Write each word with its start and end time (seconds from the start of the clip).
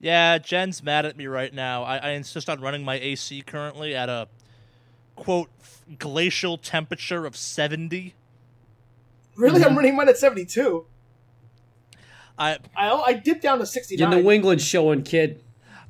Yeah, 0.00 0.38
Jen's 0.38 0.82
mad 0.82 1.06
at 1.06 1.16
me 1.16 1.26
right 1.26 1.52
now. 1.52 1.82
I, 1.82 1.96
I 1.96 2.10
insist 2.10 2.48
on 2.48 2.60
running 2.60 2.84
my 2.84 2.94
AC 2.94 3.42
currently 3.42 3.94
at 3.94 4.08
a 4.08 4.28
quote 5.16 5.50
glacial 5.98 6.56
temperature 6.56 7.26
of 7.26 7.36
70. 7.36 8.14
Really, 9.36 9.62
I'm 9.62 9.68
mm-hmm. 9.68 9.76
running 9.76 9.96
mine 9.96 10.08
at 10.08 10.18
72. 10.18 10.86
I 12.38 12.58
I 12.76 12.90
I 12.90 13.12
dipped 13.14 13.42
down 13.42 13.58
to 13.58 13.62
You're 13.62 13.66
69. 13.66 14.10
New 14.10 14.30
England 14.30 14.60
showing, 14.60 15.02
kid. 15.02 15.42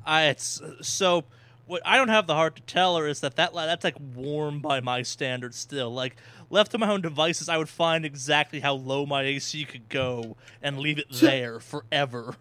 I 0.06 0.24
it's 0.24 0.62
so 0.80 1.24
what 1.66 1.82
I 1.84 1.98
don't 1.98 2.08
have 2.08 2.26
the 2.26 2.34
heart 2.34 2.56
to 2.56 2.62
tell 2.62 2.96
her 2.96 3.06
is 3.06 3.20
that 3.20 3.36
that 3.36 3.52
that's 3.54 3.84
like 3.84 3.96
warm 4.14 4.60
by 4.60 4.80
my 4.80 5.02
standards 5.02 5.56
still. 5.56 5.92
Like 5.92 6.16
left 6.48 6.72
to 6.72 6.78
my 6.78 6.88
own 6.88 7.02
devices, 7.02 7.48
I 7.48 7.58
would 7.58 7.68
find 7.68 8.06
exactly 8.06 8.60
how 8.60 8.74
low 8.74 9.04
my 9.04 9.22
AC 9.22 9.64
could 9.66 9.88
go 9.90 10.36
and 10.62 10.78
leave 10.78 10.98
it 10.98 11.10
there 11.10 11.60
forever. 11.60 12.36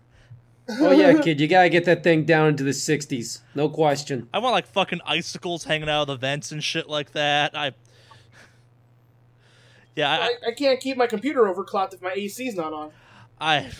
Oh 0.70 0.92
yeah, 0.92 1.14
kid, 1.22 1.40
you 1.40 1.48
gotta 1.48 1.70
get 1.70 1.86
that 1.86 2.04
thing 2.04 2.26
down 2.26 2.50
into 2.50 2.64
the 2.64 2.72
60s. 2.72 3.42
No 3.56 3.70
question. 3.70 4.28
I 4.34 4.40
want 4.40 4.54
like 4.54 4.68
fucking 4.68 5.02
icicles 5.06 5.64
hanging 5.64 5.90
out 5.90 6.02
of 6.04 6.08
the 6.08 6.16
vents 6.18 6.52
and 6.52 6.64
shit 6.64 6.90
like 6.90 7.12
that. 7.12 7.56
I 7.56 7.72
yeah, 9.96 10.12
I, 10.12 10.16
I, 10.16 10.36
I 10.48 10.52
can't 10.52 10.80
keep 10.80 10.96
my 10.98 11.08
computer 11.08 11.42
overclocked 11.42 11.94
if 11.94 12.02
my 12.02 12.12
AC's 12.12 12.56
not 12.56 12.74
on. 12.74 12.92
I 13.40 13.72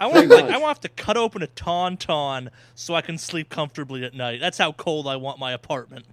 I 0.00 0.06
want 0.06 0.28
like, 0.28 0.44
I 0.46 0.58
want 0.58 0.62
to 0.62 0.66
have 0.66 0.80
to 0.80 0.88
cut 0.88 1.16
open 1.16 1.42
a 1.42 1.46
tauntaun 1.46 2.48
so 2.74 2.94
I 2.94 3.00
can 3.00 3.16
sleep 3.16 3.48
comfortably 3.48 4.04
at 4.04 4.14
night. 4.14 4.40
That's 4.40 4.58
how 4.58 4.72
cold 4.72 5.06
I 5.06 5.16
want 5.16 5.38
my 5.38 5.52
apartment. 5.52 6.06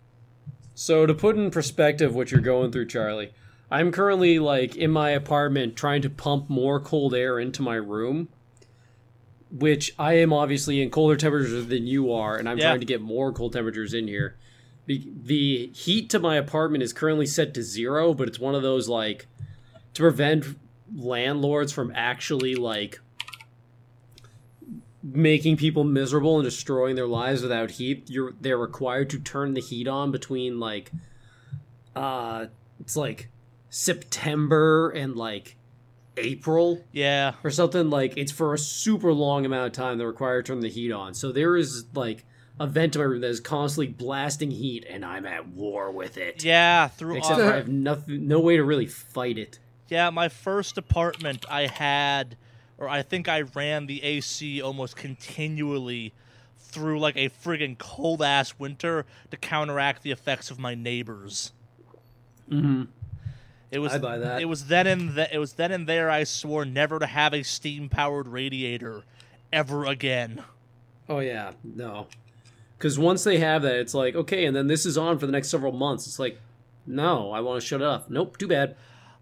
So 0.75 1.05
to 1.05 1.13
put 1.13 1.35
in 1.35 1.51
perspective 1.51 2.13
what 2.13 2.31
you're 2.31 2.41
going 2.41 2.71
through, 2.71 2.87
Charlie, 2.87 3.33
I'm 3.69 3.91
currently 3.91 4.39
like 4.39 4.75
in 4.75 4.91
my 4.91 5.11
apartment 5.11 5.75
trying 5.75 6.01
to 6.03 6.09
pump 6.09 6.49
more 6.49 6.79
cold 6.79 7.15
air 7.15 7.39
into 7.39 7.61
my 7.61 7.75
room, 7.75 8.29
which 9.51 9.93
I 9.99 10.13
am 10.13 10.31
obviously 10.33 10.81
in 10.81 10.89
colder 10.89 11.15
temperatures 11.17 11.65
than 11.67 11.85
you 11.87 12.11
are, 12.11 12.37
and 12.37 12.47
I'm 12.47 12.57
Yeah. 12.57 12.69
trying 12.69 12.79
to 12.79 12.85
get 12.85 13.01
more 13.01 13.31
cold 13.33 13.53
temperatures 13.53 13.93
in 13.93 14.07
here. 14.07 14.37
The, 14.85 15.03
the 15.23 15.67
heat 15.73 16.09
to 16.11 16.19
my 16.19 16.35
apartment 16.37 16.83
is 16.83 16.91
currently 16.93 17.25
set 17.25 17.53
to 17.53 17.63
zero, 17.63 18.13
but 18.13 18.27
it's 18.27 18.39
one 18.39 18.55
of 18.55 18.61
those 18.63 18.87
like 18.89 19.27
to 19.93 20.01
prevent 20.01 20.57
landlords 20.95 21.71
from 21.71 21.91
actually 21.95 22.55
like 22.55 22.99
making 25.03 25.57
people 25.57 25.83
miserable 25.83 26.35
and 26.37 26.43
destroying 26.45 26.95
their 26.95 27.07
lives 27.07 27.41
without 27.41 27.71
heat 27.71 28.07
you're 28.09 28.33
they're 28.39 28.57
required 28.57 29.09
to 29.09 29.17
turn 29.19 29.53
the 29.55 29.61
heat 29.61 29.87
on 29.87 30.11
between 30.11 30.59
like 30.59 30.91
uh 31.95 32.45
it's 32.79 32.95
like 32.95 33.29
september 33.69 34.89
and 34.91 35.15
like 35.15 35.55
april 36.17 36.83
Yeah. 36.91 37.33
or 37.43 37.49
something 37.49 37.89
like 37.89 38.13
it's 38.17 38.31
for 38.31 38.53
a 38.53 38.57
super 38.57 39.13
long 39.13 39.45
amount 39.45 39.67
of 39.67 39.71
time 39.73 39.97
they're 39.97 40.07
required 40.07 40.45
to 40.45 40.51
turn 40.53 40.59
the 40.61 40.69
heat 40.69 40.91
on 40.91 41.13
so 41.13 41.31
there 41.31 41.55
is 41.55 41.85
like 41.93 42.25
a 42.59 42.67
vent 42.67 42.95
in 42.95 43.01
my 43.01 43.05
room 43.05 43.21
that 43.21 43.29
is 43.29 43.39
constantly 43.39 43.87
blasting 43.87 44.51
heat 44.51 44.85
and 44.89 45.05
i'm 45.05 45.25
at 45.25 45.47
war 45.47 45.89
with 45.91 46.17
it 46.17 46.43
Yeah, 46.43 46.89
through 46.89 47.17
except 47.17 47.39
all- 47.39 47.47
i 47.49 47.55
have 47.55 47.67
nothing 47.69 48.27
no 48.27 48.39
way 48.39 48.57
to 48.57 48.63
really 48.63 48.87
fight 48.87 49.37
it 49.37 49.59
Yeah, 49.89 50.09
my 50.09 50.29
first 50.29 50.77
apartment, 50.77 51.45
I 51.49 51.67
had, 51.67 52.37
or 52.77 52.87
I 52.87 53.01
think 53.01 53.27
I 53.27 53.41
ran 53.41 53.87
the 53.87 54.01
AC 54.03 54.61
almost 54.61 54.95
continually 54.95 56.13
through 56.59 56.97
like 56.99 57.17
a 57.17 57.27
friggin' 57.29 57.77
cold 57.77 58.21
ass 58.21 58.53
winter 58.57 59.05
to 59.31 59.37
counteract 59.37 60.01
the 60.03 60.11
effects 60.11 60.49
of 60.49 60.57
my 60.59 60.75
neighbors. 60.75 61.51
mm-hmm. 62.49 62.83
It 63.71 63.79
was 63.79 63.93
I 63.93 63.97
buy 63.97 64.17
that. 64.17 64.41
It 64.41 64.45
was 64.45 64.67
then 64.67 64.85
and 64.85 65.15
th- 65.15 65.29
it 65.31 65.39
was 65.39 65.53
then 65.53 65.71
and 65.71 65.87
there 65.87 66.09
I 66.09 66.25
swore 66.25 66.65
never 66.65 66.99
to 66.99 67.05
have 67.05 67.33
a 67.33 67.41
steam 67.43 67.87
powered 67.87 68.27
radiator 68.27 69.03
ever 69.51 69.85
again. 69.85 70.43
Oh 71.07 71.19
yeah, 71.19 71.53
no. 71.63 72.07
Because 72.77 72.99
once 72.99 73.23
they 73.23 73.37
have 73.37 73.61
that, 73.61 73.75
it's 73.75 73.93
like 73.93 74.15
okay, 74.15 74.45
and 74.45 74.55
then 74.55 74.67
this 74.67 74.85
is 74.85 74.97
on 74.97 75.17
for 75.17 75.25
the 75.25 75.31
next 75.31 75.49
several 75.49 75.71
months. 75.71 76.05
It's 76.05 76.19
like, 76.19 76.39
no, 76.85 77.31
I 77.31 77.39
want 77.39 77.61
to 77.61 77.65
shut 77.65 77.81
it 77.81 77.85
off. 77.85 78.09
Nope, 78.09 78.37
too 78.37 78.47
bad. 78.47 78.75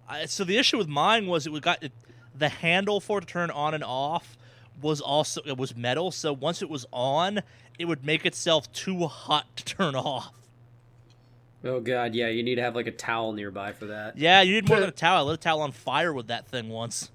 I, 0.07 0.25
so 0.25 0.43
the 0.43 0.57
issue 0.57 0.77
with 0.77 0.87
mine 0.87 1.27
was 1.27 1.45
it 1.45 1.61
got 1.61 1.83
it, 1.83 1.91
the 2.35 2.49
handle 2.49 2.99
for 2.99 3.19
it 3.19 3.21
to 3.21 3.27
turn 3.27 3.51
on 3.51 3.75
and 3.75 3.83
off 3.83 4.35
was 4.81 4.99
also 4.99 5.41
it 5.45 5.57
was 5.57 5.75
metal. 5.75 6.09
So 6.09 6.33
once 6.33 6.63
it 6.63 6.69
was 6.69 6.87
on, 6.91 7.41
it 7.77 7.85
would 7.85 8.03
make 8.03 8.25
itself 8.25 8.71
too 8.71 9.05
hot 9.05 9.45
to 9.57 9.65
turn 9.65 9.95
off. 9.95 10.33
Oh 11.63 11.81
god, 11.81 12.15
yeah, 12.15 12.29
you 12.29 12.41
need 12.41 12.55
to 12.55 12.61
have 12.61 12.75
like 12.75 12.87
a 12.87 12.91
towel 12.91 13.33
nearby 13.33 13.73
for 13.73 13.87
that. 13.87 14.17
Yeah, 14.17 14.41
you 14.41 14.53
need 14.53 14.69
more 14.69 14.79
than 14.79 14.89
a 14.89 14.93
towel. 14.93 15.17
I 15.17 15.21
lit 15.29 15.39
a 15.39 15.41
towel 15.41 15.61
on 15.61 15.71
fire 15.71 16.13
with 16.13 16.27
that 16.27 16.47
thing 16.47 16.69
once, 16.69 17.11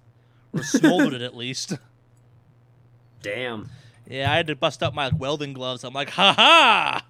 or 0.52 0.62
smoldered 0.62 1.14
it 1.14 1.22
at 1.22 1.34
least. 1.34 1.74
Damn. 3.22 3.70
Yeah, 4.06 4.30
I 4.30 4.36
had 4.36 4.48
to 4.48 4.56
bust 4.56 4.82
up 4.82 4.92
my 4.92 5.06
like, 5.06 5.18
welding 5.18 5.54
gloves. 5.54 5.82
I'm 5.82 5.94
like, 5.94 6.10
ha 6.10 6.34
ha, 6.34 7.06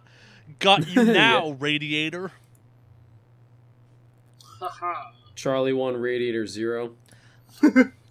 got 0.61 0.89
you 0.95 1.05
now, 1.13 1.51
radiator. 1.51 2.31
Haha. 4.61 5.11
Charlie 5.35 5.73
one, 5.73 5.97
Radiator 5.97 6.47
zero. 6.47 6.95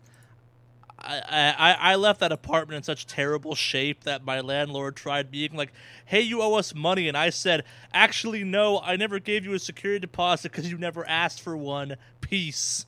I, 1.03 1.55
I, 1.57 1.91
I 1.91 1.95
left 1.95 2.19
that 2.21 2.31
apartment 2.31 2.77
in 2.77 2.83
such 2.83 3.05
terrible 3.05 3.55
shape 3.55 4.03
that 4.03 4.23
my 4.23 4.39
landlord 4.39 4.95
tried 4.95 5.29
being 5.29 5.53
like, 5.53 5.73
"Hey, 6.05 6.21
you 6.21 6.41
owe 6.41 6.55
us 6.55 6.73
money," 6.73 7.07
and 7.07 7.17
I 7.17 7.29
said, 7.29 7.63
"Actually, 7.93 8.43
no, 8.43 8.79
I 8.79 8.95
never 8.95 9.19
gave 9.19 9.45
you 9.45 9.53
a 9.53 9.59
security 9.59 9.99
deposit 9.99 10.51
because 10.51 10.71
you 10.71 10.77
never 10.77 11.07
asked 11.07 11.41
for 11.41 11.57
one. 11.57 11.97
Peace. 12.21 12.85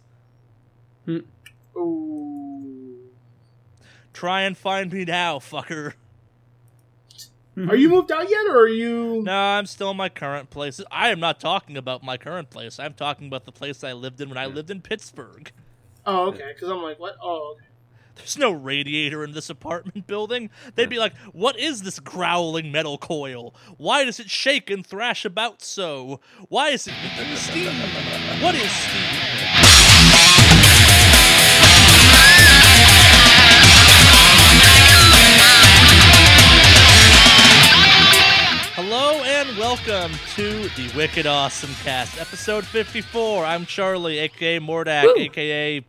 Ooh. 1.75 2.95
Try 4.13 4.41
and 4.43 4.57
find 4.57 4.91
me 4.93 5.05
now, 5.05 5.39
fucker." 5.39 5.93
Are 7.57 7.75
you 7.75 7.87
moved 7.87 8.11
out 8.11 8.29
yet, 8.29 8.47
or 8.47 8.59
are 8.59 8.67
you? 8.67 9.21
No, 9.23 9.33
I'm 9.33 9.65
still 9.65 9.91
in 9.91 9.97
my 9.97 10.09
current 10.09 10.49
place. 10.49 10.81
I 10.91 11.09
am 11.09 11.21
not 11.21 11.39
talking 11.39 11.77
about 11.77 12.03
my 12.03 12.17
current 12.17 12.49
place. 12.49 12.79
I'm 12.79 12.93
talking 12.93 13.27
about 13.27 13.45
the 13.45 13.53
place 13.53 13.81
I 13.81 13.93
lived 13.93 14.19
in 14.19 14.27
when 14.27 14.37
I 14.37 14.45
lived 14.45 14.69
in 14.69 14.81
Pittsburgh. 14.81 15.51
Oh, 16.05 16.27
okay. 16.27 16.51
Because 16.53 16.69
I'm 16.69 16.83
like, 16.83 16.99
what? 16.99 17.15
Oh, 17.21 17.55
okay. 17.55 17.65
There's 18.15 18.37
no 18.37 18.51
radiator 18.51 19.23
in 19.23 19.33
this 19.33 19.49
apartment 19.49 20.07
building. 20.07 20.49
They'd 20.75 20.89
be 20.89 20.99
like, 20.99 21.15
What 21.33 21.59
is 21.59 21.81
this 21.83 21.99
growling 21.99 22.71
metal 22.71 22.97
coil? 22.97 23.53
Why 23.77 24.03
does 24.05 24.19
it 24.19 24.29
shake 24.29 24.69
and 24.69 24.85
thrash 24.85 25.25
about 25.25 25.61
so? 25.61 26.21
Why 26.49 26.69
is 26.69 26.87
it 26.87 26.93
steam? 27.37 27.71
What 28.41 28.55
is 28.55 28.71
steam? 28.71 30.25
Hello 38.77 39.21
and 39.23 39.57
welcome 39.57 40.11
to 40.35 40.67
the 40.69 40.91
Wicked 40.95 41.25
Awesome 41.25 41.73
Cast, 41.83 42.19
episode 42.19 42.65
54. 42.65 43.45
I'm 43.45 43.65
Charlie, 43.65 44.17
aka 44.19 44.59
Mordak, 44.59 45.03
Woo. 45.05 45.13
aka 45.17 45.85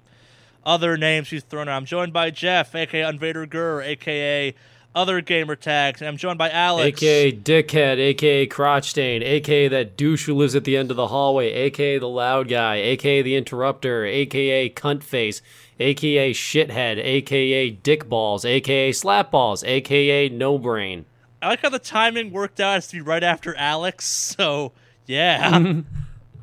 other 0.66 0.98
names 0.98 1.30
he's 1.30 1.44
thrown 1.44 1.68
out. 1.68 1.76
I'm 1.76 1.86
joined 1.86 2.12
by 2.12 2.30
Jeff, 2.30 2.74
aka 2.74 3.08
Invader 3.08 3.46
Gur, 3.46 3.80
aka 3.80 4.54
other 4.94 5.20
gamer 5.20 5.54
tags, 5.56 6.00
and 6.00 6.08
I'm 6.08 6.16
joined 6.16 6.38
by 6.38 6.50
Alex. 6.50 7.02
AKA 7.02 7.32
Dickhead, 7.32 7.98
AKA 7.98 8.46
Crotch 8.46 8.90
Stain, 8.90 9.22
AKA 9.22 9.68
that 9.68 9.96
douche 9.96 10.24
who 10.26 10.34
lives 10.34 10.54
at 10.56 10.64
the 10.64 10.76
end 10.76 10.90
of 10.90 10.96
the 10.96 11.08
hallway, 11.08 11.52
AKA 11.52 11.98
the 11.98 12.08
loud 12.08 12.48
guy, 12.48 12.76
AKA 12.76 13.22
the 13.22 13.36
interrupter, 13.36 14.06
AKA 14.06 14.70
Cunt 14.70 15.02
Face, 15.02 15.42
AKA 15.78 16.32
Shithead, 16.32 16.98
AKA 16.98 17.70
Dick 17.70 18.08
Balls, 18.08 18.46
AKA 18.46 18.92
Slap 18.92 19.30
Balls, 19.30 19.62
AKA 19.64 20.30
No 20.30 20.58
Brain. 20.58 21.04
I 21.42 21.48
like 21.48 21.60
how 21.60 21.68
the 21.68 21.78
timing 21.78 22.32
worked 22.32 22.58
out 22.58 22.78
as 22.78 22.88
to 22.88 22.96
be 22.96 23.00
right 23.02 23.22
after 23.22 23.54
Alex, 23.56 24.06
so 24.06 24.72
yeah. 25.04 25.82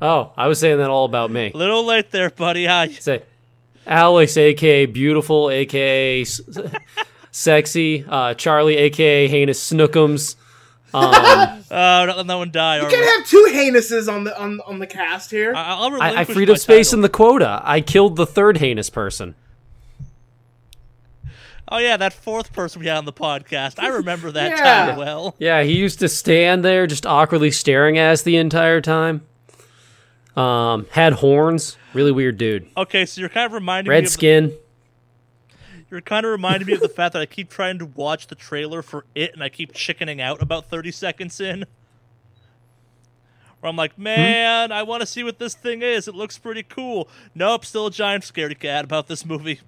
Oh, 0.00 0.32
I 0.36 0.46
was 0.46 0.60
saying 0.60 0.78
that 0.78 0.90
all 0.90 1.04
about 1.04 1.30
me. 1.30 1.50
Little 1.54 1.84
late 1.84 2.10
there, 2.12 2.30
buddy. 2.30 2.68
I 2.68 2.88
Say, 2.88 3.22
Alex, 3.86 4.36
aka 4.36 4.86
beautiful, 4.86 5.50
aka 5.50 6.24
sexy, 7.30 8.04
uh, 8.08 8.34
Charlie, 8.34 8.76
aka 8.76 9.26
heinous 9.28 9.70
snookums. 9.72 10.36
Um, 10.94 11.60
Oh, 11.76 12.06
don't 12.06 12.16
let 12.18 12.26
that 12.28 12.34
one 12.36 12.50
die. 12.52 12.80
You 12.80 12.86
can't 12.88 13.18
have 13.18 13.26
two 13.28 13.48
heinouses 13.52 14.12
on 14.12 14.22
the 14.24 14.40
on 14.40 14.60
on 14.66 14.78
the 14.78 14.86
cast 14.86 15.30
here. 15.32 15.52
I- 15.54 15.70
I'll 15.74 16.00
I, 16.00 16.20
I 16.20 16.24
freed 16.24 16.48
up 16.50 16.58
space 16.58 16.88
title. 16.90 16.98
in 16.98 17.02
the 17.02 17.08
quota. 17.08 17.60
I 17.64 17.80
killed 17.80 18.14
the 18.16 18.26
third 18.26 18.58
heinous 18.58 18.90
person. 18.90 19.34
Oh 21.68 21.78
yeah, 21.78 21.96
that 21.96 22.12
fourth 22.12 22.52
person 22.52 22.80
we 22.80 22.86
had 22.86 22.98
on 22.98 23.06
the 23.06 23.12
podcast. 23.12 23.82
I 23.82 23.88
remember 23.88 24.30
that 24.30 24.50
Yeah. 24.56 24.86
time 24.86 24.96
well. 24.98 25.34
Yeah, 25.38 25.62
he 25.64 25.72
used 25.76 25.98
to 26.00 26.08
stand 26.08 26.64
there 26.64 26.86
just 26.86 27.06
awkwardly 27.06 27.50
staring 27.50 27.98
at 27.98 28.12
us 28.12 28.22
the 28.22 28.36
entire 28.36 28.80
time. 28.80 29.22
Um, 30.36 30.86
had 30.90 31.14
horns. 31.14 31.76
Really 31.92 32.12
weird 32.12 32.38
dude. 32.38 32.68
Okay, 32.76 33.06
so 33.06 33.20
you're 33.20 33.30
kind 33.30 33.46
of 33.46 33.52
reminding 33.52 33.88
me 33.88 33.94
Red 33.94 34.04
of 34.04 34.10
skin. 34.10 34.52
You're 35.90 36.00
kind 36.00 36.26
of 36.26 36.32
reminding 36.32 36.66
me 36.66 36.72
of 36.72 36.80
the 36.80 36.88
fact 36.88 37.12
that 37.12 37.22
I 37.22 37.26
keep 37.26 37.50
trying 37.50 37.78
to 37.78 37.86
watch 37.86 38.26
the 38.26 38.34
trailer 38.34 38.82
for 38.82 39.04
it 39.14 39.32
and 39.32 39.44
I 39.44 39.48
keep 39.48 39.72
chickening 39.72 40.20
out 40.20 40.42
about 40.42 40.66
30 40.66 40.90
seconds 40.90 41.40
in. 41.40 41.66
Where 43.60 43.70
I'm 43.70 43.76
like, 43.76 43.96
man, 43.96 44.72
I 44.72 44.82
want 44.82 45.02
to 45.02 45.06
see 45.06 45.22
what 45.22 45.38
this 45.38 45.54
thing 45.54 45.82
is. 45.82 46.08
It 46.08 46.14
looks 46.14 46.36
pretty 46.36 46.64
cool. 46.64 47.08
Nope, 47.34 47.64
still 47.64 47.86
a 47.86 47.90
giant 47.90 48.24
scaredy 48.24 48.58
cat 48.58 48.84
about 48.84 49.06
this 49.06 49.24
movie. 49.24 49.60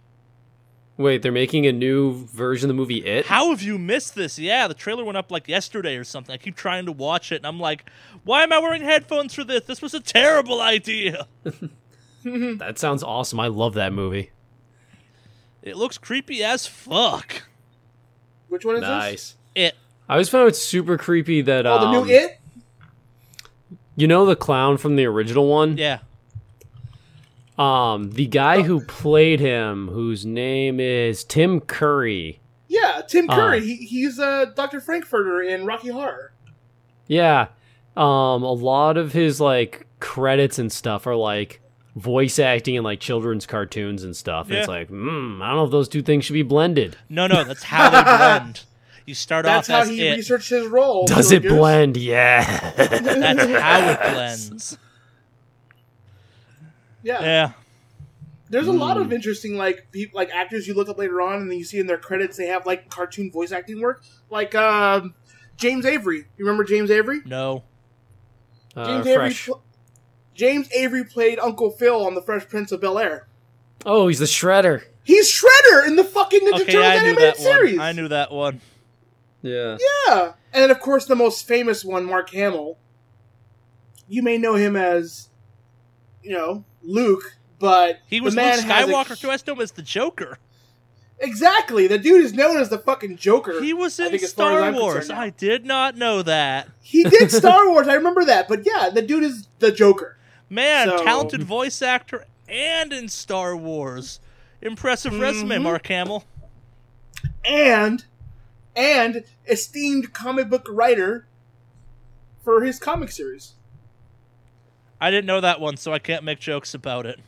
Wait, 0.99 1.21
they're 1.21 1.31
making 1.33 1.67
a 1.67 1.73
new 1.73 2.25
version 2.29 2.71
of 2.71 2.75
the 2.77 2.81
movie 2.81 3.05
It? 3.05 3.27
How 3.27 3.51
have 3.51 3.61
you 3.61 3.77
missed 3.79 4.15
this? 4.15 4.39
Yeah, 4.39 4.67
the 4.67 4.73
trailer 4.75 5.05
went 5.05 5.19
up 5.19 5.31
like 5.31 5.47
yesterday 5.47 5.97
or 5.97 6.05
something. 6.05 6.33
I 6.33 6.39
keep 6.39 6.57
trying 6.57 6.87
to 6.87 6.93
watch 6.93 7.33
it, 7.33 7.37
and 7.37 7.47
I'm 7.47 7.61
like, 7.61 7.85
why 8.25 8.43
am 8.43 8.53
I 8.53 8.59
wearing 8.59 8.81
headphones 8.83 9.35
for 9.35 9.45
this? 9.45 9.65
This 9.67 9.83
was 9.83 9.93
a 9.95 10.01
terrible 10.01 10.61
idea. 10.61 11.27
That 12.25 12.77
sounds 12.81 13.05
awesome. 13.05 13.39
I 13.39 13.47
love 13.47 13.75
that 13.75 13.93
movie. 13.93 14.31
It 15.63 15.77
looks 15.77 15.97
creepy 15.97 16.43
as 16.43 16.67
fuck. 16.67 17.43
Which 18.49 18.65
one 18.65 18.75
is 18.75 18.81
this? 18.81 18.89
Nice. 18.89 19.37
It. 19.55 19.75
I 20.09 20.15
always 20.15 20.29
found 20.29 20.49
it 20.49 20.57
super 20.57 20.99
creepy 20.99 21.41
that 21.43 21.67
Oh, 21.67 21.79
the 21.79 21.87
um, 21.87 21.93
new 22.09 22.13
It. 22.13 22.41
you 23.95 24.09
know 24.09 24.27
the 24.27 24.35
clown 24.35 24.77
from 24.77 24.97
the 24.97 25.05
original 25.07 25.47
one. 25.49 25.77
Yeah. 25.79 25.99
Um, 27.59 28.11
the 28.11 28.27
guy 28.27 28.63
who 28.63 28.81
played 28.85 29.41
him, 29.41 29.89
whose 29.89 30.27
name 30.27 30.79
is 30.81 31.25
Tim 31.25 31.61
Curry. 31.61 32.41
Yeah, 32.69 33.01
Tim 33.09 33.31
Uh. 33.31 33.35
Curry. 33.35 33.61
he, 33.65 33.77
he's 33.77 34.19
uh, 34.19 34.47
Dr. 34.55 34.81
Frank-N-Furter 34.81 35.49
in 35.49 35.65
Rocky 35.67 35.89
Horror. 35.89 36.33
Yeah. 37.07 37.49
Um, 37.97 38.43
a 38.43 38.53
lot 38.53 38.97
of 38.99 39.13
his 39.13 39.41
like 39.41 39.87
credits 40.01 40.59
and 40.59 40.71
stuff 40.71 41.07
are 41.07 41.17
like 41.17 41.63
voice 41.95 42.39
acting 42.39 42.77
and 42.77 42.85
like 42.85 43.01
children's 43.01 43.47
cartoons 43.47 44.03
and 44.05 44.15
stuff. 44.15 44.49
And 44.49 44.57
it's 44.59 44.69
like, 44.69 44.89
hmm, 44.89 45.41
I 45.41 45.47
don't 45.49 45.57
know 45.57 45.65
if 45.65 45.71
those 45.71 45.89
two 45.89 46.03
things 46.03 46.27
should 46.27 46.35
be 46.35 46.43
blended. 46.43 46.99
No, 47.09 47.27
no, 47.27 47.43
that's 47.45 47.63
how 47.63 47.89
they 47.89 48.03
blend. 48.03 48.65
You 49.07 49.15
start 49.15 49.45
That's 49.45 49.71
off 49.71 49.77
That's 49.77 49.89
how 49.89 49.93
as 49.93 49.97
he 49.99 50.07
it. 50.09 50.17
researched 50.17 50.51
his 50.51 50.67
role. 50.67 51.07
Does 51.07 51.29
Silly 51.29 51.37
it 51.39 51.43
Goose. 51.49 51.53
blend? 51.53 51.97
Yeah. 51.97 52.71
That's 52.77 53.41
how 53.63 53.91
it 53.91 54.01
blends. 54.15 54.77
Yeah. 57.07 57.21
Yeah. 57.23 57.53
There's 58.51 58.67
a 58.69 58.73
lot 58.73 58.97
Hmm. 58.97 59.03
of 59.05 59.13
interesting 59.13 59.57
like 59.57 59.91
people 59.93 60.17
like 60.17 60.31
actors 60.33 60.67
you 60.69 60.75
look 60.75 60.89
up 60.89 60.99
later 60.99 61.21
on 61.21 61.41
and 61.41 61.51
then 61.51 61.59
you 61.59 61.65
see 61.65 61.79
in 61.79 61.87
their 61.87 61.99
credits 61.99 62.37
they 62.37 62.47
have 62.47 62.67
like 62.67 62.89
cartoon 62.91 63.31
voice 63.31 63.53
acting 63.53 63.81
work. 63.81 64.03
Like 64.31 64.55
um, 64.55 65.15
James 65.57 65.85
Avery. 65.87 66.27
You 66.37 66.45
remember 66.45 66.65
James 66.65 66.91
Avery? 66.91 67.21
No. 67.25 67.65
Uh, 68.77 68.87
James 68.87 69.07
Avery 69.07 69.17
fresh. 69.31 69.47
pl- 69.47 69.63
James 70.35 70.69
Avery 70.73 71.05
played 71.05 71.39
Uncle 71.39 71.71
Phil 71.71 72.05
on 72.07 72.15
The 72.15 72.23
Fresh 72.23 72.49
Prince 72.49 72.71
of 72.73 72.81
Bel 72.81 72.99
Air. 72.99 73.27
Oh, 73.87 74.09
he's 74.09 74.19
the 74.19 74.25
shredder. 74.27 74.83
He's 75.03 75.31
Shredder 75.33 75.87
in 75.87 75.95
the 75.97 76.03
fucking 76.05 76.41
Ninja 76.41 76.63
Okay, 76.63 76.73
Turtles 76.73 76.85
I 76.85 76.95
knew 76.97 77.09
animated 77.11 77.19
that 77.19 77.37
series. 77.37 77.79
one. 77.79 77.87
I 77.87 77.93
knew 77.93 78.09
that 78.09 78.33
one. 78.33 78.61
Yeah. 79.43 79.79
Yeah, 80.09 80.33
and 80.53 80.63
then 80.63 80.71
of 80.71 80.81
course 80.81 81.07
the 81.07 81.15
most 81.15 81.47
famous 81.47 81.85
one, 81.85 82.05
Mark 82.05 82.31
Hamill. 82.31 82.77
You 84.09 84.23
may 84.23 84.37
know 84.39 84.55
him 84.55 84.75
as, 84.77 85.29
you 86.27 86.33
know, 86.33 86.65
Luke, 86.83 87.37
but 87.59 88.01
He 88.09 88.21
was 88.21 88.35
the 88.35 88.41
man 88.41 88.57
Luke 88.59 88.67
a- 88.67 88.69
Skywalker 89.15 89.19
too. 89.21 89.31
I 89.31 89.37
still 89.37 89.61
as 89.63 89.73
the 89.73 89.83
Joker. 89.83 90.39
Exactly, 91.19 91.87
the 91.87 91.97
dude 91.99 92.23
is 92.23 92.35
known 92.35 92.59
as 92.59 92.69
the 92.69 92.79
fucking 92.79 93.17
Joker. 93.17 93.63
He 93.63 93.73
was 93.73 93.99
in 93.99 94.11
think 94.11 94.23
as 94.23 94.35
far 94.35 94.61
as 94.61 94.75
Star 94.75 94.83
Wars. 94.83 95.11
I 95.11 95.31
did 95.31 95.65
not 95.65 95.97
know 95.97 96.21
that. 96.23 96.69
He 96.83 97.05
did 97.05 97.31
Star 97.43 97.71
Wars. 97.71 97.89
I 97.89 97.95
remember 97.95 98.25
that, 98.27 98.49
but 98.49 98.67
yeah, 98.67 98.91
the 98.93 99.01
dude 99.03 99.23
is 99.25 99.49
the 99.61 99.73
Joker. 99.73 100.19
Man, 100.51 100.89
So- 100.89 101.03
talented 101.05 101.43
voice 101.43 101.81
actor 101.81 102.27
and 102.49 102.93
in 102.93 103.09
Star 103.09 103.57
Wars. 103.57 104.21
Impressive 104.61 105.19
resume, 105.19 105.57
Mhm. 105.57 105.63
Mark 105.63 105.87
Hamill. 105.87 106.25
and 107.45 108.05
and 108.75 109.25
esteemed 109.49 110.13
comic 110.13 110.51
book 110.51 110.67
writer 110.69 111.27
for 112.45 112.63
his 112.63 112.79
comic 112.79 113.11
series. 113.11 113.55
I 115.01 115.11
didn't 115.11 115.27
know 115.27 115.41
that 115.41 115.61
one, 115.61 115.77
so 115.77 115.93
I 115.93 115.99
can't 115.99 116.25
make 116.25 116.39
jokes 116.39 116.75
about 116.75 117.07
it. 117.07 117.21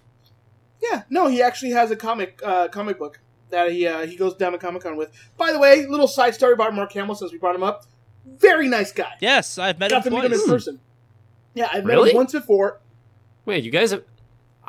Yeah, 0.83 1.03
no, 1.11 1.27
he 1.27 1.43
actually 1.43 1.73
has 1.73 1.91
a 1.91 1.97
comic 1.97 2.41
uh, 2.45 2.69
comic 2.69 2.99
book 2.99 3.21
that 3.51 3.73
he 3.73 3.87
uh, 3.87 4.07
he 4.07 4.17
goes 4.17 4.35
down 4.35 4.53
to 4.53 4.59
Comic 4.59 4.83
Con 4.83 4.97
with. 4.97 5.11
By 5.37 5.53
the 5.53 5.59
way, 5.59 5.87
little 5.87 6.09
side 6.09 6.35
story 6.35 6.53
about 6.53 6.75
Mark 6.75 6.93
Hamill 6.93 7.15
since 7.15 7.33
we 7.33 7.39
brought 7.39 7.55
him 7.55 7.63
up. 7.63 7.85
Very 8.25 8.69
nice 8.69 8.93
guy. 8.93 9.13
Yes, 9.21 9.59
I've 9.59 9.79
met 9.79 9.91
Got 9.91 10.05
to 10.05 10.09
him 10.09 10.15
meet 10.15 10.25
him 10.25 10.33
in 10.33 10.47
person. 10.47 10.81
Yeah, 11.55 11.69
I've 11.73 11.85
met 11.85 11.99
him 11.99 12.15
once 12.15 12.33
before. 12.33 12.81
Wait, 13.45 13.65
you 13.65 13.71
guys 13.71 13.91
have. 13.91 14.05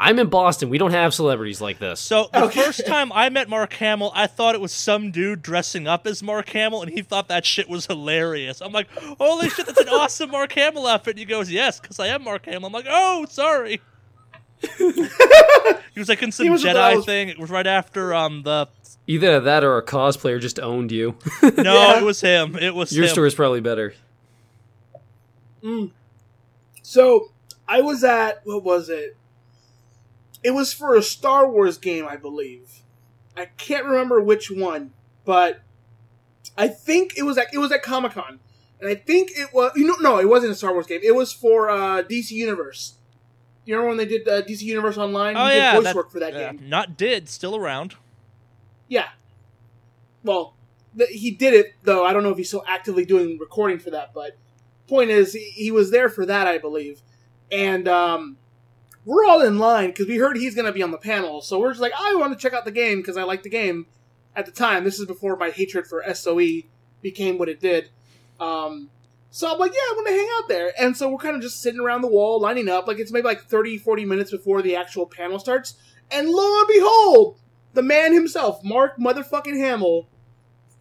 I'm 0.02 0.18
in 0.18 0.28
Boston. 0.28 0.70
We 0.70 0.78
don't 0.78 0.92
have 0.92 1.14
celebrities 1.14 1.60
like 1.60 1.78
this. 1.80 2.00
So 2.00 2.30
the 2.32 2.44
Okay. 2.46 2.62
first 2.62 2.88
time 2.88 3.12
I 3.14 3.28
met 3.30 3.50
Mark 3.50 3.74
Hamill, 3.74 4.14
I 4.16 4.28
thought 4.28 4.56
it 4.56 4.62
was 4.62 4.72
some 4.72 5.12
dude 5.12 5.42
dressing 5.42 5.88
up 5.88 6.08
as 6.08 6.24
Mark 6.24 6.48
Hamill, 6.50 6.82
and 6.82 6.90
he 6.92 7.02
thought 7.02 7.28
that 7.28 7.46
shit 7.46 7.68
was 7.68 7.86
hilarious. 7.86 8.62
I'm 8.62 8.72
like, 8.72 8.88
holy 9.20 9.50
shit, 9.50 9.66
that's 9.66 9.80
an 9.82 9.90
awesome 9.90 10.32
Mark 10.32 10.54
Hamill 10.54 10.88
outfit. 10.88 11.12
And 11.16 11.20
he 11.20 11.26
goes, 11.26 11.52
yes, 11.52 11.82
because 11.82 12.00
I 12.00 12.08
am 12.08 12.24
Mark 12.24 12.46
Hamill. 12.46 12.68
I'm 12.68 12.72
like, 12.74 12.86
oh, 12.90 13.26
sorry. 13.30 13.82
he 14.78 16.00
was 16.00 16.08
like 16.10 16.24
in 16.24 16.32
some 16.32 16.46
He 16.46 16.50
was 16.50 16.64
Jedi 16.64 17.04
thing. 17.06 17.28
It 17.30 17.38
was 17.38 17.50
right 17.50 17.68
after 17.68 18.14
um 18.14 18.44
the. 18.44 18.68
Either 19.08 19.40
that 19.42 19.64
or 19.66 19.78
a 19.78 19.84
cosplayer 19.86 20.40
just 20.40 20.60
owned 20.62 20.92
you. 20.94 21.16
No, 21.58 21.74
Yeah. 21.74 21.98
it 22.00 22.04
was 22.04 22.22
him. 22.22 22.56
It 22.56 22.74
was 22.74 22.94
Your 22.94 23.06
him. 23.06 23.12
story's 23.12 23.36
probably 23.36 23.60
better. 23.62 23.94
So 26.84 27.32
I 27.68 27.82
was 27.82 28.04
at 28.04 28.42
what 28.46 28.64
was 28.64 28.90
it? 28.90 29.16
It 30.44 30.52
was 30.52 30.74
for 30.74 30.96
a 30.96 31.02
Star 31.02 31.50
Wars 31.50 31.78
game, 31.78 32.08
I 32.08 32.16
believe. 32.16 32.82
I 33.36 33.46
can't 33.46 33.86
remember 33.86 34.22
which 34.22 34.50
one, 34.52 34.92
but 35.26 35.62
I 36.58 36.68
think 36.68 37.18
it 37.18 37.24
was 37.24 37.38
at 37.38 37.54
it 37.54 37.58
was 37.58 37.72
at 37.72 37.84
Comic 37.84 38.14
Con, 38.14 38.40
and 38.80 38.90
I 38.90 38.96
think 38.96 39.32
it 39.36 39.54
was 39.54 39.72
you 39.76 39.86
know 39.86 39.96
no, 40.00 40.20
it 40.20 40.28
wasn't 40.28 40.52
a 40.52 40.56
Star 40.56 40.74
Wars 40.74 40.88
game. 40.88 41.02
It 41.04 41.16
was 41.16 41.32
for 41.32 41.70
uh, 41.70 42.04
DC 42.04 42.32
Universe. 42.32 42.96
You 43.66 43.76
remember 43.76 43.90
when 43.90 43.98
they 43.98 44.06
did 44.06 44.28
uh, 44.28 44.42
DC 44.42 44.62
Universe 44.62 44.98
Online? 44.98 45.36
Oh 45.38 45.46
he 45.48 45.56
yeah, 45.56 45.72
did 45.74 45.78
voice 45.78 45.84
that- 45.86 45.96
work 45.96 46.12
for 46.12 46.20
that 46.20 46.34
yeah, 46.34 46.52
game. 46.54 46.70
Not 46.70 46.98
did, 46.98 47.30
still 47.30 47.56
around. 47.56 47.96
Yeah. 48.88 49.10
Well, 50.24 50.56
th- 50.98 51.10
he 51.12 51.32
did 51.32 51.54
it 51.54 51.76
though. 51.84 52.04
I 52.04 52.12
don't 52.12 52.24
know 52.24 52.32
if 52.32 52.38
he's 52.38 52.48
still 52.48 52.64
actively 52.68 53.06
doing 53.06 53.38
recording 53.40 53.80
for 53.80 53.92
that, 53.92 54.14
but 54.14 54.38
point 54.88 55.12
is, 55.12 55.34
he, 55.34 55.52
he 55.52 55.72
was 55.72 55.92
there 55.92 56.10
for 56.10 56.26
that, 56.26 56.48
I 56.48 56.58
believe. 56.58 57.02
And 57.52 57.88
um, 57.88 58.38
we're 59.06 59.26
all 59.26 59.42
in 59.42 59.60
line 59.60 59.90
because 59.90 60.08
we 60.08 60.18
heard 60.18 60.38
he's 60.38 60.56
going 60.56 60.66
to 60.66 60.72
be 60.72 60.84
on 60.84 60.92
the 60.92 60.98
panel, 60.98 61.42
so 61.42 61.60
we're 61.60 61.72
just 61.72 61.82
like, 61.82 61.94
I 61.98 62.16
want 62.16 62.34
to 62.34 62.40
check 62.40 62.54
out 62.54 62.66
the 62.66 62.72
game 62.72 62.98
because 62.98 63.18
I 63.18 63.24
like 63.24 63.44
the 63.44 63.50
game. 63.50 63.88
At 64.36 64.46
the 64.46 64.52
time, 64.52 64.84
this 64.84 65.00
is 65.00 65.06
before 65.06 65.36
my 65.36 65.50
hatred 65.50 65.88
for 65.88 66.04
SOE 66.14 66.62
became 67.02 67.38
what 67.38 67.50
it 67.50 67.60
did. 67.60 67.90
Um, 68.40 68.90
so 69.32 69.52
I'm 69.52 69.60
like, 69.60 69.74
yeah, 69.74 69.80
I 69.80 69.94
want 69.96 70.08
to 70.08 70.14
hang 70.14 70.30
out 70.38 70.48
there. 70.48 70.74
And 70.80 70.96
so 70.96 71.10
we're 71.10 71.18
kind 71.18 71.36
of 71.36 71.42
just 71.42 71.62
sitting 71.62 71.80
around 71.80 72.02
the 72.02 72.08
wall, 72.08 72.40
lining 72.40 72.70
up. 72.70 72.88
Like 72.88 73.00
it's 73.00 73.12
maybe 73.12 73.26
like 73.26 73.44
30, 73.44 73.78
40 73.78 74.06
minutes 74.06 74.32
before 74.32 74.62
the 74.62 74.76
actual 74.76 75.06
panel 75.06 75.40
starts. 75.40 75.76
And 76.12 76.30
lo 76.30 76.60
and 76.60 76.68
behold, 76.68 77.40
the 77.74 77.84
man 77.84 78.14
himself, 78.14 78.64
Mark 78.64 78.98
motherfucking 78.98 79.58
Hamill, 79.58 80.08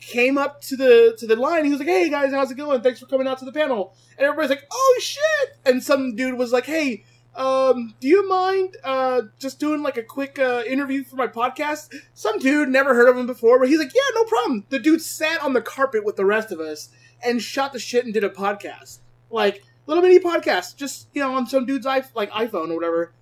came 0.01 0.39
up 0.39 0.61
to 0.63 0.77
the 0.77 1.17
to 1.19 1.27
the 1.27 1.37
line. 1.37 1.65
He 1.65 1.71
was 1.71 1.81
like, 1.81 1.89
"Hey 1.89 2.09
guys, 2.09 2.33
how's 2.33 2.51
it 2.51 2.57
going? 2.57 2.81
Thanks 2.83 3.01
for 3.01 3.07
coming 3.07 3.27
out 3.27 3.39
to 3.41 3.45
the 3.45 3.53
panel." 3.53 3.95
And 4.17 4.27
everybody's 4.27 4.51
like, 4.51 4.65
"Oh 4.71 4.99
shit!" 5.03 5.59
And 5.67 5.83
some 5.83 6.15
dude 6.15 6.39
was 6.39 6.53
like, 6.53 6.67
"Hey, 6.67 7.05
um, 7.39 7.95
do 8.01 8.09
you 8.09 8.29
mind 8.29 8.77
uh 8.83 9.23
just 9.39 9.61
doing 9.61 9.83
like 9.83 9.97
a 9.97 10.03
quick 10.03 10.39
uh, 10.39 10.63
interview 10.67 11.05
for 11.05 11.17
my 11.17 11.29
podcast?" 11.29 11.95
Some 12.13 12.39
dude 12.39 12.69
never 12.69 12.95
heard 12.95 13.09
of 13.09 13.17
him 13.17 13.27
before, 13.27 13.59
but 13.59 13.69
he's 13.69 13.79
like, 13.79 13.95
"Yeah, 13.95 14.01
no 14.15 14.25
problem." 14.25 14.65
The 14.69 14.79
dude 14.79 15.01
sat 15.01 15.41
on 15.43 15.53
the 15.53 15.63
carpet 15.63 16.05
with 16.05 16.17
the 16.17 16.27
rest 16.27 16.53
of 16.53 16.61
us 16.61 16.91
and 17.23 17.41
shot 17.41 17.73
the 17.73 17.79
shit 17.79 18.05
and 18.05 18.13
did 18.13 18.25
a 18.25 18.29
podcast, 18.29 18.99
like 19.31 19.63
little 19.87 20.03
mini 20.03 20.19
podcast, 20.19 20.77
just 20.77 21.09
you 21.15 21.23
know 21.23 21.35
on 21.35 21.47
some 21.47 21.65
dude's 21.65 21.87
i 21.87 22.03
like 22.15 22.31
iPhone 22.31 22.71
or 22.71 22.75
whatever. 22.75 23.13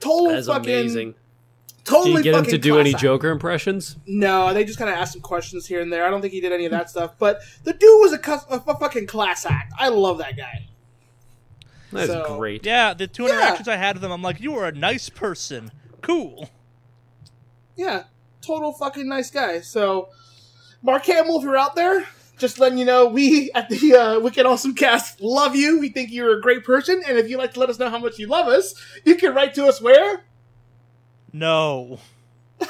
Total 0.00 0.32
That's 0.32 0.46
fucking 0.46 0.70
amazing. 0.70 1.14
totally 1.84 2.22
Did 2.22 2.24
you 2.24 2.32
get 2.32 2.38
him 2.38 2.44
to 2.46 2.58
do 2.58 2.78
any 2.78 2.94
act. 2.94 3.02
Joker 3.02 3.28
impressions? 3.28 3.98
No, 4.06 4.54
they 4.54 4.64
just 4.64 4.78
kind 4.78 4.90
of 4.90 4.96
asked 4.96 5.12
some 5.12 5.20
questions 5.20 5.66
here 5.66 5.82
and 5.82 5.92
there. 5.92 6.06
I 6.06 6.10
don't 6.10 6.22
think 6.22 6.32
he 6.32 6.40
did 6.40 6.52
any 6.52 6.64
of 6.64 6.70
that 6.70 6.88
stuff. 6.88 7.18
But 7.18 7.42
the 7.64 7.74
dude 7.74 8.00
was 8.00 8.14
a, 8.14 8.54
a 8.54 8.76
fucking 8.78 9.06
class 9.06 9.44
act. 9.44 9.74
I 9.78 9.88
love 9.88 10.16
that 10.18 10.38
guy. 10.38 10.69
That's 11.92 12.10
So- 12.12 12.36
great. 12.36 12.64
Yeah, 12.64 12.94
the 12.94 13.06
two 13.06 13.24
Yeah. 13.24 13.30
interactions 13.30 13.68
I 13.68 13.76
had 13.76 13.96
with 13.96 14.04
him, 14.04 14.12
I'm 14.12 14.22
like, 14.22 14.40
you 14.40 14.54
are 14.56 14.66
a 14.66 14.72
nice 14.72 15.08
person. 15.08 15.70
Cool. 16.02 16.48
Yeah, 17.76 18.04
total 18.40 18.72
fucking 18.72 19.08
nice 19.08 19.30
guy. 19.30 19.60
So, 19.60 20.08
Mark 20.82 21.04
Hamill, 21.06 21.38
if 21.38 21.42
you're 21.44 21.56
out 21.56 21.74
there, 21.74 22.06
just 22.38 22.58
letting 22.58 22.78
you 22.78 22.84
know, 22.84 23.06
we 23.06 23.50
at 23.54 23.68
the 23.68 23.94
uh, 23.94 24.20
Wicked 24.20 24.46
Awesome 24.46 24.74
Cast 24.74 25.20
love 25.20 25.54
you. 25.56 25.78
We 25.80 25.88
think 25.90 26.10
you're 26.10 26.38
a 26.38 26.40
great 26.40 26.64
person, 26.64 27.02
and 27.06 27.18
if 27.18 27.28
you'd 27.28 27.38
like 27.38 27.52
to 27.54 27.60
let 27.60 27.68
us 27.70 27.78
know 27.78 27.90
how 27.90 27.98
much 27.98 28.18
you 28.18 28.26
love 28.26 28.48
us, 28.48 28.74
you 29.04 29.14
can 29.16 29.34
write 29.34 29.54
to 29.54 29.66
us 29.66 29.80
where. 29.80 30.24
No. 31.32 31.98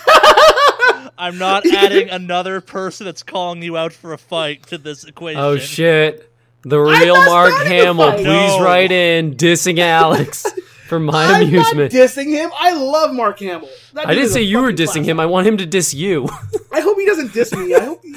I'm 1.18 1.38
not 1.38 1.66
adding 1.66 2.08
another 2.10 2.60
person 2.60 3.04
that's 3.04 3.22
calling 3.22 3.62
you 3.62 3.76
out 3.76 3.92
for 3.92 4.12
a 4.12 4.18
fight 4.18 4.66
to 4.68 4.78
this 4.78 5.04
equation. 5.04 5.40
Oh 5.40 5.56
shit. 5.56 6.29
The 6.62 6.79
real 6.79 7.14
Mark 7.17 7.55
Hamill, 7.67 8.12
please 8.12 8.25
No. 8.25 8.62
write 8.62 8.93
in 8.93 9.35
dissing 9.35 9.79
Alex 9.79 10.45
for 10.88 11.00
my 11.00 11.25
I'm 11.26 11.43
amusement. 11.49 11.93
not 11.93 12.00
dissing 12.00 12.29
him. 12.29 12.50
I 12.59 12.73
love 12.75 13.14
Mark 13.14 13.38
Hamill. 13.40 13.69
That 13.95 14.07
I 14.09 14.11
didn't 14.14 14.26
is 14.26 14.33
say 14.35 14.43
you 14.43 14.61
were 14.61 14.73
dissing 14.73 14.93
class 14.97 15.07
him. 15.07 15.21
I 15.21 15.26
want 15.26 15.47
him 15.47 15.57
to 15.57 15.67
diss 15.67 15.95
you. 15.95 16.29
I 16.73 16.81
hope 16.81 16.99
he 16.99 17.07
doesn't 17.07 17.33
diss 17.33 17.52
me. 17.55 17.75
I 17.75 17.81
hope. 17.85 18.02
He, 18.05 18.12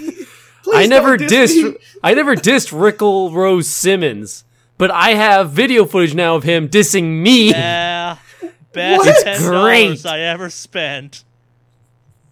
please 0.64 0.76
I 0.76 0.86
never 0.88 1.16
don't 1.18 1.30
diss 1.30 1.56
dissed 1.56 1.64
me. 1.74 1.78
I 2.04 2.14
never 2.14 2.36
dissed 2.36 2.78
Rickle 2.78 3.32
Rose 3.32 3.68
Simmons, 3.70 4.44
but 4.78 4.92
I 4.92 5.12
have 5.12 5.52
video 5.52 5.86
footage 5.86 6.14
now 6.14 6.36
of 6.36 6.44
him 6.44 6.68
dissing 6.68 7.22
me. 7.22 7.52
Yeah. 7.52 8.18
Best 8.74 8.98
What? 9.06 9.24
ten 9.24 9.40
Great. 9.42 9.84
dollars 9.86 10.06
I 10.06 10.20
ever 10.20 10.50
spent. 10.50 11.24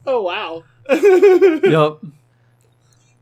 Oh 0.05 0.21
wow. 0.23 0.63
Yep. 0.89 1.99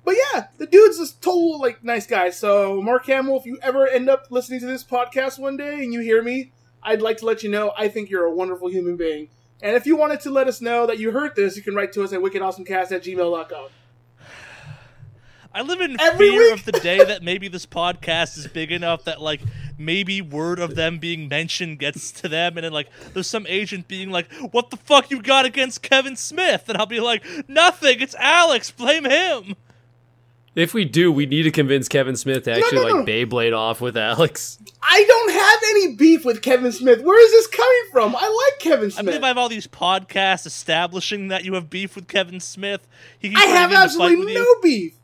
But 0.10 0.18
yeah, 0.34 0.48
the 0.58 0.66
dude's 0.66 0.98
a 0.98 1.06
total 1.22 1.60
like 1.60 1.84
nice 1.84 2.08
guy. 2.08 2.32
So 2.32 2.82
Mark 2.82 3.06
Hamill, 3.06 3.38
if 3.38 3.46
you 3.46 3.60
ever 3.62 3.88
end 3.88 4.10
up 4.10 4.26
listening 4.32 4.60
to 4.62 4.66
this 4.66 4.84
podcast 4.84 5.38
one 5.38 5.56
day 5.56 5.84
and 5.84 5.94
you 5.94 6.00
hear 6.00 6.24
me, 6.24 6.52
I'd 6.82 7.00
like 7.00 7.18
to 7.18 7.28
let 7.28 7.44
you 7.44 7.50
know 7.52 7.74
I 7.78 7.90
think 7.90 8.10
you're 8.10 8.26
a 8.26 8.34
wonderful 8.34 8.72
human 8.72 8.98
being. 8.98 9.30
And 9.62 9.76
if 9.76 9.86
you 9.86 9.96
wanted 9.96 10.20
to 10.22 10.32
let 10.32 10.48
us 10.48 10.62
know 10.62 10.88
that 10.88 10.98
you 10.98 11.12
heard 11.12 11.36
this, 11.36 11.56
you 11.56 11.62
can 11.62 11.76
write 11.76 11.94
to 11.94 12.04
us 12.04 12.12
at 12.12 12.22
wickedawesomecast 12.22 12.92
at 12.92 13.04
gmail.com. 13.04 13.68
I 15.54 15.62
live 15.62 15.80
in 15.80 16.02
Every 16.02 16.32
fear 16.32 16.42
week. 16.42 16.54
of 16.54 16.66
the 16.66 16.72
day 16.72 17.04
that 17.04 17.22
maybe 17.22 17.48
this 17.48 17.68
podcast 17.68 18.36
is 18.40 18.48
big 18.48 18.72
enough 18.72 19.04
that 19.04 19.22
like 19.22 19.42
maybe 19.78 20.24
word 20.24 20.58
of 20.58 20.74
them 20.74 20.98
being 20.98 21.28
mentioned 21.28 21.78
gets 21.78 22.10
to 22.14 22.28
them, 22.28 22.58
and 22.58 22.64
then 22.66 22.74
like 22.74 22.90
there's 23.14 23.28
some 23.28 23.46
agent 23.48 23.88
being 23.88 24.10
like, 24.10 24.32
"What 24.50 24.72
the 24.72 24.78
fuck 24.78 25.12
you 25.12 25.22
got 25.22 25.46
against 25.46 25.84
Kevin 25.84 26.16
Smith?" 26.16 26.68
And 26.68 26.80
I'll 26.80 26.88
be 26.88 27.00
like, 27.00 27.24
"Nothing. 27.48 28.00
It's 28.02 28.16
Alex. 28.16 28.72
Blame 28.72 29.06
him." 29.06 29.56
If 30.56 30.74
we 30.74 30.84
do, 30.84 31.12
we 31.12 31.26
need 31.26 31.44
to 31.44 31.52
convince 31.52 31.88
Kevin 31.88 32.16
Smith 32.16 32.44
to 32.46 32.52
actually 32.54 32.80
no, 32.80 32.88
no. 32.88 32.96
like 32.98 33.06
Beyblade 33.06 33.56
off 33.56 33.82
with 33.82 33.96
Alex. 33.96 34.58
I 34.82 35.06
don't 35.08 35.32
have 35.32 35.60
any 35.70 35.96
beef 35.96 36.26
with 36.26 36.42
Kevin 36.42 36.72
Smith. 36.72 37.02
Where 37.02 37.24
is 37.24 37.32
this 37.32 37.48
coming 37.48 37.84
from? 37.92 38.16
I 38.16 38.50
like 38.52 38.60
Kevin 38.60 38.90
Smith. 38.90 39.00
I 39.00 39.02
Smith. 39.02 39.06
believe 39.06 39.24
I 39.24 39.28
have 39.28 39.38
all 39.38 39.50
these 39.50 39.68
podcasts 39.68 40.46
establishing 40.46 41.28
that 41.28 41.46
you 41.46 41.54
have 41.54 41.70
beef 41.70 41.96
with 41.96 42.08
Kevin 42.08 42.40
Smith. 42.40 42.88
He 43.20 43.34
I 43.36 43.42
have 43.42 43.72
wanting 43.72 43.90
to 43.90 43.98
fight 43.98 44.12
absolutely 44.12 44.34
no 44.34 44.42
you. 44.42 44.60
beef. 44.64 44.96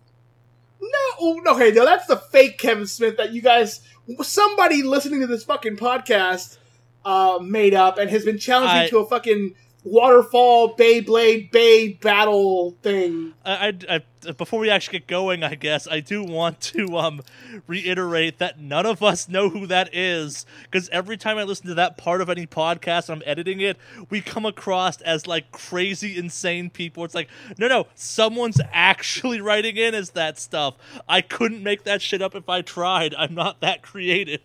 No, 0.81 1.51
okay, 1.53 1.71
no, 1.71 1.85
that's 1.85 2.07
the 2.07 2.17
fake 2.17 2.57
Kevin 2.57 2.87
Smith 2.87 3.17
that 3.17 3.31
you 3.33 3.41
guys, 3.41 3.81
somebody 4.21 4.83
listening 4.83 5.21
to 5.21 5.27
this 5.27 5.43
fucking 5.43 5.77
podcast, 5.77 6.57
uh, 7.05 7.39
made 7.41 7.73
up 7.73 7.97
and 7.97 8.09
has 8.09 8.25
been 8.25 8.37
challenging 8.37 8.77
I- 8.77 8.87
to 8.89 8.97
a 8.99 9.05
fucking 9.07 9.55
waterfall 9.85 10.75
Beyblade 10.75 11.51
Bay 11.51 11.93
battle 11.93 12.71
thing. 12.81 13.33
I, 13.45 13.73
I, 13.89 14.01
I, 14.27 14.31
before 14.31 14.59
we 14.59 14.69
actually 14.69 14.99
get 14.99 15.07
going, 15.07 15.43
I 15.43 15.55
guess 15.55 15.87
I 15.87 15.99
do 15.99 16.23
want 16.23 16.59
to 16.61 16.97
um 16.97 17.21
reiterate 17.67 18.39
that 18.39 18.59
none 18.59 18.85
of 18.85 19.01
us 19.03 19.29
know 19.29 19.49
who 19.49 19.67
that 19.67 19.93
is 19.93 20.45
because 20.63 20.89
every 20.89 21.15
time 21.15 21.37
I 21.37 21.43
listen 21.43 21.67
to 21.67 21.75
that 21.75 21.97
part 21.97 22.19
of 22.19 22.29
any 22.29 22.47
podcast 22.47 23.09
I'm 23.09 23.21
editing 23.25 23.61
it, 23.61 23.77
we 24.09 24.19
come 24.21 24.45
across 24.45 24.99
as 25.01 25.27
like 25.27 25.51
crazy, 25.51 26.17
insane 26.17 26.69
people. 26.69 27.05
It's 27.05 27.15
like, 27.15 27.29
no, 27.57 27.67
no, 27.67 27.87
someone's 27.93 28.59
actually 28.73 29.39
writing 29.39 29.77
in 29.77 29.93
as 29.93 30.11
that 30.11 30.39
stuff. 30.39 30.75
I 31.07 31.21
couldn't 31.21 31.63
make 31.63 31.83
that 31.83 32.01
shit 32.01 32.21
up 32.21 32.35
if 32.35 32.49
I 32.49 32.61
tried. 32.61 33.13
I'm 33.15 33.35
not 33.35 33.61
that 33.61 33.83
creative. 33.83 34.41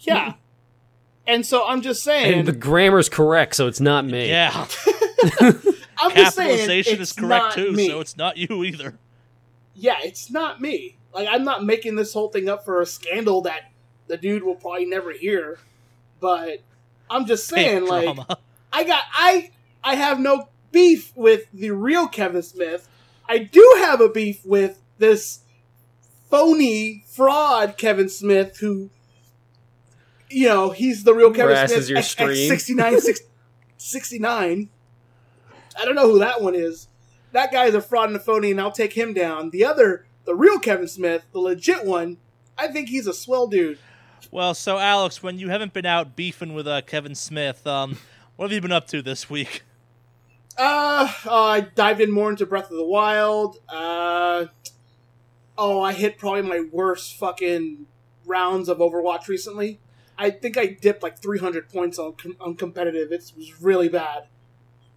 Yeah. 0.00 0.34
And 1.28 1.46
so 1.46 1.64
I'm 1.64 1.82
just 1.82 2.02
saying, 2.02 2.40
And 2.40 2.48
the 2.48 2.52
grammar's 2.52 3.08
correct, 3.08 3.54
so 3.54 3.68
it's 3.68 3.80
not 3.80 4.04
me. 4.04 4.28
Yeah, 4.28 4.50
I'm 5.40 6.14
just 6.14 6.34
saying, 6.36 6.56
capitalization 6.56 7.00
it's 7.00 7.10
is 7.10 7.12
correct 7.12 7.54
too, 7.54 7.72
me. 7.72 7.88
so 7.88 8.00
it's 8.00 8.16
not 8.16 8.36
you 8.36 8.64
either. 8.64 8.98
yeah, 9.74 9.98
it's 10.02 10.30
not 10.30 10.60
me. 10.60 10.96
Like 11.14 11.28
I'm 11.30 11.44
not 11.44 11.64
making 11.64 11.94
this 11.96 12.12
whole 12.12 12.28
thing 12.28 12.48
up 12.48 12.64
for 12.64 12.80
a 12.80 12.86
scandal 12.86 13.42
that 13.42 13.70
the 14.08 14.16
dude 14.16 14.42
will 14.42 14.56
probably 14.56 14.86
never 14.86 15.12
hear. 15.12 15.58
But 16.20 16.62
I'm 17.08 17.26
just 17.26 17.46
saying, 17.46 17.82
Fake 17.82 17.90
like, 17.90 18.04
drama. 18.04 18.38
I 18.72 18.84
got 18.84 19.02
I 19.12 19.50
I 19.84 19.94
have 19.94 20.18
no 20.18 20.48
beef 20.72 21.12
with 21.16 21.46
the 21.52 21.70
real 21.70 22.08
Kevin 22.08 22.42
Smith. 22.42 22.88
I 23.28 23.38
do 23.38 23.76
have 23.78 24.00
a 24.00 24.08
beef 24.08 24.44
with 24.44 24.80
this 24.98 25.40
phony 26.30 27.04
fraud 27.06 27.76
Kevin 27.76 28.08
Smith 28.08 28.58
who 28.58 28.90
you 30.30 30.48
know, 30.48 30.70
he's 30.70 31.04
the 31.04 31.14
real 31.14 31.30
Kevin 31.32 31.56
Harasses 31.56 31.68
Smith 31.68 31.88
your 31.88 31.98
X- 31.98 32.08
stream. 32.08 32.48
69 32.48 33.00
six- 33.00 33.20
69. 33.78 34.68
I 35.78 35.84
don't 35.84 35.94
know 35.94 36.10
who 36.10 36.18
that 36.18 36.42
one 36.42 36.54
is. 36.54 36.88
That 37.32 37.52
guy 37.52 37.66
is 37.66 37.74
a 37.74 37.80
fraud 37.80 38.08
and 38.08 38.16
a 38.16 38.20
phony 38.20 38.50
and 38.50 38.60
I'll 38.60 38.72
take 38.72 38.94
him 38.94 39.14
down. 39.14 39.50
The 39.50 39.64
other, 39.64 40.06
the 40.24 40.34
real 40.34 40.58
Kevin 40.58 40.88
Smith, 40.88 41.24
the 41.32 41.38
legit 41.38 41.84
one, 41.84 42.16
I 42.56 42.68
think 42.68 42.88
he's 42.88 43.06
a 43.06 43.14
swell 43.14 43.46
dude. 43.46 43.78
Well, 44.30 44.54
so 44.54 44.78
Alex, 44.78 45.22
when 45.22 45.38
you 45.38 45.48
haven't 45.48 45.72
been 45.72 45.86
out 45.86 46.16
beefing 46.16 46.52
with 46.54 46.66
uh, 46.66 46.82
Kevin 46.82 47.14
Smith, 47.14 47.66
um, 47.66 47.98
what 48.36 48.46
have 48.46 48.52
you 48.52 48.60
been 48.60 48.72
up 48.72 48.86
to 48.88 49.00
this 49.02 49.30
week? 49.30 49.62
Uh, 50.56 51.12
uh, 51.24 51.42
I 51.44 51.60
dived 51.60 52.00
in 52.00 52.10
more 52.10 52.30
into 52.30 52.44
Breath 52.44 52.70
of 52.70 52.76
the 52.76 52.84
Wild. 52.84 53.58
Uh, 53.68 54.46
oh, 55.56 55.80
I 55.80 55.92
hit 55.92 56.18
probably 56.18 56.42
my 56.42 56.64
worst 56.72 57.16
fucking 57.16 57.86
rounds 58.26 58.68
of 58.68 58.78
Overwatch 58.78 59.28
recently. 59.28 59.78
I 60.18 60.30
think 60.30 60.58
I 60.58 60.66
dipped 60.66 61.02
like 61.02 61.18
300 61.20 61.68
points 61.68 61.98
on 61.98 62.14
com- 62.14 62.36
on 62.40 62.56
competitive. 62.56 63.12
It 63.12 63.32
was 63.36 63.62
really 63.62 63.88
bad. 63.88 64.24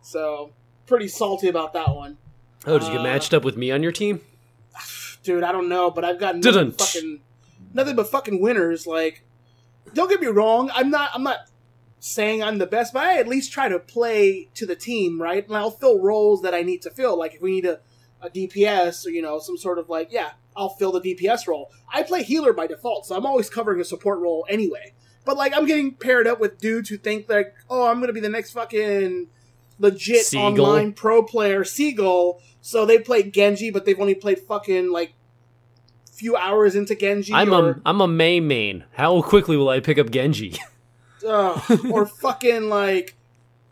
So, 0.02 0.52
pretty 0.88 1.08
salty 1.08 1.48
about 1.48 1.74
that 1.74 1.96
one. 1.96 2.18
Oh, 2.66 2.80
did 2.80 2.88
you 2.88 2.94
get 2.94 3.02
Uh, 3.02 3.04
matched 3.04 3.34
up 3.34 3.44
with 3.44 3.56
me 3.56 3.72
on 3.72 3.84
your 3.84 3.92
team? 3.92 4.22
Dude, 5.24 5.44
I 5.44 5.52
don't 5.52 5.70
know, 5.70 5.92
but 5.92 6.04
I've 6.04 6.20
got 6.20 6.36
nothing 6.38 6.72
fucking 6.72 7.22
nothing 7.74 7.96
but 7.96 8.10
fucking 8.10 8.42
winners. 8.42 8.88
Like, 8.88 9.24
don't 9.94 10.10
get 10.10 10.22
me 10.22 10.28
wrong, 10.28 10.72
I'm 10.74 10.90
not 10.90 11.12
I'm 11.14 11.24
not 11.24 11.38
saying 12.00 12.42
I'm 12.42 12.58
the 12.58 12.66
best, 12.66 12.94
but 12.94 13.04
I 13.04 13.20
at 13.20 13.28
least 13.28 13.52
try 13.52 13.70
to 13.70 13.78
play 13.78 14.50
to 14.56 14.66
the 14.66 14.76
team, 14.76 15.22
right? 15.22 15.48
And 15.48 15.56
I'll 15.56 15.70
fill 15.70 16.00
roles 16.00 16.42
that 16.42 16.56
I 16.56 16.64
need 16.64 16.82
to 16.82 16.90
fill. 16.90 17.18
Like 17.18 17.36
if 17.36 17.42
we 17.42 17.52
need 17.52 17.66
a, 17.66 17.80
a 18.22 18.30
DPS 18.30 19.06
or 19.06 19.10
you 19.12 19.22
know 19.22 19.38
some 19.40 19.58
sort 19.58 19.78
of 19.78 19.88
like 19.90 20.12
yeah, 20.12 20.32
I'll 20.56 20.70
fill 20.70 20.92
the 20.92 21.02
DPS 21.02 21.48
role. 21.48 21.70
I 21.94 22.02
play 22.04 22.24
healer 22.24 22.54
by 22.54 22.66
default, 22.66 23.06
so 23.06 23.16
I'm 23.16 23.26
always 23.26 23.50
covering 23.52 23.80
a 23.80 23.86
support 23.86 24.20
role 24.20 24.46
anyway. 24.50 24.94
But 25.26 25.38
like 25.38 25.54
I'm 25.56 25.66
getting 25.66 25.94
paired 25.94 26.28
up 26.28 26.40
with 26.40 26.58
dudes 26.60 26.90
who 26.90 26.98
think 26.98 27.30
like, 27.30 27.54
oh, 27.70 27.88
I'm 27.88 28.00
gonna 28.00 28.14
be 28.14 28.20
the 28.20 28.30
next 28.30 28.52
fucking 28.52 29.28
legit 29.80 30.26
Seagull. 30.26 30.48
online 30.66 30.94
pro 30.94 31.24
player, 31.24 31.64
Seagull. 31.64 32.42
So 32.62 32.86
they 32.86 33.00
play 33.00 33.24
Genji, 33.24 33.72
but 33.72 33.86
they've 33.86 34.00
only 34.00 34.16
played 34.16 34.40
fucking 34.40 34.92
like 34.92 35.14
few 36.12 36.36
hours 36.36 36.76
into 36.76 36.96
Genji. 36.96 37.34
I'm 37.34 37.54
or, 37.54 37.70
a 37.72 37.82
I'm 37.86 38.02
a 38.02 38.08
Mei 38.08 38.40
main. 38.40 38.84
How 38.94 39.22
quickly 39.22 39.58
will 39.58 39.70
I 39.70 39.80
pick 39.80 39.98
up 39.98 40.10
Genji? 40.12 40.58
Ugh, 41.28 41.86
or 41.92 42.06
fucking 42.06 42.70
like 42.70 43.16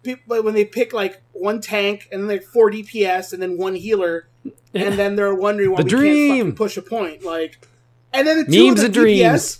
people 0.03 0.41
when 0.44 0.53
they 0.53 0.65
pick 0.65 0.94
like 0.94 1.22
one 1.32 1.62
tank 1.62 2.08
and 2.12 2.22
then 2.22 2.27
like 2.27 2.44
four 2.44 2.70
DPS 2.72 3.34
and 3.34 3.41
then 3.41 3.58
one 3.58 3.75
healer, 3.75 4.27
and 4.44 4.53
then 5.00 5.15
they're 5.15 5.34
wondering 5.36 5.72
why 5.72 5.77
The 5.77 5.84
we 5.84 5.89
dream. 5.89 6.44
can't 6.46 6.56
push 6.56 6.77
a 6.77 6.82
point. 6.82 7.24
Like, 7.24 7.68
and 8.13 8.27
then 8.27 8.46
the 8.46 8.51
two 8.51 8.68
Memes 8.68 8.79
of 8.84 8.86
the 8.88 9.00
dreams. 9.00 9.60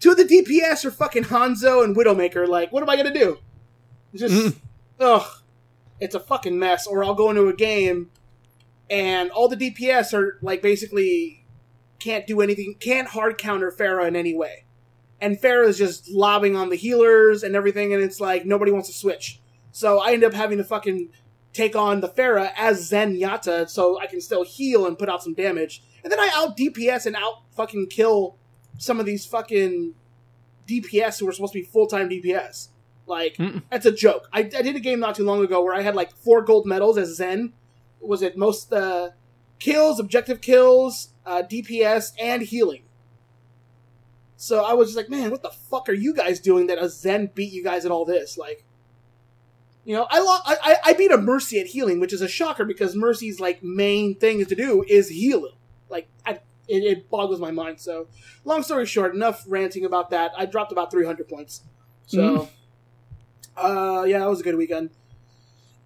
Two 0.00 0.12
of 0.12 0.16
the 0.16 0.24
DPS 0.24 0.84
are 0.84 0.90
fucking 0.90 1.24
Hanzo 1.24 1.84
and 1.84 1.94
Widowmaker. 1.94 2.48
Like, 2.48 2.72
what 2.72 2.82
am 2.82 2.90
I 2.90 2.96
gonna 2.96 3.12
do? 3.14 3.38
Just 4.14 4.34
Mm. 4.34 4.56
ugh, 4.98 5.26
it's 6.00 6.14
a 6.14 6.20
fucking 6.20 6.58
mess. 6.58 6.86
Or 6.86 7.04
I'll 7.04 7.14
go 7.14 7.30
into 7.30 7.46
a 7.46 7.52
game 7.52 8.10
and 8.88 9.30
all 9.30 9.48
the 9.48 9.56
DPS 9.56 10.12
are 10.12 10.38
like 10.42 10.62
basically 10.62 11.44
can't 11.98 12.26
do 12.26 12.40
anything, 12.40 12.74
can't 12.80 13.08
hard 13.08 13.38
counter 13.38 13.70
Pharah 13.70 14.08
in 14.08 14.16
any 14.16 14.34
way. 14.34 14.64
And 15.20 15.38
Pharah 15.40 15.68
is 15.68 15.76
just 15.76 16.10
lobbing 16.10 16.56
on 16.56 16.70
the 16.70 16.76
healers 16.76 17.42
and 17.42 17.54
everything, 17.54 17.92
and 17.92 18.02
it's 18.02 18.20
like 18.20 18.46
nobody 18.46 18.72
wants 18.72 18.88
to 18.88 18.94
switch. 18.94 19.40
So 19.70 20.00
I 20.00 20.12
end 20.12 20.24
up 20.24 20.32
having 20.32 20.56
to 20.58 20.64
fucking 20.64 21.10
take 21.52 21.76
on 21.76 22.00
the 22.00 22.08
Pharah 22.08 22.52
as 22.56 22.90
Zenyatta 22.90 23.68
so 23.68 24.00
I 24.00 24.06
can 24.06 24.20
still 24.22 24.44
heal 24.44 24.86
and 24.86 24.98
put 24.98 25.10
out 25.10 25.22
some 25.22 25.34
damage. 25.34 25.82
And 26.02 26.10
then 26.10 26.18
I 26.18 26.30
out 26.32 26.56
DPS 26.56 27.04
and 27.04 27.14
out 27.14 27.42
fucking 27.54 27.88
kill 27.88 28.38
some 28.80 28.98
of 28.98 29.04
these 29.04 29.26
fucking 29.26 29.94
DPS 30.66 31.20
who 31.20 31.28
are 31.28 31.32
supposed 31.32 31.52
to 31.52 31.58
be 31.58 31.64
full 31.64 31.86
time 31.86 32.08
DPS. 32.08 32.68
Like, 33.06 33.36
Mm-mm. 33.36 33.62
that's 33.70 33.86
a 33.86 33.92
joke. 33.92 34.28
I, 34.32 34.40
I 34.40 34.62
did 34.62 34.74
a 34.74 34.80
game 34.80 35.00
not 35.00 35.14
too 35.14 35.24
long 35.24 35.44
ago 35.44 35.62
where 35.62 35.74
I 35.74 35.82
had 35.82 35.94
like 35.94 36.16
four 36.16 36.42
gold 36.42 36.64
medals 36.66 36.96
as 36.96 37.16
Zen. 37.16 37.52
Was 38.00 38.22
it 38.22 38.38
most 38.38 38.72
uh, 38.72 39.10
kills, 39.58 40.00
objective 40.00 40.40
kills, 40.40 41.12
uh, 41.26 41.42
DPS, 41.42 42.12
and 42.18 42.42
healing? 42.42 42.82
So 44.36 44.64
I 44.64 44.72
was 44.72 44.88
just 44.88 44.96
like, 44.96 45.10
man, 45.10 45.30
what 45.30 45.42
the 45.42 45.50
fuck 45.50 45.88
are 45.90 45.94
you 45.94 46.14
guys 46.14 46.40
doing 46.40 46.66
that 46.68 46.78
a 46.78 46.88
Zen 46.88 47.30
beat 47.34 47.52
you 47.52 47.62
guys 47.62 47.84
at 47.84 47.90
all 47.90 48.06
this? 48.06 48.38
Like, 48.38 48.64
you 49.84 49.94
know, 49.94 50.06
I, 50.08 50.20
lo- 50.20 50.38
I 50.46 50.56
I 50.62 50.76
I 50.86 50.92
beat 50.94 51.10
a 51.10 51.18
Mercy 51.18 51.60
at 51.60 51.66
healing, 51.66 52.00
which 52.00 52.14
is 52.14 52.22
a 52.22 52.28
shocker 52.28 52.64
because 52.64 52.96
Mercy's 52.96 53.40
like 53.40 53.62
main 53.62 54.14
thing 54.14 54.42
to 54.46 54.54
do 54.54 54.82
is 54.88 55.10
heal. 55.10 55.48
Like, 55.90 56.08
I, 56.24 56.38
it, 56.70 56.84
it 56.84 57.10
boggles 57.10 57.40
my 57.40 57.50
mind. 57.50 57.80
So, 57.80 58.06
long 58.44 58.62
story 58.62 58.86
short, 58.86 59.14
enough 59.14 59.44
ranting 59.46 59.84
about 59.84 60.10
that. 60.10 60.32
I 60.36 60.46
dropped 60.46 60.72
about 60.72 60.90
three 60.90 61.04
hundred 61.04 61.28
points. 61.28 61.62
So, 62.06 62.48
uh, 63.56 64.04
yeah, 64.06 64.20
that 64.20 64.28
was 64.28 64.40
a 64.40 64.44
good 64.44 64.56
weekend. 64.56 64.90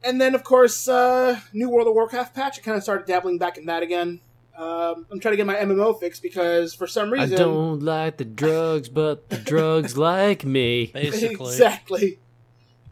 And 0.02 0.20
then, 0.20 0.34
of 0.34 0.44
course, 0.44 0.86
uh, 0.86 1.40
new 1.52 1.70
World 1.70 1.88
of 1.88 1.94
Warcraft 1.94 2.34
patch. 2.34 2.58
I 2.58 2.62
kind 2.62 2.76
of 2.76 2.82
started 2.82 3.06
dabbling 3.06 3.38
back 3.38 3.56
in 3.56 3.66
that 3.66 3.82
again. 3.82 4.20
Um, 4.56 5.06
I'm 5.10 5.18
trying 5.18 5.32
to 5.32 5.36
get 5.36 5.46
my 5.46 5.56
MMO 5.56 5.98
fixed 5.98 6.22
because 6.22 6.74
for 6.74 6.86
some 6.86 7.12
reason 7.12 7.34
I 7.34 7.38
don't 7.38 7.80
like 7.80 8.18
the 8.18 8.24
drugs, 8.24 8.88
but 8.88 9.28
the 9.28 9.38
drugs 9.38 9.96
like 10.10 10.44
me. 10.44 10.90
Basically, 10.92 11.52
exactly. 11.52 12.18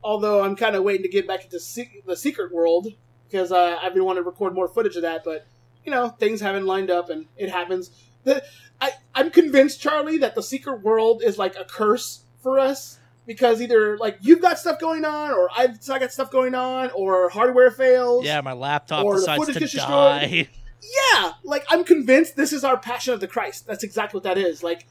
Although 0.03 0.43
I'm 0.43 0.57
kind 0.57 0.75
of 0.75 0.83
waiting 0.83 1.03
to 1.03 1.09
get 1.09 1.29
back 1.29 1.45
into 1.45 1.61
se- 1.61 2.03
the 2.05 2.17
secret 2.17 2.53
world 2.53 2.89
because 3.29 3.53
uh, 3.53 3.79
I've 3.81 3.95
been 3.95 4.05
wanting 4.05 4.25
to 4.25 4.29
record 4.29 4.55
more 4.55 4.67
footage 4.67 4.97
of 4.97 5.03
that, 5.03 5.23
but 5.25 5.47
you 5.85 5.91
know 5.93 6.09
things 6.09 6.41
haven't 6.41 6.67
lined 6.67 6.91
up 6.91 7.11
and 7.11 7.27
it 7.37 7.51
happens. 7.51 7.91
The, 8.25 8.43
I 8.81 8.93
I'm 9.15 9.31
convinced, 9.31 9.81
Charlie, 9.81 10.19
that 10.19 10.35
the 10.35 10.43
secret 10.43 10.83
world 10.83 11.23
is 11.23 11.39
like 11.39 11.57
a 11.57 11.65
curse 11.65 12.25
for 12.43 12.59
us. 12.59 12.99
because 13.27 13.63
either 13.63 13.97
like 13.99 14.19
you've 14.21 14.41
got 14.41 14.59
stuff 14.59 14.79
going 14.81 15.05
on, 15.05 15.31
or 15.31 15.49
I've 15.57 15.79
I 15.91 15.99
got 15.99 16.13
stuff 16.13 16.31
going 16.31 16.55
on, 16.55 16.91
or 16.91 17.29
hardware 17.31 17.71
fails. 17.71 18.25
Yeah, 18.25 18.41
my 18.41 18.53
laptop 18.53 19.05
Or 19.05 19.15
the 19.15 19.21
decides 19.21 19.39
footage 19.39 19.55
to 19.55 19.61
gets 19.61 19.75
die. 19.75 20.49
yeah. 21.15 21.33
Like 21.45 21.65
I'm 21.69 21.85
convinced 21.85 22.37
this 22.37 22.53
is 22.53 22.65
our 22.65 22.77
Passion 22.77 23.15
of 23.15 23.21
the 23.21 23.29
Christ. 23.29 23.67
That's 23.67 23.85
exactly 23.85 24.19
what 24.19 24.25
that 24.25 24.39
is. 24.39 24.63
Like 24.63 24.87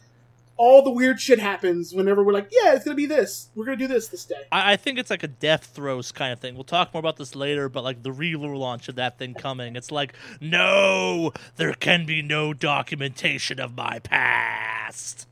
all 0.63 0.83
the 0.83 0.91
weird 0.91 1.19
shit 1.19 1.39
happens 1.39 1.91
whenever 1.91 2.23
we're 2.23 2.33
like, 2.33 2.49
yeah, 2.51 2.75
it's 2.75 2.85
gonna 2.85 2.95
be 2.95 3.07
this. 3.07 3.49
We're 3.55 3.65
gonna 3.65 3.77
do 3.77 3.87
this 3.87 4.09
this 4.09 4.25
day. 4.25 4.43
I, 4.51 4.73
I 4.73 4.75
think 4.75 4.99
it's 4.99 5.09
like 5.09 5.23
a 5.23 5.27
death 5.27 5.65
throes 5.73 6.11
kind 6.11 6.31
of 6.31 6.39
thing. 6.39 6.53
We'll 6.53 6.63
talk 6.65 6.93
more 6.93 6.99
about 6.99 7.17
this 7.17 7.35
later, 7.35 7.67
but 7.67 7.83
like 7.83 8.03
the 8.03 8.11
relaunch 8.11 8.87
of 8.87 8.93
that 8.95 9.17
thing 9.17 9.33
coming, 9.33 9.75
it's 9.75 9.89
like, 9.91 10.13
no, 10.39 11.31
there 11.55 11.73
can 11.73 12.05
be 12.05 12.21
no 12.21 12.53
documentation 12.53 13.59
of 13.59 13.75
my 13.75 13.97
past. 13.99 15.27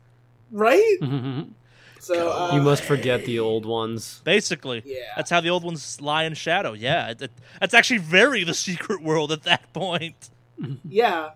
Right? 0.52 0.98
Mhm. 1.02 1.50
So 2.02 2.32
uh, 2.32 2.52
you 2.56 2.62
must 2.62 2.82
forget 2.84 3.26
the 3.26 3.40
old 3.40 3.66
ones. 3.66 4.22
Basically, 4.24 4.82
Yeah. 4.86 5.00
that's 5.18 5.30
how 5.30 5.42
the 5.42 5.50
old 5.50 5.66
ones 5.66 6.00
lie 6.02 6.24
in 6.24 6.34
shadow. 6.34 6.72
Yeah, 6.74 7.10
it, 7.10 7.22
it- 7.22 7.32
that's 7.60 7.74
actually 7.74 8.00
very 8.00 8.44
the 8.46 8.54
secret 8.54 9.04
world 9.04 9.32
at 9.34 9.44
that 9.44 9.72
point. 9.74 10.30
Yeah. 10.90 11.32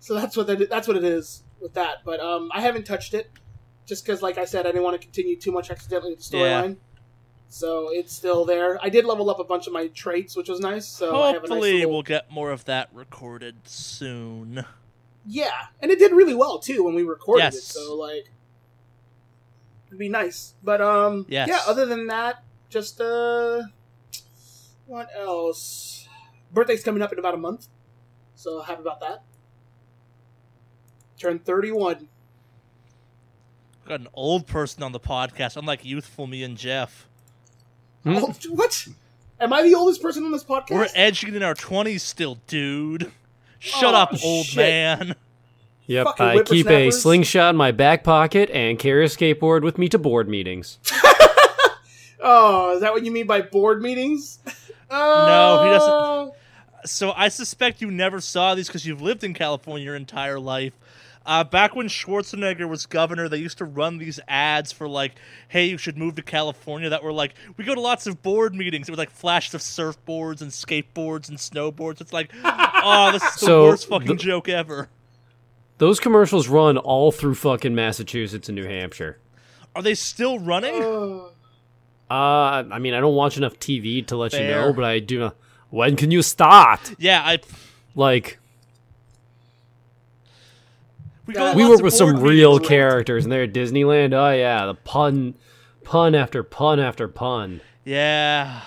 So 0.00 0.14
that's 0.14 0.36
what 0.36 0.46
that, 0.48 0.68
that's 0.68 0.86
what 0.88 0.96
it 0.98 1.04
is 1.04 1.42
with 1.64 1.74
that. 1.74 2.04
But 2.04 2.20
um, 2.20 2.50
I 2.54 2.60
haven't 2.60 2.84
touched 2.86 3.14
it, 3.14 3.28
just 3.86 4.04
because, 4.06 4.22
like 4.22 4.38
I 4.38 4.44
said, 4.44 4.66
I 4.66 4.68
didn't 4.70 4.84
want 4.84 4.94
to 5.00 5.04
continue 5.04 5.34
too 5.36 5.50
much 5.50 5.68
accidentally 5.72 6.14
with 6.14 6.30
the 6.30 6.38
Yeah. 6.38 6.62
storyline. 6.62 6.76
So 7.48 7.88
it's 7.92 8.12
still 8.12 8.44
there. 8.44 8.78
I 8.82 8.88
did 8.88 9.04
level 9.04 9.30
up 9.30 9.38
a 9.38 9.44
bunch 9.44 9.66
of 9.66 9.72
my 9.72 9.86
traits, 9.88 10.36
which 10.36 10.48
was 10.48 10.60
nice. 10.60 10.86
So 10.86 11.22
I 11.22 11.26
have 11.28 11.36
a 11.36 11.40
nice 11.40 11.48
Hopefully, 11.48 11.72
little- 11.78 11.90
we'll 11.92 12.02
get 12.02 12.30
more 12.30 12.50
of 12.52 12.64
that 12.66 12.88
recorded 12.92 13.56
soon. 13.68 14.64
Yeah, 15.26 15.66
and 15.80 15.90
it 15.90 15.98
did 15.98 16.12
really 16.12 16.34
well 16.34 16.58
too 16.58 16.82
when 16.84 16.94
we 16.94 17.02
recorded 17.02 17.46
it. 17.46 17.54
So 17.54 17.94
like, 17.94 18.30
it'd 19.86 19.98
be 19.98 20.08
nice. 20.08 20.54
But 20.62 20.80
um, 20.80 21.26
Yes. 21.28 21.48
yeah. 21.48 21.60
Other 21.66 21.86
than 21.86 22.08
that, 22.08 22.42
just 22.68 23.00
uh, 23.00 23.62
what 24.86 25.08
else? 25.16 26.08
Birthday's 26.52 26.82
coming 26.84 27.02
up 27.02 27.12
in 27.12 27.18
about 27.18 27.34
a 27.34 27.38
month, 27.38 27.68
so 28.34 28.60
happy 28.62 28.80
about 28.82 29.00
that. 29.00 29.22
Turn 31.24 31.38
thirty-one. 31.38 32.06
Got 33.88 34.00
an 34.00 34.08
old 34.12 34.46
person 34.46 34.82
on 34.82 34.92
the 34.92 35.00
podcast, 35.00 35.56
unlike 35.56 35.82
youthful 35.82 36.26
me 36.26 36.42
and 36.42 36.54
Jeff. 36.58 37.06
Hmm? 38.02 38.16
Oh, 38.18 38.34
what? 38.50 38.86
Am 39.40 39.50
I 39.50 39.62
the 39.62 39.74
oldest 39.74 40.02
person 40.02 40.22
on 40.24 40.32
this 40.32 40.44
podcast? 40.44 40.70
We're 40.72 40.88
edging 40.94 41.34
in 41.34 41.42
our 41.42 41.54
twenties 41.54 42.02
still, 42.02 42.38
dude. 42.46 43.10
Shut 43.58 43.94
Aw, 43.94 44.02
up, 44.02 44.14
old 44.22 44.44
shit. 44.44 44.56
man. 44.58 45.14
Yep, 45.86 46.06
Fucking 46.08 46.26
I 46.26 46.42
keep 46.42 46.66
a 46.68 46.90
slingshot 46.90 47.50
in 47.54 47.56
my 47.56 47.72
back 47.72 48.04
pocket 48.04 48.50
and 48.50 48.78
carry 48.78 49.06
a 49.06 49.08
skateboard 49.08 49.62
with 49.62 49.78
me 49.78 49.88
to 49.88 49.98
board 49.98 50.28
meetings. 50.28 50.78
oh, 52.20 52.74
is 52.74 52.82
that 52.82 52.92
what 52.92 53.02
you 53.04 53.10
mean 53.10 53.26
by 53.26 53.40
board 53.40 53.80
meetings? 53.82 54.40
No, 54.90 55.60
he 55.64 55.70
doesn't- 55.70 55.90
Oh. 55.90 56.34
So 56.84 57.12
I 57.16 57.28
suspect 57.28 57.80
you 57.80 57.90
never 57.90 58.20
saw 58.20 58.54
these 58.54 58.68
because 58.68 58.86
you've 58.86 59.00
lived 59.00 59.24
in 59.24 59.32
California 59.34 59.82
your 59.84 59.96
entire 59.96 60.38
life. 60.38 60.74
Uh, 61.26 61.42
back 61.42 61.74
when 61.74 61.86
Schwarzenegger 61.88 62.68
was 62.68 62.84
governor, 62.84 63.28
they 63.30 63.38
used 63.38 63.56
to 63.58 63.64
run 63.64 63.96
these 63.98 64.20
ads 64.28 64.72
for 64.72 64.86
like, 64.86 65.12
"Hey, 65.48 65.64
you 65.66 65.78
should 65.78 65.96
move 65.96 66.16
to 66.16 66.22
California." 66.22 66.90
That 66.90 67.02
were 67.02 67.12
like, 67.14 67.34
"We 67.56 67.64
go 67.64 67.74
to 67.74 67.80
lots 67.80 68.06
of 68.06 68.22
board 68.22 68.54
meetings." 68.54 68.88
It 68.88 68.92
was 68.92 68.98
like 68.98 69.10
flashes 69.10 69.54
of 69.54 69.62
surfboards 69.62 70.42
and 70.42 70.50
skateboards 70.50 71.30
and 71.30 71.38
snowboards. 71.38 72.00
It's 72.02 72.12
like, 72.12 72.30
oh, 72.44 73.10
this 73.12 73.22
is 73.22 73.34
the 73.40 73.46
So, 73.46 73.64
worst 73.64 73.88
fucking 73.88 74.06
the- 74.08 74.14
joke 74.16 74.48
ever. 74.50 74.88
Those 75.78 75.98
commercials 75.98 76.46
run 76.48 76.76
all 76.78 77.10
through 77.10 77.34
fucking 77.36 77.74
Massachusetts 77.74 78.48
and 78.48 78.56
New 78.56 78.66
Hampshire. 78.66 79.18
Are 79.74 79.82
they 79.82 79.94
still 79.94 80.38
running? 80.38 81.22
Uh, 82.10 82.62
I 82.70 82.78
mean, 82.80 82.92
I 82.92 83.00
don't 83.00 83.14
watch 83.14 83.38
enough 83.38 83.54
TV 83.58 84.06
to 84.08 84.16
let 84.16 84.34
you 84.34 84.40
know, 84.46 84.74
but 84.74 84.84
I 84.84 84.98
do 84.98 85.18
know. 85.20 85.32
When 85.70 85.96
can 85.96 86.10
you 86.10 86.20
start? 86.22 86.94
yeah, 86.98 87.22
I. 87.24 87.38
Like, 87.94 88.38
We, 91.26 91.34
go 91.34 91.46
Yeah. 91.46 91.54
we 91.54 91.68
work 91.68 91.82
with 91.82 91.94
some 91.94 92.20
real 92.20 92.52
meetings. 92.54 92.68
characters, 92.68 93.24
and 93.24 93.32
they're 93.32 93.44
at 93.44 93.52
Disneyland. 93.52 94.12
Oh 94.12 94.32
yeah, 94.32 94.66
the 94.66 94.74
pun, 94.74 95.34
pun 95.82 96.14
after 96.14 96.42
pun 96.42 96.78
after 96.80 97.08
pun. 97.08 97.60
Yeah. 97.84 98.60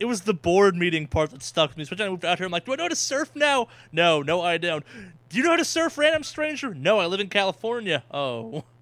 It 0.00 0.06
was 0.06 0.22
the 0.22 0.34
board 0.34 0.74
meeting 0.76 1.06
part 1.06 1.30
that 1.30 1.42
stuck 1.42 1.70
with 1.70 1.76
me. 1.76 1.82
Especially 1.84 2.02
when 2.02 2.08
I 2.08 2.12
moved 2.12 2.24
out 2.24 2.38
here. 2.38 2.46
I'm 2.46 2.52
like, 2.52 2.64
do 2.64 2.72
I 2.72 2.76
know 2.76 2.84
how 2.84 2.88
to 2.88 2.96
surf 2.96 3.30
now? 3.34 3.68
No, 3.92 4.22
no, 4.22 4.40
I 4.42 4.58
don't. 4.58 4.84
Do 5.28 5.36
you 5.36 5.44
know 5.44 5.50
how 5.50 5.56
to 5.56 5.64
surf, 5.64 5.96
random 5.96 6.24
stranger? 6.24 6.74
No, 6.74 6.98
I 6.98 7.06
live 7.06 7.20
in 7.20 7.28
California. 7.28 8.02
Oh. 8.10 8.64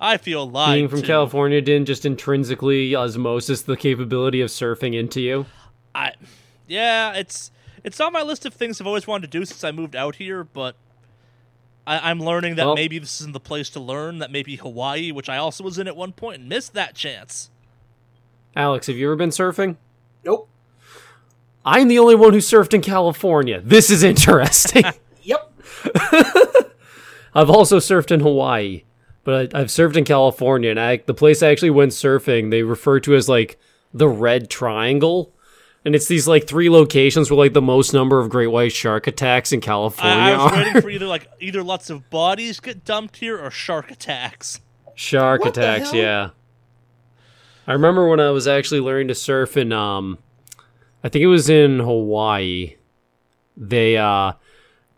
I 0.00 0.16
feel 0.16 0.48
lied 0.48 0.76
Being 0.76 0.88
from 0.88 1.00
to. 1.02 1.06
California 1.06 1.60
didn't 1.60 1.86
just 1.86 2.06
intrinsically 2.06 2.94
osmosis 2.96 3.62
the 3.62 3.76
capability 3.76 4.40
of 4.40 4.48
surfing 4.48 4.94
into 4.98 5.20
you. 5.20 5.46
I, 5.94 6.12
yeah, 6.66 7.12
it's 7.14 7.50
it's 7.84 8.00
on 8.00 8.12
my 8.12 8.22
list 8.22 8.46
of 8.46 8.54
things 8.54 8.80
I've 8.80 8.86
always 8.86 9.06
wanted 9.06 9.30
to 9.30 9.38
do 9.38 9.44
since 9.44 9.62
I 9.64 9.70
moved 9.72 9.94
out 9.96 10.16
here, 10.16 10.44
but 10.44 10.74
I, 11.86 12.10
I'm 12.10 12.20
learning 12.20 12.56
that 12.56 12.66
Well- 12.66 12.74
maybe 12.74 12.98
this 12.98 13.20
isn't 13.20 13.32
the 13.32 13.40
place 13.40 13.70
to 13.70 13.80
learn. 13.80 14.18
That 14.18 14.30
maybe 14.30 14.56
Hawaii, 14.56 15.12
which 15.12 15.28
I 15.28 15.36
also 15.38 15.64
was 15.64 15.78
in 15.78 15.88
at 15.88 15.96
one 15.96 16.12
point, 16.12 16.40
and 16.40 16.48
missed 16.48 16.74
that 16.74 16.94
chance. 16.94 17.50
Alex, 18.56 18.86
have 18.88 18.96
you 18.96 19.06
ever 19.06 19.16
been 19.16 19.30
surfing? 19.30 19.76
Nope. 20.24 20.48
I'm 21.64 21.88
the 21.88 21.98
only 21.98 22.14
one 22.14 22.32
who 22.32 22.38
surfed 22.38 22.74
in 22.74 22.80
California. 22.80 23.60
This 23.60 23.90
is 23.90 24.02
interesting. 24.02 24.84
Yep. 25.22 25.52
I've 27.34 27.50
also 27.50 27.78
surfed 27.78 28.10
in 28.10 28.20
Hawaii, 28.20 28.82
but 29.22 29.54
I, 29.54 29.60
I've 29.60 29.66
surfed 29.68 29.96
in 29.96 30.04
California, 30.04 30.70
and 30.70 30.80
I, 30.80 30.96
the 30.98 31.14
place 31.14 31.42
I 31.42 31.50
actually 31.50 31.70
went 31.70 31.92
surfing, 31.92 32.50
they 32.50 32.62
refer 32.62 32.98
to 33.00 33.14
as 33.14 33.28
like 33.28 33.58
the 33.94 34.08
Red 34.08 34.50
Triangle, 34.50 35.32
and 35.84 35.94
it's 35.94 36.06
these 36.08 36.28
like 36.28 36.46
three 36.46 36.68
locations 36.68 37.30
where 37.30 37.38
like 37.38 37.52
the 37.52 37.62
most 37.62 37.92
number 37.92 38.20
of 38.20 38.28
great 38.28 38.48
white 38.48 38.72
shark 38.72 39.06
attacks 39.06 39.52
in 39.52 39.60
California 39.60 40.14
I, 40.14 40.30
I 40.32 40.44
was 40.44 40.52
are. 40.52 40.56
waiting 40.56 40.82
for 40.82 40.90
either 40.96 41.06
like 41.06 41.28
either 41.40 41.62
lots 41.62 41.90
of 41.90 42.08
bodies 42.10 42.60
get 42.60 42.84
dumped 42.84 43.16
here 43.18 43.38
or 43.38 43.50
shark 43.50 43.90
attacks. 43.90 44.60
Shark 44.94 45.40
What 45.44 45.56
attacks, 45.56 45.92
yeah. 45.94 46.30
I 47.66 47.72
remember 47.72 48.08
when 48.08 48.20
I 48.20 48.30
was 48.30 48.46
actually 48.46 48.80
learning 48.80 49.08
to 49.08 49.14
surf 49.14 49.56
in 49.56 49.72
um 49.72 50.18
I 51.02 51.08
think 51.08 51.22
it 51.22 51.28
was 51.28 51.48
in 51.48 51.78
Hawaii. 51.78 52.76
They 53.56 53.96
uh 53.96 54.32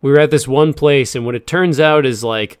we 0.01 0.11
were 0.11 0.19
at 0.19 0.31
this 0.31 0.47
one 0.47 0.73
place 0.73 1.15
and 1.15 1.25
what 1.25 1.35
it 1.35 1.47
turns 1.47 1.79
out 1.79 2.05
is 2.05 2.23
like 2.23 2.59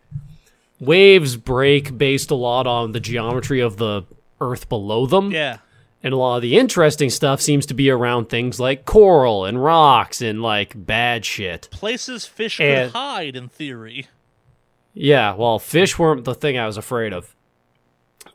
waves 0.79 1.35
break 1.35 1.97
based 1.97 2.31
a 2.31 2.35
lot 2.35 2.67
on 2.67 2.93
the 2.93 2.99
geometry 2.99 3.59
of 3.59 3.77
the 3.77 4.03
earth 4.39 4.69
below 4.69 5.05
them. 5.05 5.31
Yeah. 5.31 5.57
And 6.05 6.13
a 6.13 6.17
lot 6.17 6.35
of 6.35 6.41
the 6.41 6.57
interesting 6.57 7.09
stuff 7.09 7.39
seems 7.41 7.65
to 7.67 7.73
be 7.73 7.89
around 7.89 8.25
things 8.27 8.59
like 8.59 8.83
coral 8.85 9.45
and 9.45 9.63
rocks 9.63 10.21
and 10.21 10.41
like 10.41 10.73
bad 10.75 11.23
shit. 11.23 11.69
Places 11.71 12.25
fish 12.25 12.59
And- 12.59 12.91
could 12.91 12.97
hide 12.97 13.35
in 13.37 13.47
theory. 13.47 14.07
Yeah, 14.93 15.33
well, 15.33 15.59
fish 15.59 15.97
weren't 15.97 16.25
the 16.25 16.35
thing 16.35 16.57
I 16.57 16.67
was 16.67 16.77
afraid 16.77 17.13
of. 17.13 17.33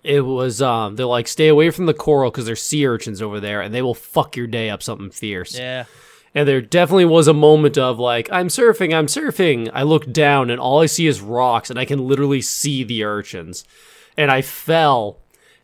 It 0.02 0.22
was 0.22 0.60
um 0.62 0.96
they're 0.96 1.06
like 1.06 1.28
stay 1.28 1.48
away 1.48 1.70
from 1.70 1.86
the 1.86 1.94
coral 1.94 2.30
because 2.30 2.46
there's 2.46 2.62
sea 2.62 2.86
urchins 2.86 3.20
over 3.22 3.38
there 3.40 3.60
and 3.60 3.74
they 3.74 3.82
will 3.82 3.94
fuck 3.94 4.36
your 4.36 4.46
day 4.46 4.70
up 4.70 4.82
something 4.82 5.10
fierce. 5.10 5.58
Yeah. 5.58 5.84
And 6.34 6.46
there 6.48 6.60
definitely 6.60 7.06
was 7.06 7.26
a 7.28 7.34
moment 7.34 7.76
of 7.78 7.98
like 7.98 8.28
I'm 8.32 8.48
surfing, 8.48 8.94
I'm 8.94 9.06
surfing. 9.06 9.70
I 9.74 9.82
look 9.82 10.10
down 10.12 10.50
and 10.50 10.60
all 10.60 10.80
I 10.80 10.86
see 10.86 11.06
is 11.06 11.20
rocks 11.20 11.68
and 11.70 11.78
I 11.78 11.84
can 11.84 12.06
literally 12.06 12.40
see 12.42 12.82
the 12.84 13.04
urchins. 13.04 13.64
And 14.16 14.30
I 14.30 14.40
fell. 14.42 15.18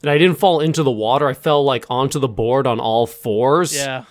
And 0.05 0.11
I 0.11 0.19
didn't 0.19 0.39
fall 0.39 0.61
into 0.61 0.83
the 0.83 0.91
water. 0.91 1.27
I 1.27 1.33
fell 1.33 1.65
like 1.65 1.87
onto 1.89 2.19
the 2.19 2.29
board 2.29 2.67
on 2.67 2.79
all 2.79 3.07
fours 3.07 3.75
Yeah. 3.75 4.05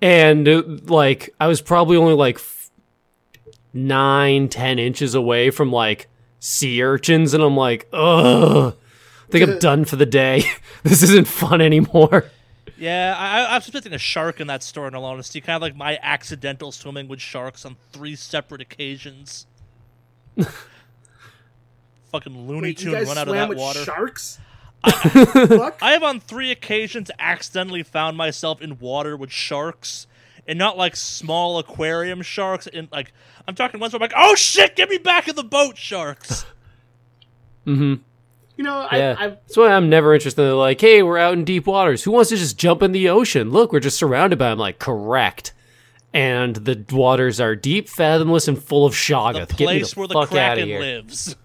and 0.00 0.46
it, 0.46 0.88
like 0.88 1.34
I 1.40 1.48
was 1.48 1.60
probably 1.60 1.96
only 1.96 2.14
like 2.14 2.36
f- 2.36 2.70
nine, 3.72 4.48
ten 4.48 4.78
inches 4.78 5.16
away 5.16 5.50
from 5.50 5.72
like 5.72 6.06
sea 6.38 6.80
urchins, 6.84 7.34
and 7.34 7.42
I'm 7.42 7.56
like, 7.56 7.88
ugh, 7.92 8.76
I 8.76 9.30
think 9.32 9.48
I'm 9.50 9.58
done 9.58 9.84
for 9.84 9.96
the 9.96 10.06
day. 10.06 10.44
this 10.84 11.02
isn't 11.02 11.26
fun 11.26 11.60
anymore. 11.60 12.26
Yeah, 12.78 13.16
I, 13.18 13.40
I- 13.40 13.54
I'm 13.56 13.60
suspecting 13.60 13.92
a 13.92 13.98
shark 13.98 14.40
in 14.40 14.46
that 14.46 14.62
story. 14.62 14.86
In 14.88 14.94
all 14.94 15.04
honesty, 15.04 15.40
kind 15.40 15.56
of 15.56 15.62
like 15.62 15.74
my 15.74 15.98
accidental 16.00 16.70
swimming 16.70 17.08
with 17.08 17.20
sharks 17.20 17.64
on 17.64 17.74
three 17.92 18.14
separate 18.14 18.60
occasions. 18.60 19.46
Fucking 22.12 22.46
Looney 22.46 22.68
Wait, 22.68 22.78
Tune 22.78 22.92
run 22.92 23.18
out 23.18 23.26
of 23.28 23.34
that 23.34 23.48
with 23.48 23.58
water. 23.58 23.82
sharks? 23.84 24.38
Fuck. 25.48 25.78
I 25.82 25.92
have 25.92 26.02
on 26.02 26.20
three 26.20 26.50
occasions 26.50 27.10
accidentally 27.18 27.82
found 27.82 28.16
myself 28.16 28.60
in 28.60 28.78
water 28.78 29.16
with 29.16 29.30
sharks, 29.30 30.06
and 30.46 30.58
not 30.58 30.76
like 30.76 30.96
small 30.96 31.58
aquarium 31.58 32.22
sharks. 32.22 32.66
And 32.66 32.88
like, 32.92 33.12
I'm 33.48 33.54
talking 33.54 33.80
ones 33.80 33.92
where 33.92 33.98
I'm 33.98 34.02
like, 34.02 34.12
"Oh 34.16 34.34
shit, 34.34 34.76
get 34.76 34.88
me 34.88 34.98
back 34.98 35.28
in 35.28 35.36
the 35.36 35.44
boat, 35.44 35.76
sharks!" 35.78 36.46
Mm-hmm. 37.66 37.94
You 38.56 38.64
know, 38.64 38.86
Yeah, 38.92 39.16
I, 39.18 39.24
I 39.24 39.28
that's 39.28 39.56
why 39.56 39.72
I'm 39.72 39.88
never 39.88 40.14
interested. 40.14 40.42
They're 40.42 40.52
like, 40.52 40.80
hey, 40.80 41.02
we're 41.02 41.18
out 41.18 41.32
in 41.32 41.44
deep 41.44 41.66
waters. 41.66 42.04
Who 42.04 42.12
wants 42.12 42.30
to 42.30 42.36
just 42.36 42.58
jump 42.58 42.82
in 42.82 42.92
the 42.92 43.08
ocean? 43.08 43.50
Look, 43.50 43.72
we're 43.72 43.80
just 43.80 43.96
surrounded 43.98 44.38
by 44.38 44.50
them. 44.50 44.58
Like, 44.58 44.78
correct. 44.78 45.52
And 46.12 46.54
the 46.54 46.84
waters 46.92 47.40
are 47.40 47.56
deep, 47.56 47.88
fathomless, 47.88 48.46
and 48.46 48.62
full 48.62 48.86
of 48.86 48.92
the 48.92 48.96
shoggoth. 48.96 49.48
Get 49.56 49.60
me 49.60 49.64
place 49.64 49.94
the 49.94 49.98
where 50.00 50.08
the 50.08 50.14
fuck 50.14 50.32
out 50.34 50.56
kraken 50.58 50.78
lives. 50.78 51.36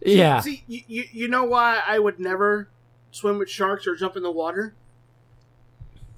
Yeah. 0.00 0.40
See, 0.40 0.62
you, 0.66 0.82
you, 0.86 1.04
you 1.12 1.28
know 1.28 1.44
why 1.44 1.82
I 1.86 1.98
would 1.98 2.18
never 2.18 2.68
swim 3.14 3.38
with 3.38 3.48
sharks 3.48 3.86
or 3.86 3.94
jump 3.94 4.16
in 4.16 4.22
the 4.22 4.30
water? 4.30 4.74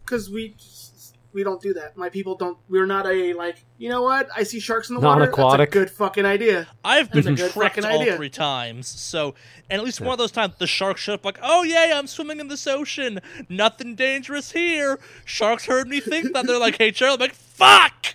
Because 0.04 0.30
we 0.30 0.50
just- 0.50 1.14
we 1.32 1.42
don't 1.44 1.60
do 1.60 1.74
that. 1.74 1.98
My 1.98 2.08
people 2.08 2.34
don't. 2.34 2.56
We're 2.66 2.86
not 2.86 3.04
a 3.06 3.34
like. 3.34 3.62
You 3.76 3.90
know 3.90 4.00
what? 4.00 4.26
I 4.34 4.42
see 4.42 4.58
sharks 4.58 4.88
in 4.88 4.94
the 4.94 5.02
water. 5.02 5.20
Non-aquatic. 5.20 5.70
That's 5.70 5.76
a 5.76 5.78
good 5.80 5.90
fucking 5.90 6.24
idea. 6.24 6.66
I've 6.82 7.10
That's 7.10 7.26
a 7.26 7.28
been 7.28 7.34
good 7.34 7.52
tricked 7.52 7.74
fucking 7.76 7.84
all 7.84 8.00
idea. 8.00 8.16
three 8.16 8.30
times. 8.30 8.88
So, 8.88 9.34
and 9.68 9.78
at 9.78 9.84
least 9.84 10.00
one 10.00 10.12
of 10.12 10.18
those 10.18 10.32
times, 10.32 10.54
the 10.58 10.66
shark 10.66 10.96
showed 10.96 11.12
up 11.14 11.24
like, 11.26 11.38
"Oh 11.42 11.62
yeah, 11.62 11.92
I'm 11.94 12.06
swimming 12.06 12.40
in 12.40 12.48
this 12.48 12.66
ocean. 12.66 13.20
Nothing 13.50 13.94
dangerous 13.96 14.52
here." 14.52 14.98
Sharks 15.26 15.66
heard 15.66 15.88
me 15.88 16.00
think 16.00 16.32
that. 16.32 16.46
They're 16.46 16.58
like, 16.58 16.78
"Hey, 16.78 16.90
Charlie," 16.90 17.14
I'm 17.16 17.20
like, 17.20 17.34
"Fuck." 17.34 18.14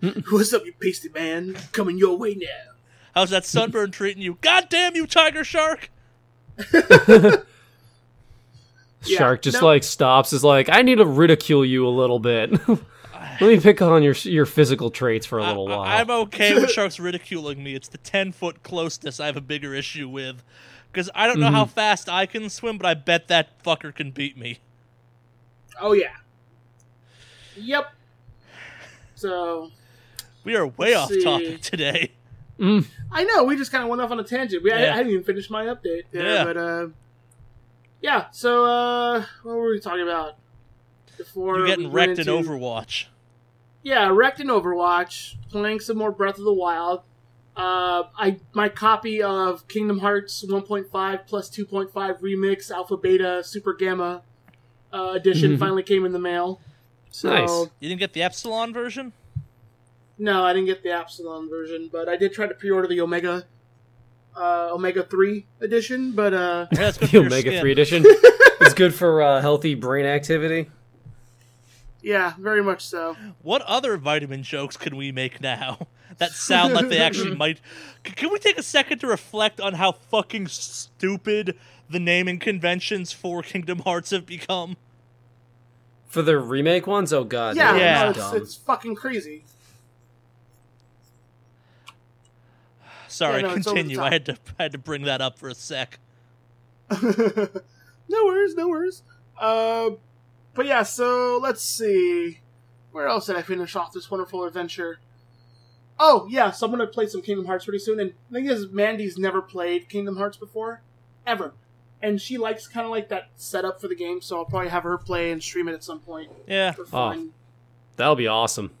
What's 0.30 0.52
up, 0.54 0.64
you 0.64 0.74
pasty 0.78 1.08
man? 1.08 1.56
Coming 1.72 1.98
your 1.98 2.16
way 2.16 2.34
now. 2.36 2.74
How's 3.16 3.30
that 3.30 3.44
sunburn 3.44 3.90
treating 3.90 4.22
you? 4.22 4.38
God 4.42 4.68
damn 4.68 4.94
you, 4.94 5.08
tiger 5.08 5.42
shark! 5.42 5.90
Yeah, 9.08 9.18
Shark 9.18 9.42
just 9.42 9.60
no- 9.60 9.66
like 9.66 9.82
stops, 9.84 10.32
is 10.32 10.42
like, 10.44 10.68
I 10.68 10.82
need 10.82 10.96
to 10.96 11.06
ridicule 11.06 11.64
you 11.64 11.86
a 11.86 11.90
little 11.90 12.18
bit. 12.18 12.52
Let 12.68 13.40
me 13.48 13.60
pick 13.60 13.82
on 13.82 14.02
your 14.02 14.14
your 14.22 14.46
physical 14.46 14.90
traits 14.90 15.26
for 15.26 15.38
a 15.38 15.46
little 15.46 15.66
while. 15.66 15.80
I, 15.80 16.02
while. 16.02 16.16
am 16.16 16.22
okay 16.26 16.54
with 16.54 16.70
sharks 16.72 16.98
ridiculing 16.98 17.62
me. 17.62 17.74
It's 17.74 17.88
the 17.88 17.98
ten 17.98 18.32
foot 18.32 18.62
closeness 18.62 19.20
I 19.20 19.26
have 19.26 19.36
a 19.36 19.40
bigger 19.42 19.74
issue 19.74 20.08
with, 20.08 20.42
because 20.90 21.10
I 21.14 21.26
don't 21.26 21.40
know 21.40 21.50
how 21.50 21.66
fast 21.66 22.08
I 22.08 22.24
can 22.26 22.48
swim, 22.48 22.78
but 22.78 22.86
I 22.86 22.94
bet 22.94 23.28
that 23.28 23.62
fucker 23.62 23.94
can 23.94 24.10
beat 24.10 24.38
me. 24.38 24.58
Oh 25.80 25.92
yeah. 25.92 26.14
Yep. 27.56 27.92
So 29.14 29.70
We 30.44 30.56
are 30.56 30.66
way 30.66 30.94
off 30.94 31.08
see. 31.10 31.22
topic 31.22 31.60
today. 31.62 32.12
Mm. 32.58 32.86
I 33.12 33.24
know 33.24 33.44
we 33.44 33.56
just 33.56 33.70
kind 33.70 33.82
of 33.84 33.90
went 33.90 34.00
off 34.00 34.10
on 34.10 34.20
a 34.20 34.24
tangent. 34.24 34.62
We, 34.62 34.72
I, 34.72 34.80
Yeah. 34.84 34.92
I 34.92 34.96
hadn't 34.96 35.12
even 35.12 35.24
finished 35.24 35.50
my 35.50 35.64
update 35.66 36.04
there, 36.12 36.24
Yeah. 36.34 36.44
but 36.44 36.56
uh, 36.56 36.86
yeah. 38.00 38.26
So 38.30 38.64
uh, 38.64 39.24
what 39.42 39.56
were 39.56 39.70
we 39.70 39.80
talking 39.80 40.02
about 40.02 40.34
before? 41.16 41.56
You're 41.56 41.64
we 41.64 41.70
getting 41.70 41.92
went 41.92 42.08
wrecked 42.18 42.20
in 42.20 42.26
Overwatch. 42.26 43.06
Yeah, 43.82 44.08
wrecked 44.12 44.40
in 44.40 44.48
Overwatch. 44.48 45.34
Playing 45.50 45.80
some 45.80 45.96
more 45.96 46.10
Breath 46.10 46.38
of 46.38 46.44
the 46.44 46.52
Wild. 46.52 47.00
Uh, 47.56 48.04
I 48.18 48.36
my 48.52 48.68
copy 48.68 49.22
of 49.22 49.66
Kingdom 49.68 50.00
Hearts 50.00 50.44
1.5 50.44 51.26
plus 51.26 51.48
2.5 51.48 51.90
remix 52.20 52.70
alpha 52.70 52.96
beta 52.98 53.42
super 53.42 53.72
gamma 53.72 54.22
uh, 54.92 55.12
edition 55.14 55.52
Mhm. 55.52 55.58
finally 55.58 55.82
came 55.82 56.04
in 56.04 56.12
the 56.12 56.18
mail. 56.18 56.60
So 57.10 57.30
Nice. 57.30 57.70
You 57.80 57.88
didn't 57.88 58.00
get 58.00 58.12
the 58.12 58.22
Epsilon 58.22 58.74
version? 58.74 59.12
no, 60.18 60.44
I 60.44 60.52
didn't 60.52 60.66
get 60.66 60.82
the 60.82 60.90
Epsilon 60.90 61.48
version, 61.48 61.88
but 61.90 62.08
I 62.10 62.16
did 62.16 62.32
try 62.34 62.46
to 62.46 62.54
pre-order 62.54 62.88
the 62.88 63.00
Omega 63.00 63.44
uh, 64.36 64.70
Omega 64.72 65.02
3 65.02 65.46
edition. 65.60 66.12
But 66.12 66.34
uh, 66.34 66.66
Yeah, 66.72 66.78
that's 66.78 66.98
good 66.98 67.10
The 67.10 67.18
omega 67.18 67.60
three 67.60 67.72
edition 67.72 68.04
is 68.60 68.74
good 68.74 68.94
for 68.94 69.22
uh, 69.22 69.40
healthy 69.40 69.74
brain 69.74 70.06
activity. 70.06 70.70
yeah, 72.02 72.34
very 72.38 72.62
much 72.62 72.86
so. 72.86 73.16
What 73.42 73.62
other 73.62 73.96
vitamin 73.96 74.42
jokes 74.42 74.76
can 74.76 74.96
we 74.96 75.10
make 75.12 75.40
now 75.40 75.86
that 76.18 76.30
sound 76.32 76.74
like 76.74 76.88
they 76.88 76.98
actually 77.00 77.34
might? 77.34 77.60
C- 78.06 78.12
Can 78.12 78.30
we 78.32 78.38
take 78.38 78.58
a 78.58 78.62
second 78.62 78.98
to 79.00 79.06
reflect 79.06 79.60
on 79.60 79.74
how 79.74 79.92
fucking 79.92 80.46
stupid 80.48 81.56
the 81.90 81.98
naming 82.00 82.38
conventions 82.38 83.12
for 83.12 83.42
Kingdom 83.42 83.80
Hearts 83.80 84.10
have 84.10 84.26
become? 84.26 84.76
For 86.06 86.22
the 86.22 86.38
remake 86.38 86.86
ones? 86.86 87.12
Oh, 87.12 87.24
God. 87.24 87.56
Yeah, 87.56 87.76
Yeah. 87.76 88.02
no, 88.04 88.10
it's, 88.10 88.32
it's 88.42 88.54
fucking 88.54 88.94
crazy. 88.94 89.44
Sorry, 93.16 93.40
Yeah, 93.40 93.48
no, 93.48 93.54
it's 93.54 93.66
over 93.66 93.74
the 93.76 93.80
continue. 93.82 94.02
I 94.02 94.10
had 94.10 94.26
to 94.26 94.36
I 94.58 94.64
had 94.64 94.72
to 94.72 94.78
bring 94.78 95.02
that 95.04 95.20
up 95.22 95.38
for 95.38 95.48
a 95.48 95.54
sec. 95.54 95.98
no 97.02 98.24
worries, 98.24 98.54
no 98.54 98.68
worries. 98.68 99.02
Uh, 99.40 99.90
but 100.54 100.66
yeah, 100.66 100.82
so 100.82 101.38
let's 101.42 101.62
see. 101.62 102.40
Where 102.92 103.08
else 103.08 103.26
did 103.26 103.36
I 103.36 103.42
finish 103.42 103.74
off 103.74 103.92
this 103.92 104.10
wonderful 104.10 104.44
adventure? 104.44 105.00
Oh, 105.98 106.26
yeah, 106.30 106.50
so 106.50 106.66
I'm 106.66 106.72
going 106.72 106.86
to 106.86 106.92
play 106.92 107.06
some 107.06 107.22
Kingdom 107.22 107.46
Hearts 107.46 107.64
pretty 107.64 107.78
soon. 107.78 107.98
And 108.00 108.12
the 108.30 108.34
thing 108.38 108.46
is, 108.46 108.68
Mandy's 108.68 109.16
never 109.16 109.40
played 109.40 109.88
Kingdom 109.88 110.16
Hearts 110.16 110.36
before. 110.36 110.82
Ever. 111.26 111.54
And 112.02 112.20
she 112.20 112.36
likes 112.36 112.66
kind 112.68 112.84
of 112.84 112.90
like 112.90 113.08
that 113.08 113.30
setup 113.36 113.80
for 113.80 113.88
the 113.88 113.94
game, 113.94 114.20
so 114.20 114.36
I'll 114.36 114.44
probably 114.44 114.68
have 114.68 114.82
her 114.82 114.98
play 114.98 115.32
and 115.32 115.42
stream 115.42 115.68
it 115.68 115.72
at 115.72 115.82
some 115.82 116.00
point 116.00 116.30
Yeah, 116.46 116.72
for 116.72 116.84
fun. 116.84 117.32
That'll 117.96 118.14
be 118.14 118.26
awesome. 118.26 118.72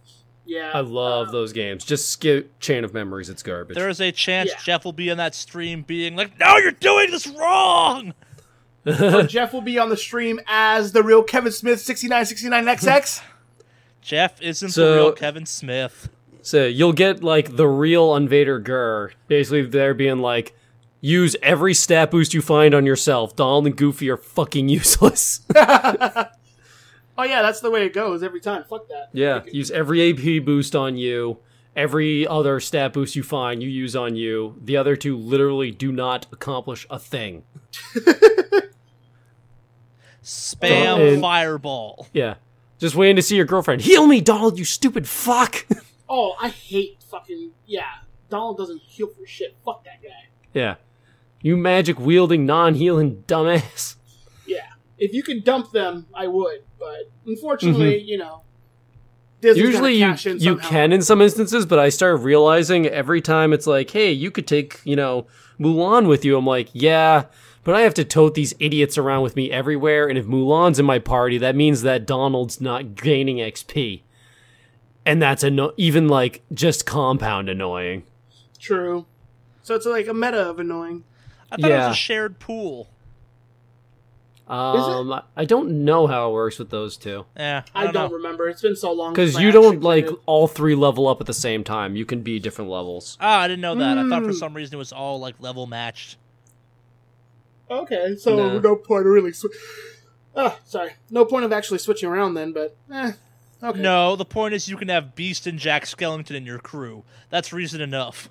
Yeah. 0.46 0.70
I 0.72 0.80
love 0.80 1.28
uh, 1.28 1.32
those 1.32 1.52
games. 1.52 1.84
Just 1.84 2.08
skip 2.10 2.58
Chain 2.60 2.84
of 2.84 2.94
Memories. 2.94 3.28
It's 3.28 3.42
garbage. 3.42 3.74
there 3.76 3.88
is 3.88 4.00
a 4.00 4.12
chance 4.12 4.50
Yeah. 4.50 4.58
Jeff 4.62 4.84
will 4.84 4.92
be 4.92 5.08
in 5.08 5.18
that 5.18 5.34
stream 5.34 5.82
being 5.82 6.14
like, 6.16 6.38
"No, 6.38 6.56
you're 6.56 6.72
doing 6.72 7.10
this 7.10 7.26
wrong." 7.26 8.14
Jeff 9.26 9.52
will 9.52 9.62
be 9.62 9.78
on 9.80 9.88
the 9.88 9.96
stream 9.96 10.40
as 10.46 10.92
the 10.92 11.02
real 11.02 11.22
Kevin 11.24 11.50
Smith 11.50 11.80
6969XX. 11.80 13.20
Jeff 14.00 14.40
isn't 14.40 14.74
the 14.74 14.92
real 14.94 15.12
Kevin 15.12 15.44
Smith. 15.46 16.08
So 16.42 16.64
you'll 16.66 16.92
get 16.92 17.24
like 17.24 17.56
the 17.56 17.66
real 17.66 18.14
Invader 18.14 18.60
Gur, 18.60 19.10
basically 19.26 19.62
there 19.66 19.94
being 19.94 20.20
like, 20.20 20.54
use 21.00 21.34
every 21.42 21.74
stat 21.74 22.12
boost 22.12 22.32
you 22.32 22.40
find 22.40 22.72
on 22.72 22.86
yourself. 22.86 23.34
Donald 23.34 23.66
and 23.66 23.76
Goofy 23.76 24.08
are 24.08 24.16
fucking 24.16 24.68
useless. 24.80 25.40
oh, 27.18 27.22
yeah, 27.24 27.42
that's 27.42 27.60
the 27.60 27.70
way 27.70 27.84
it 27.86 27.92
goes 27.92 28.22
every 28.22 28.40
time. 28.40 28.64
Fuck 28.64 28.88
that. 28.88 29.08
yeah, 29.12 29.42
use 29.50 29.70
every 29.70 30.10
AP 30.10 30.44
boost 30.44 30.74
on 30.76 30.96
you. 30.96 31.38
Every 31.74 32.26
other 32.26 32.58
stat 32.60 32.94
boost 32.94 33.16
you 33.16 33.22
find, 33.22 33.62
you 33.62 33.68
use 33.68 33.94
on 33.94 34.16
you. 34.16 34.56
The 34.64 34.78
other 34.78 34.96
two 34.96 35.14
literally 35.16 35.70
do 35.70 35.92
not 35.92 36.26
accomplish 36.32 36.86
a 36.88 36.98
thing. 36.98 37.42
Spam 40.22 41.12
And- 41.12 41.20
fireball. 41.20 42.08
Yeah. 42.12 42.34
Just 42.78 42.94
waiting 42.94 43.16
to 43.16 43.22
see 43.22 43.36
your 43.36 43.44
girlfriend. 43.46 43.82
Heal 43.82 44.06
me, 44.06 44.20
Donald, 44.20 44.58
you 44.58 44.64
stupid 44.64 45.08
fuck! 45.08 45.66
Oh, 46.08 46.36
I 46.40 46.50
hate 46.50 46.98
fucking 47.10 47.50
yeah. 47.66 47.82
Donald 48.30 48.58
doesn't 48.58 48.80
heal 48.80 49.08
for 49.08 49.26
shit. 49.26 49.56
Fuck 49.64 49.82
that 49.86 50.00
guy. 50.00 50.28
yeah. 50.54 50.76
You 51.42 51.56
magic 51.56 51.98
wielding, 51.98 52.46
non 52.46 52.74
healing 52.76 53.24
dumbass. 53.26 53.96
Yeah, 54.98 55.06
if 55.06 55.14
you 55.14 55.22
could 55.22 55.44
dump 55.44 55.72
them, 55.72 56.06
I 56.14 56.26
would. 56.26 56.62
But 56.78 57.10
unfortunately, 57.26 58.00
you 58.02 58.18
know, 58.18 58.42
Disney's 59.40 59.64
Mm-hmm. 59.64 59.72
Usually 59.72 59.94
you 59.94 60.38
you 60.38 60.56
can 60.56 60.92
in 60.92 61.02
some 61.02 61.20
instances, 61.20 61.66
but 61.66 61.78
I 61.78 61.88
start 61.88 62.20
realizing 62.20 62.86
every 62.86 63.20
time 63.20 63.52
it's 63.52 63.66
like, 63.66 63.90
hey, 63.90 64.10
you 64.10 64.30
could 64.30 64.46
take 64.46 64.80
you 64.84 64.96
know 64.96 65.26
Mulan 65.60 66.08
with 66.08 66.24
you. 66.24 66.36
I'm 66.36 66.46
like, 66.46 66.68
yeah, 66.72 67.24
but 67.64 67.74
I 67.74 67.82
have 67.82 67.94
to 67.94 68.04
tote 68.04 68.34
these 68.34 68.54
idiots 68.58 68.96
around 68.96 69.22
with 69.22 69.36
me 69.36 69.50
everywhere, 69.50 70.08
and 70.08 70.18
if 70.18 70.26
Mulan's 70.26 70.78
in 70.78 70.86
my 70.86 70.98
party, 70.98 71.38
that 71.38 71.56
means 71.56 71.82
that 71.82 72.06
Donald's 72.06 72.60
not 72.60 72.94
gaining 72.94 73.36
XP, 73.38 74.02
and 75.04 75.20
that's 75.20 75.44
anno- 75.44 75.74
even 75.76 76.08
like 76.08 76.42
just 76.52 76.86
compound 76.86 77.48
annoying. 77.48 78.04
True. 78.58 79.06
So 79.62 79.74
it's 79.74 79.86
like 79.86 80.06
a 80.06 80.14
meta 80.14 80.48
of 80.48 80.60
annoying. 80.60 81.04
I 81.50 81.56
thought 81.56 81.70
it 81.70 81.76
was 81.76 81.92
a 81.92 81.94
shared 81.94 82.38
pool. 82.38 82.88
Um, 84.48 85.12
I- 85.12 85.22
I 85.36 85.44
don't 85.44 85.84
know 85.84 86.06
how 86.06 86.30
it 86.30 86.32
works 86.32 86.58
with 86.60 86.70
those 86.70 86.96
two 86.96 87.26
Yeah, 87.36 87.62
I 87.74 87.80
I 87.80 87.84
don't, 87.86 87.94
don't, 87.94 88.12
remember. 88.12 88.48
It's 88.48 88.62
been 88.62 88.76
so 88.76 88.92
long. 88.92 89.12
because 89.12 89.40
you 89.40 89.50
don't 89.50 89.82
like 89.82 90.06
it. 90.06 90.14
all 90.24 90.46
three 90.46 90.76
level 90.76 91.08
up 91.08 91.20
at 91.20 91.26
the 91.26 91.34
same 91.34 91.64
time. 91.64 91.96
You 91.96 92.06
can 92.06 92.22
be 92.22 92.38
different 92.38 92.70
levels. 92.70 93.18
Ah, 93.20 93.40
I 93.40 93.48
didn't 93.48 93.62
know 93.62 93.74
that. 93.74 93.98
I 93.98 94.08
thought 94.08 94.22
for 94.22 94.30
Mm. 94.30 94.34
some 94.38 94.54
reason 94.54 94.74
it 94.74 94.78
was 94.78 94.92
all 94.92 95.18
like 95.18 95.34
level 95.40 95.66
matched. 95.66 96.16
Okay, 97.70 98.14
so 98.16 98.36
No. 98.36 98.58
no, 98.60 98.76
point 98.76 99.06
of 99.06 99.12
really. 99.12 99.32
Sw- 99.32 99.46
ah, 100.36 100.58
sorry. 100.64 100.92
No 101.10 101.24
point 101.24 101.44
of 101.44 101.52
actually 101.52 101.78
switching 101.78 102.08
around 102.08 102.34
then. 102.34 102.52
But 102.52 102.76
eh, 102.92 103.12
okay. 103.62 103.80
No, 103.80 104.14
the 104.14 104.24
point 104.24 104.54
is 104.54 104.68
you 104.68 104.76
can 104.76 104.88
have 104.88 105.16
Beast 105.16 105.48
and 105.48 105.58
Jack 105.58 105.84
Skellington 105.86 106.36
in 106.36 106.46
your 106.46 106.58
crew. 106.60 107.02
That's 107.30 107.52
reason 107.52 107.80
enough. 107.80 108.28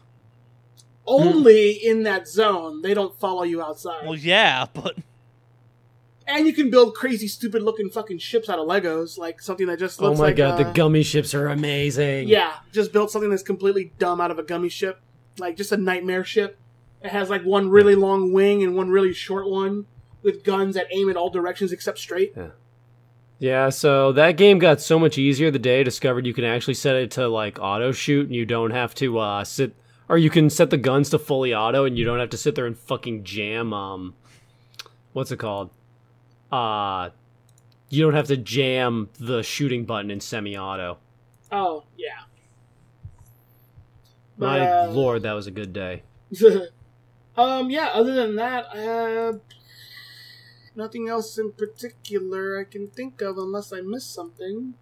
Only 1.05 1.71
in 1.71 2.03
that 2.03 2.27
zone. 2.27 2.81
They 2.81 2.93
don't 2.93 3.19
follow 3.19 3.43
you 3.43 3.61
outside. 3.61 4.05
Well, 4.05 4.15
yeah, 4.15 4.65
but 4.73 4.95
and 6.27 6.47
you 6.47 6.53
can 6.53 6.69
build 6.69 6.95
crazy, 6.95 7.27
stupid 7.27 7.61
looking 7.63 7.89
fucking 7.89 8.17
ships 8.17 8.49
out 8.49 8.59
of 8.59 8.67
Legos, 8.67 9.17
like 9.17 9.41
something 9.41 9.67
that 9.67 9.79
just 9.79 10.01
Oh 10.01 10.05
looks 10.05 10.19
my 10.19 10.25
like 10.25 10.37
god, 10.37 10.59
uh, 10.59 10.63
the 10.63 10.71
gummy 10.73 11.03
ships 11.03 11.33
are 11.33 11.47
amazing. 11.47 12.27
Yeah, 12.27 12.53
just 12.71 12.91
built 12.91 13.11
something 13.11 13.29
that's 13.29 13.43
completely 13.43 13.93
dumb 13.99 14.19
out 14.21 14.31
of 14.31 14.39
a 14.39 14.43
gummy 14.43 14.69
ship, 14.69 14.99
like 15.37 15.55
just 15.55 15.71
a 15.71 15.77
nightmare 15.77 16.23
ship. 16.23 16.57
It 17.01 17.11
has 17.11 17.29
like 17.29 17.43
one 17.43 17.69
really 17.69 17.95
long 17.95 18.33
wing 18.33 18.63
and 18.63 18.75
one 18.75 18.89
really 18.89 19.13
short 19.13 19.47
one 19.49 19.85
with 20.23 20.43
guns 20.43 20.73
that 20.75 20.87
aim 20.91 21.09
in 21.09 21.15
all 21.17 21.29
directions 21.29 21.71
except 21.71 21.99
straight. 21.99 22.33
Yeah, 23.37 23.69
so 23.69 24.11
that 24.13 24.37
game 24.37 24.59
got 24.59 24.81
so 24.81 24.97
much 24.97 25.17
easier 25.17 25.51
the 25.51 25.59
day 25.59 25.81
I 25.81 25.83
discovered 25.83 26.25
you 26.25 26.33
can 26.33 26.45
actually 26.45 26.73
set 26.75 26.95
it 26.95 27.11
to 27.11 27.27
like 27.27 27.59
auto 27.59 27.91
shoot 27.91 28.25
and 28.27 28.35
you 28.35 28.45
don't 28.45 28.71
have 28.71 28.95
to 28.95 29.19
uh 29.19 29.43
sit 29.43 29.75
or 30.07 30.17
you 30.17 30.29
can 30.29 30.49
set 30.49 30.69
the 30.69 30.77
guns 30.77 31.09
to 31.09 31.19
fully 31.19 31.53
auto 31.53 31.83
and 31.85 31.97
you 31.97 32.05
don't 32.05 32.19
have 32.19 32.29
to 32.29 32.37
sit 32.37 32.55
there 32.55 32.65
and 32.65 32.77
fucking 32.77 33.23
jam 33.23 33.73
um 33.73 34.15
what's 35.13 35.31
it 35.31 35.37
called? 35.37 35.69
Uh 36.51 37.09
you 37.89 38.03
don't 38.03 38.15
have 38.15 38.27
to 38.27 38.37
jam 38.37 39.09
the 39.19 39.43
shooting 39.43 39.85
button 39.85 40.11
in 40.11 40.19
semi-auto. 40.19 40.97
Oh 41.51 41.83
yeah. 41.97 42.23
My 44.37 44.59
uh, 44.59 44.89
lord, 44.89 45.23
that 45.23 45.33
was 45.33 45.47
a 45.47 45.51
good 45.51 45.73
day. 45.73 46.03
Um, 47.37 47.69
yeah. 47.69 47.87
Other 47.87 48.13
than 48.13 48.35
that, 48.37 48.65
uh, 48.75 49.39
nothing 50.75 51.09
else 51.09 51.37
in 51.37 51.51
particular 51.51 52.59
I 52.59 52.63
can 52.63 52.87
think 52.87 53.21
of, 53.21 53.37
unless 53.37 53.73
I 53.73 53.81
missed 53.81 54.13
something. 54.13 54.75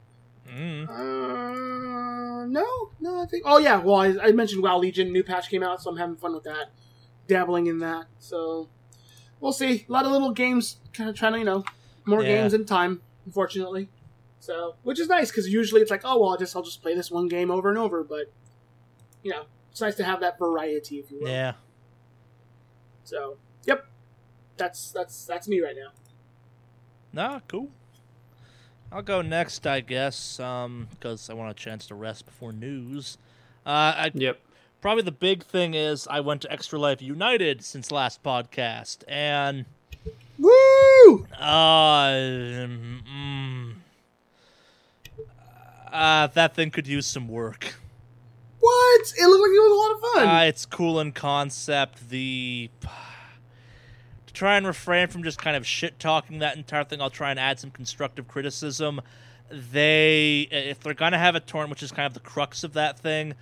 Mm. 0.47 0.89
Uh, 0.89 2.45
no, 2.45 2.91
no. 2.99 3.21
I 3.21 3.25
think. 3.25 3.43
Oh 3.45 3.57
yeah. 3.57 3.77
Well, 3.77 3.95
I, 3.95 4.15
I 4.21 4.31
mentioned 4.31 4.61
WoW 4.61 4.77
Legion 4.77 5.11
new 5.11 5.23
patch 5.23 5.49
came 5.49 5.63
out, 5.63 5.81
so 5.81 5.89
I'm 5.89 5.97
having 5.97 6.17
fun 6.17 6.33
with 6.33 6.43
that, 6.43 6.67
dabbling 7.27 7.67
in 7.67 7.79
that. 7.79 8.05
So 8.19 8.69
we'll 9.43 9.51
see. 9.53 9.85
A 9.87 9.91
lot 9.91 10.05
of 10.05 10.11
little 10.11 10.31
games, 10.31 10.77
kind 10.93 11.09
of 11.09 11.15
trying 11.15 11.33
to 11.33 11.39
you 11.39 11.45
know 11.45 11.63
more 12.05 12.23
Yeah. 12.23 12.37
games 12.37 12.53
in 12.55 12.65
time. 12.65 13.01
Unfortunately, 13.25 13.89
so 14.39 14.75
which 14.83 14.99
is 14.99 15.07
nice 15.07 15.29
because 15.29 15.47
usually 15.47 15.81
it's 15.81 15.91
like, 15.91 16.01
oh 16.03 16.19
well, 16.19 16.33
I 16.33 16.37
just 16.37 16.55
I'll 16.55 16.63
just 16.63 16.81
play 16.81 16.95
this 16.95 17.11
one 17.11 17.27
game 17.27 17.51
over 17.51 17.69
and 17.69 17.77
over. 17.77 18.03
But 18.03 18.31
you 19.21 19.31
know, 19.31 19.43
it's 19.71 19.81
nice 19.81 19.95
to 19.95 20.03
have 20.03 20.19
that 20.21 20.39
variety, 20.39 20.97
if 20.97 21.11
you 21.11 21.19
will. 21.21 21.29
Yeah. 21.29 21.53
So, 23.05 23.37
yep, 23.65 23.85
that's 24.57 24.91
that's 24.91 25.25
that's 25.25 25.47
me 25.47 25.59
right 25.61 25.75
now. 25.75 25.91
Nah, 27.11 27.39
cool. 27.47 27.69
I'll 28.91 29.01
go 29.01 29.21
next, 29.21 29.65
I 29.65 29.81
guess, 29.81 30.39
um, 30.39 30.87
because 30.91 31.29
I 31.29 31.33
want 31.33 31.49
a 31.51 31.53
chance 31.53 31.87
to 31.87 31.95
rest 31.95 32.25
before 32.25 32.51
news. 32.53 33.17
Uh, 33.65 33.69
I, 33.69 34.11
Yep. 34.13 34.39
Probably 34.83 35.01
the 35.01 35.11
big 35.13 35.43
thing 35.45 35.73
is 35.75 36.09
I 36.09 36.19
went 36.19 36.41
to 36.41 36.51
Extra 36.51 36.77
Life 36.77 37.01
United 37.01 37.63
since 37.63 37.89
last 37.89 38.21
podcast, 38.21 39.05
and 39.07 39.63
Woo! 40.37 41.25
uh, 41.39 42.09
mm, 42.09 43.75
uh, 45.89 46.27
that 46.27 46.53
thing 46.53 46.69
could 46.69 46.85
use 46.85 47.05
some 47.05 47.29
work. 47.29 47.75
What? 48.59 49.13
It 49.17 49.25
looked 49.25 49.41
like 49.41 49.51
it 49.51 49.61
was 49.61 49.71
a 49.71 49.75
lot 49.75 49.91
of 49.93 50.27
fun. 50.27 50.35
Uh, 50.35 50.41
it's 50.49 50.65
cool 50.65 50.99
in 50.99 51.13
concept. 51.13 52.09
The 52.09 52.69
to 54.27 54.33
try 54.33 54.57
and 54.57 54.67
refrain 54.67 55.07
from 55.07 55.23
just 55.23 55.37
kind 55.37 55.55
of 55.55 55.65
shit 55.65 55.97
talking 55.97 56.39
that 56.39 56.57
entire 56.57 56.83
thing, 56.83 57.01
I'll 57.01 57.09
try 57.09 57.31
and 57.31 57.39
add 57.39 57.57
some 57.57 57.71
constructive 57.71 58.27
criticism. 58.27 58.99
They, 59.49 60.49
if 60.51 60.81
they're 60.81 60.93
gonna 60.93 61.19
have 61.19 61.35
a 61.35 61.39
tournament, 61.39 61.69
which 61.69 61.83
is 61.83 61.93
kind 61.93 62.05
of 62.05 62.13
the 62.13 62.19
crux 62.19 62.65
of 62.65 62.73
that 62.73 62.99
thing, 62.99 63.35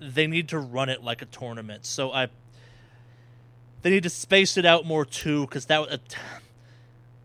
they 0.00 0.26
need 0.26 0.48
to 0.48 0.58
run 0.58 0.88
it 0.88 1.02
like 1.02 1.22
a 1.22 1.26
tournament. 1.26 1.86
So 1.86 2.12
I, 2.12 2.28
they 3.82 3.90
need 3.90 4.02
to 4.02 4.10
space 4.10 4.56
it 4.56 4.64
out 4.64 4.84
more 4.86 5.04
too, 5.04 5.42
because 5.42 5.66
that. 5.66 5.80
Uh, 5.90 5.98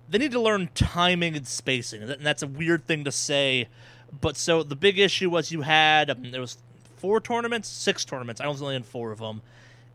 they 0.10 0.20
need 0.20 0.32
to 0.34 0.40
learn 0.40 0.70
timing 0.76 1.36
and 1.36 1.48
spacing, 1.48 2.04
and 2.04 2.22
that's 2.22 2.44
a 2.44 2.48
weird 2.48 2.86
thing 2.86 3.04
to 3.06 3.12
say. 3.12 3.68
But 4.22 4.38
so 4.38 4.62
the 4.62 4.76
big 4.76 5.00
issue 5.00 5.30
was 5.30 5.52
you 5.52 5.62
had 5.62 6.12
um, 6.12 6.30
there 6.30 6.42
was 6.42 6.58
four 6.98 7.20
tournaments, 7.20 7.68
six 7.68 8.06
tournaments. 8.06 8.40
I 8.40 8.48
was 8.48 8.62
only 8.62 8.76
in 8.76 8.84
four 8.84 9.12
of 9.12 9.18
them, 9.18 9.42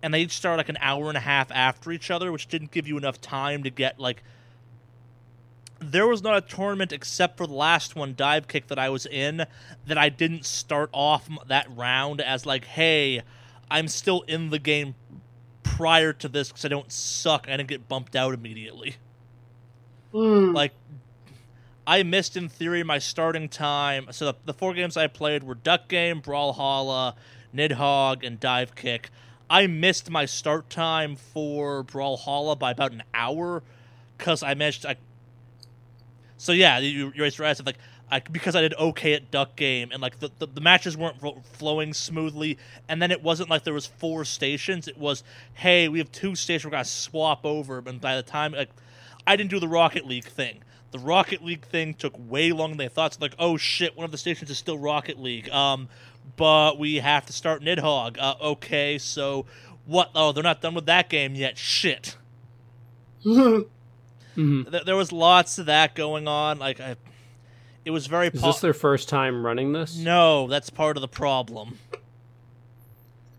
and 0.02 0.12
they 0.12 0.22
each 0.22 0.32
started 0.32 0.56
like 0.56 0.70
an 0.70 0.78
hour 0.80 1.06
and 1.06 1.16
a 1.16 1.20
half 1.20 1.52
after 1.52 1.92
each 1.92 2.10
other, 2.10 2.32
which 2.32 2.48
didn't 2.48 2.72
give 2.72 2.88
you 2.88 2.96
enough 2.96 3.20
time 3.20 3.62
to 3.62 3.70
get 3.70 4.00
like. 4.00 4.24
There 5.80 6.06
was 6.06 6.22
not 6.22 6.36
a 6.36 6.40
tournament 6.40 6.92
except 6.92 7.36
for 7.36 7.46
the 7.46 7.54
last 7.54 7.94
one, 7.94 8.14
dive 8.16 8.48
kick 8.48 8.66
that 8.66 8.78
I 8.78 8.88
was 8.88 9.06
in, 9.06 9.46
that 9.86 9.98
I 9.98 10.08
didn't 10.08 10.44
start 10.44 10.90
off 10.92 11.28
that 11.46 11.68
round 11.74 12.20
as 12.20 12.44
like, 12.44 12.64
hey, 12.64 13.22
I'm 13.70 13.88
still 13.88 14.22
in 14.22 14.50
the 14.50 14.58
game 14.58 14.94
prior 15.62 16.12
to 16.14 16.28
this 16.28 16.48
because 16.48 16.64
I 16.64 16.68
don't 16.68 16.90
suck. 16.90 17.46
I 17.48 17.56
didn't 17.56 17.68
get 17.68 17.88
bumped 17.88 18.16
out 18.16 18.34
immediately. 18.34 18.96
Hmm. 20.12 20.52
Like, 20.52 20.72
I 21.86 22.02
missed 22.02 22.36
in 22.36 22.48
theory 22.48 22.82
my 22.82 22.98
starting 22.98 23.48
time. 23.48 24.08
So 24.10 24.26
the, 24.26 24.34
the 24.44 24.54
four 24.54 24.74
games 24.74 24.96
I 24.96 25.06
played 25.06 25.42
were 25.42 25.54
Duck 25.54 25.88
Game, 25.88 26.20
Brawlhalla, 26.20 27.14
Nidhogg, 27.54 28.26
and 28.26 28.40
Dive 28.40 28.74
Kick. 28.74 29.10
I 29.48 29.66
missed 29.66 30.10
my 30.10 30.26
start 30.26 30.68
time 30.68 31.16
for 31.16 31.82
Brawlhalla 31.84 32.58
by 32.58 32.72
about 32.72 32.92
an 32.92 33.02
hour 33.14 33.62
because 34.16 34.42
I 34.42 34.54
managed. 34.54 34.84
I, 34.84 34.96
so 36.38 36.52
yeah, 36.52 36.78
you, 36.78 37.12
you 37.14 37.22
raised 37.22 37.36
your 37.36 37.46
eyes. 37.46 37.64
Like 37.64 37.76
I, 38.10 38.20
because 38.20 38.56
I 38.56 38.62
did 38.62 38.74
okay 38.74 39.12
at 39.12 39.30
Duck 39.30 39.54
Game, 39.56 39.90
and 39.92 40.00
like 40.00 40.18
the, 40.18 40.30
the, 40.38 40.46
the 40.46 40.60
matches 40.60 40.96
weren't 40.96 41.20
flo- 41.20 41.42
flowing 41.52 41.92
smoothly, 41.92 42.56
and 42.88 43.02
then 43.02 43.10
it 43.10 43.22
wasn't 43.22 43.50
like 43.50 43.64
there 43.64 43.74
was 43.74 43.86
four 43.86 44.24
stations. 44.24 44.88
It 44.88 44.96
was, 44.96 45.22
hey, 45.54 45.88
we 45.88 45.98
have 45.98 46.10
two 46.10 46.34
stations. 46.34 46.64
We're 46.64 46.70
gonna 46.70 46.84
swap 46.86 47.44
over, 47.44 47.82
and 47.84 48.00
by 48.00 48.16
the 48.16 48.22
time 48.22 48.52
like, 48.52 48.70
I 49.26 49.36
didn't 49.36 49.50
do 49.50 49.60
the 49.60 49.68
Rocket 49.68 50.06
League 50.06 50.24
thing. 50.24 50.62
The 50.90 50.98
Rocket 50.98 51.44
League 51.44 51.66
thing 51.66 51.92
took 51.92 52.14
way 52.16 52.50
longer 52.52 52.76
than 52.76 52.86
they 52.86 52.88
thought. 52.88 53.12
So 53.12 53.18
like, 53.20 53.34
oh 53.38 53.58
shit, 53.58 53.94
one 53.94 54.06
of 54.06 54.10
the 54.10 54.18
stations 54.18 54.50
is 54.50 54.56
still 54.56 54.78
Rocket 54.78 55.20
League. 55.20 55.50
Um, 55.50 55.88
but 56.36 56.78
we 56.78 56.96
have 56.96 57.26
to 57.26 57.32
start 57.32 57.62
Nidhogg. 57.62 58.16
Uh, 58.18 58.36
okay, 58.40 58.96
so 58.96 59.44
what? 59.84 60.10
Oh, 60.14 60.32
they're 60.32 60.42
not 60.42 60.62
done 60.62 60.74
with 60.74 60.86
that 60.86 61.10
game 61.10 61.34
yet. 61.34 61.58
Shit. 61.58 62.16
hmm 64.38 64.62
Th- 64.62 64.84
there 64.84 64.94
was 64.96 65.10
lots 65.10 65.58
of 65.58 65.66
that 65.66 65.96
going 65.96 66.28
on. 66.28 66.60
Like, 66.60 66.78
I, 66.78 66.94
it 67.84 67.90
was 67.90 68.06
very. 68.06 68.28
Is 68.28 68.40
this 68.40 68.60
their 68.60 68.72
first 68.72 69.08
time 69.08 69.44
running 69.44 69.72
this? 69.72 69.96
no, 69.96 70.46
that's 70.46 70.70
part 70.70 70.96
of 70.96 71.00
the 71.00 71.08
problem. 71.08 71.78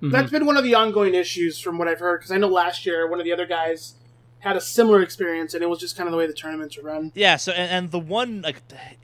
Mhm. 0.01 0.11
That's 0.11 0.31
been 0.31 0.45
one 0.45 0.57
of 0.57 0.63
the 0.63 0.75
ongoing 0.75 1.13
issues 1.13 1.59
from 1.59 1.77
what 1.77 1.87
I've 1.87 1.99
heard. 1.99 2.19
Because 2.19 2.31
I 2.31 2.37
know 2.37 2.47
last 2.47 2.85
year 2.85 3.07
one 3.07 3.19
of 3.19 3.25
the 3.25 3.31
other 3.33 3.45
guys 3.45 3.95
had 4.39 4.55
a 4.55 4.61
similar 4.61 5.01
experience, 5.01 5.53
and 5.53 5.63
it 5.63 5.67
was 5.67 5.79
just 5.79 5.95
kind 5.97 6.07
of 6.07 6.11
the 6.11 6.17
way 6.17 6.27
the 6.27 6.33
tournaments 6.33 6.77
were 6.77 6.83
run. 6.83 7.11
Yeah. 7.15 7.35
So, 7.37 7.51
and, 7.53 7.69
and 7.71 7.91
the 7.91 7.99
one 7.99 8.41
like, 8.41 8.61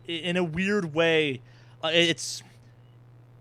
in 0.08 0.38
a 0.38 0.44
weird 0.44 0.94
way, 0.94 1.42
uh, 1.84 1.92
it's. 1.94 2.44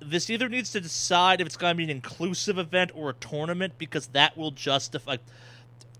This 0.00 0.28
either 0.28 0.48
needs 0.50 0.70
to 0.72 0.80
decide 0.80 1.40
if 1.40 1.46
it's 1.46 1.56
going 1.56 1.72
to 1.72 1.76
be 1.78 1.84
an 1.84 1.90
inclusive 1.90 2.58
event 2.58 2.90
or 2.94 3.10
a 3.10 3.14
tournament 3.14 3.74
because 3.78 4.08
that 4.08 4.36
will 4.36 4.50
justify. 4.50 5.16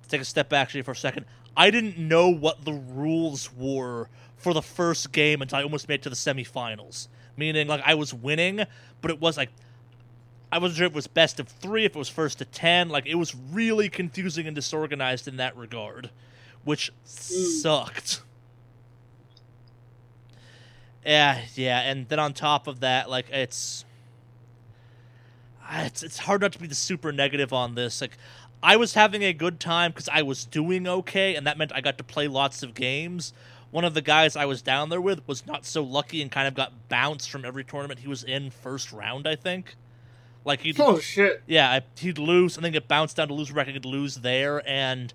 Take 0.09 0.21
a 0.21 0.25
step 0.25 0.51
back 0.51 0.63
actually 0.63 0.83
for 0.83 0.91
a 0.93 0.97
second. 0.97 1.25
I 1.57 1.71
didn't 1.71 1.99
know 1.99 2.29
what 2.29 2.65
the 2.65 2.73
rules 2.73 3.53
were 3.53 4.09
for 4.37 4.53
the 4.53 4.63
first 4.63 5.13
game 5.13 5.43
until 5.43 5.59
I 5.59 5.63
almost 5.63 5.89
made 5.89 5.97
it 5.97 6.03
to 6.03 6.11
the 6.11 6.17
semifinals. 6.17 7.09
Meaning, 7.37 7.67
like 7.67 7.83
I 7.85 7.95
was 7.95 8.15
winning, 8.15 8.65
but 9.01 9.11
it 9.11 9.21
was 9.21 9.37
like 9.37 9.51
I 10.53 10.59
wasn't 10.59 10.79
sure 10.79 10.87
if 10.87 10.93
it 10.93 10.97
was 10.97 11.09
best 11.09 11.41
of 11.41 11.49
three, 11.49 11.85
if 11.85 11.97
it 11.97 11.99
was 11.99 12.09
first 12.09 12.39
to 12.39 12.45
ten. 12.45 12.89
Like 12.89 13.07
it 13.07 13.17
was 13.17 13.35
really 13.35 13.89
confusing 13.89 14.47
and 14.47 14.55
disorganized 14.55 15.27
in 15.27 15.37
that 15.39 15.57
regard, 15.57 16.11
which 16.63 16.91
hmm. 17.03 17.07
sucked. 17.07 18.23
Yeah, 21.05 21.41
yeah, 21.55 21.81
and 21.81 22.09
then 22.09 22.19
on 22.19 22.33
top 22.33 22.67
of 22.67 22.81
that, 22.81 23.11
like 23.11 23.27
it's 23.31 23.85
ah, 25.63 25.85
it's 25.85 26.03
it's 26.03 26.19
hard 26.19 26.41
not 26.41 26.53
to 26.53 26.59
be 26.59 26.67
the 26.67 26.75
super 26.75 27.13
negative 27.13 27.53
on 27.53 27.75
this. 27.75 28.01
Like 28.01 28.17
I 28.65 28.77
was 28.77 28.95
having 28.95 29.23
a 29.23 29.35
good 29.35 29.61
time 29.61 29.91
because 29.91 30.09
I 30.09 30.23
was 30.23 30.47
doing 30.47 30.89
okay, 30.89 31.35
and 31.35 31.47
that 31.47 31.59
meant 31.59 31.71
I 31.75 31.83
got 31.83 31.99
to 31.99 32.05
play 32.05 32.29
lots 32.29 32.63
of 32.63 32.75
games. 32.75 33.35
One 33.71 33.85
of 33.85 33.93
the 33.93 34.01
guys 34.01 34.37
I 34.37 34.47
was 34.47 34.63
down 34.63 34.89
there 34.89 35.01
with 35.03 35.27
was 35.29 35.47
not 35.47 35.67
so 35.67 35.83
lucky 35.83 36.23
and 36.23 36.31
kind 36.31 36.49
of 36.49 36.55
got 36.55 36.89
bounced 36.89 37.31
from 37.31 37.45
every 37.45 37.63
tournament 37.63 38.01
he 38.01 38.09
was 38.09 38.25
in 38.25 38.51
first 38.51 38.91
round. 38.91 39.27
I 39.29 39.37
think, 39.37 39.77
like 40.47 40.63
he 40.63 40.75
Oh 40.79 40.99
shit! 40.99 41.43
yeah, 41.47 41.71
I- 41.71 41.83
he'd 42.01 42.17
lose 42.17 42.57
and 42.57 42.65
then 42.65 42.73
get 42.73 42.89
bounced 42.89 43.17
down 43.19 43.29
to 43.29 43.35
loser 43.35 43.53
bracket, 43.53 43.75
he'd 43.75 43.85
lose 43.85 44.17
there, 44.17 44.67
and 44.67 45.13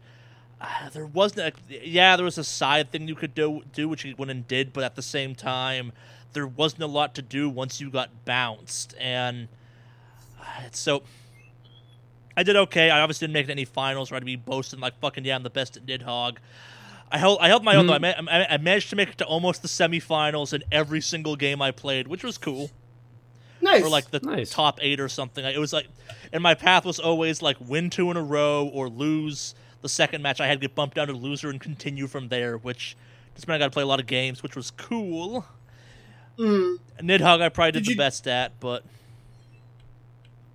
uh, 0.61 0.89
there 0.89 1.07
wasn't. 1.07 1.55
A, 1.71 1.87
yeah, 1.87 2.15
there 2.17 2.25
was 2.25 2.37
a 2.37 2.43
side 2.43 2.91
thing 2.91 3.07
you 3.07 3.15
could 3.15 3.33
do, 3.33 3.63
do 3.73 3.89
which 3.89 4.03
he 4.03 4.13
went 4.13 4.29
and 4.29 4.47
did, 4.47 4.73
but 4.73 4.83
at 4.83 4.95
the 4.95 5.01
same 5.01 5.33
time, 5.33 5.91
there 6.33 6.45
wasn't 6.45 6.83
a 6.83 6.87
lot 6.87 7.15
to 7.15 7.23
do 7.23 7.49
once 7.49 7.81
you 7.81 7.89
got 7.89 8.09
bounced, 8.25 8.93
and 8.99 9.47
uh, 10.39 10.43
so 10.71 11.01
I 12.39 12.43
did 12.43 12.55
okay. 12.55 12.89
I 12.89 13.01
obviously 13.01 13.27
didn't 13.27 13.33
make 13.33 13.47
it 13.49 13.51
any 13.51 13.65
finals 13.65 14.11
where 14.11 14.17
I'd 14.17 14.25
be 14.25 14.35
boasting 14.35 14.79
like 14.79 14.97
fucking 14.99 15.25
yeah, 15.25 15.35
I'm 15.35 15.43
the 15.43 15.49
best 15.49 15.77
at 15.77 15.85
Nidhogg. 15.85 16.37
I 17.11 17.17
held 17.17 17.39
I 17.41 17.47
held 17.47 17.63
my 17.63 17.75
own 17.75 17.87
though. 17.87 17.93
I, 17.93 17.99
ma- 17.99 18.13
I 18.29 18.47
I 18.53 18.57
managed 18.57 18.89
to 18.91 18.95
make 18.95 19.09
it 19.09 19.17
to 19.17 19.25
almost 19.25 19.61
the 19.61 19.67
semifinals 19.67 20.53
in 20.53 20.63
every 20.71 21.01
single 21.01 21.35
game 21.35 21.61
I 21.61 21.71
played, 21.71 22.07
which 22.07 22.23
was 22.23 22.37
cool 22.37 22.69
Nice. 23.61 23.83
or 23.83 23.89
like 23.89 24.11
the 24.11 24.19
Nice. 24.21 24.51
top 24.51 24.79
eight 24.81 24.99
or 24.99 25.09
something. 25.09 25.43
It 25.43 25.57
was 25.59 25.73
like, 25.73 25.87
and 26.31 26.41
my 26.41 26.53
path 26.53 26.85
was 26.85 26.97
always 26.99 27.41
like 27.41 27.57
win 27.59 27.89
two 27.89 28.09
in 28.11 28.15
a 28.17 28.21
row 28.23 28.69
or 28.73 28.87
lose 28.89 29.53
the 29.81 29.89
second 29.89 30.21
match. 30.21 30.39
I 30.39 30.47
had 30.47 30.61
to 30.61 30.67
get 30.67 30.75
bumped 30.75 30.95
down 30.95 31.07
to 31.07 31.13
loser 31.13 31.49
and 31.49 31.59
continue 31.59 32.07
from 32.07 32.29
there, 32.29 32.57
which 32.57 32.95
just 33.35 33.47
meant 33.47 33.61
I 33.61 33.65
got 33.65 33.71
to 33.71 33.73
play 33.73 33.83
a 33.83 33.87
lot 33.87 33.99
of 33.99 34.05
games, 34.07 34.41
which 34.43 34.55
was 34.55 34.71
cool. 34.71 35.45
Mm. 36.37 36.77
Nidhogg 37.01 37.41
I 37.41 37.49
probably 37.49 37.71
did, 37.73 37.79
Did 37.79 37.85
the 37.87 37.91
you- 37.91 37.97
best 37.97 38.27
at, 38.27 38.59
but 38.59 38.83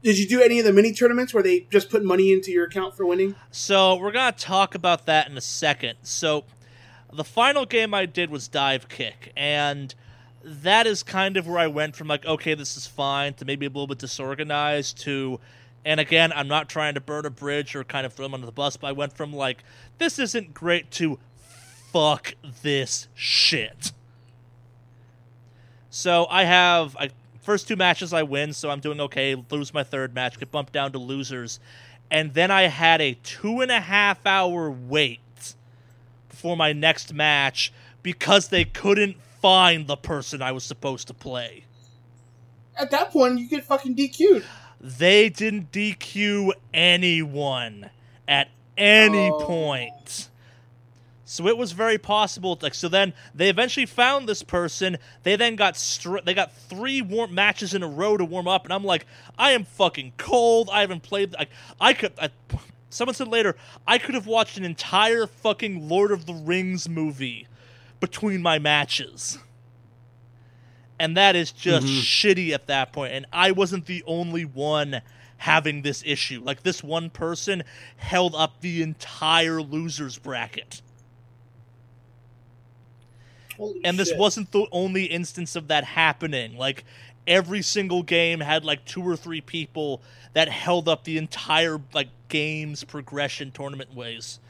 Did 0.04 0.18
you 0.18 0.28
do 0.28 0.42
any 0.42 0.58
of 0.58 0.66
the 0.66 0.72
mini 0.72 0.92
tournaments 0.92 1.32
where 1.32 1.42
they 1.42 1.60
just 1.70 1.88
put 1.88 2.04
money 2.04 2.30
into 2.30 2.52
your 2.52 2.66
account 2.66 2.94
for 2.94 3.06
winning? 3.06 3.34
So 3.50 3.96
we're 3.96 4.12
gonna 4.12 4.32
talk 4.32 4.74
about 4.74 5.06
that 5.06 5.30
in 5.30 5.36
a 5.38 5.40
second. 5.40 5.96
So 6.02 6.44
the 7.10 7.24
final 7.24 7.64
game 7.64 7.94
I 7.94 8.04
did 8.04 8.28
was 8.28 8.46
dive 8.46 8.90
kick, 8.90 9.32
and 9.34 9.94
that 10.44 10.86
is 10.86 11.02
kind 11.02 11.38
of 11.38 11.48
where 11.48 11.58
I 11.58 11.68
went 11.68 11.96
from 11.96 12.06
like, 12.06 12.26
okay, 12.26 12.52
this 12.52 12.76
is 12.76 12.86
fine, 12.86 13.32
to 13.34 13.46
maybe 13.46 13.64
a 13.64 13.70
little 13.70 13.86
bit 13.86 13.98
disorganized 13.98 14.98
to, 15.04 15.40
and 15.86 15.98
again, 15.98 16.34
I'm 16.36 16.48
not 16.48 16.68
trying 16.68 16.92
to 16.94 17.00
burn 17.00 17.24
a 17.24 17.30
bridge 17.30 17.74
or 17.74 17.82
kind 17.82 18.04
of 18.04 18.12
throw 18.12 18.26
them 18.26 18.34
under 18.34 18.44
the 18.44 18.52
bus, 18.52 18.76
but 18.76 18.88
I 18.88 18.92
went 18.92 19.14
from 19.14 19.32
like, 19.32 19.64
this 19.96 20.18
isn't 20.18 20.52
great 20.52 20.90
to, 20.92 21.18
fuck 21.90 22.34
this 22.62 23.08
shit. 23.14 23.92
So 25.88 26.26
I 26.28 26.44
have 26.44 26.94
I, 26.98 27.08
first 27.44 27.68
two 27.68 27.76
matches 27.76 28.12
I 28.12 28.22
win, 28.22 28.52
so 28.52 28.70
I'm 28.70 28.80
doing 28.80 29.00
okay. 29.02 29.36
Lose 29.50 29.72
my 29.74 29.84
third 29.84 30.14
match, 30.14 30.38
get 30.38 30.50
bumped 30.50 30.72
down 30.72 30.92
to 30.92 30.98
losers, 30.98 31.60
and 32.10 32.34
then 32.34 32.50
I 32.50 32.62
had 32.62 33.00
a 33.00 33.14
two 33.22 33.60
and 33.60 33.70
a 33.70 33.80
half 33.80 34.24
hour 34.26 34.70
wait 34.70 35.20
for 36.28 36.56
my 36.56 36.72
next 36.72 37.12
match 37.14 37.72
because 38.02 38.48
they 38.48 38.64
couldn't 38.64 39.16
find 39.40 39.86
the 39.86 39.96
person 39.96 40.42
I 40.42 40.52
was 40.52 40.64
supposed 40.64 41.06
to 41.08 41.14
play. 41.14 41.64
At 42.76 42.90
that 42.90 43.10
point, 43.12 43.38
you 43.38 43.48
get 43.48 43.64
fucking 43.64 43.94
DQ'd. 43.94 44.44
They 44.80 45.28
didn't 45.28 45.70
DQ 45.72 46.52
anyone 46.74 47.90
at 48.26 48.48
any 48.76 49.30
Oh. 49.30 49.38
point. 49.46 50.28
So 51.24 51.48
it 51.48 51.56
was 51.56 51.72
very 51.72 51.96
possible. 51.98 52.58
Like 52.60 52.74
so, 52.74 52.88
then 52.88 53.14
they 53.34 53.48
eventually 53.48 53.86
found 53.86 54.28
this 54.28 54.42
person. 54.42 54.98
They 55.22 55.36
then 55.36 55.56
got 55.56 55.76
str- 55.76 56.18
they 56.24 56.34
got 56.34 56.52
three 56.52 57.00
warm 57.00 57.34
matches 57.34 57.72
in 57.74 57.82
a 57.82 57.88
row 57.88 58.16
to 58.16 58.24
warm 58.24 58.46
up, 58.46 58.64
and 58.64 58.72
I'm 58.72 58.84
like, 58.84 59.06
I 59.38 59.52
am 59.52 59.64
fucking 59.64 60.12
cold. 60.18 60.68
I 60.70 60.80
haven't 60.82 61.02
played. 61.02 61.32
Like 61.32 61.48
I 61.80 61.94
could. 61.94 62.12
I, 62.20 62.28
someone 62.90 63.14
said 63.14 63.28
later, 63.28 63.56
I 63.86 63.98
could 63.98 64.14
have 64.14 64.26
watched 64.26 64.58
an 64.58 64.64
entire 64.64 65.26
fucking 65.26 65.88
Lord 65.88 66.12
of 66.12 66.26
the 66.26 66.34
Rings 66.34 66.88
movie 66.88 67.46
between 68.00 68.42
my 68.42 68.58
matches. 68.58 69.38
And 70.98 71.16
that 71.16 71.34
is 71.34 71.50
just 71.50 71.86
Mhm. 71.86 72.00
shitty 72.02 72.50
at 72.52 72.66
that 72.68 72.92
point. 72.92 73.12
And 73.14 73.26
I 73.32 73.50
wasn't 73.50 73.86
the 73.86 74.04
only 74.06 74.44
one 74.44 75.00
having 75.38 75.82
this 75.82 76.02
issue. 76.06 76.40
Like 76.44 76.62
this 76.62 76.84
one 76.84 77.10
person 77.10 77.64
held 77.96 78.34
up 78.34 78.60
the 78.60 78.80
entire 78.82 79.60
losers 79.60 80.18
bracket. 80.18 80.82
Holy 83.56 83.80
And 83.84 83.98
this 83.98 84.12
wasn't 84.14 84.50
the 84.52 84.66
only 84.72 85.04
instance 85.04 85.56
of 85.56 85.68
that 85.68 85.84
happening. 85.84 86.56
Like 86.56 86.84
every 87.26 87.62
single 87.62 88.02
game 88.02 88.40
had 88.40 88.64
like 88.64 88.84
two 88.84 89.02
or 89.02 89.16
three 89.16 89.40
people 89.40 90.02
that 90.34 90.48
held 90.48 90.88
up 90.88 91.04
the 91.04 91.16
entire 91.18 91.80
like 91.92 92.08
game's 92.28 92.84
progression 92.84 93.50
tournament 93.52 93.94
ways. 93.94 94.40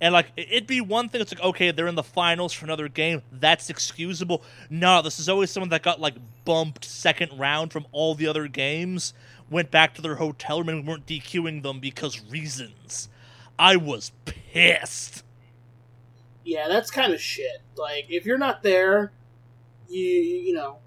And 0.00 0.12
like 0.12 0.32
it- 0.36 0.48
it'd 0.50 0.66
be 0.66 0.80
one 0.80 1.08
thing. 1.08 1.20
It's 1.20 1.32
like 1.34 1.42
okay, 1.42 1.70
they're 1.70 1.86
in 1.86 1.94
the 1.94 2.02
finals 2.02 2.52
for 2.52 2.64
another 2.64 2.88
game. 2.88 3.22
That's 3.32 3.70
excusable. 3.70 4.42
No, 4.68 5.02
this 5.02 5.18
is 5.18 5.28
always 5.28 5.50
someone 5.50 5.70
that 5.70 5.82
got 5.82 6.00
like 6.00 6.14
bumped 6.44 6.84
second 6.84 7.38
round 7.38 7.72
from 7.72 7.86
all 7.92 8.14
the 8.14 8.26
other 8.26 8.48
games. 8.48 9.14
Went 9.48 9.70
back 9.70 9.94
to 9.94 10.02
their 10.02 10.16
hotel 10.16 10.58
room 10.58 10.68
and 10.68 10.86
weren't 10.86 11.06
DQing 11.06 11.62
them 11.62 11.78
because 11.80 12.20
reasons. 12.30 13.08
I 13.58 13.76
was 13.76 14.10
pissed. 14.24 15.22
Yeah, 16.46 16.68
that's 16.68 16.90
kind 16.92 17.12
of 17.12 17.20
shit. 17.20 17.58
Like, 17.76 18.06
if 18.08 18.24
you're 18.24 18.38
not 18.38 18.62
there, 18.62 19.12
you 19.88 20.00
you 20.00 20.52
know, 20.54 20.78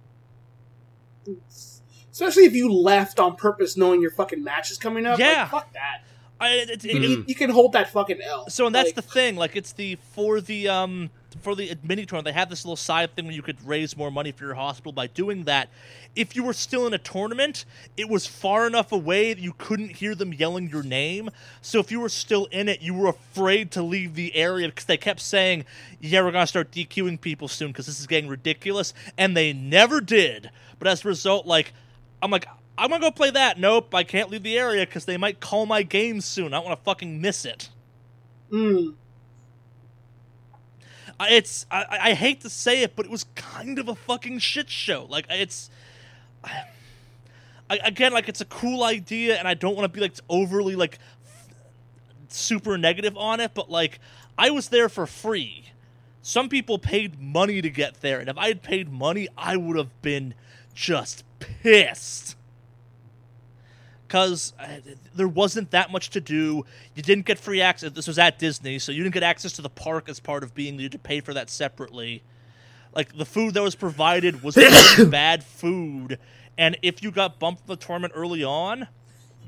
especially 2.12 2.46
if 2.46 2.54
you 2.54 2.72
left 2.72 3.20
on 3.20 3.36
purpose, 3.36 3.78
knowing 3.78 4.02
your 4.02 4.12
fucking 4.12 4.44
match 4.44 4.72
is 4.72 4.78
coming 4.78 5.06
up. 5.06 5.20
like, 5.20 5.28
Yeah. 5.28 5.48
fuck 5.48 5.74
that. 5.74 6.04
I, 6.42 6.50
it, 6.52 6.70
it- 6.70 6.80
Mhm. 6.84 7.04
You, 7.10 7.26
you 7.28 7.36
can 7.36 7.50
hold 7.50 7.74
that 7.74 7.90
fucking 7.90 8.22
L. 8.22 8.50
So 8.50 8.66
and 8.66 8.74
that's 8.74 8.88
Like, 8.90 8.96
the 8.96 9.02
thing. 9.02 9.36
Like 9.36 9.56
it's 9.58 9.74
the 9.74 9.96
for 10.14 10.40
the 10.40 10.70
um 10.70 11.10
for 11.42 11.54
the 11.56 11.76
mini 11.84 12.06
tournament, 12.06 12.26
they 12.26 12.32
have 12.40 12.50
this 12.50 12.64
little 12.64 12.76
side 12.78 13.14
thing 13.16 13.26
where 13.26 13.36
you 13.36 13.42
could 13.42 13.62
raise 13.68 13.98
more 13.98 14.10
money 14.10 14.32
for 14.32 14.46
your 14.46 14.54
hospital 14.56 14.94
by 14.94 15.08
doing 15.08 15.44
that. 15.44 15.70
If 16.16 16.36
you 16.36 16.44
were 16.44 16.54
still 16.54 16.86
in 16.88 16.94
a 16.94 16.98
tournament, 16.98 17.66
it 17.96 18.10
was 18.10 18.26
far 18.26 18.68
enough 18.68 18.92
away 18.92 19.34
that 19.34 19.42
you 19.42 19.54
couldn't 19.54 19.98
hear 19.98 20.16
them 20.16 20.34
yelling 20.34 20.70
your 20.70 20.84
name. 20.84 21.30
So 21.62 21.80
if 21.80 21.92
you 21.92 22.00
were 22.00 22.10
still 22.10 22.46
in 22.48 22.68
it, 22.68 22.82
you 22.82 22.94
were 22.94 23.08
afraid 23.08 23.72
to 23.72 23.82
leave 23.82 24.16
the 24.16 24.36
area 24.36 24.68
because 24.68 24.86
they 24.86 24.98
kept 24.98 25.22
saying, 25.22 25.66
"Yeah, 26.00 26.22
we're 26.24 26.32
gonna 26.32 26.48
start 26.48 26.72
DQing 26.72 27.22
people 27.22 27.48
soon 27.48 27.70
because 27.70 27.86
this 27.86 28.00
is 28.00 28.08
getting 28.08 28.30
ridiculous," 28.30 28.94
and 29.18 29.38
they 29.38 29.54
never 29.54 30.02
did. 30.02 30.50
But 30.80 30.88
as 30.88 31.06
a 31.06 31.08
result, 31.08 31.46
like 31.46 31.74
I'm 32.22 32.32
like. 32.32 32.48
I'm 32.82 32.90
gonna 32.90 33.02
go 33.02 33.12
play 33.12 33.30
that. 33.32 33.60
Nope, 33.60 33.94
I 33.94 34.06
can't 34.06 34.30
leave 34.30 34.44
the 34.44 34.58
area 34.58 34.86
because 34.86 35.04
they 35.04 35.18
might 35.18 35.42
call 35.42 35.66
my 35.66 35.84
game 35.84 36.22
soon. 36.22 36.54
I 36.54 36.58
don't 36.58 36.66
want 36.68 36.80
to 36.80 36.84
fucking 36.86 37.20
miss 37.20 37.44
it. 37.44 37.70
mm, 38.52 38.96
it's 41.22 41.66
I, 41.70 41.86
I 42.02 42.14
hate 42.14 42.42
to 42.42 42.50
say 42.50 42.82
it, 42.84 42.96
but 42.96 43.06
it 43.06 43.12
was 43.12 43.26
kind 43.36 43.80
of 43.80 43.90
a 43.90 43.96
fucking 43.96 44.40
shit 44.40 44.70
show. 44.70 45.06
Like 45.10 45.26
it's, 45.30 45.70
I, 46.44 47.80
again, 47.84 48.14
like 48.14 48.28
it's 48.30 48.42
a 48.42 48.46
cool 48.46 48.84
idea, 48.84 49.38
and 49.38 49.48
I 49.48 49.54
don't 49.54 49.76
want 49.76 49.92
to 49.92 49.96
be 49.96 50.02
like 50.02 50.16
overly 50.30 50.76
like 50.76 50.98
f- 51.24 51.56
super 52.30 52.78
negative 52.78 53.16
on 53.18 53.40
it, 53.40 53.52
but 53.54 53.70
like 53.70 54.00
I 54.38 54.50
was 54.50 54.70
there 54.70 54.90
for 54.90 55.06
free. 55.06 55.66
Some 56.22 56.50
people 56.50 56.80
paid 56.80 57.20
money 57.20 57.62
to 57.62 57.70
get 57.70 58.02
there, 58.02 58.20
and 58.20 58.30
if 58.30 58.38
I 58.38 58.48
had 58.48 58.62
paid 58.62 58.92
money, 58.92 59.28
I 59.38 59.56
would 59.56 59.78
have 59.78 60.02
been 60.02 60.34
just 60.74 61.24
pissed. 61.40 62.36
Because 64.08 64.54
uh, 64.60 64.68
there 65.14 65.28
wasn't 65.28 65.70
that 65.70 65.92
much 65.92 66.10
to 66.12 66.20
do. 66.22 66.66
You 66.96 67.04
didn't 67.04 67.26
get 67.26 67.38
free 67.38 67.62
access. 67.62 67.92
This 67.92 68.08
was 68.08 68.18
at 68.18 68.40
Disney, 68.40 68.80
so 68.80 68.92
you 68.92 69.04
didn't 69.04 69.14
get 69.14 69.22
access 69.22 69.54
to 69.54 69.62
the 69.62 69.70
park 69.70 70.10
as 70.10 70.20
part 70.20 70.44
of 70.44 70.56
being. 70.56 70.76
You 70.76 70.84
had 70.84 70.94
to 70.94 71.00
pay 71.00 71.22
for 71.22 71.34
that 71.36 71.50
separately. 71.50 72.24
Like 72.94 73.16
the 73.18 73.26
food 73.26 73.54
that 73.54 73.62
was 73.62 73.76
provided 73.76 74.44
was 74.44 74.56
bad 75.10 75.44
food, 75.44 76.20
and 76.58 76.78
if 76.82 77.04
you 77.04 77.12
got 77.12 77.40
bumped 77.40 77.66
from 77.66 77.76
the 77.76 77.86
tournament 77.86 78.14
early 78.16 78.44
on, 78.44 78.88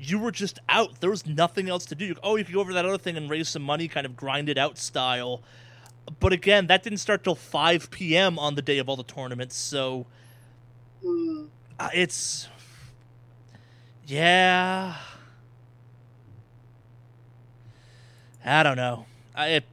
you 0.00 0.18
were 0.18 0.30
just 0.30 0.58
out. 0.68 1.00
There 1.00 1.10
was 1.10 1.26
nothing 1.26 1.68
else 1.68 1.84
to 1.86 1.94
do. 1.94 2.04
You- 2.06 2.16
Oh, 2.22 2.36
you 2.36 2.44
could 2.44 2.54
go 2.54 2.60
over 2.60 2.72
that 2.72 2.84
other 2.84 2.98
thing 2.98 3.16
and 3.16 3.28
raise 3.28 3.48
some 3.48 3.62
money, 3.62 3.88
kind 3.88 4.06
of 4.06 4.16
grind 4.16 4.48
it 4.48 4.58
out 4.58 4.78
style. 4.78 5.42
But 6.20 6.32
again, 6.32 6.66
that 6.68 6.82
didn't 6.82 6.98
start 6.98 7.22
till 7.24 7.34
5 7.36 7.90
p.m. 7.90 8.38
on 8.38 8.54
the 8.54 8.62
day 8.62 8.78
of 8.78 8.88
all 8.88 8.96
the 8.96 9.04
tournaments, 9.04 9.56
so 9.56 10.06
mm. 11.04 11.48
uh, 11.78 11.88
it's 11.94 12.48
yeah. 14.06 14.96
I 18.44 18.62
don't 18.62 18.76
know. 18.76 19.06
I 19.34 19.46
it, 19.48 19.64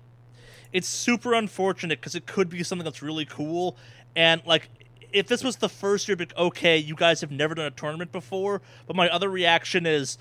it's 0.73 0.87
super 0.87 1.33
unfortunate 1.33 1.99
because 1.99 2.15
it 2.15 2.25
could 2.25 2.49
be 2.49 2.63
something 2.63 2.83
that's 2.83 3.01
really 3.01 3.25
cool, 3.25 3.75
and 4.15 4.41
like 4.45 4.69
if 5.11 5.27
this 5.27 5.43
was 5.43 5.55
the 5.57 5.69
first 5.69 6.07
year, 6.07 6.15
like, 6.17 6.35
okay, 6.37 6.77
you 6.77 6.93
guys 6.95 7.21
have 7.21 7.31
never 7.31 7.55
done 7.55 7.65
a 7.65 7.71
tournament 7.71 8.11
before. 8.11 8.61
But 8.85 8.95
my 8.95 9.09
other 9.09 9.27
reaction 9.29 9.87
is, 9.87 10.19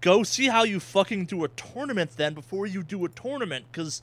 go 0.00 0.22
see 0.22 0.48
how 0.48 0.64
you 0.64 0.80
fucking 0.80 1.26
do 1.26 1.44
a 1.44 1.48
tournament 1.48 2.12
then 2.16 2.34
before 2.34 2.66
you 2.66 2.82
do 2.82 3.04
a 3.04 3.08
tournament 3.08 3.66
because. 3.70 4.02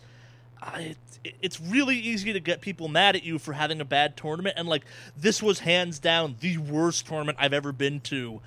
I, 0.61 0.81
it- 1.23 1.35
it's 1.41 1.59
really 1.59 1.97
easy 1.97 2.31
to 2.33 2.39
get 2.39 2.61
people 2.61 2.87
mad 2.87 3.15
at 3.15 3.23
you 3.23 3.39
for 3.39 3.53
having 3.53 3.81
a 3.81 3.85
bad 3.85 4.15
tournament, 4.17 4.55
and 4.57 4.67
like 4.69 4.85
this 5.17 5.43
was 5.43 5.59
hands 5.59 5.99
down 5.99 6.35
the 6.39 6.57
worst 6.57 7.07
tournament 7.07 7.37
I've 7.41 7.51
ever 7.53 7.71
been 7.73 7.99
to. 8.01 8.41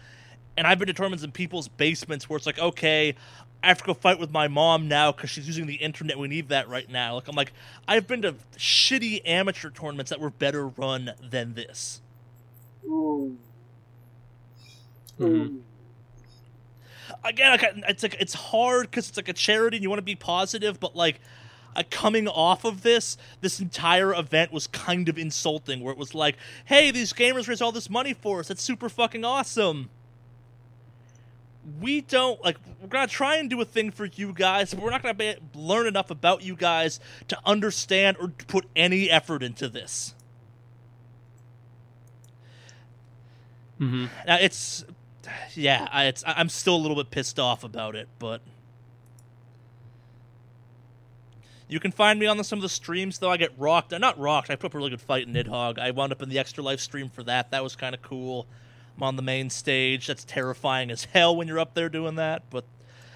And 0.56 0.66
I've 0.66 0.78
been 0.78 0.88
to 0.88 0.94
tournaments 0.94 1.22
in 1.22 1.32
people's 1.32 1.68
basements 1.68 2.28
where 2.30 2.36
it's 2.38 2.46
like, 2.46 2.58
okay, 2.58 3.14
I 3.62 3.68
have 3.68 3.78
to 3.78 3.84
go 3.84 3.94
fight 3.94 4.18
with 4.18 4.32
my 4.32 4.48
mom 4.48 4.88
now 4.88 5.12
because 5.12 5.30
she's 5.30 5.46
using 5.46 5.66
the 5.66 5.76
internet. 5.76 6.18
We 6.18 6.28
need 6.28 6.48
that 6.48 6.68
right 6.68 6.90
now. 6.90 7.14
Like 7.14 7.28
I'm 7.28 7.36
like, 7.36 7.52
I've 7.86 8.06
been 8.08 8.22
to 8.22 8.34
shitty 8.56 9.22
amateur 9.24 9.70
tournaments 9.70 10.10
that 10.10 10.20
were 10.20 10.30
better 10.30 10.66
run 10.68 11.12
than 11.22 11.54
this. 11.54 12.00
Ooh. 12.84 13.36
Mhm. 15.18 15.46
Ooh. 15.46 15.62
Again, 17.24 17.52
like, 17.52 17.64
it's 17.88 18.02
like 18.02 18.16
it's 18.18 18.34
hard 18.34 18.90
because 18.90 19.08
it's 19.08 19.16
like 19.16 19.28
a 19.28 19.32
charity 19.32 19.76
and 19.76 19.84
you 19.84 19.90
want 19.90 19.98
to 19.98 20.02
be 20.04 20.16
positive, 20.16 20.80
but 20.80 20.96
like. 20.96 21.20
Uh, 21.74 21.82
coming 21.90 22.28
off 22.28 22.66
of 22.66 22.82
this, 22.82 23.16
this 23.40 23.58
entire 23.58 24.12
event 24.12 24.52
was 24.52 24.66
kind 24.66 25.08
of 25.08 25.16
insulting. 25.16 25.80
Where 25.80 25.90
it 25.90 25.96
was 25.96 26.14
like, 26.14 26.36
"Hey, 26.66 26.90
these 26.90 27.14
gamers 27.14 27.48
raise 27.48 27.62
all 27.62 27.72
this 27.72 27.88
money 27.88 28.12
for 28.12 28.40
us. 28.40 28.48
That's 28.48 28.60
super 28.62 28.90
fucking 28.90 29.24
awesome." 29.24 29.88
We 31.80 32.00
don't 32.00 32.42
like 32.44 32.56
we're 32.80 32.88
gonna 32.88 33.06
try 33.06 33.36
and 33.36 33.48
do 33.48 33.60
a 33.60 33.64
thing 33.64 33.90
for 33.90 34.06
you 34.06 34.32
guys 34.32 34.74
but 34.74 34.82
we're 34.82 34.90
not 34.90 35.02
gonna 35.02 35.14
be, 35.14 35.34
learn 35.54 35.86
enough 35.86 36.10
about 36.10 36.42
you 36.42 36.56
guys 36.56 36.98
to 37.28 37.38
understand 37.44 38.16
or 38.20 38.28
to 38.28 38.46
put 38.46 38.66
any 38.74 39.10
effort 39.10 39.42
into 39.42 39.68
this. 39.68 40.14
Hmm 43.78 44.06
now 44.26 44.36
it's 44.40 44.84
yeah 45.54 45.88
I, 45.92 46.06
it's 46.06 46.24
i'm 46.26 46.48
still 46.48 46.74
a 46.74 46.78
little 46.78 46.96
bit 46.96 47.10
pissed 47.10 47.38
off 47.38 47.62
about 47.62 47.94
it 47.94 48.08
but 48.18 48.42
you 51.72 51.80
can 51.80 51.90
find 51.90 52.20
me 52.20 52.26
on 52.26 52.36
the, 52.36 52.44
some 52.44 52.58
of 52.58 52.62
the 52.62 52.68
streams 52.68 53.18
though. 53.18 53.30
I 53.30 53.38
get 53.38 53.52
rocked. 53.56 53.98
Not 53.98 54.18
rocked. 54.18 54.50
I 54.50 54.56
put 54.56 54.66
up 54.66 54.74
a 54.74 54.76
really 54.76 54.90
good 54.90 55.00
fight 55.00 55.26
in 55.26 55.32
nidhogg. 55.32 55.78
I 55.78 55.90
wound 55.90 56.12
up 56.12 56.20
in 56.20 56.28
the 56.28 56.38
extra 56.38 56.62
life 56.62 56.80
stream 56.80 57.08
for 57.08 57.22
that. 57.22 57.50
That 57.50 57.62
was 57.62 57.76
kind 57.76 57.94
of 57.94 58.02
cool 58.02 58.46
i'm 59.02 59.08
on 59.08 59.16
the 59.16 59.22
main 59.22 59.50
stage 59.50 60.06
that's 60.06 60.24
terrifying 60.24 60.90
as 60.90 61.04
hell 61.06 61.34
when 61.34 61.48
you're 61.48 61.58
up 61.58 61.74
there 61.74 61.88
doing 61.88 62.14
that 62.14 62.42
but 62.50 62.64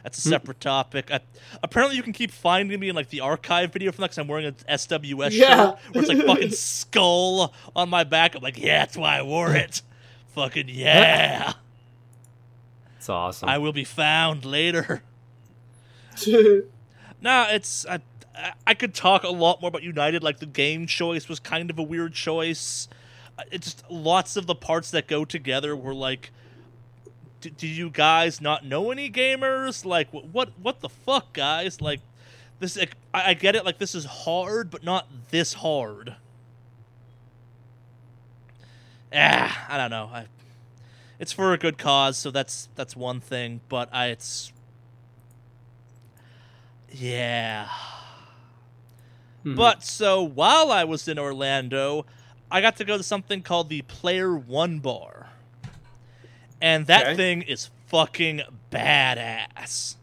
that's 0.03 0.18
a 0.24 0.28
Hmm. 0.28 0.34
separate 0.34 0.61
topic. 0.61 1.11
I, 1.11 1.18
apparently, 1.64 1.97
you 1.97 2.03
can 2.05 2.12
keep 2.12 2.30
finding 2.30 2.78
me 2.78 2.89
in 2.91 2.95
like 2.95 3.09
the 3.09 3.22
archive 3.22 3.72
video 3.72 3.91
from 3.91 4.03
that 4.03 4.11
because 4.11 4.18
I'm 4.18 4.28
wearing 4.28 4.47
an 4.47 4.55
SWS 4.68 5.32
Yeah. 5.32 5.57
shirt 5.57 5.78
where 5.91 6.05
it's 6.05 6.09
like 6.09 6.24
fucking 6.26 6.51
skull 6.53 7.53
on 7.74 7.89
my 7.91 8.05
back. 8.05 8.37
I'm 8.37 8.41
like, 8.43 8.57
yeah, 8.57 8.78
that's 8.84 8.97
why 8.97 9.18
I 9.18 9.22
wore 9.22 9.53
it. 9.57 9.82
fucking 10.28 10.68
yeah. 10.68 11.55
It's 12.99 13.09
awesome. 13.09 13.49
I 13.49 13.59
will 13.59 13.72
be 13.72 13.82
found 13.82 14.45
later. 14.45 15.03
Nah, 17.20 17.47
it's 17.51 17.84
I, 17.87 18.01
I- 18.37 18.53
I 18.66 18.74
could 18.74 18.95
talk 18.95 19.24
a 19.24 19.28
lot 19.30 19.61
more 19.61 19.68
about 19.68 19.82
United. 19.82 20.22
Like 20.22 20.39
the 20.39 20.47
game 20.47 20.87
choice 20.87 21.28
was 21.28 21.41
kind 21.41 21.68
of 21.70 21.78
a 21.78 21.82
weird 21.82 22.12
choice. 22.12 22.87
It's 23.51 23.66
just 23.72 23.91
lots 23.91 24.37
of 24.37 24.47
the 24.47 24.55
parts 24.55 24.91
that 24.93 25.07
go 25.07 25.24
together 25.24 25.76
were 25.76 25.95
like 25.95 26.30
do 27.41 27.66
you 27.66 27.91
guys 27.91 28.41
not 28.41 28.64
know 28.64 28.91
any 28.91 29.11
gamers? 29.11 29.84
Like, 29.84 30.11
wh- 30.11 30.32
what 30.34 30.51
what 30.61 30.80
the 30.80 30.89
fuck, 30.89 31.32
guys? 31.32 31.80
Like, 31.80 32.01
this 32.59 32.76
like, 32.76 32.97
I, 33.14 33.30
I 33.30 33.34
get 33.34 33.55
it. 33.55 33.64
Like, 33.64 33.78
this 33.78 33.95
is 33.95 34.05
hard, 34.05 34.70
but 34.70 34.82
not 34.82 35.07
this 35.30 35.53
hard. 35.55 36.16
Ah, 39.14 39.66
I 39.68 39.76
don't 39.76 39.91
know. 39.91 40.11
I, 40.12 40.26
it's 41.18 41.32
for 41.32 41.53
a 41.53 41.59
good 41.59 41.78
cause, 41.78 42.18
so 42.18 42.30
that's 42.30 42.68
that's 42.74 42.97
one 42.97 43.20
thing. 43.20 43.61
But 43.68 43.89
I, 43.93 44.07
it's 44.09 44.53
yeah. 46.91 47.68
Mhm. 49.45 49.57
But 49.57 49.84
so 49.84 50.22
while 50.22 50.70
I 50.70 50.84
was 50.84 51.07
in 51.09 51.18
Orlando, 51.18 52.07
I 52.51 52.61
got 52.61 52.76
to 52.76 52.84
go 52.84 52.97
to 52.97 53.03
something 53.03 53.42
called 53.42 53.68
the 53.68 53.82
Player 53.82 54.34
One 54.36 54.78
Bar. 54.78 55.28
And 56.61 56.86
that 56.86 57.03
Okay. 57.09 57.16
thing 57.16 57.42
is 57.42 57.70
fucking 57.88 58.42
badass. 58.70 59.97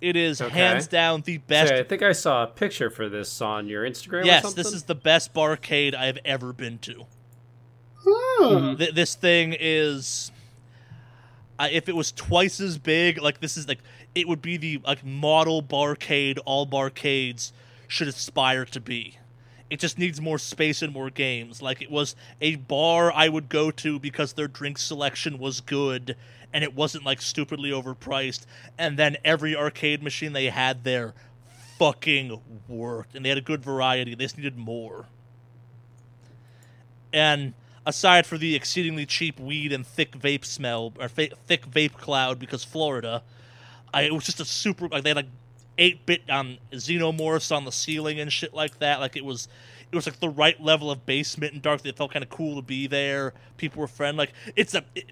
It 0.00 0.16
is 0.16 0.40
Okay. 0.40 0.54
hands 0.56 0.86
down 0.86 1.22
the 1.22 1.38
best. 1.38 1.68
Say, 1.68 1.80
I 1.80 1.82
think 1.82 2.02
I 2.02 2.12
saw 2.12 2.44
a 2.44 2.46
picture 2.46 2.88
for 2.88 3.08
this 3.08 3.40
on 3.42 3.68
your 3.68 3.84
Instagram. 3.84 4.24
yes, 4.24 4.42
something? 4.42 4.62
this 4.62 4.72
is 4.72 4.84
the 4.84 4.94
best 4.94 5.34
barcade 5.34 5.94
I 5.94 6.06
have 6.06 6.18
ever 6.24 6.52
been 6.54 6.78
to. 6.78 7.06
Mhm. 8.06 8.78
Th- 8.78 8.94
this 8.94 9.14
thing 9.14 9.54
is. 9.58 10.32
Uh, 11.58 11.68
if 11.70 11.90
it 11.90 11.94
was 11.94 12.10
twice 12.12 12.58
as 12.58 12.78
big, 12.78 13.20
like 13.20 13.40
this 13.40 13.58
is 13.58 13.68
like 13.68 13.80
it 14.14 14.26
would 14.26 14.40
be 14.40 14.56
the 14.56 14.78
like 14.86 15.04
model 15.04 15.62
barcade 15.62 16.38
all 16.46 16.66
barcades 16.66 17.52
should 17.86 18.08
aspire 18.08 18.64
to 18.64 18.80
be. 18.80 19.18
It 19.70 19.78
just 19.78 19.98
needs 19.98 20.20
more 20.20 20.38
space 20.38 20.82
and 20.82 20.92
more 20.92 21.10
games. 21.10 21.62
Like 21.62 21.80
it 21.80 21.90
was 21.90 22.16
a 22.40 22.56
bar 22.56 23.12
I 23.12 23.28
would 23.28 23.48
go 23.48 23.70
to 23.70 24.00
because 24.00 24.32
their 24.32 24.48
drink 24.48 24.78
selection 24.78 25.38
was 25.38 25.60
good 25.60 26.16
and 26.52 26.64
it 26.64 26.74
wasn't 26.74 27.04
like 27.04 27.22
stupidly 27.22 27.70
overpriced. 27.70 28.46
And 28.76 28.98
then 28.98 29.16
every 29.24 29.54
arcade 29.56 30.02
machine 30.02 30.32
they 30.32 30.46
had 30.50 30.82
there 30.82 31.14
fucking 31.78 32.40
worked 32.68 33.14
and 33.14 33.24
they 33.24 33.28
had 33.28 33.38
a 33.38 33.42
good 33.42 33.62
variety. 33.62 34.14
They 34.14 34.24
just 34.24 34.36
needed 34.36 34.58
more. 34.58 35.06
And 37.12 37.54
aside 37.86 38.26
for 38.26 38.38
the 38.38 38.54
exceedingly 38.54 39.06
cheap 39.06 39.38
weed 39.38 39.72
and 39.72 39.86
thick 39.86 40.12
vape 40.12 40.44
smell 40.44 40.92
or 40.98 41.08
fa- 41.08 41.34
thick 41.46 41.70
vape 41.70 41.94
cloud 41.94 42.38
because 42.38 42.64
Florida, 42.64 43.22
I, 43.94 44.02
it 44.02 44.14
was 44.14 44.24
just 44.24 44.40
a 44.40 44.44
super 44.44 44.88
like 44.88 45.04
they 45.04 45.10
had 45.10 45.16
like 45.16 45.26
eight 45.80 46.06
bit 46.06 46.22
um 46.30 46.58
xenomorphs 46.72 47.54
on 47.54 47.64
the 47.64 47.72
ceiling 47.72 48.20
and 48.20 48.32
shit 48.32 48.54
like 48.54 48.78
that. 48.78 49.00
Like 49.00 49.16
it 49.16 49.24
was 49.24 49.48
it 49.90 49.96
was 49.96 50.06
like 50.06 50.20
the 50.20 50.28
right 50.28 50.60
level 50.62 50.90
of 50.90 51.04
basement 51.04 51.54
and 51.54 51.62
dark. 51.62 51.84
It 51.84 51.96
felt 51.96 52.12
kind 52.12 52.22
of 52.22 52.28
cool 52.28 52.54
to 52.56 52.62
be 52.62 52.86
there. 52.86 53.32
People 53.56 53.80
were 53.80 53.88
friendly. 53.88 54.26
Like 54.26 54.32
it's 54.54 54.74
a. 54.74 54.84
It, 54.94 55.10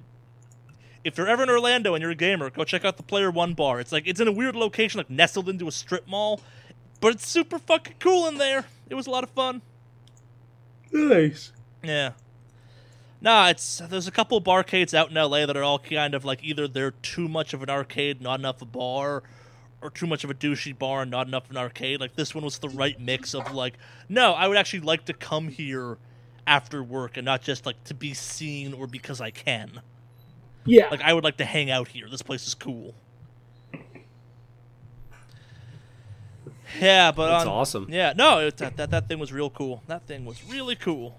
if 1.04 1.16
you're 1.16 1.28
ever 1.28 1.44
in 1.44 1.48
Orlando 1.48 1.94
and 1.94 2.02
you're 2.02 2.10
a 2.10 2.16
gamer, 2.16 2.50
go 2.50 2.64
check 2.64 2.84
out 2.84 2.96
the 2.96 3.02
Player 3.02 3.30
One 3.30 3.54
bar. 3.54 3.80
It's 3.80 3.92
like 3.92 4.06
it's 4.06 4.20
in 4.20 4.28
a 4.28 4.32
weird 4.32 4.54
location, 4.54 4.98
like 4.98 5.10
nestled 5.10 5.48
into 5.48 5.66
a 5.66 5.72
strip 5.72 6.06
mall, 6.06 6.40
but 7.00 7.14
it's 7.14 7.26
super 7.26 7.58
fucking 7.58 7.94
cool 7.98 8.28
in 8.28 8.36
there. 8.36 8.66
It 8.90 8.94
was 8.94 9.06
a 9.06 9.10
lot 9.10 9.24
of 9.24 9.30
fun. 9.30 9.62
Nice. 10.92 11.52
Yeah. 11.82 12.12
Nah, 13.20 13.48
it's 13.48 13.78
there's 13.78 14.06
a 14.06 14.12
couple 14.12 14.40
barcades 14.40 14.94
out 14.94 15.10
in 15.10 15.14
LA 15.14 15.46
that 15.46 15.56
are 15.56 15.62
all 15.62 15.78
kind 15.78 16.14
of 16.14 16.24
like 16.24 16.44
either 16.44 16.68
they're 16.68 16.92
too 16.92 17.28
much 17.28 17.52
of 17.52 17.62
an 17.62 17.70
arcade, 17.70 18.20
not 18.20 18.38
enough 18.38 18.62
a 18.62 18.64
bar, 18.64 19.22
or 19.80 19.90
too 19.90 20.06
much 20.06 20.24
of 20.24 20.30
a 20.30 20.34
douchey 20.34 20.76
bar 20.76 21.02
and 21.02 21.10
not 21.10 21.26
enough 21.28 21.44
of 21.44 21.50
an 21.52 21.56
arcade. 21.56 22.00
Like 22.00 22.16
this 22.16 22.34
one 22.34 22.44
was 22.44 22.58
the 22.58 22.68
right 22.68 22.98
mix 23.00 23.34
of 23.34 23.52
like, 23.52 23.74
no, 24.08 24.32
I 24.32 24.48
would 24.48 24.56
actually 24.56 24.80
like 24.80 25.04
to 25.06 25.12
come 25.12 25.48
here 25.48 25.98
after 26.46 26.82
work 26.82 27.16
and 27.16 27.24
not 27.24 27.42
just 27.42 27.66
like 27.66 27.82
to 27.84 27.94
be 27.94 28.14
seen 28.14 28.72
or 28.72 28.86
because 28.86 29.20
I 29.20 29.30
can. 29.30 29.80
Yeah. 30.64 30.88
Like 30.90 31.02
I 31.02 31.12
would 31.12 31.24
like 31.24 31.36
to 31.38 31.44
hang 31.44 31.70
out 31.70 31.88
here. 31.88 32.08
This 32.10 32.22
place 32.22 32.46
is 32.46 32.54
cool. 32.54 32.94
Yeah, 36.80 37.12
but 37.12 37.28
That's 37.30 37.42
on- 37.46 37.48
awesome. 37.48 37.86
Yeah, 37.88 38.12
no, 38.14 38.40
it, 38.40 38.56
that, 38.58 38.76
that 38.76 38.90
that 38.90 39.08
thing 39.08 39.18
was 39.18 39.32
real 39.32 39.48
cool. 39.50 39.82
That 39.86 40.06
thing 40.06 40.24
was 40.24 40.44
really 40.44 40.76
cool. 40.76 41.18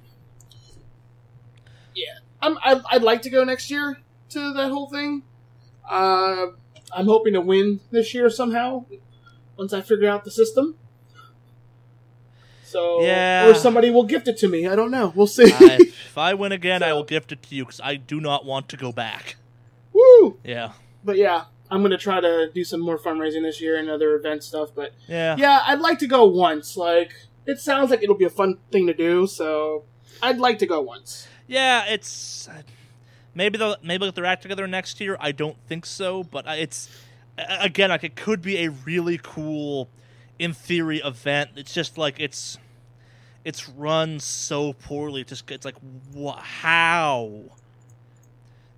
yeah. 1.96 2.06
I'm, 2.42 2.58
I, 2.60 2.80
I'd 2.92 3.04
like 3.04 3.24
to 3.24 3.30
go 3.30 3.44
next 3.44 3.70
year 3.70 3.98
to 4.30 4.54
that 4.54 4.70
whole 4.70 4.90
thing. 4.90 5.24
Uh, 5.90 6.48
I'm 6.96 7.06
hoping 7.06 7.34
to 7.34 7.42
win 7.42 7.80
this 7.92 8.14
year 8.14 8.30
somehow 8.30 8.86
once 9.58 9.74
I 9.74 9.82
figure 9.82 10.10
out 10.10 10.24
the 10.24 10.32
system. 10.32 10.76
So, 12.64 13.02
Yeah. 13.02 13.48
or 13.50 13.56
somebody 13.56 13.90
will 13.90 14.04
gift 14.04 14.28
it 14.28 14.38
to 14.40 14.48
me. 14.48 14.68
I 14.68 14.76
don't 14.76 14.92
know. 14.92 15.12
We'll 15.16 15.28
see. 15.28 15.52
I, 15.52 15.78
if 15.82 16.18
I 16.18 16.34
win 16.36 16.52
again, 16.52 16.84
I 16.84 16.94
will 16.94 17.04
gift 17.04 17.32
it 17.32 17.42
to 17.44 17.56
you 17.56 17.66
because 17.66 17.82
I 17.84 17.96
do 17.96 18.22
not 18.22 18.46
want 18.46 18.70
to 18.70 18.78
go 18.78 18.92
back. 18.92 19.38
Woo! 19.94 20.38
Yeah, 20.44 20.74
But 21.04 21.18
yeah, 21.18 21.46
I'm 21.72 21.82
gonna 21.82 21.98
try 21.98 22.22
to 22.22 22.50
do 22.54 22.64
some 22.64 22.80
more 22.80 22.98
fundraising 23.00 23.42
this 23.42 23.60
year 23.60 23.78
and 23.78 23.90
other 23.90 24.16
event 24.16 24.44
stuff. 24.44 24.70
But 24.76 24.94
yeah, 25.08 25.36
yeah, 25.38 25.62
I'd 25.66 25.80
like 25.80 26.00
to 26.00 26.08
go 26.08 26.26
once. 26.28 26.78
Like, 26.78 27.12
it 27.48 27.60
sounds 27.60 27.90
like 27.90 28.04
it'll 28.04 28.16
be 28.16 28.26
a 28.26 28.30
fun 28.30 28.60
thing 28.72 28.86
to 28.88 28.94
do. 28.94 29.26
So, 29.28 29.84
I'd 30.22 30.38
like 30.38 30.60
to 30.60 30.66
go 30.68 30.80
once. 30.82 31.28
yeah. 31.48 31.86
It's 31.86 32.48
maybe 33.34 33.58
they'll 33.58 33.76
maybe 33.84 34.00
they'll 34.00 34.10
get 34.10 34.16
their 34.16 34.26
act 34.26 34.42
together 34.42 34.68
next 34.68 35.00
year. 35.00 35.18
I 35.20 35.32
don't 35.32 35.58
think 35.68 35.86
so, 35.86 36.24
but 36.24 36.46
it's 36.48 36.90
again 37.38 37.90
like 37.90 38.04
it 38.04 38.16
could 38.16 38.42
be 38.42 38.66
a 38.66 38.70
really 38.70 39.20
cool, 39.22 39.90
in 40.38 40.54
theory, 40.54 41.00
event. 41.00 41.52
It's 41.56 41.74
just 41.74 41.98
like 41.98 42.20
it's 42.20 42.58
it's 43.46 43.70
run 43.70 44.20
so 44.20 44.74
poorly. 44.74 45.22
It 45.22 45.28
just 45.28 45.50
it's 45.52 45.66
like 45.66 45.78
wha- 46.14 46.40
how. 46.42 47.44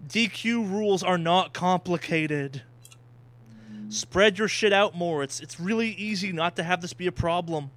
DQ 0.07 0.69
rules 0.69 1.03
are 1.03 1.17
not 1.17 1.53
complicated. 1.53 2.63
Spread 3.89 4.39
your 4.39 4.47
shit 4.47 4.73
out 4.73 4.95
more. 4.95 5.23
It's 5.23 5.39
it's 5.39 5.59
really 5.59 5.89
easy 5.89 6.31
not 6.31 6.55
to 6.55 6.63
have 6.63 6.81
this 6.81 6.93
be 6.93 7.07
a 7.07 7.11
problem. 7.11 7.71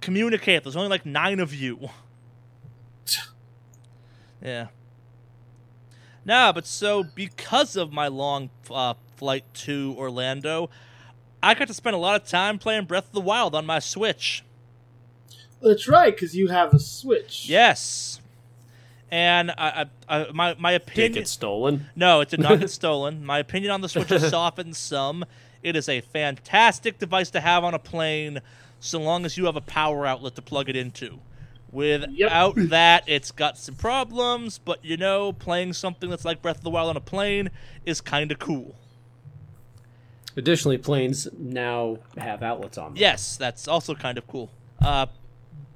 Communicate. 0.00 0.62
There's 0.62 0.76
only 0.76 0.88
like 0.88 1.06
nine 1.06 1.40
of 1.40 1.54
you. 1.54 1.90
Yeah. 4.42 4.68
Nah, 6.24 6.52
but 6.52 6.66
so 6.66 7.02
because 7.02 7.76
of 7.76 7.92
my 7.92 8.08
long 8.08 8.50
uh, 8.70 8.94
flight 9.16 9.44
to 9.54 9.94
Orlando, 9.98 10.70
I 11.42 11.54
got 11.54 11.68
to 11.68 11.74
spend 11.74 11.94
a 11.96 11.98
lot 11.98 12.20
of 12.20 12.28
time 12.28 12.58
playing 12.58 12.84
Breath 12.84 13.06
of 13.06 13.12
the 13.12 13.20
Wild 13.20 13.54
on 13.54 13.64
my 13.66 13.78
Switch. 13.78 14.44
That's 15.62 15.88
right, 15.88 16.14
because 16.14 16.34
you 16.34 16.48
have 16.48 16.72
a 16.74 16.78
Switch. 16.78 17.48
Yes. 17.48 18.20
And 19.10 19.50
I, 19.52 19.86
I, 20.08 20.20
I 20.20 20.32
my 20.32 20.54
my 20.58 20.72
Did 20.72 20.82
it 20.82 20.88
opinion. 20.88 21.12
get 21.12 21.28
stolen? 21.28 21.86
No, 21.96 22.20
it 22.20 22.28
did 22.28 22.40
not 22.40 22.60
get 22.60 22.70
stolen. 22.80 23.24
My 23.24 23.38
opinion 23.40 23.72
on 23.72 23.80
the 23.80 23.88
Switch 23.88 24.10
has 24.10 24.28
softened 24.28 24.76
some. 24.76 25.24
It 25.62 25.74
is 25.74 25.88
a 25.88 26.00
fantastic 26.00 26.98
device 26.98 27.30
to 27.32 27.40
have 27.40 27.64
on 27.64 27.74
a 27.74 27.78
plane, 27.78 28.40
so 28.78 29.00
long 29.00 29.24
as 29.24 29.36
you 29.36 29.46
have 29.46 29.56
a 29.56 29.60
power 29.60 30.06
outlet 30.06 30.36
to 30.36 30.42
plug 30.42 30.68
it 30.68 30.76
into. 30.76 31.18
Without 31.72 32.54
that, 32.56 33.04
it's 33.06 33.30
got 33.30 33.56
some 33.56 33.76
problems. 33.76 34.58
But 34.58 34.84
you 34.84 34.96
know, 34.96 35.32
playing 35.32 35.72
something 35.74 36.10
that's 36.10 36.24
like 36.24 36.42
Breath 36.42 36.58
of 36.58 36.64
the 36.64 36.70
Wild 36.70 36.90
on 36.90 36.96
a 36.96 37.00
plane 37.00 37.50
is 37.86 38.00
kind 38.00 38.32
of 38.32 38.38
cool. 38.38 38.74
Additionally, 40.36 40.78
planes 40.78 41.28
now 41.36 41.98
have 42.16 42.42
outlets 42.42 42.78
on 42.78 42.94
them. 42.94 42.96
Yes, 42.96 43.36
that's 43.36 43.66
also 43.66 43.94
kind 43.94 44.16
of 44.16 44.26
cool. 44.26 44.50
Uh, 44.80 45.06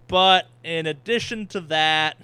but 0.06 0.46
in 0.62 0.86
addition 0.86 1.46
to 1.48 1.60
that, 1.60 2.16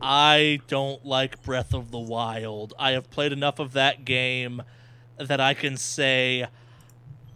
I 0.00 0.60
don't 0.66 1.04
like 1.04 1.42
Breath 1.42 1.72
of 1.72 1.90
the 1.90 1.98
Wild. 1.98 2.74
I 2.78 2.92
have 2.92 3.10
played 3.10 3.32
enough 3.32 3.58
of 3.58 3.72
that 3.72 4.04
game 4.04 4.62
that 5.16 5.40
I 5.40 5.54
can 5.54 5.76
say 5.76 6.46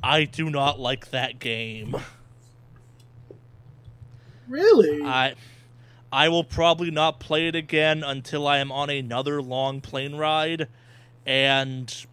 I 0.03 0.25
do 0.25 0.51
not 0.51 0.79
like 0.79 1.11
that 1.11 1.39
game. 1.39 1.97
Really? 4.49 5.03
I 5.05 5.35
I 6.11 6.29
will 6.29 6.45
probably 6.45 6.91
not 6.91 7.21
play 7.21 7.49
it 7.49 7.55
again 7.55 8.03
until 8.03 8.47
I 8.47 8.59
am 8.59 8.73
on 8.73 8.89
another 8.89 9.43
long 9.43 9.81
plane 9.81 10.15
ride 10.15 10.69
and 11.27 12.07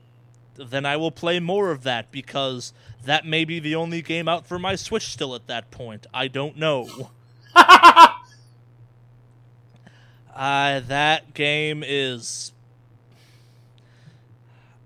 then 0.56 0.86
I 0.86 0.98
will 0.98 1.12
play 1.12 1.40
more 1.40 1.72
of 1.72 1.84
that 1.84 2.12
because 2.12 2.74
that 3.06 3.26
may 3.26 3.46
be 3.46 3.60
the 3.60 3.76
only 3.76 4.02
game 4.02 4.28
out 4.28 4.46
for 4.46 4.60
my 4.60 4.76
Switch 4.76 5.08
still 5.08 5.36
at 5.36 5.48
that 5.48 5.72
point. 5.72 6.08
I 6.14 6.28
don't 6.28 6.58
know. 6.58 7.12
Uh, 10.36 10.82
that 10.82 11.34
game 11.34 11.82
is. 11.86 12.52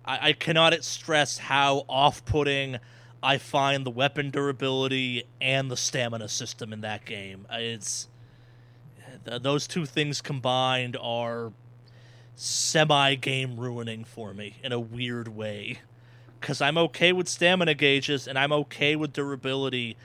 I, 0.05 0.29
I 0.29 0.33
cannot 0.33 0.83
stress 0.83 1.39
how 1.39 1.85
off 1.89 2.23
putting 2.23 2.77
I 3.21 3.37
find 3.37 3.85
the 3.85 3.89
weapon 3.91 4.29
durability 4.29 5.23
and 5.41 5.69
the 5.69 5.77
stamina 5.77 6.29
system 6.29 6.71
in 6.73 6.81
that 6.81 7.05
game. 7.05 7.45
Uh, 7.51 7.57
It's. 7.59 8.07
th- 9.25 9.41
Those 9.41 9.67
two 9.67 9.85
things 9.85 10.21
combined 10.21 10.95
are 11.01 11.51
semi 12.35 13.15
game 13.15 13.59
ruining 13.59 14.03
for 14.05 14.33
me 14.33 14.55
in 14.63 14.71
a 14.71 14.79
weird 14.79 15.27
way. 15.27 15.79
Because 16.39 16.61
I'm 16.61 16.77
okay 16.77 17.11
with 17.11 17.27
stamina 17.27 17.73
gauges 17.73 18.25
and 18.27 18.39
I'm 18.39 18.53
okay 18.53 18.95
with 18.95 19.11
durability, 19.11 19.97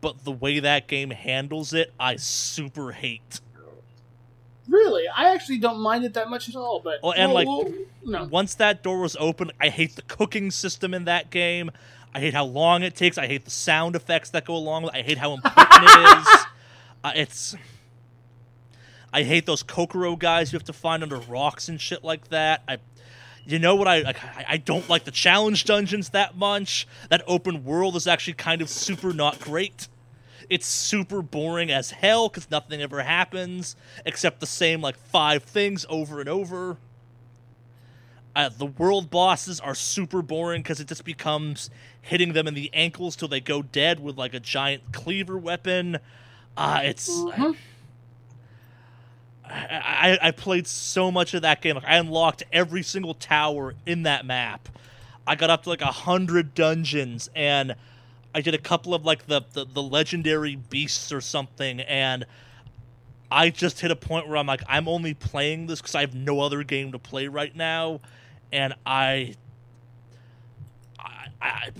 but 0.00 0.22
the 0.24 0.30
way 0.30 0.60
that 0.60 0.86
game 0.86 1.10
handles 1.10 1.72
it, 1.72 1.92
I 1.98 2.14
super 2.14 2.92
hate. 2.92 3.40
Really, 4.68 5.08
I 5.08 5.34
actually 5.34 5.58
don't 5.58 5.80
mind 5.80 6.04
it 6.04 6.14
that 6.14 6.30
much 6.30 6.48
at 6.48 6.54
all. 6.54 6.78
But 6.78 7.00
Well, 7.02 7.12
and, 7.16 7.32
we'll- 7.32 7.34
like, 7.34 7.46
we'll- 7.48 7.74
no, 8.04 8.24
Once 8.24 8.54
that 8.54 8.84
door 8.84 9.00
was 9.00 9.16
open, 9.18 9.50
I 9.60 9.68
hate 9.68 9.96
the 9.96 10.02
cooking 10.02 10.52
system 10.52 10.94
in 10.94 11.04
that 11.06 11.30
game. 11.30 11.72
I 12.14 12.20
hate 12.20 12.34
how 12.34 12.44
long 12.44 12.82
it 12.82 12.94
takes. 12.94 13.18
I 13.18 13.26
hate 13.26 13.44
the 13.44 13.50
sound 13.50 13.94
effects 13.94 14.30
that 14.30 14.44
go 14.44 14.56
along 14.56 14.84
with 14.84 14.94
it. 14.94 14.98
I 14.98 15.02
hate 15.02 15.18
how 15.18 15.34
important 15.34 15.84
it 15.84 16.18
is. 16.18 16.26
Uh, 17.02 17.12
it's. 17.14 17.56
I 19.10 19.22
hate 19.22 19.46
those 19.46 19.62
Korok 19.62 20.18
guys 20.18 20.52
you 20.52 20.58
have 20.58 20.66
to 20.66 20.74
find 20.74 21.02
under 21.02 21.16
rocks 21.16 21.70
and 21.70 21.80
shit 21.80 22.04
like 22.04 22.28
that. 22.28 22.62
I, 22.68 22.76
you 23.46 23.58
know 23.58 23.74
what 23.74 23.88
I 23.88 24.00
like? 24.00 24.22
I, 24.22 24.44
I 24.46 24.56
don't 24.58 24.86
like 24.90 25.04
the 25.04 25.10
challenge 25.10 25.64
dungeons 25.64 26.10
that 26.10 26.36
much. 26.36 26.86
That 27.08 27.22
open 27.26 27.64
world 27.64 27.96
is 27.96 28.06
actually 28.06 28.34
kind 28.34 28.60
of 28.60 28.68
super 28.68 29.14
not 29.14 29.40
great. 29.40 29.88
It's 30.50 30.66
super 30.66 31.22
boring 31.22 31.70
as 31.70 31.92
hell 31.92 32.28
because 32.28 32.50
nothing 32.50 32.82
ever 32.82 33.02
happens 33.02 33.76
except 34.04 34.40
the 34.40 34.46
same 34.46 34.82
like 34.82 34.96
five 34.96 35.44
things 35.44 35.86
over 35.88 36.20
and 36.20 36.28
over. 36.28 36.76
Uh, 38.36 38.48
the 38.48 38.66
world 38.66 39.10
bosses 39.10 39.58
are 39.60 39.74
super 39.74 40.22
boring 40.22 40.62
because 40.62 40.80
it 40.80 40.86
just 40.86 41.04
becomes 41.04 41.68
hitting 42.00 42.32
them 42.32 42.46
in 42.46 42.54
the 42.54 42.70
ankles 42.72 43.16
till 43.16 43.28
they 43.28 43.40
go 43.40 43.60
dead 43.62 43.98
with 44.00 44.16
like 44.16 44.34
a 44.34 44.40
giant 44.40 44.92
cleaver 44.92 45.36
weapon. 45.36 45.98
Uh, 46.56 46.80
it's 46.84 47.08
Mhm. 47.10 47.56
I, 49.44 50.18
I, 50.22 50.28
I 50.28 50.30
played 50.30 50.66
so 50.66 51.10
much 51.10 51.34
of 51.34 51.42
that 51.42 51.60
game. 51.60 51.74
Like 51.74 51.84
I 51.84 51.96
unlocked 51.96 52.44
every 52.52 52.82
single 52.82 53.14
tower 53.14 53.74
in 53.84 54.04
that 54.04 54.24
map. 54.24 54.68
I 55.26 55.34
got 55.34 55.50
up 55.50 55.64
to 55.64 55.68
like 55.68 55.80
a 55.82 55.86
hundred 55.86 56.54
dungeons, 56.54 57.28
and 57.34 57.74
I 58.34 58.40
did 58.42 58.54
a 58.54 58.58
couple 58.58 58.94
of 58.94 59.04
like 59.04 59.26
the, 59.26 59.42
the 59.52 59.64
the 59.64 59.82
legendary 59.82 60.56
beasts 60.56 61.10
or 61.12 61.20
something, 61.20 61.80
and 61.80 62.26
I 63.30 63.50
just 63.50 63.80
hit 63.80 63.90
a 63.90 63.96
point 63.96 64.28
where 64.28 64.36
I'm 64.36 64.46
like, 64.46 64.62
I'm 64.68 64.88
only 64.88 65.14
playing 65.14 65.66
this 65.66 65.80
because 65.80 65.94
I 65.94 66.00
have 66.00 66.14
no 66.14 66.40
other 66.40 66.62
game 66.62 66.92
to 66.92 66.98
play 66.98 67.28
right 67.28 67.54
now, 67.54 68.00
and 68.52 68.74
I, 68.84 69.34
I, 70.98 71.26
I 71.40 71.70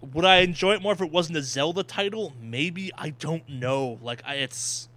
would 0.00 0.24
I 0.24 0.38
enjoy 0.38 0.74
it 0.74 0.82
more 0.82 0.92
if 0.92 1.00
it 1.00 1.10
wasn't 1.10 1.38
a 1.38 1.42
Zelda 1.42 1.82
title? 1.82 2.34
Maybe 2.40 2.90
I 2.96 3.10
don't 3.10 3.48
know. 3.48 3.98
Like 4.02 4.22
I, 4.24 4.36
it's 4.36 4.88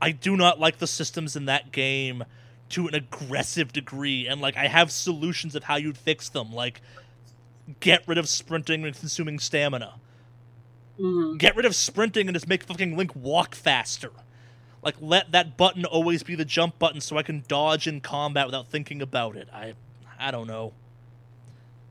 I 0.00 0.10
do 0.12 0.36
not 0.36 0.58
like 0.58 0.78
the 0.78 0.86
systems 0.86 1.36
in 1.36 1.44
that 1.46 1.72
game 1.72 2.24
to 2.70 2.88
an 2.88 2.94
aggressive 2.94 3.72
degree, 3.72 4.26
and 4.26 4.40
like 4.40 4.56
I 4.56 4.66
have 4.66 4.90
solutions 4.90 5.54
of 5.54 5.64
how 5.64 5.76
you'd 5.76 5.98
fix 5.98 6.28
them, 6.28 6.52
like 6.52 6.80
get 7.80 8.02
rid 8.06 8.18
of 8.18 8.28
sprinting 8.28 8.84
and 8.84 8.96
consuming 8.98 9.38
stamina. 9.38 9.94
Mhm. 10.98 11.38
Get 11.38 11.56
rid 11.56 11.64
of 11.64 11.74
sprinting 11.74 12.28
and 12.28 12.34
just 12.34 12.48
make 12.48 12.64
fucking 12.64 12.96
Link 12.96 13.14
walk 13.14 13.54
faster. 13.54 14.10
Like 14.82 14.96
let 15.00 15.30
that 15.32 15.56
button 15.56 15.84
always 15.84 16.22
be 16.22 16.34
the 16.34 16.44
jump 16.44 16.78
button 16.78 17.00
so 17.00 17.16
I 17.16 17.22
can 17.22 17.44
dodge 17.46 17.86
in 17.86 18.00
combat 18.00 18.46
without 18.46 18.66
thinking 18.68 19.00
about 19.00 19.36
it. 19.36 19.48
I 19.52 19.74
I 20.18 20.30
don't 20.30 20.46
know. 20.46 20.72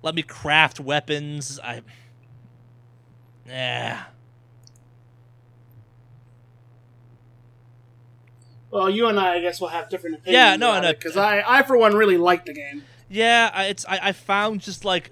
Let 0.01 0.15
me 0.15 0.23
craft 0.23 0.79
weapons. 0.79 1.59
I 1.63 1.81
Yeah. 3.47 4.03
Well, 8.71 8.89
you 8.89 9.07
and 9.07 9.19
I, 9.19 9.35
I 9.35 9.41
guess, 9.41 9.59
will 9.59 9.67
have 9.67 9.89
different 9.89 10.15
opinions. 10.17 10.33
Yeah, 10.33 10.55
no, 10.55 10.79
no. 10.79 10.93
because 10.93 11.17
I, 11.17 11.43
I 11.45 11.63
for 11.63 11.75
one, 11.77 11.93
really 11.93 12.17
like 12.17 12.45
the 12.45 12.53
game. 12.53 12.83
Yeah, 13.09 13.51
I- 13.53 13.65
it's 13.65 13.85
I, 13.85 13.99
I 14.01 14.11
found 14.13 14.61
just 14.61 14.85
like 14.85 15.11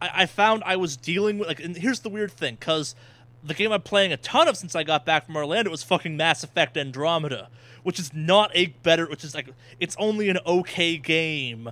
I, 0.00 0.10
I 0.22 0.26
found 0.26 0.64
I 0.66 0.74
was 0.76 0.96
dealing 0.96 1.38
with 1.38 1.46
like 1.46 1.60
and 1.60 1.76
here's 1.76 2.00
the 2.00 2.08
weird 2.08 2.32
thing 2.32 2.56
because 2.58 2.96
the 3.44 3.54
game 3.54 3.72
I'm 3.72 3.82
playing 3.82 4.12
a 4.12 4.16
ton 4.16 4.48
of 4.48 4.56
since 4.56 4.74
I 4.74 4.82
got 4.82 5.04
back 5.04 5.26
from 5.26 5.36
Orlando 5.36 5.70
was 5.70 5.82
fucking 5.82 6.16
Mass 6.16 6.44
Effect 6.44 6.76
Andromeda, 6.76 7.48
which 7.82 7.98
is 7.98 8.12
not 8.14 8.50
a 8.54 8.66
better, 8.66 9.06
which 9.06 9.24
is 9.24 9.34
like 9.34 9.48
it's 9.80 9.96
only 9.98 10.28
an 10.28 10.38
okay 10.46 10.96
game, 10.96 11.70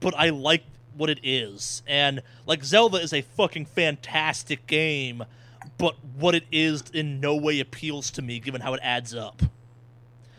but 0.00 0.14
I 0.16 0.30
like 0.30 0.64
what 0.96 1.10
it 1.10 1.20
is, 1.22 1.82
and 1.86 2.22
like 2.46 2.64
Zelda 2.64 2.98
is 2.98 3.12
a 3.12 3.22
fucking 3.22 3.66
fantastic 3.66 4.66
game, 4.66 5.24
but 5.78 5.96
what 6.16 6.34
it 6.34 6.44
is 6.50 6.84
in 6.92 7.20
no 7.20 7.36
way 7.36 7.60
appeals 7.60 8.10
to 8.12 8.22
me 8.22 8.40
given 8.40 8.60
how 8.60 8.74
it 8.74 8.80
adds 8.82 9.14
up. 9.14 9.42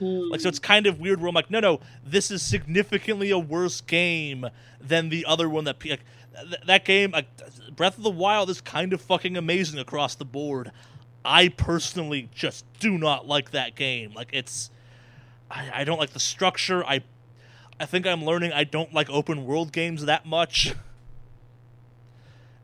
Like 0.02 0.42
so, 0.42 0.50
it's 0.50 0.60
kind 0.60 0.88
of 0.88 1.00
weird. 1.00 1.22
Where 1.22 1.30
I'm 1.30 1.36
like, 1.36 1.52
no, 1.52 1.60
no, 1.60 1.80
this 2.04 2.32
is 2.32 2.42
significantly 2.42 3.30
a 3.30 3.38
worse 3.38 3.82
game 3.82 4.48
than 4.80 5.10
the 5.10 5.26
other 5.26 5.48
one 5.48 5.66
that 5.66 5.84
like, 5.86 6.04
th- 6.36 6.62
that 6.66 6.86
game. 6.86 7.12
Like, 7.12 7.28
Breath 7.76 7.98
of 7.98 8.04
the 8.04 8.10
Wild 8.10 8.50
is 8.50 8.62
kind 8.62 8.94
of 8.94 9.02
fucking 9.02 9.38
amazing 9.38 9.80
across 9.80 10.16
the 10.16 10.26
board. 10.26 10.72
I 11.24 11.50
personally 11.50 12.30
just 12.34 12.66
do 12.80 12.98
not 12.98 13.28
like 13.28 13.52
that 13.52 13.76
game. 13.76 14.14
Like, 14.14 14.30
it's 14.34 14.72
I, 15.50 15.82
I 15.82 15.84
don't 15.84 16.00
like 16.00 16.12
the 16.12 16.20
structure. 16.20 16.84
I 16.86 17.02
I 17.80 17.86
think 17.86 18.06
I'm 18.06 18.24
learning 18.24 18.54
I 18.54 18.64
don't 18.64 18.94
like 18.94 19.10
open 19.10 19.46
world 19.46 19.72
games 19.72 20.06
that 20.06 20.26
much. 20.26 20.74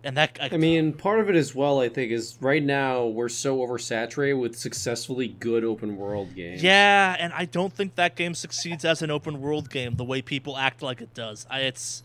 And 0.04 0.16
that 0.16 0.38
I, 0.40 0.50
I 0.54 0.58
mean, 0.58 0.94
part 0.94 1.20
of 1.20 1.30
it 1.30 1.36
as 1.36 1.54
well, 1.54 1.82
I 1.82 1.90
think, 1.90 2.12
is 2.12 2.38
right 2.40 2.64
now 2.64 3.08
we're 3.08 3.30
so 3.30 3.58
oversaturated 3.58 4.40
with 4.40 4.56
successfully 4.56 5.28
good 5.28 5.64
open 5.64 5.98
world 5.98 6.34
games. 6.36 6.64
Yeah, 6.64 7.16
and 7.20 7.34
I 7.34 7.46
don't 7.46 7.74
think 7.74 7.96
that 7.96 8.16
game 8.16 8.34
succeeds 8.34 8.86
as 8.86 9.02
an 9.02 9.12
open 9.12 9.42
world 9.42 9.70
game 9.70 9.96
the 9.96 10.06
way 10.06 10.22
people 10.22 10.56
act 10.56 10.82
like 10.82 11.02
it 11.02 11.14
does. 11.14 11.46
I, 11.50 11.62
it's 11.62 12.04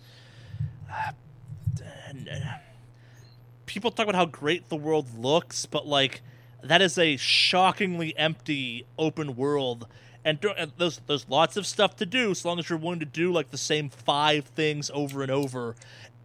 uh, 0.91 0.95
uh, 0.95 1.13
people 3.67 3.91
talk 3.91 4.05
about 4.05 4.15
how 4.15 4.27
great 4.27 4.69
the 4.69 4.77
world 4.77 5.19
looks, 5.19 5.67
but 5.67 5.87
like 5.87 6.23
that 6.63 6.83
is 6.83 6.99
a 6.99 7.17
shockingly 7.17 8.17
empty 8.17 8.87
open 8.99 9.37
world. 9.37 9.87
And 10.25 10.39
there's 10.79 11.01
there's 11.07 11.29
lots 11.29 11.57
of 11.57 11.67
stuff 11.67 11.97
to 11.97 12.07
do, 12.07 12.31
as 12.31 12.45
long 12.45 12.59
as 12.59 12.69
you're 12.69 12.79
willing 12.79 13.01
to 13.01 13.07
do 13.07 13.33
like 13.33 13.51
the 13.51 13.59
same 13.59 13.89
five 13.89 14.45
things 14.45 14.91
over 14.95 15.23
and 15.23 15.31
over. 15.31 15.75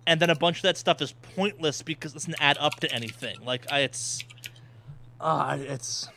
And 0.05 0.19
then 0.21 0.29
a 0.29 0.35
bunch 0.35 0.57
of 0.57 0.63
that 0.63 0.77
stuff 0.77 1.01
is 1.01 1.13
pointless 1.35 1.81
because 1.81 2.11
it 2.11 2.15
doesn't 2.15 2.35
add 2.39 2.57
up 2.59 2.79
to 2.81 2.91
anything. 2.93 3.43
Like 3.43 3.71
I, 3.71 3.79
it's, 3.79 4.23
uh, 5.19 5.57
it's. 5.59 6.09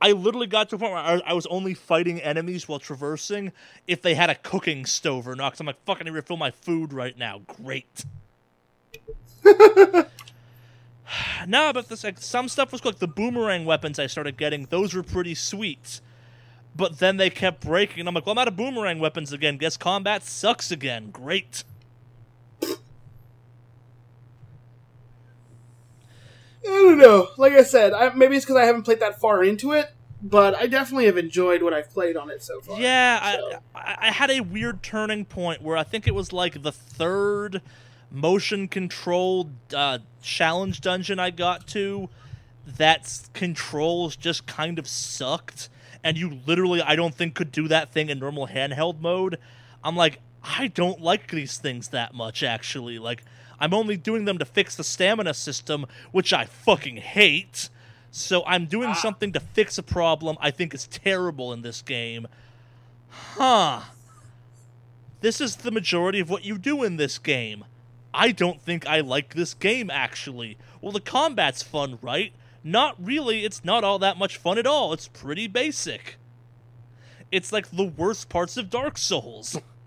I 0.00 0.12
literally 0.12 0.46
got 0.46 0.70
to 0.70 0.76
a 0.76 0.78
point 0.78 0.92
where 0.92 1.02
I, 1.02 1.20
I 1.26 1.32
was 1.34 1.46
only 1.46 1.74
fighting 1.74 2.20
enemies 2.20 2.66
while 2.66 2.78
traversing 2.78 3.52
if 3.86 4.00
they 4.00 4.14
had 4.14 4.30
a 4.30 4.34
cooking 4.34 4.86
stove 4.86 5.28
or 5.28 5.36
not. 5.36 5.50
Because 5.50 5.60
I'm 5.60 5.66
like, 5.66 5.84
fuck, 5.84 5.98
I 6.00 6.04
need 6.04 6.10
to 6.10 6.14
refill 6.14 6.38
my 6.38 6.50
food 6.50 6.92
right 6.92 7.16
now. 7.18 7.42
Great. 7.46 8.04
no, 11.46 11.72
but 11.72 11.88
this 11.88 12.04
like 12.04 12.18
some 12.18 12.48
stuff 12.48 12.72
was 12.72 12.80
cool. 12.80 12.92
Like 12.92 12.98
the 12.98 13.08
boomerang 13.08 13.66
weapons 13.66 13.98
I 13.98 14.06
started 14.06 14.36
getting, 14.36 14.66
those 14.66 14.94
were 14.94 15.02
pretty 15.02 15.34
sweet. 15.34 16.00
But 16.74 16.98
then 16.98 17.16
they 17.16 17.30
kept 17.30 17.62
breaking, 17.62 18.00
and 18.00 18.08
I'm 18.08 18.14
like, 18.14 18.26
well, 18.26 18.32
I'm 18.32 18.38
out 18.38 18.48
of 18.48 18.56
boomerang 18.56 19.00
weapons 19.00 19.32
again. 19.32 19.56
Guess 19.56 19.76
combat 19.76 20.22
sucks 20.22 20.70
again. 20.70 21.10
Great. 21.10 21.64
I 26.64 26.68
don't 26.68 26.98
know. 26.98 27.28
Like 27.38 27.52
I 27.52 27.62
said, 27.62 27.92
I, 27.92 28.12
maybe 28.14 28.36
it's 28.36 28.44
because 28.44 28.56
I 28.60 28.64
haven't 28.64 28.82
played 28.82 29.00
that 29.00 29.20
far 29.20 29.42
into 29.42 29.72
it, 29.72 29.90
but 30.22 30.54
I 30.54 30.66
definitely 30.66 31.06
have 31.06 31.16
enjoyed 31.16 31.62
what 31.62 31.72
I've 31.72 31.90
played 31.90 32.16
on 32.16 32.30
it 32.30 32.42
so 32.42 32.60
far. 32.60 32.80
Yeah, 32.80 33.32
So- 33.32 33.58
I, 33.74 33.96
I 33.98 34.10
had 34.10 34.30
a 34.30 34.40
weird 34.40 34.82
turning 34.82 35.24
point 35.24 35.62
where 35.62 35.76
I 35.76 35.82
think 35.82 36.06
it 36.06 36.14
was 36.14 36.32
like 36.32 36.62
the 36.62 36.72
third 36.72 37.62
motion 38.10 38.68
controlled 38.68 39.50
uh, 39.74 39.98
challenge 40.20 40.80
dungeon 40.80 41.18
I 41.18 41.30
got 41.30 41.66
to 41.68 42.08
that 42.66 43.28
controls 43.32 44.16
just 44.16 44.46
kind 44.46 44.78
of 44.78 44.86
sucked 44.86 45.68
and 46.02 46.16
you 46.18 46.40
literally 46.46 46.82
I 46.82 46.96
don't 46.96 47.14
think 47.14 47.34
could 47.34 47.52
do 47.52 47.68
that 47.68 47.92
thing 47.92 48.10
in 48.10 48.18
normal 48.18 48.48
handheld 48.48 49.00
mode. 49.00 49.38
I'm 49.84 49.96
like 49.96 50.18
I 50.42 50.68
don't 50.68 51.00
like 51.00 51.30
these 51.30 51.58
things 51.58 51.88
that 51.88 52.14
much 52.14 52.42
actually. 52.42 52.98
Like 52.98 53.22
I'm 53.60 53.74
only 53.74 53.96
doing 53.96 54.24
them 54.24 54.38
to 54.38 54.44
fix 54.44 54.74
the 54.74 54.84
stamina 54.84 55.34
system, 55.34 55.86
which 56.12 56.32
I 56.32 56.46
fucking 56.46 56.96
hate. 56.96 57.68
So 58.10 58.42
I'm 58.46 58.66
doing 58.66 58.90
ah. 58.90 58.94
something 58.94 59.32
to 59.32 59.40
fix 59.40 59.78
a 59.78 59.82
problem 59.82 60.36
I 60.40 60.50
think 60.50 60.74
is 60.74 60.86
terrible 60.86 61.52
in 61.52 61.62
this 61.62 61.82
game. 61.82 62.26
Huh. 63.08 63.82
This 65.20 65.40
is 65.40 65.56
the 65.56 65.70
majority 65.70 66.20
of 66.20 66.30
what 66.30 66.44
you 66.44 66.56
do 66.56 66.82
in 66.82 66.96
this 66.96 67.18
game. 67.18 67.64
I 68.12 68.32
don't 68.32 68.60
think 68.60 68.86
I 68.86 69.00
like 69.00 69.34
this 69.34 69.54
game, 69.54 69.90
actually. 69.90 70.56
Well, 70.80 70.92
the 70.92 71.00
combat's 71.00 71.62
fun, 71.62 71.98
right? 72.02 72.32
Not 72.64 72.96
really. 72.98 73.44
It's 73.44 73.64
not 73.64 73.84
all 73.84 73.98
that 74.00 74.18
much 74.18 74.36
fun 74.36 74.58
at 74.58 74.66
all. 74.66 74.92
It's 74.92 75.08
pretty 75.08 75.46
basic. 75.46 76.16
It's 77.30 77.52
like 77.52 77.70
the 77.70 77.84
worst 77.84 78.28
parts 78.28 78.56
of 78.56 78.70
Dark 78.70 78.98
Souls. 78.98 79.56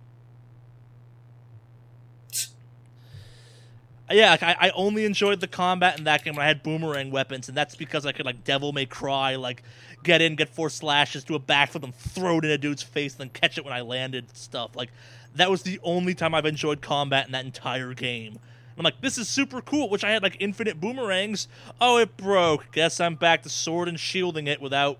Yeah, 4.13 4.31
like, 4.31 4.43
I, 4.43 4.55
I 4.59 4.69
only 4.71 5.05
enjoyed 5.05 5.39
the 5.39 5.47
combat 5.47 5.97
in 5.97 6.03
that 6.05 6.23
game 6.23 6.35
when 6.35 6.43
I 6.43 6.47
had 6.47 6.61
boomerang 6.61 7.09
weapons, 7.09 7.49
and 7.49 7.57
that's 7.57 7.75
because 7.75 8.05
I 8.05 8.11
could 8.11 8.25
like 8.25 8.43
Devil 8.43 8.71
May 8.71 8.85
Cry, 8.85 9.35
like 9.35 9.63
get 10.03 10.21
in, 10.21 10.35
get 10.35 10.49
four 10.49 10.69
slashes, 10.69 11.23
do 11.23 11.35
a 11.35 11.39
backflip, 11.39 11.83
and 11.83 11.95
throw 11.95 12.37
it 12.37 12.45
in 12.45 12.51
a 12.51 12.57
dude's 12.57 12.83
face, 12.83 13.15
then 13.15 13.29
catch 13.29 13.57
it 13.57 13.65
when 13.65 13.73
I 13.73 13.81
landed. 13.81 14.35
Stuff 14.37 14.75
like 14.75 14.91
that 15.35 15.49
was 15.49 15.63
the 15.63 15.79
only 15.83 16.13
time 16.13 16.35
I've 16.35 16.45
enjoyed 16.45 16.81
combat 16.81 17.25
in 17.25 17.31
that 17.31 17.45
entire 17.45 17.93
game. 17.93 18.39
I'm 18.77 18.83
like, 18.83 19.01
this 19.01 19.17
is 19.17 19.27
super 19.27 19.61
cool. 19.61 19.89
Which 19.89 20.03
I 20.03 20.11
had 20.11 20.23
like 20.23 20.37
infinite 20.39 20.79
boomerangs. 20.79 21.47
Oh, 21.79 21.97
it 21.97 22.17
broke. 22.17 22.71
Guess 22.71 22.99
I'm 22.99 23.15
back 23.15 23.43
to 23.43 23.49
sword 23.49 23.87
and 23.87 23.99
shielding 23.99 24.47
it 24.47 24.61
without 24.61 24.97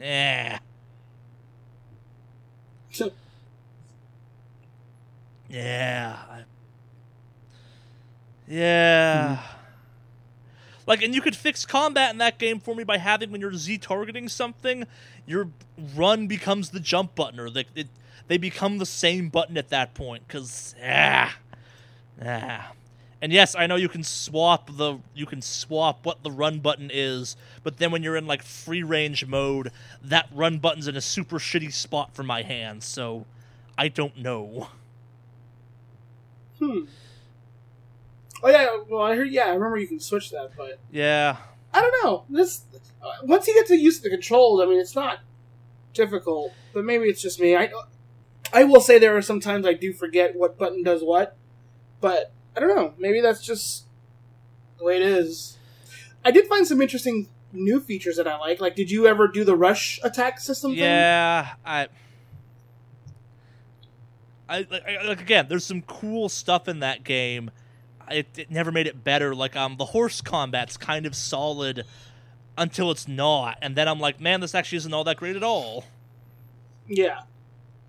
eh. 0.00 0.58
So. 2.90 3.12
Yeah. 5.48 6.42
I- 8.48 8.52
Yeah. 8.52 9.42
Like, 10.86 11.02
and 11.02 11.14
you 11.14 11.20
could 11.20 11.36
fix 11.36 11.66
combat 11.66 12.12
in 12.12 12.18
that 12.18 12.38
game 12.38 12.60
for 12.60 12.74
me 12.74 12.82
by 12.82 12.96
having 12.96 13.30
when 13.30 13.42
you're 13.42 13.52
Z 13.54 13.78
targeting 13.78 14.28
something, 14.28 14.86
your 15.26 15.48
run 15.94 16.26
becomes 16.26 16.70
the 16.70 16.80
jump 16.80 17.14
button, 17.14 17.38
or 17.38 17.50
the, 17.50 17.66
it, 17.74 17.88
they 18.26 18.38
become 18.38 18.78
the 18.78 18.86
same 18.86 19.28
button 19.28 19.58
at 19.58 19.68
that 19.68 19.92
point. 19.92 20.26
Cause 20.28 20.74
ah, 20.82 21.36
ah. 22.24 22.72
And 23.20 23.32
yes, 23.32 23.54
I 23.54 23.66
know 23.66 23.76
you 23.76 23.88
can 23.88 24.04
swap 24.04 24.70
the 24.76 24.98
you 25.14 25.26
can 25.26 25.42
swap 25.42 26.06
what 26.06 26.22
the 26.22 26.30
run 26.30 26.60
button 26.60 26.88
is, 26.92 27.36
but 27.64 27.76
then 27.78 27.90
when 27.90 28.02
you're 28.02 28.16
in 28.16 28.26
like 28.26 28.42
free 28.42 28.82
range 28.82 29.26
mode, 29.26 29.72
that 30.02 30.28
run 30.32 30.58
button's 30.58 30.88
in 30.88 30.96
a 30.96 31.00
super 31.00 31.38
shitty 31.38 31.72
spot 31.72 32.14
for 32.14 32.22
my 32.22 32.42
hands. 32.42 32.86
So 32.86 33.26
I 33.76 33.88
don't 33.88 34.16
know. 34.16 34.68
Hmm. 36.58 36.84
Oh 38.42 38.48
yeah, 38.48 38.78
well 38.88 39.02
I 39.02 39.16
heard. 39.16 39.30
Yeah, 39.30 39.46
I 39.46 39.54
remember 39.54 39.78
you 39.78 39.88
can 39.88 40.00
switch 40.00 40.30
that, 40.30 40.50
but 40.56 40.78
Yeah. 40.90 41.36
I 41.72 41.80
don't 41.80 42.04
know. 42.04 42.24
This 42.30 42.62
uh, 43.02 43.06
once 43.24 43.46
you 43.46 43.54
get 43.54 43.66
to 43.66 43.76
use 43.76 44.00
the 44.00 44.10
controls, 44.10 44.60
I 44.62 44.66
mean, 44.66 44.80
it's 44.80 44.94
not 44.94 45.18
difficult. 45.92 46.52
But 46.72 46.84
maybe 46.84 47.06
it's 47.06 47.20
just 47.22 47.40
me. 47.40 47.56
I 47.56 47.70
I 48.52 48.64
will 48.64 48.80
say 48.80 48.98
there 48.98 49.16
are 49.16 49.22
some 49.22 49.40
times 49.40 49.66
I 49.66 49.74
do 49.74 49.92
forget 49.92 50.34
what 50.36 50.56
button 50.58 50.82
does 50.82 51.02
what, 51.02 51.36
but 52.00 52.32
I 52.56 52.60
don't 52.60 52.74
know. 52.74 52.94
Maybe 52.98 53.20
that's 53.20 53.44
just 53.44 53.84
the 54.78 54.84
way 54.84 54.96
it 54.96 55.02
is. 55.02 55.58
I 56.24 56.30
did 56.30 56.46
find 56.46 56.66
some 56.66 56.80
interesting 56.80 57.28
new 57.52 57.80
features 57.80 58.16
that 58.16 58.26
I 58.28 58.38
like. 58.38 58.60
Like, 58.60 58.74
did 58.76 58.90
you 58.90 59.06
ever 59.06 59.28
do 59.28 59.44
the 59.44 59.56
rush 59.56 60.00
attack 60.02 60.38
system? 60.40 60.70
thing? 60.72 60.80
Yeah, 60.80 61.54
I, 61.64 61.88
I 64.48 64.66
I- 64.70 65.06
like 65.06 65.20
again. 65.20 65.46
There's 65.48 65.64
some 65.64 65.82
cool 65.82 66.28
stuff 66.28 66.68
in 66.68 66.80
that 66.80 67.04
game. 67.04 67.50
It, 68.10 68.26
it 68.36 68.50
never 68.50 68.70
made 68.72 68.86
it 68.86 69.02
better. 69.04 69.34
Like 69.34 69.56
um, 69.56 69.76
the 69.76 69.86
horse 69.86 70.20
combat's 70.20 70.76
kind 70.76 71.06
of 71.06 71.14
solid 71.14 71.84
until 72.56 72.90
it's 72.90 73.06
not, 73.06 73.58
and 73.62 73.76
then 73.76 73.86
I'm 73.88 74.00
like, 74.00 74.20
man, 74.20 74.40
this 74.40 74.54
actually 74.54 74.78
isn't 74.78 74.92
all 74.92 75.04
that 75.04 75.16
great 75.16 75.36
at 75.36 75.42
all. 75.42 75.84
Yeah, 76.88 77.20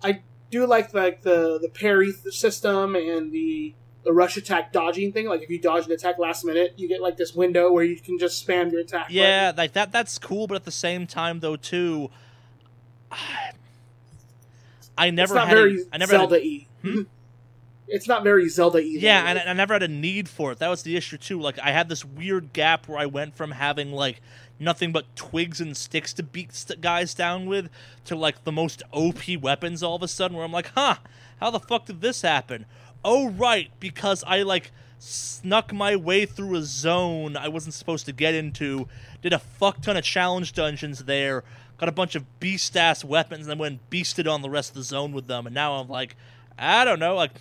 I 0.02 0.22
do 0.50 0.66
like 0.66 0.92
like 0.94 1.22
the 1.22 1.58
the 1.60 1.68
parry 1.68 2.12
system 2.12 2.94
and 2.94 3.32
the 3.32 3.74
the 4.04 4.12
rush 4.12 4.36
attack 4.36 4.72
dodging 4.72 5.12
thing. 5.12 5.26
Like 5.26 5.42
if 5.42 5.50
you 5.50 5.58
dodge 5.60 5.86
an 5.86 5.92
attack 5.92 6.18
last 6.18 6.44
minute, 6.44 6.74
you 6.76 6.88
get 6.88 7.00
like 7.00 7.16
this 7.16 7.34
window 7.34 7.70
where 7.72 7.84
you 7.84 7.98
can 7.98 8.18
just 8.18 8.46
spam 8.46 8.70
your 8.70 8.80
attack. 8.80 9.06
Yeah, 9.10 9.52
like 9.56 9.72
that. 9.72 9.92
That's 9.92 10.18
cool, 10.18 10.46
but 10.46 10.54
at 10.54 10.64
the 10.64 10.70
same 10.70 11.06
time, 11.06 11.40
though, 11.40 11.56
too, 11.56 12.10
I, 13.10 13.52
I 14.98 15.10
never 15.10 15.38
had. 15.38 15.48
very 15.48 15.82
a, 15.82 15.84
I 15.92 15.98
never 15.98 16.12
had 16.12 16.20
a- 16.26 16.28
Zelda 16.28 16.40
y. 16.42 16.66
Hmm? 16.82 17.02
It's 17.90 18.08
not 18.08 18.22
very 18.22 18.48
Zelda 18.48 18.78
y. 18.78 18.96
Yeah, 18.98 19.24
and 19.26 19.38
I, 19.38 19.50
I 19.50 19.52
never 19.52 19.74
had 19.74 19.82
a 19.82 19.88
need 19.88 20.28
for 20.28 20.52
it. 20.52 20.58
That 20.58 20.68
was 20.68 20.82
the 20.82 20.96
issue 20.96 21.18
too. 21.18 21.40
Like 21.40 21.58
I 21.58 21.72
had 21.72 21.88
this 21.88 22.04
weird 22.04 22.52
gap 22.52 22.88
where 22.88 22.98
I 22.98 23.06
went 23.06 23.34
from 23.34 23.52
having 23.52 23.92
like 23.92 24.20
nothing 24.58 24.92
but 24.92 25.14
twigs 25.16 25.60
and 25.60 25.76
sticks 25.76 26.12
to 26.14 26.22
beat 26.22 26.54
st- 26.54 26.80
guys 26.80 27.14
down 27.14 27.46
with 27.46 27.68
to 28.04 28.14
like 28.14 28.44
the 28.44 28.52
most 28.52 28.82
OP 28.92 29.22
weapons 29.40 29.82
all 29.82 29.96
of 29.96 30.02
a 30.02 30.08
sudden. 30.08 30.36
Where 30.36 30.46
I'm 30.46 30.52
like, 30.52 30.70
huh, 30.74 30.96
how 31.40 31.50
the 31.50 31.60
fuck 31.60 31.86
did 31.86 32.00
this 32.00 32.22
happen? 32.22 32.66
Oh 33.04 33.30
right, 33.30 33.70
because 33.80 34.22
I 34.26 34.42
like 34.42 34.70
snuck 34.98 35.72
my 35.72 35.96
way 35.96 36.26
through 36.26 36.54
a 36.56 36.62
zone 36.62 37.34
I 37.34 37.48
wasn't 37.48 37.74
supposed 37.74 38.06
to 38.06 38.12
get 38.12 38.34
into. 38.34 38.86
Did 39.22 39.32
a 39.32 39.38
fuck 39.38 39.80
ton 39.80 39.96
of 39.96 40.04
challenge 40.04 40.52
dungeons 40.52 41.04
there. 41.04 41.42
Got 41.78 41.88
a 41.88 41.92
bunch 41.92 42.14
of 42.14 42.40
beast 42.40 42.76
ass 42.76 43.04
weapons 43.04 43.42
and 43.42 43.50
then 43.50 43.58
went 43.58 43.90
beasted 43.90 44.30
on 44.30 44.42
the 44.42 44.50
rest 44.50 44.70
of 44.70 44.74
the 44.74 44.82
zone 44.82 45.12
with 45.12 45.26
them. 45.26 45.46
And 45.46 45.54
now 45.54 45.74
I'm 45.74 45.88
like, 45.88 46.14
I 46.58 46.84
don't 46.84 46.98
know, 46.98 47.14
like 47.14 47.32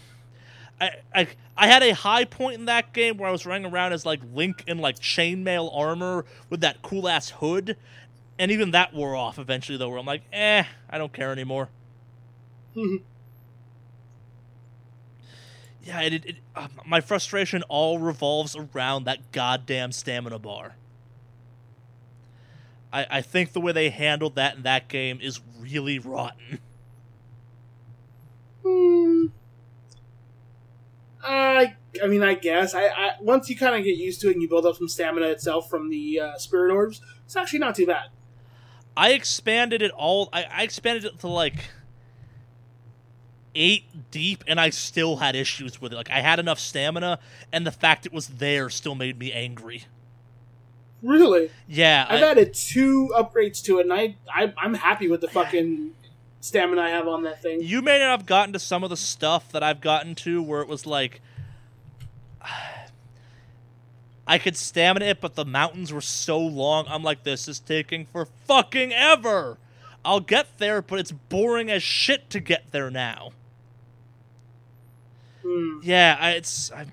I, 0.80 0.92
I 1.14 1.28
I 1.58 1.68
had 1.68 1.84
a 1.84 1.94
high 1.94 2.26
point 2.26 2.56
in 2.60 2.66
that 2.66 2.94
game 2.94 3.18
where 3.18 3.28
I 3.30 3.32
was 3.32 3.46
running 3.46 3.72
around 3.72 3.94
as 3.94 4.06
like 4.06 4.22
Link 4.34 4.64
in 4.68 4.80
like 4.80 5.00
chainmail 5.00 5.76
armor 5.76 6.26
with 6.50 6.62
that 6.62 6.82
cool 6.82 7.08
ass 7.10 7.30
hood, 7.30 7.78
and 8.38 8.52
even 8.52 8.72
that 8.72 8.94
wore 8.94 9.16
off 9.16 9.40
eventually. 9.40 9.78
Though, 9.78 9.90
where 9.90 10.00
I'm 10.00 10.06
like, 10.06 10.24
eh, 10.34 10.64
I 10.90 10.98
don't 10.98 11.14
care 11.14 11.32
anymore. 11.32 11.70
Yeah, 15.82 16.02
it, 16.02 16.14
it, 16.14 16.26
it 16.26 16.36
uh, 16.56 16.68
my 16.86 17.02
frustration 17.02 17.64
all 17.64 18.00
revolves 18.00 18.56
around 18.56 19.06
that 19.06 19.32
goddamn 19.32 19.92
stamina 19.92 20.40
bar. 20.40 20.76
I 22.94 23.08
I 23.10 23.22
think 23.22 23.54
the 23.54 23.62
way 23.62 23.72
they 23.72 23.90
handled 23.90 24.36
that 24.36 24.56
in 24.58 24.64
that 24.64 24.88
game 24.88 25.20
is 25.22 25.40
really 25.60 25.98
rotten. 26.00 26.60
Hmm. 28.64 29.09
I 31.24 31.76
I 32.04 32.08
mean, 32.08 32.24
I 32.24 32.34
guess 32.36 32.74
I, 32.74 32.88
I 32.88 33.12
once 33.20 33.50
you 33.50 33.58
kind 33.58 33.76
of 33.76 33.84
get 33.84 33.98
used 33.98 34.22
to 34.22 34.30
it 34.30 34.34
and 34.34 34.42
you 34.42 34.50
build 34.50 34.66
up 34.66 34.76
some 34.76 34.88
stamina 34.88 35.28
itself 35.28 35.70
from 35.70 35.90
the 35.90 36.20
uh, 36.20 36.38
spirit 36.38 36.74
orbs, 36.74 37.02
it's 37.26 37.36
actually 37.36 37.60
not 37.60 37.76
too 37.76 37.86
bad. 37.86 38.10
I 38.96 39.12
expanded 39.14 39.82
it 39.82 39.92
all. 39.92 40.30
I, 40.34 40.44
I 40.44 40.64
expanded 40.64 41.06
it 41.06 41.20
to 41.20 41.28
like 41.28 41.70
eight 43.56 43.86
deep, 44.12 44.44
and 44.48 44.60
I 44.60 44.70
still 44.70 45.18
had 45.18 45.36
issues 45.36 45.82
with 45.82 45.94
it. 45.94 45.96
Like 45.96 46.12
I 46.12 46.22
had 46.22 46.40
enough 46.40 46.60
stamina, 46.60 47.20
and 47.52 47.66
the 47.66 47.72
fact 47.72 48.06
it 48.06 48.14
was 48.14 48.28
there 48.28 48.70
still 48.70 48.96
made 48.96 49.18
me 49.20 49.32
angry. 49.32 49.86
Really, 51.02 51.50
Yeah, 51.68 52.06
I've 52.10 52.22
I, 52.22 52.32
added 52.32 52.54
two 52.54 53.10
upgrades 53.16 53.64
to 53.64 53.80
it, 53.80 53.84
and 53.84 53.94
I, 53.94 54.18
I 54.34 54.54
I'm 54.58 54.74
happy 54.74 55.08
with 55.08 55.22
the 55.22 55.30
fucking 55.30 55.92
stamina 56.42 56.82
I 56.82 56.90
have 56.90 57.08
on 57.08 57.24
that 57.24 57.42
thing. 57.42 57.62
you 57.62 57.82
may 57.82 58.00
not 58.00 58.12
have 58.12 58.26
gotten 58.26 58.54
to 58.54 58.60
some 58.60 58.84
of 58.84 58.90
the 58.90 58.98
stuff 58.98 59.52
that 59.52 59.64
I've 59.64 59.82
gotten 59.82 60.16
to, 60.16 60.42
where 60.42 60.62
it 60.62 60.68
was 60.68 60.86
like. 60.86 61.22
I 64.28 64.38
could 64.38 64.56
stamina 64.56 65.06
it, 65.06 65.22
but 65.22 65.34
the 65.34 65.44
mountains 65.44 65.92
were 65.92 66.02
so 66.02 66.38
long. 66.40 66.86
I'm 66.88 67.02
like, 67.02 67.24
this 67.24 67.48
is 67.48 67.60
taking 67.60 68.06
for 68.06 68.28
fucking 68.46 68.94
ever. 68.94 69.58
I'll 70.06 70.20
get 70.20 70.60
there, 70.60 70.84
but 70.84 71.00
it's 71.00 71.12
boring 71.12 71.72
as 71.72 71.82
shit 71.82 72.30
to 72.30 72.40
get 72.40 72.72
there 72.72 72.92
now. 72.92 73.32
Hmm. 75.44 75.80
Yeah, 75.82 76.16
I, 76.20 76.32
it's 76.32 76.72
I, 76.72 76.86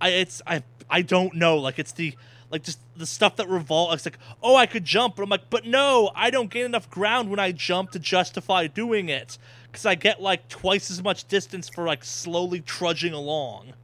I 0.00 0.08
it's 0.08 0.40
I 0.46 0.62
I 0.88 1.02
don't 1.02 1.34
know. 1.34 1.58
Like 1.58 1.78
it's 1.78 1.92
the 1.92 2.14
like 2.50 2.62
just 2.62 2.78
the 2.96 3.06
stuff 3.06 3.36
that 3.36 3.48
revolves. 3.48 3.94
It's 3.94 4.06
like 4.06 4.18
oh, 4.42 4.56
I 4.56 4.66
could 4.66 4.84
jump, 4.84 5.16
but 5.16 5.22
I'm 5.22 5.28
like, 5.28 5.50
but 5.50 5.66
no, 5.66 6.10
I 6.14 6.30
don't 6.30 6.50
gain 6.50 6.64
enough 6.64 6.88
ground 6.90 7.30
when 7.30 7.38
I 7.38 7.52
jump 7.52 7.90
to 7.92 7.98
justify 7.98 8.66
doing 8.66 9.08
it 9.08 9.38
because 9.66 9.86
I 9.86 9.94
get 9.94 10.22
like 10.22 10.48
twice 10.48 10.90
as 10.90 11.02
much 11.02 11.26
distance 11.28 11.68
for 11.68 11.84
like 11.84 12.04
slowly 12.04 12.60
trudging 12.60 13.12
along. 13.12 13.74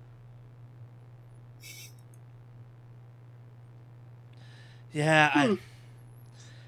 Yeah, 4.92 5.30
Hmm. 5.30 5.38
I, 5.38 5.58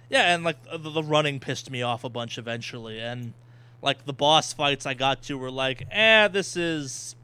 yeah, 0.08 0.34
and 0.34 0.44
like 0.44 0.56
the, 0.70 0.90
the 0.90 1.02
running 1.02 1.40
pissed 1.40 1.70
me 1.70 1.82
off 1.82 2.04
a 2.04 2.08
bunch 2.08 2.38
eventually, 2.38 3.00
and 3.00 3.34
like 3.82 4.06
the 4.06 4.12
boss 4.12 4.52
fights 4.52 4.86
I 4.86 4.94
got 4.94 5.22
to 5.24 5.36
were 5.36 5.50
like, 5.50 5.86
eh, 5.90 6.28
this 6.28 6.56
is 6.56 7.16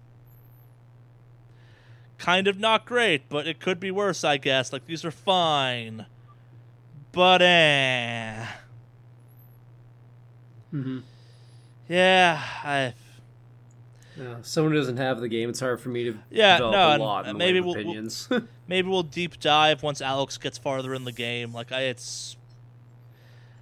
kind 2.20 2.46
of 2.46 2.58
not 2.60 2.84
great, 2.84 3.28
but 3.28 3.46
it 3.48 3.58
could 3.58 3.80
be 3.80 3.90
worse, 3.90 4.22
I 4.22 4.36
guess. 4.36 4.72
Like 4.72 4.86
these 4.86 5.04
are 5.04 5.10
fine, 5.10 6.06
but 7.12 7.42
eh, 7.42 8.46
Mm-hmm. 10.72 10.98
yeah, 11.88 12.40
I 12.62 12.94
Yeah, 14.16 14.36
someone 14.42 14.72
who 14.72 14.78
doesn't 14.78 14.98
have 14.98 15.20
the 15.20 15.28
game, 15.28 15.48
it's 15.50 15.58
hard 15.60 15.80
for 15.80 15.88
me 15.88 16.04
to 16.04 16.18
Yeah, 16.30 16.58
develop 16.58 16.72
no, 16.72 16.78
a 16.88 16.90
and 16.92 17.02
lot 17.02 17.26
in 17.26 17.32
the 17.32 17.38
maybe 17.38 17.54
way 17.54 17.58
of 17.58 17.64
we'll- 17.66 17.74
we'll- 17.74 17.82
opinions. 17.84 18.28
maybe 18.68 18.88
we'll 18.88 19.02
deep 19.02 19.40
dive 19.40 19.82
once 19.82 20.00
Alex 20.00 20.38
gets 20.38 20.58
farther 20.58 20.94
in 20.94 21.04
the 21.04 21.12
game. 21.12 21.52
Like 21.52 21.72
I, 21.72 21.82
it's 21.82 22.36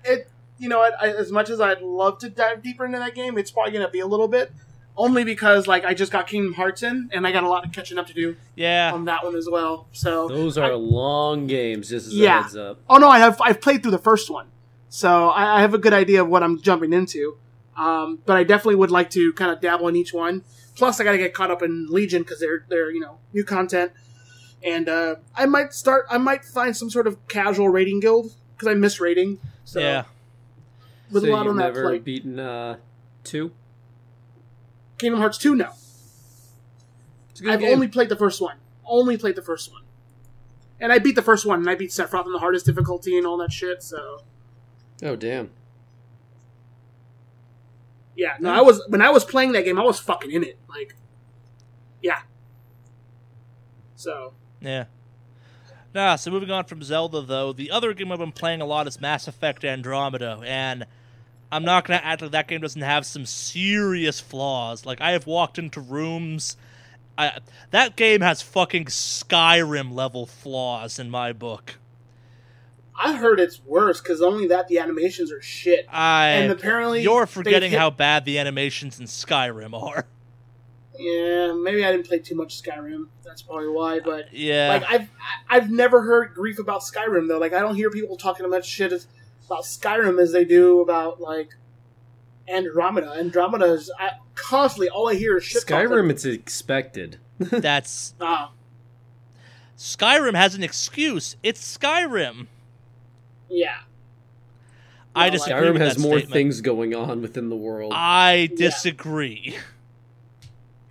It 0.05 0.29
you 0.59 0.69
know, 0.69 0.81
I, 0.83 0.91
I, 1.01 1.09
as 1.11 1.31
much 1.31 1.49
as 1.51 1.61
I'd 1.61 1.81
love 1.81 2.19
to 2.19 2.29
dive 2.29 2.63
deeper 2.63 2.85
into 2.85 2.99
that 2.99 3.15
game, 3.15 3.39
it's 3.39 3.51
probably 3.51 3.73
gonna 3.73 3.89
be 3.89 4.01
a 4.01 4.07
little 4.07 4.29
bit. 4.29 4.53
Only 4.99 5.23
because 5.23 5.67
like 5.69 5.85
I 5.85 5.95
just 5.95 6.11
got 6.11 6.27
Kingdom 6.27 6.55
Hearts 6.55 6.83
in, 6.83 7.09
and 7.13 7.25
I 7.27 7.31
got 7.33 7.45
a 7.45 7.49
lot 7.49 7.65
of 7.65 7.71
catching 7.73 7.99
up 7.99 8.09
to 8.09 8.13
do 8.13 8.37
yeah, 8.57 8.93
on 8.93 9.05
that 9.05 9.25
one 9.25 9.37
as 9.37 9.49
well. 9.51 9.87
So 9.93 10.27
Those 10.29 10.59
are 10.59 10.73
I- 10.73 10.75
long 10.75 11.47
games, 11.47 11.89
just 11.89 12.09
as 12.09 12.15
Yeah. 12.15 12.41
a 12.41 12.43
heads 12.43 12.57
up. 12.57 12.81
Oh 12.91 12.99
no, 12.99 13.09
I 13.09 13.19
have 13.21 13.41
I've 13.41 13.61
played 13.61 13.83
through 13.83 13.93
the 13.93 13.99
first 13.99 14.29
one, 14.29 14.49
so 14.89 15.29
I, 15.29 15.59
I 15.59 15.61
have 15.61 15.73
a 15.73 15.79
good 15.79 15.93
idea 15.95 16.21
of 16.23 16.29
what 16.29 16.43
I'm 16.43 16.61
jumping 16.61 16.93
into. 16.93 17.39
Um, 17.77 18.19
but 18.27 18.37
I 18.37 18.43
definitely 18.43 18.75
would 18.75 18.91
like 18.91 19.09
to 19.11 19.33
kind 19.35 19.53
of 19.53 19.61
dabble 19.61 19.87
in 19.87 19.95
each 19.95 20.13
one. 20.13 20.43
Plus, 20.75 20.99
I 21.01 21.05
got 21.05 21.13
to 21.13 21.19
get 21.19 21.33
caught 21.33 21.53
up 21.53 21.63
in 21.63 21.87
Legion 21.89 22.23
because 22.23 22.41
they're 22.41 22.67
they're 22.69 22.91
you 22.91 22.99
know 22.99 23.19
new 23.33 23.45
content, 23.45 23.93
and 24.65 24.89
uh, 24.89 25.15
I 25.37 25.47
might 25.47 25.73
start. 25.73 26.07
I 26.11 26.19
might 26.19 26.45
find 26.45 26.77
some 26.77 26.91
sort 26.91 27.07
of 27.07 27.25
casual 27.29 27.69
raiding 27.69 28.01
guild 28.01 28.35
because 28.57 28.67
I 28.67 28.75
miss 28.75 28.99
raiding. 28.99 29.39
So 29.65 29.79
yeah. 29.79 30.05
with 31.13 31.23
so 31.23 31.29
a 31.29 31.31
lot 31.31 31.43
you've 31.45 31.51
on 31.51 31.57
that 31.59 31.75
never 31.75 31.83
plate. 31.85 32.05
beaten 32.05 32.41
uh, 32.41 32.79
two. 33.23 33.53
Kingdom 34.99 35.21
Hearts 35.21 35.39
two, 35.39 35.55
no. 35.55 35.71
It's 37.31 37.41
a 37.41 37.45
good 37.45 37.53
I've 37.53 37.61
game. 37.61 37.73
only 37.73 37.89
played 37.89 38.09
the 38.09 38.17
first 38.17 38.41
one. 38.41 38.57
Only 38.85 39.17
played 39.17 39.37
the 39.37 39.43
first 39.43 39.71
one, 39.71 39.83
and 40.81 40.93
I 40.93 40.99
beat 40.99 41.15
the 41.15 41.23
first 41.23 41.45
one, 41.47 41.61
and 41.61 41.71
I 41.71 41.75
beat 41.75 41.91
Sephiroth 41.91 42.27
on 42.27 42.33
the 42.33 42.39
hardest 42.39 42.67
difficulty 42.67 43.17
and 43.17 43.27
all 43.27 43.37
that 43.39 43.53
shit. 43.53 43.83
So 43.83 44.23
Oh 45.03 45.17
damn. 45.17 45.51
Yeah, 48.17 48.37
no, 48.41 48.51
I 48.51 48.63
was 48.63 48.83
when 48.89 49.01
I 49.01 49.11
was 49.11 49.25
playing 49.25 49.53
that 49.53 49.65
game, 49.65 49.79
I 49.79 49.85
was 49.85 50.01
fucking 50.01 50.31
in 50.33 50.43
it. 50.43 50.59
Like, 50.69 50.97
yeah. 52.03 52.23
So 53.95 54.33
Yeah. 54.61 54.87
Nah, 55.95 56.17
so 56.17 56.31
moving 56.31 56.51
on 56.51 56.65
from 56.65 56.83
Zelda, 56.83 57.23
though, 57.23 57.53
the 57.53 57.71
other 57.71 57.95
game 57.95 58.13
I've 58.13 58.19
been 58.19 58.33
playing 58.33 58.61
a 58.61 58.67
lot 58.67 58.87
is 58.87 59.01
Mass 59.01 59.27
Effect 59.27 59.65
Andromeda, 59.65 60.41
and 60.45 60.85
I'm 61.51 61.65
not 61.65 61.87
going 61.87 61.99
to 61.99 62.05
act 62.05 62.21
like 62.23 62.33
that 62.33 62.47
game 62.49 62.61
doesn't 62.61 62.83
have 62.83 63.07
some 63.07 63.25
serious 63.25 64.21
flaws. 64.21 64.85
Like, 64.85 65.01
I 65.01 65.13
have 65.13 65.27
walked 65.27 65.59
into 65.59 65.81
rooms. 65.81 66.57
I, 67.17 67.39
that 67.71 67.97
game 67.97 68.21
has 68.21 68.43
fucking 68.43 68.87
Skyrim 68.87 69.93
level 69.93 70.27
flaws 70.27 70.99
in 70.99 71.11
my 71.11 71.33
book. 71.33 71.79
I 73.01 73.17
heard 73.17 73.39
it's 73.41 73.61
worse 73.65 74.01
because 74.01 74.21
only 74.21 74.49
that 74.49 74.69
the 74.69 74.79
animations 74.79 75.31
are 75.33 75.41
shit, 75.41 75.87
I. 75.89 76.29
and 76.31 76.51
apparently 76.53 77.03
You're 77.03 77.27
forgetting 77.27 77.71
hit- 77.71 77.79
how 77.79 77.91
bad 77.91 78.25
the 78.25 78.39
animations 78.39 78.99
in 79.01 79.07
Skyrim 79.07 79.73
are. 79.81 80.07
Yeah, 81.01 81.53
maybe 81.53 81.85
I 81.85 81.93
didn't 81.93 82.09
play 82.09 82.19
too 82.19 82.35
much 82.35 82.61
Skyrim. 82.61 83.07
That's 83.25 83.41
probably 83.41 83.69
why. 83.69 83.99
Uh, 83.99 84.01
but 84.05 84.33
Yeah. 84.35 84.69
like 84.69 84.83
I've 84.91 85.09
I've 85.49 85.71
never 85.71 86.03
heard 86.03 86.35
grief 86.35 86.59
about 86.59 86.81
Skyrim 86.81 87.29
though. 87.29 87.39
Like 87.39 87.53
I 87.53 87.61
don't 87.61 87.77
hear 87.77 87.89
people 87.89 88.17
talking 88.17 88.45
about 88.45 88.65
shit 88.65 88.93
as- 88.93 89.07
about 89.49 89.65
Skyrim 89.65 90.21
as 90.21 90.33
they 90.33 90.45
do 90.45 90.81
about 90.81 91.21
like 91.21 91.51
Andromeda. 92.49 93.13
Andromeda 93.17 93.67
is 93.67 93.91
I, 93.99 94.13
constantly 94.35 94.89
all 94.89 95.09
I 95.09 95.15
hear 95.15 95.37
is 95.39 95.45
shit. 95.45 95.65
Skyrim, 95.67 96.05
like, 96.05 96.13
it's 96.13 96.25
expected. 96.25 97.19
That's. 97.39 98.15
ah, 98.21 98.53
Skyrim 99.77 100.35
has 100.35 100.55
an 100.55 100.63
excuse. 100.63 101.37
It's 101.43 101.79
Skyrim. 101.79 102.47
yeah. 103.49 103.79
I 105.17 105.25
Well, 105.25 105.31
disagree 105.33 105.55
Skyrim 105.69 105.73
with 105.73 105.83
has 105.83 105.97
that 105.97 106.03
more 106.03 106.19
statement. 106.19 106.33
things 106.33 106.61
going 106.61 106.95
on 106.95 107.23
within 107.23 107.49
the 107.49 107.57
world. 107.57 107.93
I 107.95 108.51
disagree. 108.57 109.57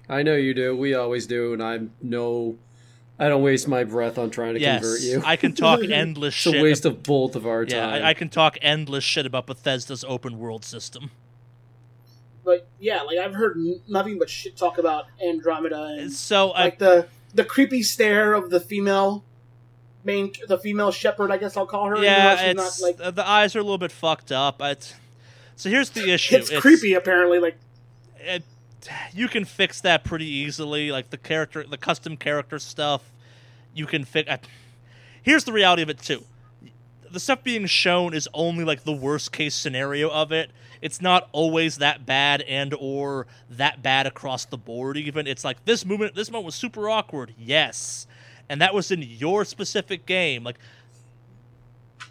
I 0.09 0.23
know 0.23 0.35
you 0.35 0.53
do. 0.53 0.75
We 0.75 0.95
always 0.95 1.27
do, 1.27 1.53
and 1.53 1.61
I'm 1.63 1.91
no. 2.01 2.57
I 3.19 3.29
don't 3.29 3.41
waste 3.41 3.67
my 3.67 3.83
breath 3.83 4.17
on 4.17 4.29
trying 4.29 4.53
to 4.53 4.59
convert 4.59 5.01
you. 5.01 5.23
I 5.25 5.35
can 5.35 5.53
talk 5.53 5.79
endless 5.89 6.45
it's 6.45 6.55
a 6.55 6.61
waste 6.61 6.85
of 6.85 7.01
both 7.01 7.35
of 7.35 7.47
our 7.47 7.63
yeah, 7.63 7.79
time. 7.79 8.03
I, 8.03 8.09
I 8.09 8.13
can 8.13 8.29
talk 8.29 8.57
endless 8.61 9.03
shit 9.03 9.25
about 9.25 9.47
Bethesda's 9.47 10.03
open 10.07 10.37
world 10.37 10.63
system. 10.63 11.09
But 12.43 12.67
yeah, 12.79 13.01
like 13.01 13.17
I've 13.17 13.33
heard 13.33 13.57
nothing 13.87 14.19
but 14.19 14.29
shit 14.29 14.55
talk 14.55 14.77
about 14.77 15.05
Andromeda 15.21 15.97
and 15.99 16.13
So 16.13 16.51
I 16.51 16.65
like 16.65 16.79
the 16.79 17.07
the 17.33 17.43
creepy 17.43 17.83
stare 17.83 18.33
of 18.33 18.49
the 18.49 18.59
female 18.59 19.25
main 20.03 20.31
the 20.47 20.57
female 20.57 20.91
Shepard. 20.91 21.31
I 21.31 21.37
guess 21.37 21.57
I'll 21.57 21.65
call 21.65 21.87
her. 21.87 22.01
yeah, 22.01 22.37
she's 22.37 22.49
it's 22.51 22.81
not, 22.81 22.87
like 22.87 23.01
uh, 23.01 23.11
the 23.11 23.27
eyes 23.27 23.55
are 23.55 23.59
a 23.59 23.63
little 23.63 23.77
bit 23.77 23.91
fucked 23.91 24.31
up. 24.31 24.61
It's, 24.61 24.93
so 25.55 25.69
here's 25.69 25.89
the 25.89 26.09
issue. 26.13 26.37
it's 26.37 26.57
creepy. 26.59 26.93
Apparently, 26.93 27.39
like 27.39 27.57
it, 28.19 28.43
you 29.13 29.27
can 29.27 29.45
fix 29.45 29.81
that 29.81 30.03
pretty 30.03 30.27
easily. 30.27 30.91
Like 30.91 31.09
the 31.09 31.17
character, 31.17 31.63
the 31.63 31.77
custom 31.77 32.17
character 32.17 32.59
stuff, 32.59 33.11
you 33.73 33.85
can 33.85 34.05
fix. 34.05 34.29
Here's 35.21 35.43
the 35.43 35.53
reality 35.53 35.81
of 35.81 35.89
it 35.89 35.99
too. 35.99 36.23
The 37.09 37.19
stuff 37.19 37.43
being 37.43 37.65
shown 37.67 38.13
is 38.13 38.27
only 38.33 38.65
like 38.65 38.83
the 38.83 38.93
worst 38.93 39.31
case 39.31 39.55
scenario 39.55 40.09
of 40.09 40.31
it. 40.31 40.51
It's 40.81 41.01
not 41.01 41.29
always 41.31 41.77
that 41.77 42.05
bad 42.05 42.41
and 42.41 42.73
or 42.77 43.27
that 43.49 43.81
bad 43.81 44.05
across 44.05 44.45
the 44.45 44.57
board. 44.57 44.97
Even 44.97 45.25
it's 45.25 45.43
like 45.43 45.63
this 45.65 45.85
movement, 45.85 46.15
this 46.15 46.29
moment 46.29 46.45
was 46.45 46.55
super 46.55 46.89
awkward. 46.89 47.33
Yes, 47.37 48.07
and 48.49 48.61
that 48.61 48.73
was 48.73 48.91
in 48.91 49.01
your 49.01 49.45
specific 49.45 50.05
game. 50.05 50.43
Like 50.43 50.59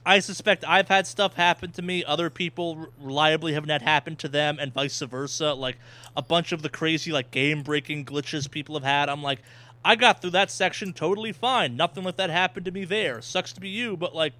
I 0.07 0.21
suspect 0.21 0.65
I've 0.65 0.87
had 0.87 1.05
stuff 1.05 1.35
happen 1.35 1.73
to 1.73 1.83
me. 1.83 2.05
Other 2.05 2.31
people 2.31 2.87
reliably 3.01 3.55
haven't 3.55 3.71
had 3.71 3.83
happen 3.83 4.15
to 4.17 4.29
them, 4.29 4.57
and 4.61 4.73
vice 4.73 5.01
versa. 5.01 5.53
Like 5.53 5.79
a 6.17 6.23
bunch 6.23 6.53
of 6.53 6.63
the 6.63 6.69
crazy 6.69 7.11
like 7.11 7.33
game 7.33 7.65
breaking 7.65 8.05
glitches 8.05 8.49
people 8.49 8.77
have 8.77 8.85
had. 8.85 9.09
I'm 9.09 9.25
like, 9.25 9.41
I 9.85 9.97
got 9.97 10.23
through 10.23 10.31
that 10.31 10.53
section 10.53 10.93
totally 10.93 11.33
fine. 11.33 11.77
Nothing 11.77 12.05
like 12.05 12.17
that 12.19 12.31
happened 12.31 12.67
to 12.67 12.71
me 12.71 12.85
there. 12.85 13.21
Sucks 13.21 13.53
to 13.55 13.61
be 13.61 13.69
you, 13.69 13.97
but 13.97 14.15
like 14.15 14.35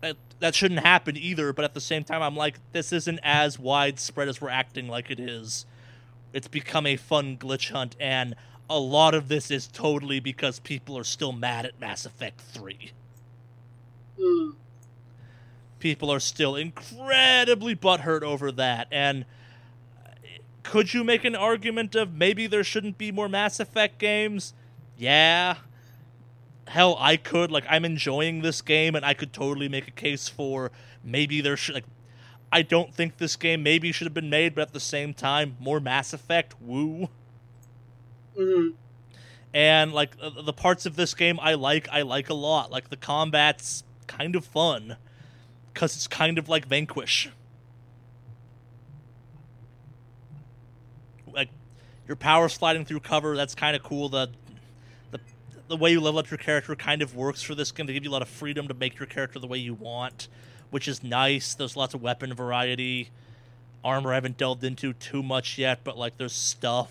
that, 0.00 0.16
that 0.38 0.54
shouldn't 0.54 0.80
happen 0.80 1.16
either. 1.16 1.52
But 1.52 1.64
at 1.64 1.74
the 1.74 1.80
same 1.80 2.04
time, 2.04 2.22
I'm 2.22 2.36
like, 2.36 2.60
this 2.70 2.92
isn't 2.92 3.18
as 3.24 3.58
widespread 3.58 4.28
as 4.28 4.40
we're 4.40 4.48
acting 4.50 4.86
like 4.86 5.10
it 5.10 5.18
is. 5.18 5.66
It's 6.32 6.46
become 6.46 6.86
a 6.86 6.94
fun 6.94 7.36
glitch 7.36 7.72
hunt, 7.72 7.96
and 7.98 8.36
a 8.70 8.78
lot 8.78 9.12
of 9.12 9.26
this 9.26 9.50
is 9.50 9.66
totally 9.66 10.20
because 10.20 10.60
people 10.60 10.96
are 10.96 11.04
still 11.04 11.32
mad 11.32 11.66
at 11.66 11.80
Mass 11.80 12.06
Effect 12.06 12.40
3 12.40 12.92
mm, 14.18 14.52
people 15.78 16.10
are 16.10 16.20
still 16.20 16.56
incredibly 16.56 17.74
butthurt 17.76 18.22
over 18.22 18.50
that. 18.52 18.88
And 18.90 19.24
could 20.62 20.92
you 20.94 21.04
make 21.04 21.24
an 21.24 21.36
argument 21.36 21.94
of 21.94 22.12
maybe 22.14 22.46
there 22.46 22.64
shouldn't 22.64 22.98
be 22.98 23.12
more 23.12 23.28
Mass 23.28 23.60
Effect 23.60 23.98
games? 23.98 24.54
Yeah. 24.96 25.56
Hell, 26.68 26.96
I 26.98 27.16
could. 27.16 27.50
Like, 27.50 27.64
I'm 27.68 27.84
enjoying 27.84 28.42
this 28.42 28.60
game, 28.60 28.94
and 28.96 29.04
I 29.04 29.14
could 29.14 29.32
totally 29.32 29.68
make 29.68 29.86
a 29.86 29.92
case 29.92 30.28
for 30.28 30.72
maybe 31.04 31.40
there 31.40 31.56
should. 31.56 31.74
Like, 31.76 31.84
I 32.52 32.62
don't 32.62 32.94
think 32.94 33.18
this 33.18 33.36
game 33.36 33.62
maybe 33.62 33.92
should 33.92 34.06
have 34.06 34.14
been 34.14 34.30
made, 34.30 34.54
but 34.54 34.62
at 34.62 34.72
the 34.72 34.80
same 34.80 35.14
time, 35.14 35.56
more 35.60 35.80
Mass 35.80 36.12
Effect. 36.12 36.54
Woo. 36.60 37.08
mm, 38.36 38.74
And 39.54 39.92
like 39.92 40.16
the 40.18 40.52
parts 40.52 40.86
of 40.86 40.96
this 40.96 41.14
game 41.14 41.38
I 41.40 41.54
like, 41.54 41.88
I 41.90 42.02
like 42.02 42.28
a 42.28 42.34
lot. 42.34 42.70
Like 42.70 42.90
the 42.90 42.96
combat's 42.96 43.84
kind 44.06 44.36
of 44.36 44.44
fun 44.44 44.96
because 45.72 45.94
it's 45.94 46.06
kind 46.06 46.38
of 46.38 46.48
like 46.48 46.66
Vanquish. 46.66 47.28
Like 51.32 51.50
your 52.08 52.16
power 52.16 52.48
sliding 52.48 52.84
through 52.84 53.00
cover, 53.00 53.36
that's 53.36 53.54
kind 53.54 53.76
of 53.76 53.82
cool. 53.82 54.08
The 54.08 54.30
the 55.10 55.20
the 55.68 55.76
way 55.76 55.90
you 55.90 56.00
level 56.00 56.18
up 56.18 56.30
your 56.30 56.38
character 56.38 56.74
kind 56.74 57.02
of 57.02 57.14
works 57.14 57.42
for 57.42 57.54
this 57.54 57.72
game 57.72 57.86
They 57.86 57.92
give 57.92 58.04
you 58.04 58.10
a 58.10 58.12
lot 58.12 58.22
of 58.22 58.28
freedom 58.28 58.68
to 58.68 58.74
make 58.74 58.98
your 58.98 59.06
character 59.06 59.38
the 59.38 59.46
way 59.46 59.58
you 59.58 59.74
want, 59.74 60.28
which 60.70 60.88
is 60.88 61.02
nice. 61.02 61.54
There's 61.54 61.76
lots 61.76 61.94
of 61.94 62.02
weapon 62.02 62.32
variety. 62.32 63.10
Armor 63.84 64.12
I 64.12 64.14
haven't 64.16 64.38
delved 64.38 64.64
into 64.64 64.94
too 64.94 65.22
much 65.22 65.58
yet, 65.58 65.80
but 65.84 65.98
like 65.98 66.16
there's 66.16 66.32
stuff. 66.32 66.90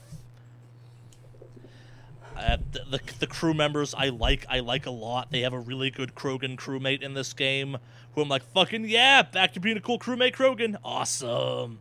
Uh, 2.36 2.58
the, 2.72 2.80
the 2.98 3.00
the 3.20 3.28
crew 3.28 3.54
members 3.54 3.94
I 3.94 4.10
like 4.10 4.46
I 4.50 4.60
like 4.60 4.86
a 4.86 4.92
lot. 4.92 5.32
They 5.32 5.42
have 5.42 5.54
a 5.54 5.60
really 5.60 5.90
good 5.90 6.16
Krogan 6.16 6.58
crewmate 6.58 7.02
in 7.02 7.14
this 7.14 7.32
game, 7.34 7.78
who 8.14 8.22
I'm 8.22 8.30
like 8.30 8.44
fucking 8.54 8.86
yeah, 8.90 9.22
back 9.22 9.54
to 9.54 9.60
being 9.60 9.78
a 9.78 9.82
cool 9.82 9.98
crewmate 10.00 10.34
Krogan, 10.36 10.76
awesome. 10.84 11.80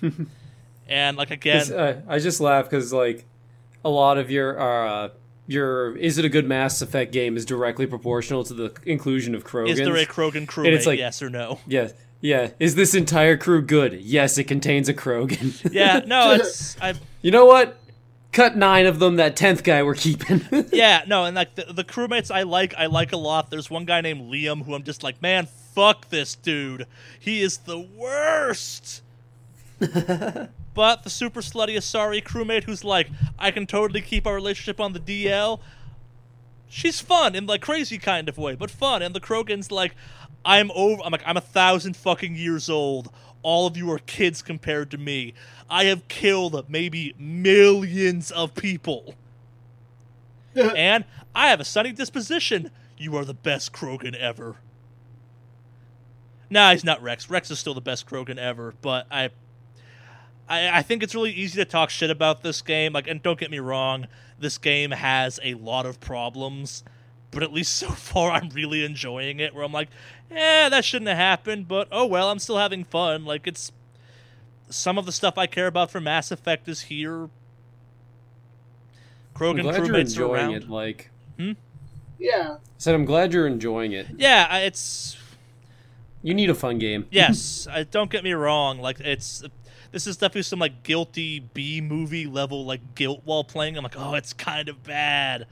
and 0.88 1.16
like 1.16 1.30
again, 1.30 1.72
uh, 1.72 2.00
I 2.08 2.18
just 2.18 2.40
laugh 2.40 2.64
because 2.64 2.92
like 2.92 3.26
a 3.84 3.90
lot 3.90 4.18
of 4.18 4.30
your 4.30 4.58
uh, 4.58 5.08
your 5.46 5.96
is 5.96 6.18
it 6.18 6.24
a 6.24 6.28
good 6.28 6.46
Mass 6.46 6.80
Effect 6.82 7.12
game 7.12 7.36
is 7.36 7.44
directly 7.44 7.86
proportional 7.86 8.44
to 8.44 8.54
the 8.54 8.74
inclusion 8.84 9.34
of 9.34 9.44
Krogans. 9.44 9.70
is 9.70 9.78
there 9.78 9.96
a 9.96 10.06
Krogan 10.06 10.46
crewmate? 10.46 10.72
it's 10.72 10.86
like- 10.86 10.98
yes 10.98 11.22
or 11.22 11.30
no? 11.30 11.60
yeah, 11.66 11.88
yeah. 12.20 12.50
Is 12.58 12.74
this 12.74 12.94
entire 12.94 13.36
crew 13.36 13.62
good? 13.62 13.94
Yes, 14.00 14.38
it 14.38 14.44
contains 14.44 14.88
a 14.88 14.94
Krogan. 14.94 15.72
Yeah, 15.72 16.00
no, 16.06 16.32
it's 16.34 16.80
I. 16.80 16.94
you 17.22 17.30
know 17.30 17.46
what? 17.46 17.78
Cut 18.36 18.54
nine 18.54 18.84
of 18.84 18.98
them. 18.98 19.16
That 19.16 19.34
tenth 19.34 19.64
guy 19.64 19.82
we're 19.82 19.94
keeping. 19.94 20.42
Yeah, 20.70 21.04
no, 21.06 21.24
and 21.24 21.34
like 21.34 21.54
the, 21.54 21.72
the 21.72 21.84
crewmates 21.84 22.30
I 22.30 22.42
like, 22.42 22.74
I 22.76 22.84
like 22.84 23.12
a 23.12 23.16
lot. 23.16 23.50
There's 23.50 23.70
one 23.70 23.86
guy 23.86 24.02
named 24.02 24.30
Liam 24.30 24.66
who 24.66 24.74
I'm 24.74 24.82
just 24.82 25.02
like, 25.02 25.22
man, 25.22 25.48
fuck 25.74 26.10
this 26.10 26.34
dude. 26.34 26.86
He 27.18 27.40
is 27.40 27.56
the 27.56 27.78
worst. 27.78 29.02
but 29.78 31.02
the 31.02 31.08
super 31.08 31.40
slutty 31.40 31.78
Asari 31.78 32.22
crewmate 32.22 32.64
who's 32.64 32.84
like, 32.84 33.08
I 33.38 33.50
can 33.50 33.66
totally 33.66 34.02
keep 34.02 34.26
our 34.26 34.34
relationship 34.34 34.80
on 34.82 34.92
the 34.92 35.00
DL. 35.00 35.60
She's 36.68 37.00
fun 37.00 37.34
in 37.34 37.46
like 37.46 37.62
crazy 37.62 37.96
kind 37.96 38.28
of 38.28 38.36
way, 38.36 38.54
but 38.54 38.70
fun. 38.70 39.00
And 39.00 39.14
the 39.14 39.20
Krogan's 39.20 39.72
like, 39.72 39.94
I'm 40.44 40.70
over. 40.72 41.00
I'm 41.02 41.10
like, 41.10 41.24
I'm 41.24 41.38
a 41.38 41.40
thousand 41.40 41.96
fucking 41.96 42.36
years 42.36 42.68
old. 42.68 43.10
All 43.42 43.66
of 43.66 43.76
you 43.76 43.90
are 43.92 43.98
kids 43.98 44.42
compared 44.42 44.90
to 44.90 44.98
me. 44.98 45.34
I 45.70 45.84
have 45.84 46.08
killed 46.08 46.68
maybe 46.68 47.14
millions 47.18 48.30
of 48.30 48.54
people 48.54 49.14
and 50.76 51.04
I 51.34 51.48
have 51.48 51.60
a 51.60 51.64
sunny 51.64 51.92
disposition. 51.92 52.70
You 52.96 53.16
are 53.16 53.24
the 53.24 53.34
best 53.34 53.72
Krogan 53.72 54.14
ever. 54.14 54.56
Nah, 56.48 56.72
he's 56.72 56.84
not 56.84 57.02
Rex. 57.02 57.28
Rex 57.28 57.50
is 57.50 57.58
still 57.58 57.74
the 57.74 57.80
best 57.80 58.06
Krogan 58.08 58.38
ever, 58.38 58.74
but 58.80 59.06
I, 59.10 59.30
I, 60.48 60.78
I 60.78 60.82
think 60.82 61.02
it's 61.02 61.14
really 61.14 61.32
easy 61.32 61.56
to 61.56 61.64
talk 61.64 61.90
shit 61.90 62.10
about 62.10 62.42
this 62.42 62.62
game. 62.62 62.92
Like, 62.92 63.08
and 63.08 63.22
don't 63.22 63.38
get 63.38 63.50
me 63.50 63.58
wrong, 63.58 64.06
this 64.38 64.56
game 64.56 64.92
has 64.92 65.40
a 65.42 65.54
lot 65.54 65.86
of 65.86 66.00
problems, 66.00 66.84
but 67.32 67.42
at 67.42 67.52
least 67.52 67.76
so 67.76 67.88
far, 67.88 68.30
I'm 68.30 68.48
really 68.50 68.84
enjoying 68.84 69.40
it. 69.40 69.54
Where 69.54 69.64
I'm 69.64 69.72
like, 69.72 69.88
eh, 70.30 70.68
that 70.68 70.84
shouldn't 70.84 71.08
have 71.08 71.16
happened, 71.16 71.68
but 71.68 71.88
oh 71.90 72.06
well, 72.06 72.30
I'm 72.30 72.38
still 72.38 72.58
having 72.58 72.84
fun. 72.84 73.24
Like, 73.24 73.46
it's 73.46 73.72
some 74.68 74.98
of 74.98 75.06
the 75.06 75.12
stuff 75.12 75.38
I 75.38 75.46
care 75.46 75.66
about 75.66 75.90
for 75.90 76.00
Mass 76.00 76.30
Effect 76.30 76.68
is 76.68 76.82
here. 76.82 77.24
I'm 77.24 77.30
Krogan 79.34 79.62
glad 79.62 79.86
you're 79.86 79.96
enjoying 79.96 80.34
around. 80.34 80.54
it. 80.54 80.70
Like 80.70 81.10
yeah. 82.18 82.56
I 82.58 82.58
said, 82.78 82.94
I'm 82.94 83.04
glad 83.04 83.32
you're 83.32 83.46
enjoying 83.46 83.92
it. 83.92 84.06
Yeah, 84.16 84.58
it's 84.58 85.16
You 86.22 86.34
need 86.34 86.50
a 86.50 86.54
fun 86.54 86.78
game. 86.78 87.06
yes, 87.10 87.66
I, 87.70 87.84
don't 87.84 88.10
get 88.10 88.24
me 88.24 88.32
wrong. 88.32 88.80
Like 88.80 89.00
it's 89.00 89.42
this 89.92 90.06
is 90.06 90.16
definitely 90.16 90.42
some 90.42 90.58
like 90.58 90.82
guilty 90.82 91.40
B 91.40 91.80
movie 91.80 92.26
level 92.26 92.64
like 92.64 92.94
guilt 92.94 93.22
while 93.24 93.44
playing. 93.44 93.76
I'm 93.76 93.82
like, 93.82 93.98
oh, 93.98 94.14
it's 94.14 94.32
kind 94.32 94.68
of 94.68 94.82
bad, 94.82 95.46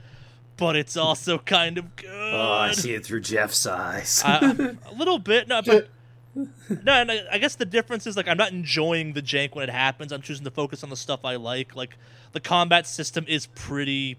but 0.57 0.77
it's 0.77 0.97
also 0.97 1.39
kind 1.39 1.79
of 1.79 1.97
good. 1.97 2.11
Oh, 2.35 2.53
I 2.53 2.73
see 2.73 2.95
it 2.95 3.05
through 3.05 3.21
Jeff's 3.21 3.67
eyes. 3.67 4.23
Uh, 4.25 4.75
a 4.87 4.95
little 4.95 5.19
bit, 5.19 5.49
no, 5.49 5.63
but 5.63 5.89
no. 6.35 6.93
And 6.93 7.11
I, 7.11 7.21
I 7.33 7.39
guess 7.39 7.55
the 7.57 7.65
difference 7.65 8.07
is 8.07 8.17
like 8.17 8.29
I'm 8.29 8.37
not 8.37 8.53
enjoying 8.53 9.13
the 9.13 9.23
jank 9.23 9.55
when 9.55 9.69
it 9.69 9.73
happens. 9.73 10.13
I'm 10.13 10.23
choosing 10.23 10.45
to 10.45 10.51
focus 10.51 10.83
on 10.85 10.91
the 10.91 10.97
stuff 10.97 11.25
I 11.25 11.37
like. 11.37 11.75
Like 11.77 11.97
the 12.33 12.41
combat 12.41 12.87
system 12.87 13.25
is 13.29 13.47
pretty 13.47 14.17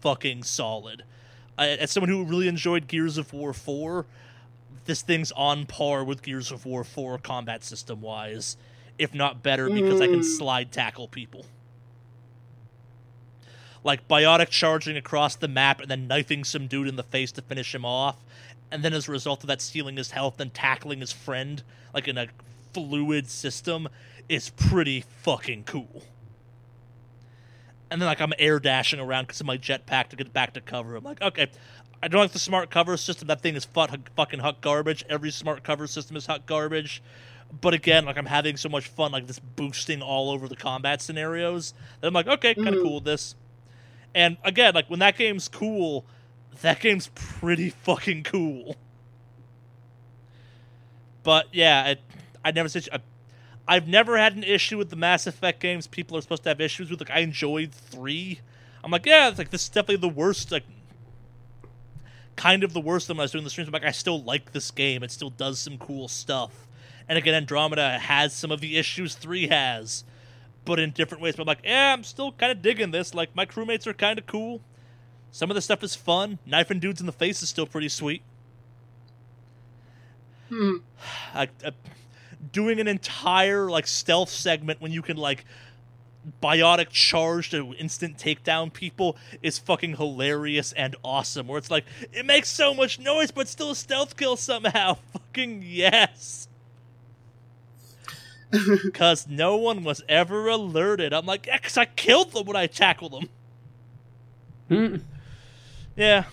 fucking 0.00 0.42
solid. 0.44 1.04
I, 1.58 1.68
as 1.68 1.90
someone 1.90 2.10
who 2.10 2.24
really 2.24 2.48
enjoyed 2.48 2.86
Gears 2.86 3.16
of 3.18 3.32
War 3.32 3.52
4, 3.52 4.04
this 4.84 5.02
thing's 5.02 5.32
on 5.32 5.66
par 5.66 6.04
with 6.04 6.22
Gears 6.22 6.52
of 6.52 6.66
War 6.66 6.84
4 6.84 7.18
combat 7.18 7.64
system 7.64 8.00
wise, 8.02 8.56
if 8.98 9.14
not 9.14 9.42
better, 9.42 9.70
because 9.70 10.00
I 10.00 10.06
can 10.06 10.20
Mm. 10.20 10.24
slide 10.24 10.70
tackle 10.72 11.08
people. 11.08 11.46
Like 13.86 14.08
biotic 14.08 14.48
charging 14.48 14.96
across 14.96 15.36
the 15.36 15.46
map 15.46 15.80
and 15.80 15.88
then 15.88 16.08
knifing 16.08 16.42
some 16.42 16.66
dude 16.66 16.88
in 16.88 16.96
the 16.96 17.04
face 17.04 17.30
to 17.32 17.40
finish 17.42 17.72
him 17.72 17.84
off, 17.84 18.16
and 18.72 18.82
then 18.82 18.92
as 18.92 19.06
a 19.06 19.12
result 19.12 19.44
of 19.44 19.46
that 19.46 19.62
stealing 19.62 19.96
his 19.96 20.10
health 20.10 20.40
and 20.40 20.52
tackling 20.52 20.98
his 20.98 21.12
friend, 21.12 21.62
like 21.94 22.08
in 22.08 22.18
a 22.18 22.26
fluid 22.74 23.28
system, 23.30 23.86
is 24.28 24.50
pretty 24.50 25.04
fucking 25.22 25.62
cool. 25.64 26.02
And 27.88 28.02
then 28.02 28.08
like 28.08 28.20
I'm 28.20 28.32
air 28.40 28.58
dashing 28.58 28.98
around 28.98 29.28
because 29.28 29.40
of 29.40 29.46
my 29.46 29.56
jetpack 29.56 30.08
to 30.08 30.16
get 30.16 30.32
back 30.32 30.54
to 30.54 30.60
cover. 30.60 30.96
I'm 30.96 31.04
like, 31.04 31.22
okay, 31.22 31.46
I 32.02 32.08
don't 32.08 32.20
like 32.20 32.32
the 32.32 32.40
smart 32.40 32.70
cover 32.70 32.96
system. 32.96 33.28
That 33.28 33.40
thing 33.40 33.54
is 33.54 33.66
fu- 33.66 33.86
fucking 34.16 34.40
hot 34.40 34.60
garbage. 34.62 35.04
Every 35.08 35.30
smart 35.30 35.62
cover 35.62 35.86
system 35.86 36.16
is 36.16 36.26
hot 36.26 36.44
garbage. 36.46 37.00
But 37.60 37.72
again, 37.72 38.04
like 38.04 38.18
I'm 38.18 38.26
having 38.26 38.56
so 38.56 38.68
much 38.68 38.88
fun, 38.88 39.12
like 39.12 39.28
this 39.28 39.38
boosting 39.38 40.02
all 40.02 40.30
over 40.32 40.48
the 40.48 40.56
combat 40.56 41.00
scenarios. 41.00 41.72
That 42.00 42.08
I'm 42.08 42.14
like, 42.14 42.26
okay, 42.26 42.52
kind 42.56 42.68
of 42.70 42.74
Mhm. 42.74 42.82
cool 42.82 42.94
with 42.96 43.04
this. 43.04 43.36
And 44.16 44.38
again, 44.42 44.74
like 44.74 44.88
when 44.88 45.00
that 45.00 45.18
game's 45.18 45.46
cool, 45.46 46.06
that 46.62 46.80
game's 46.80 47.08
pretty 47.14 47.68
fucking 47.68 48.22
cool. 48.22 48.74
But 51.22 51.48
yeah, 51.52 51.96
I 52.42 52.50
never 52.50 52.70
said 52.70 52.88
I, 52.90 53.00
I've 53.68 53.86
never 53.86 54.16
had 54.16 54.34
an 54.34 54.42
issue 54.42 54.78
with 54.78 54.88
the 54.88 54.96
Mass 54.96 55.26
Effect 55.26 55.60
games. 55.60 55.86
People 55.86 56.16
are 56.16 56.22
supposed 56.22 56.44
to 56.44 56.48
have 56.48 56.62
issues 56.62 56.90
with. 56.90 56.98
Like 56.98 57.10
I 57.10 57.18
enjoyed 57.18 57.72
three. 57.72 58.40
I'm 58.82 58.90
like, 58.90 59.04
yeah, 59.04 59.28
it's 59.28 59.36
like 59.36 59.50
this 59.50 59.64
is 59.64 59.68
definitely 59.68 60.08
the 60.08 60.14
worst. 60.14 60.50
Like, 60.50 60.64
kind 62.36 62.64
of 62.64 62.72
the 62.72 62.80
worst 62.80 63.10
when 63.10 63.18
I 63.18 63.22
was 63.22 63.32
doing 63.32 63.44
the 63.44 63.50
streams. 63.50 63.68
I'm 63.68 63.72
like, 63.72 63.84
I 63.84 63.90
still 63.90 64.22
like 64.22 64.52
this 64.52 64.70
game. 64.70 65.02
It 65.02 65.10
still 65.10 65.30
does 65.30 65.58
some 65.58 65.76
cool 65.76 66.08
stuff. 66.08 66.68
And 67.06 67.18
again, 67.18 67.34
Andromeda 67.34 67.98
has 67.98 68.32
some 68.32 68.50
of 68.50 68.62
the 68.62 68.78
issues 68.78 69.14
three 69.14 69.48
has, 69.48 70.04
but 70.66 70.78
in 70.78 70.90
different 70.90 71.22
ways. 71.22 71.36
But 71.36 71.44
I'm 71.44 71.46
like, 71.46 71.60
yeah, 71.64 71.94
I'm 71.94 72.04
still 72.04 72.32
kind 72.32 72.52
of 72.52 72.60
digging 72.60 72.90
this. 72.90 73.14
Like 73.14 73.34
my 73.34 73.46
crewmates 73.46 73.86
are 73.86 73.94
kind 73.94 74.18
of 74.18 74.26
cool. 74.26 74.60
Some 75.30 75.50
of 75.50 75.54
the 75.54 75.62
stuff 75.62 75.82
is 75.82 75.94
fun. 75.94 76.38
Knifing 76.44 76.80
dudes 76.80 77.00
in 77.00 77.06
the 77.06 77.12
face 77.12 77.42
is 77.42 77.48
still 77.48 77.66
pretty 77.66 77.88
sweet. 77.88 78.22
Hmm. 80.50 80.76
I, 81.34 81.48
I, 81.64 81.72
doing 82.52 82.80
an 82.80 82.88
entire 82.88 83.70
like 83.70 83.86
stealth 83.86 84.28
segment 84.28 84.80
when 84.80 84.92
you 84.92 85.00
can 85.02 85.16
like 85.16 85.44
biotic 86.42 86.88
charge 86.90 87.50
to 87.50 87.72
instant 87.74 88.18
takedown 88.18 88.72
people 88.72 89.16
is 89.42 89.58
fucking 89.58 89.96
hilarious 89.96 90.72
and 90.72 90.96
awesome. 91.04 91.46
Where 91.46 91.58
it's 91.58 91.70
like 91.70 91.84
it 92.12 92.26
makes 92.26 92.48
so 92.48 92.74
much 92.74 92.98
noise, 92.98 93.30
but 93.30 93.48
still 93.48 93.70
a 93.70 93.76
stealth 93.76 94.16
kill 94.16 94.36
somehow. 94.36 94.98
Fucking 95.12 95.62
yes. 95.64 96.45
Because 98.84 99.26
no 99.28 99.56
one 99.56 99.84
was 99.84 100.02
ever 100.08 100.48
alerted. 100.48 101.12
I'm 101.12 101.26
like, 101.26 101.46
yeah, 101.46 101.56
because 101.56 101.76
I 101.76 101.84
killed 101.84 102.32
them 102.32 102.46
when 102.46 102.56
I 102.56 102.66
tackled 102.66 103.12
them. 103.12 103.28
Hmm. 104.68 104.96
Yeah. 105.96 106.24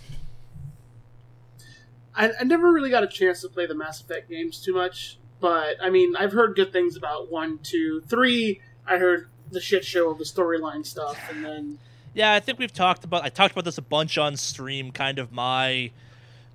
I, 2.16 2.32
I 2.40 2.44
never 2.44 2.72
really 2.72 2.90
got 2.90 3.04
a 3.04 3.08
chance 3.08 3.42
to 3.42 3.50
play 3.50 3.66
the 3.66 3.76
Mass 3.76 4.02
Effect 4.02 4.30
games 4.30 4.62
too 4.62 4.74
much, 4.74 5.18
but 5.40 5.78
I 5.82 5.90
mean, 5.90 6.16
I've 6.16 6.32
heard 6.32 6.56
good 6.56 6.72
things 6.72 6.96
about 6.96 7.32
one, 7.32 7.60
two, 7.64 8.02
three. 8.02 8.62
I 8.86 8.98
heard 8.98 9.30
the 9.52 9.62
shit 9.62 9.84
show 9.86 10.10
of 10.10 10.18
the 10.18 10.24
storyline 10.24 10.86
stuff, 10.86 11.18
and 11.32 11.44
then 11.44 11.80
Yeah, 12.14 12.34
I 12.34 12.40
think 12.40 12.60
we've 12.60 12.74
talked 12.74 13.04
about. 13.04 13.24
I 13.24 13.30
talked 13.30 13.54
about 13.54 13.66
this 13.66 13.78
a 13.78 13.84
bunch 13.84 14.18
on 14.18 14.38
stream. 14.38 14.92
Kind 14.92 15.18
of 15.20 15.32
my 15.32 15.92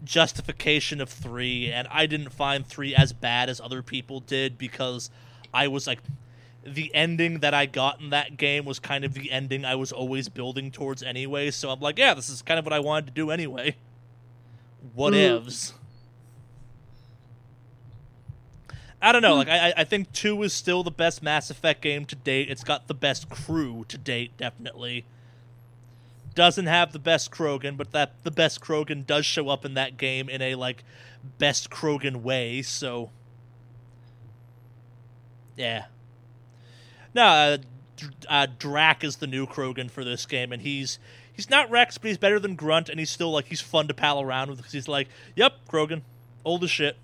justification 0.04 1.00
of 1.00 1.08
three, 1.08 1.72
and 1.72 1.88
I 1.90 2.06
didn't 2.06 2.30
find 2.30 2.66
three 2.66 2.94
as 2.94 3.12
bad 3.12 3.48
as 3.48 3.60
other 3.60 3.82
people 3.82 4.20
did 4.20 4.58
because 4.58 5.10
I 5.64 5.68
was 5.68 5.86
like, 5.86 6.00
the 6.64 6.94
ending 6.94 7.40
that 7.40 7.54
I 7.54 7.66
got 7.66 8.00
in 8.00 8.10
that 8.10 8.36
game 8.36 8.64
was 8.64 8.78
kind 8.78 9.04
of 9.04 9.14
the 9.14 9.30
ending 9.32 9.64
I 9.64 9.74
was 9.74 9.90
always 9.92 10.28
building 10.28 10.70
towards 10.70 11.02
anyway. 11.02 11.50
So 11.50 11.70
I'm 11.70 11.80
like, 11.80 11.98
yeah, 11.98 12.14
this 12.14 12.28
is 12.28 12.42
kind 12.42 12.58
of 12.58 12.64
what 12.66 12.72
I 12.72 12.80
wanted 12.80 13.06
to 13.06 13.12
do 13.12 13.30
anyway. 13.30 13.76
What 14.94 15.12
Mm. 15.14 15.46
ifs? 15.46 15.72
I 19.00 19.12
don't 19.12 19.22
know. 19.22 19.36
Like 19.36 19.48
I, 19.48 19.68
I- 19.70 19.74
I 19.78 19.84
think 19.84 20.12
two 20.12 20.42
is 20.42 20.52
still 20.52 20.82
the 20.82 20.90
best 20.90 21.22
Mass 21.22 21.50
Effect 21.50 21.80
game 21.82 22.04
to 22.06 22.16
date. 22.16 22.50
It's 22.50 22.64
got 22.64 22.88
the 22.88 22.94
best 22.94 23.28
crew 23.28 23.84
to 23.88 23.96
date, 23.98 24.36
definitely. 24.36 25.04
Doesn't 26.34 26.66
have 26.66 26.92
the 26.92 26.98
best 26.98 27.30
Krogan, 27.30 27.76
but 27.76 27.92
that 27.92 28.12
the 28.24 28.30
best 28.30 28.60
Krogan 28.60 29.06
does 29.06 29.24
show 29.26 29.48
up 29.48 29.64
in 29.64 29.74
that 29.74 29.96
game 29.96 30.28
in 30.28 30.42
a 30.42 30.54
like 30.56 30.84
best 31.38 31.70
Krogan 31.70 32.16
way. 32.22 32.62
So 32.62 33.10
yeah. 35.58 35.84
No, 37.14 37.24
uh, 37.24 37.58
uh, 38.28 38.46
Drack 38.58 39.04
is 39.04 39.16
the 39.16 39.26
new 39.26 39.46
Krogan 39.46 39.90
for 39.90 40.04
this 40.04 40.24
game, 40.24 40.52
and 40.52 40.62
he's 40.62 40.98
he's 41.32 41.50
not 41.50 41.70
Rex, 41.70 41.98
but 41.98 42.08
he's 42.08 42.18
better 42.18 42.38
than 42.38 42.54
Grunt, 42.54 42.88
and 42.88 42.98
he's 42.98 43.10
still 43.10 43.32
like 43.32 43.46
he's 43.46 43.60
fun 43.60 43.88
to 43.88 43.94
pal 43.94 44.22
around 44.22 44.48
with 44.48 44.58
because 44.58 44.72
he's 44.72 44.88
like, 44.88 45.08
"Yep, 45.36 45.52
Krogan, 45.68 46.02
old 46.44 46.64
as 46.64 46.70
shit." 46.70 46.96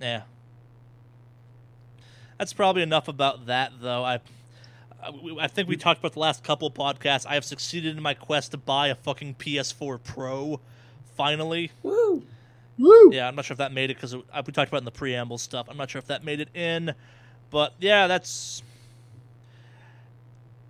Yeah. 0.00 0.22
That's 2.38 2.52
probably 2.52 2.82
enough 2.82 3.08
about 3.08 3.46
that, 3.46 3.72
though. 3.80 4.04
I, 4.04 4.14
I, 5.02 5.10
I 5.40 5.46
think 5.46 5.68
we 5.68 5.76
talked 5.76 6.00
about 6.00 6.12
the 6.12 6.18
last 6.18 6.42
couple 6.42 6.70
podcasts. 6.70 7.26
I 7.26 7.34
have 7.34 7.44
succeeded 7.44 7.96
in 7.96 8.02
my 8.02 8.14
quest 8.14 8.50
to 8.50 8.58
buy 8.58 8.88
a 8.88 8.94
fucking 8.94 9.36
PS4 9.36 10.02
Pro. 10.02 10.60
Finally, 11.16 11.70
Woo. 11.82 12.24
Woo. 12.78 13.10
yeah, 13.12 13.26
I'm 13.28 13.34
not 13.34 13.44
sure 13.44 13.54
if 13.54 13.58
that 13.58 13.72
made 13.72 13.90
it 13.90 13.94
because 13.96 14.14
we 14.14 14.22
talked 14.52 14.68
about 14.70 14.78
in 14.78 14.84
the 14.84 14.90
preamble 14.90 15.38
stuff. 15.38 15.66
I'm 15.70 15.76
not 15.76 15.90
sure 15.90 15.98
if 15.98 16.06
that 16.06 16.24
made 16.24 16.40
it 16.40 16.48
in, 16.54 16.94
but 17.50 17.74
yeah, 17.80 18.06
that's. 18.06 18.62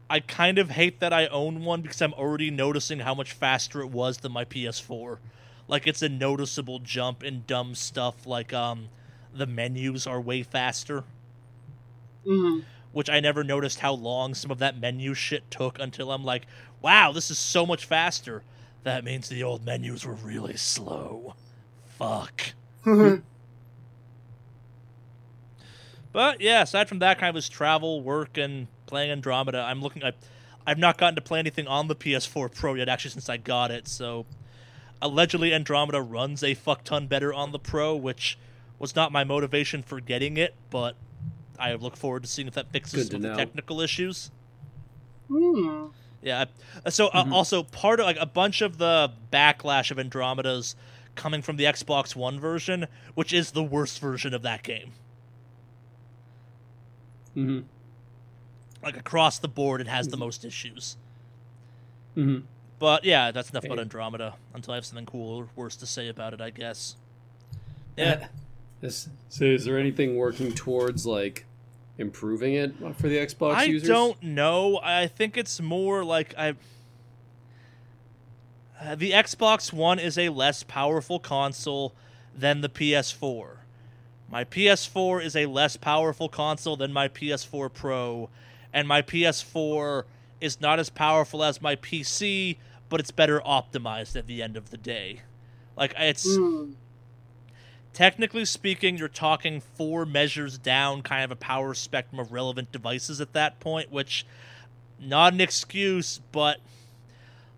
I 0.08 0.20
kind 0.20 0.58
of 0.58 0.70
hate 0.70 1.00
that 1.00 1.12
I 1.12 1.26
own 1.28 1.64
one 1.64 1.80
because 1.80 2.02
I'm 2.02 2.12
already 2.12 2.50
noticing 2.50 3.00
how 3.00 3.14
much 3.14 3.32
faster 3.32 3.80
it 3.80 3.90
was 3.90 4.18
than 4.18 4.32
my 4.32 4.44
PS4. 4.44 5.18
Like 5.66 5.86
it's 5.86 6.02
a 6.02 6.08
noticeable 6.10 6.78
jump 6.78 7.24
in 7.24 7.44
dumb 7.46 7.74
stuff 7.74 8.26
like 8.26 8.52
um 8.52 8.88
the 9.34 9.46
menus 9.46 10.06
are 10.06 10.20
way 10.20 10.42
faster, 10.42 11.04
Mhm. 12.26 12.64
which 12.92 13.08
I 13.10 13.18
never 13.20 13.42
noticed 13.42 13.80
how 13.80 13.94
long 13.94 14.34
some 14.34 14.50
of 14.50 14.58
that 14.58 14.78
menu 14.78 15.14
shit 15.14 15.50
took 15.50 15.78
until 15.80 16.12
I'm 16.12 16.22
like, 16.24 16.46
wow, 16.82 17.10
this 17.10 17.30
is 17.30 17.38
so 17.38 17.64
much 17.66 17.84
faster. 17.86 18.42
That 18.84 19.02
means 19.04 19.28
the 19.28 19.42
old 19.42 19.64
menus 19.64 20.04
were 20.04 20.14
really 20.14 20.56
slow. 20.58 21.34
Fuck. 21.98 22.52
But 26.12 26.40
yeah, 26.40 26.62
aside 26.62 26.88
from 26.88 27.00
that, 27.00 27.18
kind 27.18 27.28
of 27.30 27.34
was 27.34 27.48
travel, 27.48 28.00
work, 28.00 28.36
and 28.38 28.68
playing 28.86 29.10
Andromeda. 29.10 29.58
I'm 29.58 29.82
looking. 29.82 30.04
I, 30.04 30.12
I've 30.66 30.78
not 30.78 30.96
gotten 30.96 31.16
to 31.16 31.20
play 31.20 31.40
anything 31.40 31.66
on 31.66 31.88
the 31.88 31.96
PS4 31.96 32.54
Pro 32.54 32.74
yet, 32.74 32.88
actually, 32.88 33.10
since 33.10 33.28
I 33.28 33.36
got 33.36 33.70
it. 33.72 33.88
So, 33.88 34.24
allegedly, 35.02 35.52
Andromeda 35.52 36.00
runs 36.00 36.44
a 36.44 36.54
fuck 36.54 36.84
ton 36.84 37.08
better 37.08 37.34
on 37.34 37.50
the 37.50 37.58
Pro, 37.58 37.96
which 37.96 38.38
was 38.78 38.94
not 38.94 39.10
my 39.10 39.24
motivation 39.24 39.82
for 39.82 40.00
getting 40.00 40.36
it, 40.36 40.54
but 40.70 40.94
I 41.58 41.74
look 41.74 41.96
forward 41.96 42.22
to 42.22 42.28
seeing 42.28 42.46
if 42.48 42.54
that 42.54 42.70
fixes 42.70 43.08
some 43.08 43.16
of 43.16 43.22
the 43.22 43.28
technical 43.36 43.80
issues. 43.80 44.30
Hmm. 45.28 45.86
Yeah. 46.22 46.44
I- 46.86 46.90
So 46.90 47.08
uh, 47.08 47.24
also 47.32 47.64
part 47.64 47.98
of 47.98 48.06
like 48.06 48.18
a 48.20 48.26
bunch 48.26 48.62
of 48.62 48.78
the 48.78 49.10
backlash 49.32 49.90
of 49.90 49.98
Andromeda's 49.98 50.76
coming 51.14 51.42
from 51.42 51.56
the 51.56 51.64
Xbox 51.64 52.14
One 52.16 52.38
version, 52.40 52.86
which 53.14 53.32
is 53.32 53.52
the 53.52 53.62
worst 53.62 54.00
version 54.00 54.34
of 54.34 54.42
that 54.42 54.62
game. 54.62 54.92
hmm 57.34 57.60
Like 58.82 58.96
across 58.96 59.38
the 59.38 59.48
board, 59.48 59.80
it 59.80 59.88
has 59.88 60.08
the 60.08 60.16
most 60.16 60.44
issues. 60.44 60.96
hmm 62.14 62.38
But 62.78 63.04
yeah, 63.04 63.30
that's 63.30 63.50
enough 63.50 63.64
about 63.64 63.78
Andromeda. 63.80 64.34
Until 64.54 64.72
I 64.72 64.76
have 64.76 64.84
something 64.84 65.06
cool 65.06 65.38
or 65.38 65.48
worse 65.56 65.76
to 65.76 65.86
say 65.86 66.08
about 66.08 66.34
it, 66.34 66.40
I 66.40 66.50
guess. 66.50 66.96
Yeah. 67.96 68.28
Is, 68.82 69.08
so, 69.30 69.46
is 69.46 69.64
there 69.64 69.78
anything 69.78 70.16
working 70.16 70.52
towards 70.52 71.06
like 71.06 71.46
improving 71.96 72.52
it 72.52 72.74
for 72.96 73.08
the 73.08 73.16
Xbox 73.16 73.54
I 73.54 73.64
users? 73.64 73.88
I 73.88 73.92
don't 73.94 74.22
know. 74.22 74.78
I 74.82 75.06
think 75.06 75.38
it's 75.38 75.58
more 75.58 76.04
like 76.04 76.34
I. 76.36 76.52
Uh, 78.80 78.94
The 78.94 79.12
Xbox 79.12 79.72
One 79.72 79.98
is 79.98 80.18
a 80.18 80.28
less 80.30 80.62
powerful 80.62 81.18
console 81.18 81.94
than 82.36 82.60
the 82.60 82.68
PS4. 82.68 83.58
My 84.28 84.44
PS4 84.44 85.22
is 85.24 85.36
a 85.36 85.46
less 85.46 85.76
powerful 85.76 86.28
console 86.28 86.76
than 86.76 86.92
my 86.92 87.08
PS4 87.08 87.72
Pro, 87.72 88.30
and 88.72 88.88
my 88.88 89.02
PS4 89.02 90.04
is 90.40 90.60
not 90.60 90.78
as 90.78 90.90
powerful 90.90 91.44
as 91.44 91.62
my 91.62 91.76
PC, 91.76 92.56
but 92.88 93.00
it's 93.00 93.10
better 93.12 93.40
optimized 93.40 94.16
at 94.16 94.26
the 94.26 94.42
end 94.42 94.56
of 94.56 94.70
the 94.70 94.76
day. 94.76 95.20
Like 95.76 95.94
it's 95.98 96.36
Hmm. 96.36 96.72
technically 97.92 98.44
speaking, 98.44 98.96
you're 98.98 99.08
talking 99.08 99.60
four 99.60 100.04
measures 100.04 100.58
down 100.58 101.02
kind 101.02 101.24
of 101.24 101.30
a 101.30 101.36
power 101.36 101.74
spectrum 101.74 102.18
of 102.18 102.32
relevant 102.32 102.72
devices 102.72 103.20
at 103.20 103.32
that 103.34 103.60
point, 103.60 103.92
which 103.92 104.26
not 104.98 105.32
an 105.32 105.40
excuse, 105.40 106.20
but 106.32 106.58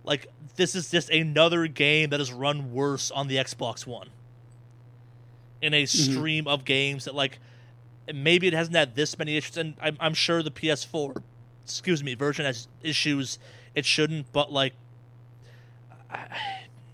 like 0.07 0.29
this 0.55 0.75
is 0.75 0.91
just 0.91 1.11
another 1.11 1.67
game 1.67 2.11
that 2.11 2.21
is 2.21 2.33
run 2.33 2.73
worse 2.73 3.11
on 3.11 3.29
the 3.29 3.37
Xbox 3.37 3.87
One. 3.87 4.09
In 5.61 5.75
a 5.75 5.83
mm-hmm. 5.83 6.13
stream 6.13 6.47
of 6.47 6.65
games 6.65 7.05
that 7.05 7.15
like 7.15 7.39
maybe 8.13 8.47
it 8.47 8.53
hasn't 8.53 8.77
had 8.77 8.95
this 8.95 9.19
many 9.19 9.37
issues, 9.37 9.57
and 9.57 9.75
I'm, 9.81 9.97
I'm 10.01 10.15
sure 10.15 10.43
the 10.43 10.51
PS4, 10.51 11.21
excuse 11.65 12.03
me, 12.03 12.15
version 12.15 12.45
has 12.45 12.69
issues 12.83 13.39
it 13.75 13.85
shouldn't, 13.85 14.33
but 14.33 14.53
like, 14.53 14.73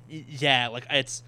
yeah, 0.08 0.68
like 0.68 0.86
it's 0.90 1.22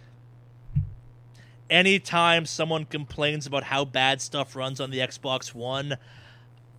anytime 1.70 2.47
someone 2.47 2.85
complains 2.85 3.47
about 3.47 3.64
how 3.64 3.85
bad 3.85 4.20
stuff 4.20 4.57
runs 4.57 4.80
on 4.80 4.91
the 4.91 4.99
Xbox 4.99 5.55
One, 5.55 5.97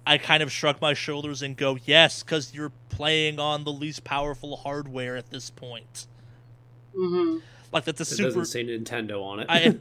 I 0.05 0.17
kind 0.17 0.43
of 0.43 0.51
shrug 0.51 0.81
my 0.81 0.93
shoulders 0.93 1.41
and 1.41 1.55
go, 1.55 1.77
"Yes, 1.85 2.23
because 2.23 2.53
you're 2.53 2.71
playing 2.95 3.39
on 3.39 3.63
the 3.63 3.71
least 3.71 4.03
powerful 4.03 4.57
hardware 4.57 5.15
at 5.17 5.29
this 5.29 5.49
point." 5.49 6.07
hmm 6.95 7.37
Like 7.71 7.85
that's 7.85 7.99
a 7.99 8.03
It 8.03 8.05
super. 8.07 8.23
doesn't 8.23 8.45
say 8.45 8.63
Nintendo 8.63 9.21
on 9.23 9.39
it. 9.41 9.47
I, 9.49 9.75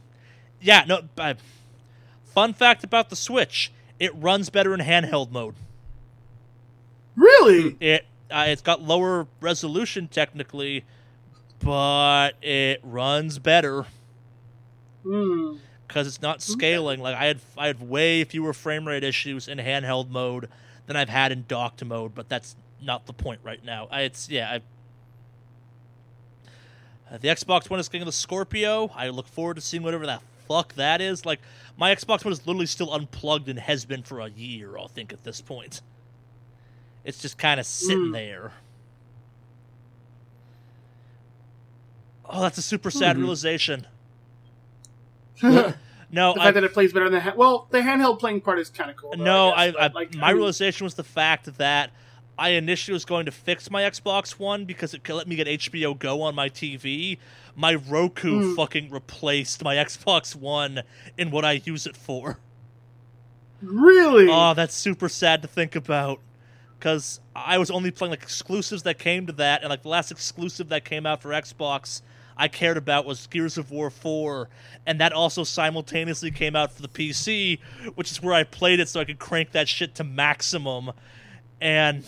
yeah, 0.60 0.84
no. 0.86 1.02
I, 1.18 1.34
fun 2.24 2.54
fact 2.54 2.84
about 2.84 3.10
the 3.10 3.16
Switch: 3.16 3.72
it 3.98 4.14
runs 4.14 4.50
better 4.50 4.74
in 4.74 4.80
handheld 4.80 5.30
mode. 5.30 5.54
Really? 7.16 7.76
It 7.80 8.06
uh, 8.30 8.46
it's 8.48 8.62
got 8.62 8.82
lower 8.82 9.26
resolution 9.40 10.08
technically, 10.08 10.84
but 11.60 12.32
it 12.42 12.80
runs 12.82 13.38
better. 13.38 13.86
Hmm. 15.04 15.56
because 15.86 16.06
it's 16.06 16.22
not 16.22 16.40
scaling. 16.40 16.98
Like 17.00 17.14
I 17.14 17.26
had, 17.26 17.40
I 17.58 17.66
had 17.66 17.86
way 17.86 18.24
fewer 18.24 18.54
frame 18.54 18.88
rate 18.88 19.04
issues 19.04 19.46
in 19.48 19.58
handheld 19.58 20.08
mode 20.08 20.48
than 20.86 20.96
I've 20.96 21.08
had 21.08 21.32
in 21.32 21.44
docked 21.48 21.84
mode. 21.84 22.14
But 22.14 22.28
that's 22.28 22.56
not 22.82 23.06
the 23.06 23.12
point 23.12 23.40
right 23.42 23.64
now. 23.64 23.88
I, 23.90 24.02
it's 24.02 24.28
yeah. 24.28 24.50
I, 24.50 24.60
uh, 27.14 27.18
the 27.18 27.28
Xbox 27.28 27.68
One 27.70 27.78
is 27.80 27.88
getting 27.88 28.06
the 28.06 28.12
Scorpio. 28.12 28.90
I 28.94 29.08
look 29.08 29.26
forward 29.28 29.54
to 29.54 29.60
seeing 29.60 29.82
whatever 29.82 30.06
the 30.06 30.20
fuck 30.48 30.74
that 30.74 31.00
is. 31.00 31.24
Like 31.26 31.40
my 31.76 31.94
Xbox 31.94 32.24
One 32.24 32.32
is 32.32 32.46
literally 32.46 32.66
still 32.66 32.92
unplugged 32.92 33.48
and 33.48 33.58
has 33.58 33.84
been 33.84 34.02
for 34.02 34.20
a 34.20 34.28
year. 34.28 34.76
I 34.78 34.86
think 34.88 35.12
at 35.12 35.22
this 35.24 35.40
point, 35.40 35.80
it's 37.04 37.18
just 37.18 37.36
kind 37.38 37.60
of 37.60 37.66
sitting 37.66 38.06
Mm. 38.08 38.12
there. 38.12 38.52
Oh, 42.26 42.40
that's 42.40 42.56
a 42.58 42.62
super 42.62 42.90
sad 42.90 43.16
Mhm. 43.16 43.20
realization. 43.20 43.86
the 46.14 46.20
No, 46.20 46.32
I, 46.32 46.44
fact 46.44 46.54
that 46.54 46.64
it 46.64 46.72
plays 46.72 46.92
better 46.92 47.06
than 47.06 47.14
the 47.14 47.20
ha- 47.20 47.34
well, 47.36 47.66
the 47.70 47.80
handheld 47.80 48.18
playing 48.20 48.40
part 48.42 48.58
is 48.58 48.68
kind 48.70 48.90
of 48.90 48.96
cool. 48.96 49.12
though, 49.16 49.24
No, 49.24 49.50
guess, 49.56 49.74
I, 49.78 49.84
I 49.84 49.86
like 49.88 50.14
my 50.14 50.28
I 50.28 50.30
realization 50.30 50.84
was 50.84 50.94
the 50.94 51.04
fact 51.04 51.56
that 51.58 51.90
I 52.38 52.50
initially 52.50 52.92
was 52.94 53.04
going 53.04 53.26
to 53.26 53.32
fix 53.32 53.70
my 53.70 53.82
Xbox 53.82 54.32
One 54.38 54.64
because 54.64 54.92
it 54.94 55.04
could 55.04 55.14
let 55.14 55.28
me 55.28 55.36
get 55.36 55.46
HBO 55.46 55.98
Go 55.98 56.22
on 56.22 56.34
my 56.34 56.48
TV. 56.48 57.18
My 57.56 57.74
Roku 57.76 58.50
Hmm. 58.50 58.54
fucking 58.56 58.90
replaced 58.90 59.62
my 59.62 59.74
Xbox 59.84 60.34
One 60.34 60.82
in 61.16 61.30
what 61.30 61.44
I 61.44 61.62
use 61.64 61.86
it 61.86 61.96
for. 61.96 62.38
really. 63.62 64.28
Oh, 64.30 64.54
that's 64.54 64.74
super 64.74 65.08
sad 65.08 65.42
to 65.42 65.48
think 65.48 65.74
about. 65.76 66.20
Because 66.78 67.20
I 67.34 67.56
was 67.56 67.70
only 67.70 67.90
playing 67.90 68.10
like 68.10 68.22
exclusives 68.22 68.82
that 68.82 68.98
came 68.98 69.26
to 69.26 69.32
that, 69.34 69.62
and 69.62 69.70
like 69.70 69.82
the 69.82 69.88
last 69.88 70.10
exclusive 70.10 70.68
that 70.68 70.84
came 70.84 71.06
out 71.06 71.22
for 71.22 71.30
Xbox 71.30 72.02
I 72.36 72.48
cared 72.48 72.76
about 72.76 73.04
was 73.06 73.26
Gears 73.28 73.56
of 73.58 73.70
War 73.70 73.90
4, 73.90 74.48
and 74.86 75.00
that 75.00 75.12
also 75.12 75.44
simultaneously 75.44 76.30
came 76.30 76.56
out 76.56 76.72
for 76.72 76.82
the 76.82 76.88
PC, 76.88 77.60
which 77.94 78.10
is 78.10 78.20
where 78.22 78.34
I 78.34 78.42
played 78.44 78.80
it 78.80 78.88
so 78.88 79.00
I 79.00 79.04
could 79.04 79.18
crank 79.18 79.52
that 79.52 79.68
shit 79.68 79.94
to 79.96 80.04
maximum. 80.04 80.90
And 81.60 82.04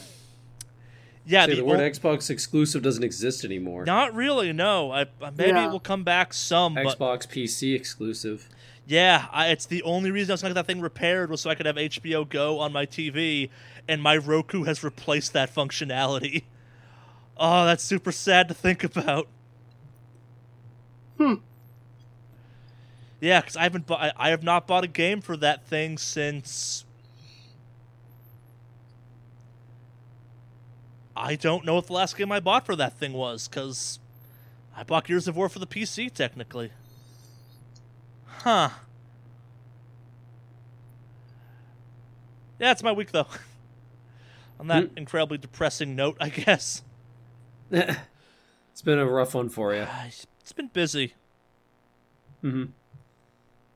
yeah, 1.25 1.45
Say, 1.47 1.51
the, 1.53 1.57
the 1.59 1.65
word 1.65 1.81
ol- 1.81 1.89
Xbox 1.91 2.31
exclusive 2.31 2.83
doesn't 2.83 3.03
exist 3.05 3.45
anymore. 3.45 3.85
not 3.85 4.15
really. 4.15 4.53
No, 4.53 4.93
I, 4.93 5.07
maybe 5.37 5.51
Yeah. 5.51 5.67
it 5.67 5.71
will 5.71 5.81
come 5.81 6.05
back 6.05 6.33
some, 6.35 6.75
but 6.75 6.99
Xbox 6.99 7.27
PC 7.29 7.75
exclusive. 7.75 8.49
Yeah, 8.89 9.27
I, 9.33 9.49
it's 9.49 9.67
the 9.67 9.83
only 9.83 10.13
reason 10.13 10.31
I 10.31 10.35
was 10.35 10.43
going 10.43 10.51
to 10.51 10.55
get 10.61 10.67
that 10.67 10.73
thing 10.73 10.81
repaired 10.81 11.29
was 11.31 11.41
so 11.41 11.51
I 11.51 11.57
could 11.57 11.67
have 11.67 11.75
HBO 11.77 12.29
Go 12.29 12.61
on 12.61 12.73
my 12.73 12.87
TV, 12.87 13.51
and 13.89 14.01
my 14.01 14.17
Roku 14.17 14.63
has 14.65 14.85
replaced 14.85 15.33
that 15.35 15.55
functionality. 15.55 16.43
Oh, 17.39 17.67
that's 17.67 17.85
super 17.85 18.13
sad 18.13 18.49
to 18.49 18.55
think 18.55 18.83
about. 18.83 19.29
Hmm. 21.19 21.35
Yeah, 23.21 23.41
because 23.41 23.57
I 23.57 23.63
haven't, 23.63 23.87
bu- 23.87 23.95
I, 23.95 24.29
have 24.31 24.43
not 24.43 24.67
bought 24.67 24.85
a 24.85 24.89
game 24.89 25.21
for 25.21 25.37
that 25.39 25.67
thing 25.67 25.97
since. 25.97 26.85
I 31.17 31.35
don't 31.35 31.65
know 31.65 31.77
what 31.77 31.87
the 31.87 31.95
last 31.95 32.17
game 32.17 32.31
I 32.31 32.41
bought 32.41 32.67
for 32.67 32.77
that 32.77 32.99
thing 32.99 33.15
was, 33.15 33.49
because 33.49 33.99
I 34.77 34.83
bought 34.83 35.07
Gears 35.07 35.27
of 35.27 35.37
War 35.37 35.49
for 35.49 35.59
the 35.59 35.67
PC, 35.67 36.13
technically. 36.13 36.73
Huh. 38.27 38.69
Yeah, 42.59 42.73
it's 42.73 42.83
my 42.83 42.93
week 42.93 43.13
though. 43.13 43.27
On 44.61 44.67
that 44.69 44.85
Hmm. 44.91 44.99
incredibly 44.99 45.39
depressing 45.39 45.97
note, 45.97 46.17
I 46.21 46.29
guess. 46.29 46.83
it's 47.71 48.83
been 48.85 48.99
a 48.99 49.07
rough 49.07 49.35
one 49.35 49.49
for 49.49 49.75
you. 49.75 49.87
It's 50.47 50.53
been 50.53 50.69
busy. 50.69 51.15
hmm 52.41 52.67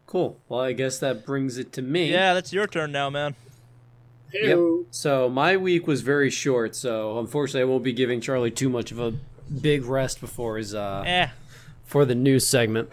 Cool. 0.07 0.39
Well, 0.49 0.61
I 0.61 0.71
guess 0.73 1.01
that 1.01 1.27
brings 1.27 1.59
it 1.59 1.73
to 1.73 1.83
me. 1.83 2.13
Yeah, 2.13 2.33
that's 2.33 2.53
your 2.53 2.69
turn 2.69 2.93
now, 2.93 3.11
man. 3.11 3.35
Yep. 4.33 4.59
So 4.93 5.29
my 5.29 5.57
week 5.57 5.89
was 5.89 6.03
very 6.03 6.31
short, 6.31 6.77
so 6.77 7.19
unfortunately 7.19 7.63
I 7.63 7.65
won't 7.65 7.83
be 7.83 7.93
giving 7.93 8.21
Charlie 8.21 8.53
too 8.53 8.69
much 8.69 8.93
of 8.93 9.01
a 9.01 9.15
big 9.61 9.85
rest 9.85 10.21
before 10.21 10.59
his 10.59 10.73
uh 10.73 11.03
Eh. 11.05 11.31
for 11.83 12.05
the 12.05 12.15
news 12.15 12.47
segment. 12.47 12.89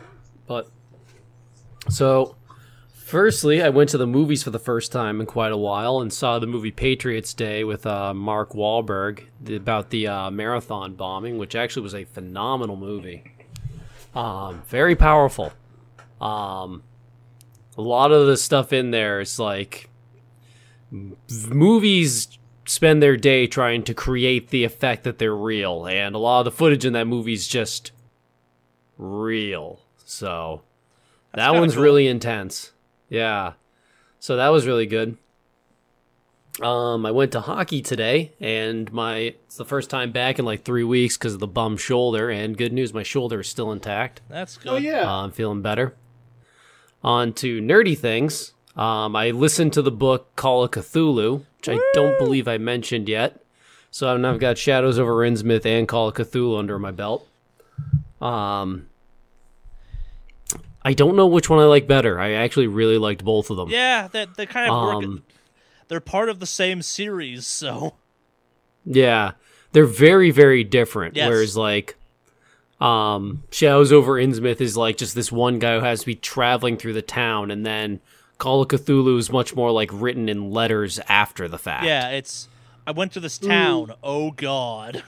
But 0.47 0.71
so 1.87 2.35
firstly, 2.95 3.61
I 3.61 3.69
went 3.69 3.91
to 3.91 3.99
the 3.99 4.07
movies 4.07 4.41
for 4.41 4.49
the 4.49 4.57
first 4.57 4.91
time 4.91 5.19
in 5.21 5.27
quite 5.27 5.51
a 5.51 5.57
while 5.57 5.99
and 6.01 6.11
saw 6.11 6.39
the 6.39 6.47
movie 6.47 6.71
Patriots 6.71 7.31
Day 7.35 7.63
with 7.63 7.85
uh, 7.85 8.15
Mark 8.15 8.53
Wahlberg 8.53 9.25
about 9.47 9.91
the 9.91 10.07
uh, 10.07 10.31
marathon 10.31 10.95
bombing, 10.95 11.37
which 11.37 11.55
actually 11.55 11.83
was 11.83 11.93
a 11.93 12.05
phenomenal 12.05 12.75
movie. 12.75 13.33
Um, 14.17 14.63
very 14.67 14.95
powerful. 14.95 15.53
Um, 16.19 16.81
a 17.77 17.81
lot 17.83 18.11
of 18.11 18.25
the 18.25 18.35
stuff 18.35 18.73
in 18.73 18.89
there 18.89 19.19
is 19.21 19.37
like 19.37 19.89
movies 20.89 22.39
spend 22.65 23.03
their 23.03 23.15
day 23.15 23.45
trying 23.45 23.83
to 23.83 23.93
create 23.93 24.49
the 24.49 24.63
effect 24.63 25.03
that 25.03 25.19
they're 25.19 25.35
real, 25.35 25.85
and 25.85 26.15
a 26.15 26.17
lot 26.17 26.39
of 26.39 26.45
the 26.45 26.51
footage 26.51 26.83
in 26.83 26.93
that 26.93 27.05
movie 27.05 27.33
is 27.33 27.47
just 27.47 27.91
real. 28.97 29.81
So 30.03 30.63
that 31.35 31.53
one's 31.53 31.75
cool. 31.75 31.83
really 31.83 32.07
intense. 32.07 32.71
Yeah. 33.09 33.53
So 34.19 34.35
that 34.37 34.49
was 34.49 34.65
really 34.65 34.87
good. 34.87 35.15
Um, 36.61 37.05
I 37.05 37.11
went 37.11 37.33
to 37.33 37.41
hockey 37.41 37.81
today, 37.81 38.33
and 38.39 38.91
my 38.91 39.35
it's 39.45 39.57
the 39.57 39.65
first 39.65 39.89
time 39.89 40.11
back 40.11 40.39
in 40.39 40.45
like 40.45 40.63
three 40.63 40.83
weeks 40.83 41.17
because 41.17 41.35
of 41.35 41.39
the 41.39 41.47
bum 41.47 41.77
shoulder. 41.77 42.29
And 42.29 42.57
good 42.57 42.73
news, 42.73 42.93
my 42.93 43.03
shoulder 43.03 43.41
is 43.41 43.47
still 43.47 43.71
intact. 43.71 44.21
That's 44.27 44.57
good. 44.57 44.71
Oh 44.71 44.77
yeah. 44.77 45.03
Uh, 45.03 45.23
I'm 45.23 45.31
feeling 45.31 45.61
better. 45.61 45.95
On 47.03 47.31
to 47.33 47.61
nerdy 47.61 47.97
things. 47.97 48.53
Um, 48.75 49.15
I 49.15 49.31
listened 49.31 49.73
to 49.73 49.81
the 49.81 49.91
book 49.91 50.35
Call 50.35 50.63
of 50.63 50.71
Cthulhu, 50.71 51.45
which 51.57 51.69
I 51.69 51.79
don't 51.93 52.17
believe 52.19 52.47
I 52.47 52.57
mentioned 52.57 53.07
yet. 53.07 53.43
So 53.91 54.15
now 54.17 54.33
I've 54.33 54.39
got 54.39 54.57
Shadows 54.57 54.99
over 54.99 55.15
Innsmouth 55.17 55.65
and 55.65 55.87
Call 55.87 56.09
of 56.09 56.15
Cthulhu 56.15 56.59
under 56.59 56.77
my 56.77 56.91
belt. 56.91 57.27
Um, 58.21 58.87
I 60.83 60.93
don't 60.93 61.15
know 61.15 61.27
which 61.27 61.49
one 61.49 61.59
I 61.59 61.65
like 61.65 61.87
better. 61.87 62.19
I 62.19 62.31
actually 62.31 62.67
really 62.67 62.97
liked 62.97 63.23
both 63.23 63.49
of 63.49 63.57
them. 63.57 63.69
Yeah, 63.69 64.07
they, 64.07 64.25
they 64.37 64.45
kind 64.45 64.71
of 64.71 65.03
work. 65.03 65.21
They're 65.87 65.99
part 65.99 66.29
of 66.29 66.39
the 66.39 66.45
same 66.45 66.81
series, 66.81 67.47
so. 67.47 67.95
Yeah, 68.85 69.31
they're 69.71 69.85
very 69.85 70.31
very 70.31 70.63
different. 70.63 71.15
Yes. 71.15 71.29
Whereas 71.29 71.57
like, 71.57 71.95
um, 72.79 73.43
Shadows 73.51 73.91
over 73.91 74.13
Innsmouth 74.13 74.61
is 74.61 74.77
like 74.77 74.97
just 74.97 75.15
this 75.15 75.31
one 75.31 75.59
guy 75.59 75.77
who 75.79 75.85
has 75.85 76.01
to 76.01 76.05
be 76.05 76.15
traveling 76.15 76.77
through 76.77 76.93
the 76.93 77.01
town, 77.01 77.51
and 77.51 77.65
then 77.65 77.99
Call 78.37 78.61
of 78.61 78.67
Cthulhu 78.67 79.17
is 79.17 79.31
much 79.31 79.55
more 79.55 79.71
like 79.71 79.89
written 79.91 80.29
in 80.29 80.51
letters 80.51 80.99
after 81.07 81.47
the 81.47 81.57
fact. 81.57 81.85
Yeah, 81.85 82.09
it's. 82.09 82.47
I 82.85 82.91
went 82.91 83.11
to 83.13 83.19
this 83.19 83.37
town. 83.37 83.93
Oh, 84.01 84.31
God. 84.31 85.03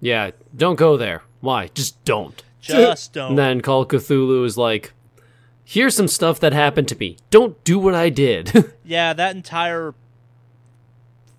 Yeah, 0.00 0.32
don't 0.56 0.74
go 0.74 0.96
there. 0.96 1.22
Why? 1.40 1.68
Just 1.68 2.04
don't. 2.04 2.42
Just 2.60 3.12
don't. 3.12 3.28
And 3.28 3.38
then 3.38 3.60
Call 3.60 3.82
of 3.82 3.88
Cthulhu 3.88 4.44
is 4.44 4.58
like, 4.58 4.92
here's 5.64 5.96
some 5.96 6.08
stuff 6.08 6.38
that 6.40 6.52
happened 6.52 6.88
to 6.88 6.96
me. 6.96 7.16
Don't 7.30 7.62
do 7.64 7.78
what 7.78 7.94
I 7.94 8.10
did. 8.10 8.72
yeah, 8.84 9.12
that 9.12 9.34
entire 9.34 9.94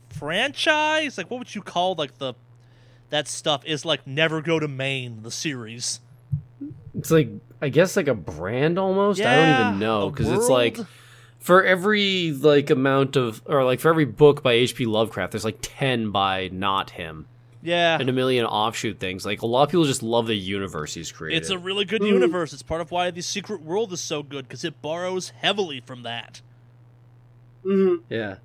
franchise, 0.10 1.18
like 1.18 1.30
what 1.30 1.40
would 1.40 1.56
you 1.56 1.62
call 1.62 1.96
like 1.96 2.18
the 2.18 2.34
that 3.10 3.28
stuff 3.28 3.64
is 3.66 3.86
like 3.86 4.06
Never 4.08 4.42
Go 4.42 4.60
to 4.60 4.68
Maine, 4.68 5.22
the 5.22 5.32
series. 5.32 6.00
it's 6.98 7.12
like 7.12 7.30
I 7.62 7.70
guess 7.70 7.96
like 7.96 8.08
a 8.08 8.16
brand 8.16 8.80
almost. 8.80 9.22
I 9.22 9.36
don't 9.36 9.68
even 9.68 9.80
know 9.80 10.10
because 10.10 10.30
it's 10.30 10.50
like 10.50 10.78
for 11.40 11.64
every 11.64 12.32
like 12.32 12.70
amount 12.70 13.16
of 13.16 13.42
or 13.46 13.64
like 13.64 13.80
for 13.80 13.90
every 13.90 14.06
book 14.06 14.42
by 14.42 14.54
H.P. 14.54 14.86
Lovecraft, 14.86 15.32
there's 15.34 15.46
like 15.46 15.60
ten 15.62 16.12
by 16.12 16.50
not 16.52 16.92
him 16.92 17.28
Yeah. 17.66 17.98
and 18.00 18.08
a 18.10 18.14
million 18.14 18.46
offshoot 18.46 19.00
things. 19.00 19.26
Like 19.26 19.42
a 19.42 19.46
lot 19.46 19.64
of 19.64 19.70
people 19.70 19.86
just 19.86 20.04
love 20.04 20.28
the 20.28 20.36
universe 20.36 20.94
he's 20.94 21.12
created. 21.12 21.42
It's 21.42 21.50
a 21.50 21.58
really 21.58 21.84
good 21.86 22.02
Mm. 22.02 22.08
universe. 22.10 22.54
It's 22.54 22.64
part 22.64 22.80
of 22.82 22.92
why 22.92 23.12
the 23.12 23.22
Secret 23.22 23.62
World 23.62 23.92
is 23.92 24.00
so 24.02 24.24
good 24.24 24.48
because 24.48 24.64
it 24.64 24.82
borrows 24.82 25.30
heavily 25.30 25.82
from 25.86 26.04
that. 26.04 26.42
Mhm. 27.66 28.02
yeah. 28.10 28.36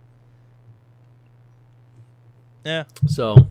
Yeah. 2.64 2.84
So 3.06 3.48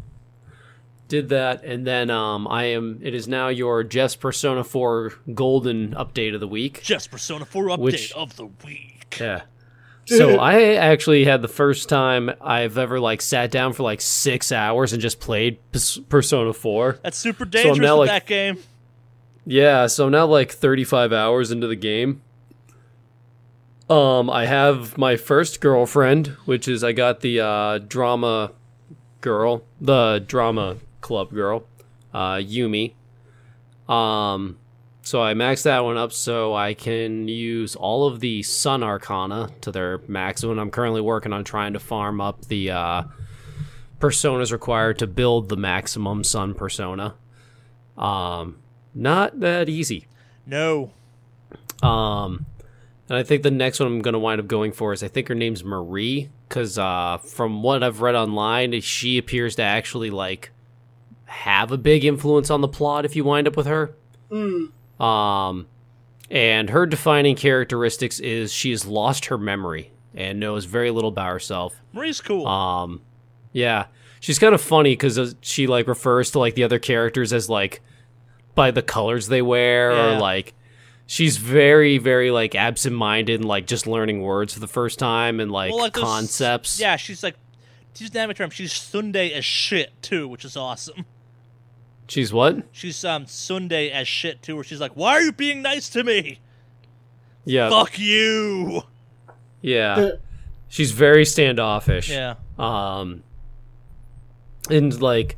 did 1.08 1.30
that 1.30 1.64
and 1.64 1.86
then 1.88 2.10
um 2.12 2.48
I 2.48 2.66
am 2.66 3.00
it 3.02 3.16
is 3.16 3.28
now 3.28 3.48
your 3.48 3.84
Jeff's 3.84 4.16
Persona 4.16 4.64
4 4.64 5.14
golden 5.34 5.94
update 5.96 6.34
of 6.36 6.40
the 6.40 6.48
week. 6.48 6.82
Just 6.84 7.10
Persona 7.12 7.46
4 7.46 7.66
update 7.66 7.80
Which- 7.80 8.12
of 8.14 8.36
the 8.36 8.46
week. 8.66 9.18
Yeah. 9.20 9.42
So 10.18 10.36
I 10.40 10.74
actually 10.76 11.26
had 11.26 11.42
the 11.42 11.48
first 11.48 11.88
time 11.90 12.32
I've 12.42 12.78
ever 12.78 13.00
like 13.00 13.22
sat 13.22 13.52
down 13.52 13.74
for 13.74 13.84
like 13.84 14.02
6 14.02 14.52
hours 14.52 14.94
and 14.94 15.02
just 15.02 15.20
played 15.20 15.60
Pers- 15.72 16.00
Persona 16.10 16.54
4. 16.54 17.00
That's 17.04 17.18
super 17.18 17.46
dangerous 17.46 17.78
now, 17.78 18.00
with 18.00 18.10
like- 18.10 18.22
that 18.24 18.28
game. 18.28 18.58
Yeah, 19.46 19.88
so 19.88 20.06
I'm 20.06 20.12
now 20.12 20.26
like 20.28 20.52
35 20.52 21.12
hours 21.12 21.52
into 21.52 21.68
the 21.68 21.76
game. 21.76 22.22
Um, 23.90 24.30
I 24.30 24.46
have 24.46 24.98
my 24.98 25.16
first 25.16 25.62
girlfriend, 25.62 26.28
which 26.46 26.68
is 26.68 26.84
I 26.84 26.92
got 26.92 27.22
the 27.22 27.40
uh, 27.40 27.78
drama 27.80 28.52
girl, 29.22 29.64
the 29.82 30.24
drama 30.28 30.78
club 31.02 31.32
girl, 31.34 31.66
uh, 32.14 32.36
Yumi. 32.36 32.94
Um, 33.88 34.60
so 35.10 35.24
I 35.24 35.34
maxed 35.34 35.64
that 35.64 35.84
one 35.84 35.98
up 35.98 36.14
so 36.14 36.54
I 36.54 36.76
can 36.76 37.28
use 37.28 37.76
all 37.76 38.06
of 38.06 38.20
the 38.20 38.44
Sun 38.44 38.84
Arcana 38.84 39.50
to 39.62 39.72
their 39.72 40.02
maximum. 40.08 40.60
I'm 40.60 40.70
currently 40.70 41.02
working 41.02 41.34
on 41.34 41.44
trying 41.44 41.74
to 41.74 41.80
farm 41.80 42.22
up 42.22 42.46
the 42.46 42.70
uh, 42.70 43.04
personas 44.00 44.52
required 44.52 45.00
to 45.00 45.08
build 45.08 45.50
the 45.50 45.58
maximum 45.58 46.24
Sun 46.24 46.54
persona. 46.54 47.16
Um, 47.98 48.60
not 48.94 49.40
that 49.40 49.68
easy. 49.68 50.06
No. 50.46 50.92
Um, 51.82 52.46
and 53.10 53.18
I 53.18 53.24
think 53.24 53.42
the 53.42 53.50
next 53.50 53.80
one 53.80 53.88
I'm 53.88 54.02
going 54.04 54.14
to 54.14 54.20
wind 54.20 54.40
up 54.40 54.46
going 54.46 54.72
for 54.72 54.94
is 54.94 55.02
I 55.02 55.08
think 55.08 55.28
her 55.30 55.34
name's 55.34 55.64
Marie, 55.64 56.30
because 56.48 56.78
uh, 56.78 57.18
from 57.18 57.64
what 57.64 57.82
I've 57.82 58.02
read 58.02 58.14
online, 58.14 58.80
she 58.82 59.18
appears 59.18 59.56
to 59.56 59.64
actually 59.64 60.12
like 60.12 60.52
have 61.26 61.72
a 61.72 61.80
big 61.80 62.06
influence 62.06 62.52
on 62.52 62.62
the 62.62 62.68
plot 62.68 63.06
if 63.06 63.16
you 63.16 63.24
wind 63.24 63.48
up 63.48 63.58
with 63.58 63.66
her. 63.66 63.96
Mm. 64.30 64.70
Um, 65.00 65.68
and 66.30 66.70
her 66.70 66.86
defining 66.86 67.36
characteristics 67.36 68.20
is 68.20 68.52
she 68.54 68.72
has 68.72 68.86
lost 68.86 69.26
her 69.26 69.38
memory 69.38 69.92
and 70.14 70.40
knows 70.40 70.66
very 70.66 70.92
little 70.92 71.10
about 71.10 71.32
herself. 71.32 71.76
Marie's 71.94 72.22
cool. 72.22 72.46
Um, 72.48 73.02
yeah, 73.52 73.86
she's 74.20 74.38
kind 74.40 74.54
of 74.54 74.62
funny 74.62 74.92
because 74.94 75.36
she 75.42 75.68
like 75.68 75.88
refers 75.88 76.32
to 76.32 76.40
like 76.40 76.56
the 76.56 76.64
other 76.64 76.80
characters 76.80 77.34
as 77.34 77.50
like 77.50 77.82
by 78.56 78.72
the 78.72 78.82
colors 78.82 79.28
they 79.28 79.42
wear 79.42 79.92
Yeah. 79.92 80.16
or 80.18 80.20
like 80.20 80.54
she's 81.08 81.38
very 81.38 81.98
very 81.98 82.30
like 82.30 82.54
absent-minded 82.54 83.40
and 83.40 83.48
like 83.48 83.66
just 83.66 83.88
learning 83.88 84.22
words 84.22 84.54
for 84.54 84.60
the 84.60 84.68
first 84.68 85.00
time 85.00 85.40
and 85.40 85.52
like, 85.52 85.72
Well, 85.72 85.80
like 85.82 85.94
those- 85.94 86.04
concepts. 86.04 86.80
Yeah, 86.80 86.96
she's 86.98 87.24
like, 87.24 87.36
to 87.96 88.04
use 88.04 88.12
the 88.12 88.34
term, 88.34 88.50
she's 88.52 88.74
tsundere 88.74 89.32
as 89.32 89.46
shit 89.46 90.00
too, 90.02 90.28
which 90.28 90.46
is 90.46 90.56
awesome. 90.58 91.06
She's 92.10 92.34
what? 92.34 92.64
She's 92.72 93.06
um 93.06 93.26
tsundere 93.26 93.92
as 93.92 94.08
shit 94.08 94.42
too, 94.42 94.56
where 94.56 94.64
she's 94.64 94.82
like, 94.82 94.94
"Why 94.94 95.12
are 95.14 95.22
you 95.22 95.32
being 95.32 95.62
nice 95.62 95.90
to 95.90 96.04
me? 96.04 96.40
Yeah, 97.46 97.70
Fuck 97.70 97.98
you." 98.00 98.82
yeah. 99.62 100.12
She's 100.68 100.92
very 100.92 101.26
standoffish. 101.26 102.10
Yeah, 102.12 102.36
Um, 102.60 103.24
and 104.70 105.02
like, 105.02 105.36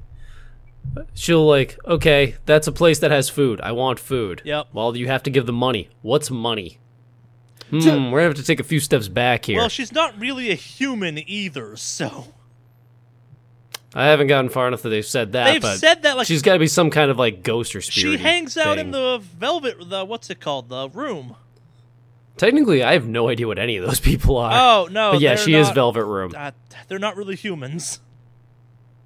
she'll 1.14 1.48
like, 1.48 1.78
okay, 1.86 2.36
that's 2.46 2.68
a 2.68 2.72
place 2.74 3.00
that 3.00 3.12
has 3.12 3.30
food. 3.30 3.62
I 3.62 3.72
want 3.72 3.98
food. 3.98 4.42
Yep. 4.44 4.68
Well, 4.74 4.98
you 4.98 5.08
have 5.08 5.24
to 5.24 5.30
give 5.30 5.46
the 5.46 5.54
money. 5.54 5.90
What's 6.02 6.30
money? 6.30 6.80
Hmm, 7.70 8.12
we're 8.12 8.20
gonna 8.20 8.24
have 8.24 8.36
to 8.36 8.44
take 8.44 8.60
a 8.60 8.64
few 8.66 8.82
steps 8.82 9.08
back 9.08 9.46
here. 9.46 9.58
Well, 9.58 9.70
she's 9.70 9.94
not 9.94 10.20
really 10.20 10.52
a 10.52 10.56
human 10.56 11.18
either, 11.18 11.78
so 11.78 12.34
I 13.94 14.06
haven't 14.06 14.28
gotten 14.28 14.50
far 14.50 14.68
enough 14.68 14.84
that 14.84 14.90
they've 14.90 15.06
said 15.06 15.34
that, 15.34 15.52
they've 15.52 15.62
but 15.62 15.78
said 15.78 16.04
that 16.04 16.16
like 16.18 16.26
she's 16.28 16.42
got 16.42 16.54
to 16.54 16.60
be 16.60 16.68
some 16.68 16.90
kind 16.90 17.12
of 17.12 17.18
like 17.20 17.44
ghost 17.44 17.76
or 17.76 17.82
spirit. 17.82 18.18
she 18.18 18.24
hangs 18.24 18.56
out 18.58 18.78
in 18.78 18.92
the 18.92 19.20
velvet, 19.38 19.90
the 19.90 20.06
what's 20.06 20.30
it 20.30 20.40
called, 20.40 20.70
the 20.70 20.88
room. 20.90 21.36
Technically, 22.38 22.82
I 22.84 22.94
have 22.94 23.06
no 23.06 23.28
idea 23.28 23.48
what 23.48 23.60
any 23.60 23.78
of 23.78 23.86
those 23.86 24.00
people 24.12 24.38
are. 24.38 24.52
Oh 24.54 24.88
no, 24.90 25.12
but 25.12 25.22
yeah, 25.22 25.36
they're 25.36 25.44
she 25.46 25.54
is 25.56 25.70
Velvet 25.72 26.06
Room. 26.06 26.34
Uh, 26.36 26.52
they're 26.88 27.00
not 27.00 27.18
really 27.18 27.36
humans. 27.36 28.00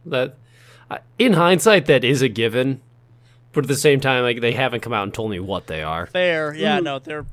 That, 0.05 0.37
uh, 0.91 0.99
in 1.17 1.33
hindsight, 1.33 1.87
that 1.87 2.03
is 2.03 2.21
a 2.21 2.29
given. 2.29 2.81
But 3.53 3.63
at 3.63 3.67
the 3.69 3.75
same 3.75 3.99
time, 4.01 4.21
like 4.23 4.41
they 4.41 4.51
haven't 4.51 4.81
come 4.81 4.93
out 4.93 5.03
and 5.03 5.13
told 5.13 5.31
me 5.31 5.39
what 5.39 5.65
they 5.67 5.81
are. 5.81 6.05
Fair, 6.05 6.53
yeah, 6.53 6.79
Mm. 6.79 6.83
no, 6.83 6.99
they're 6.99 7.25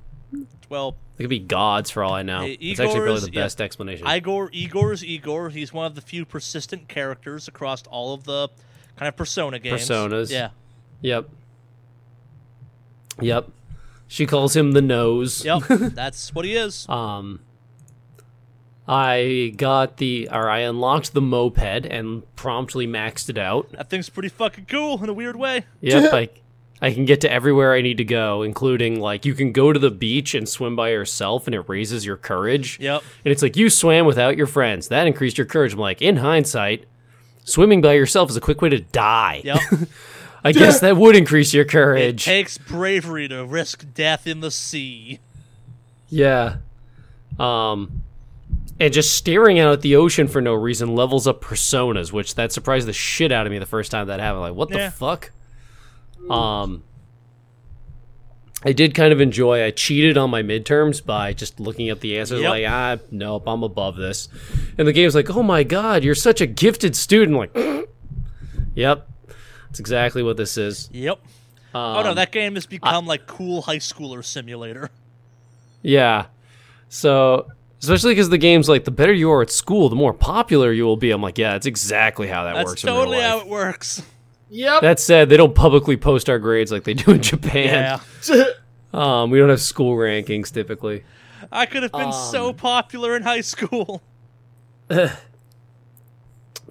well. 0.69 0.97
They 1.17 1.25
could 1.25 1.31
be 1.31 1.39
gods 1.39 1.91
for 1.91 2.03
all 2.03 2.15
I 2.15 2.23
know. 2.23 2.41
Hey, 2.41 2.53
it's 2.61 2.81
actually 2.81 3.01
really 3.01 3.17
Igor's- 3.17 3.23
the 3.27 3.33
yeah. 3.33 3.43
best 3.43 3.61
explanation. 3.61 4.07
Igor 4.09 4.51
Igor 4.53 4.93
is 4.93 5.05
Igor. 5.05 5.51
He's 5.51 5.73
one 5.73 5.87
of 5.87 5.95
the 5.95 6.01
few 6.01 6.25
persistent 6.25 6.89
characters 6.89 7.49
across 7.49 7.83
all 7.87 8.15
of 8.15 8.25
the 8.25 8.49
kind 8.97 9.09
of 9.09 9.17
Persona 9.17 9.59
games. 9.59 9.83
Personas. 9.89 10.31
Yeah. 10.31 10.51
Yep. 11.03 11.29
Yep. 13.21 13.51
She 14.09 14.27
calls 14.27 14.57
him 14.57 14.73
the 14.73 14.83
nose. 14.83 15.45
Yep. 15.45 15.63
that's 15.69 16.35
what 16.35 16.45
he 16.45 16.55
is. 16.55 16.89
Um, 16.89 17.41
I 18.87 19.55
got 19.57 19.99
the, 19.99 20.29
or 20.31 20.51
I 20.51 20.61
unlocked 20.61 21.15
the 21.15 21.21
moped 21.23 21.87
and 21.87 22.23
promptly 22.37 22.87
maxed 22.87 23.31
it 23.31 23.39
out. 23.39 23.71
That 23.73 23.89
thing's 23.91 24.09
pretty 24.09 24.29
fucking 24.29 24.67
cool 24.67 25.03
in 25.03 25.09
a 25.09 25.13
weird 25.13 25.37
way. 25.37 25.67
Yep, 25.81 26.13
I, 26.13 26.29
I 26.83 26.93
can 26.93 27.05
get 27.05 27.21
to 27.23 27.31
everywhere 27.31 27.73
I 27.75 27.81
need 27.81 27.97
to 27.99 28.05
go, 28.05 28.43
including 28.43 28.99
like 29.01 29.25
you 29.25 29.35
can 29.35 29.53
go 29.53 29.73
to 29.73 29.79
the 29.79 29.91
beach 29.91 30.35
and 30.35 30.49
swim 30.49 30.75
by 30.77 30.91
yourself, 30.91 31.47
and 31.47 31.55
it 31.55 31.61
raises 31.69 32.05
your 32.05 32.17
courage. 32.17 32.79
Yep. 32.81 33.03
And 33.25 33.31
it's 33.33 33.41
like 33.43 33.57
you 33.57 33.71
swam 33.71 34.05
without 34.05 34.37
your 34.37 34.49
friends. 34.49 34.89
That 34.89 35.07
increased 35.07 35.39
your 35.39 35.47
courage. 35.47 35.73
I'm 35.75 35.79
like, 35.79 36.03
in 36.03 36.17
hindsight, 36.17 36.87
swimming 37.45 37.81
by 37.83 37.93
yourself 37.93 38.31
is 38.31 38.37
a 38.37 38.41
quick 38.41 38.61
way 38.61 38.69
to 38.69 38.81
die. 38.81 39.43
Yep. 39.45 39.61
I 40.45 40.51
guess 40.51 40.81
that 40.81 40.97
would 40.97 41.15
increase 41.15 41.55
your 41.55 41.63
it 41.63 41.69
courage. 41.71 42.25
takes 42.25 42.59
bravery 42.59 43.29
to 43.29 43.45
risk 43.47 43.87
death 43.95 44.27
in 44.27 44.41
the 44.41 44.51
sea. 44.51 45.21
Yeah. 46.09 46.57
Um 47.39 48.03
and 48.81 48.93
just 48.93 49.17
staring 49.17 49.61
out 49.61 49.73
at 49.73 49.81
the 49.83 49.95
ocean 49.95 50.27
for 50.27 50.41
no 50.41 50.55
reason 50.55 50.97
levels 50.97 51.29
up 51.29 51.41
personas, 51.41 52.13
which 52.13 52.35
that 52.35 52.51
surprised 52.51 52.89
the 52.89 52.93
shit 52.93 53.31
out 53.31 53.47
of 53.47 53.53
me 53.53 53.61
the 53.61 53.67
first 53.67 53.93
time 53.93 54.09
that 54.09 54.19
happened. 54.19 54.41
Like, 54.41 54.55
what 54.55 54.71
Yeah. 54.71 54.87
the 54.87 54.91
fuck? 54.91 55.31
Um 56.31 56.83
I 58.65 58.73
did 58.73 58.95
kind 58.95 59.13
of 59.13 59.21
enjoy 59.21 59.65
I 59.65 59.71
cheated 59.73 60.17
on 60.17 60.31
my 60.31 60.43
midterms 60.43 61.05
by 61.05 61.33
just 61.33 61.59
looking 61.59 61.91
up 61.91 61.99
the 62.01 62.19
answers 62.19 62.41
Yep. 62.43 62.51
like, 62.51 62.65
ah, 62.69 62.97
nope, 63.11 63.43
I'm 63.47 63.65
above 63.65 63.97
this. 63.97 64.29
And 64.79 64.87
the 64.87 64.93
game's 64.93 65.15
like, 65.17 65.31
oh 65.31 65.43
my 65.43 65.65
god, 65.65 66.05
you're 66.05 66.15
such 66.15 66.41
a 66.41 66.47
gifted 66.47 66.95
student. 66.95 67.37
like, 67.37 67.57
yep. 68.75 69.09
That's 69.67 69.81
exactly 69.81 70.23
what 70.23 70.37
this 70.37 70.57
is. 70.57 70.89
Yep. 70.93 71.19
Um, 71.75 71.97
oh 71.97 72.03
no, 72.03 72.15
that 72.15 72.31
game 72.31 72.55
has 72.55 72.67
become 72.67 73.07
like 73.07 73.27
cool 73.27 73.63
high 73.63 73.79
schooler 73.79 74.25
simulator. 74.25 74.91
Yeah. 75.85 76.27
So, 76.89 77.49
especially 77.81 78.13
because 78.13 78.29
the 78.29 78.39
game's 78.39 78.69
like, 78.69 78.85
the 78.85 78.93
better 78.93 79.13
you 79.13 79.33
are 79.33 79.43
at 79.43 79.51
school, 79.51 79.89
the 79.89 79.97
more 79.97 80.15
popular 80.15 80.71
you 80.71 80.85
will 80.85 80.97
be. 80.97 81.11
I'm 81.11 81.21
like, 81.21 81.39
yeah, 81.39 81.55
that's 81.55 81.67
exactly 81.67 82.29
how 82.29 82.45
that 82.45 82.55
That's 82.55 82.67
works 82.69 82.83
That's 82.83 82.95
totally 82.95 83.21
how 83.21 83.41
it 83.41 83.49
works. 83.49 84.01
Yep. 84.55 84.83
That 84.83 85.01
said, 85.01 85.29
they 85.31 85.39
don't 85.39 85.55
publicly 85.55 85.97
post 85.97 86.29
our 86.29 86.39
grades 86.39 86.71
like 86.71 86.85
they 86.85 86.93
do 86.95 87.13
in 87.13 87.23
Japan. 87.23 88.01
Yeah. 88.29 88.45
Um, 88.95 89.31
we 89.31 89.39
don't 89.39 89.49
have 89.49 89.63
school 89.63 89.97
rankings 89.97 90.53
typically. 90.53 91.03
I 91.51 91.65
could 91.65 91.83
have 91.83 91.93
been 91.93 92.13
so 92.13 92.51
Um, 92.51 92.57
popular 92.57 93.17
in 93.17 93.23
high 93.23 93.41
school. 93.41 94.03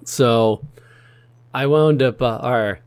So, 0.04 0.62
I 1.54 1.66
wound 1.66 2.02
up, 2.02 2.20
uh, 2.22 2.38
or 2.42 2.80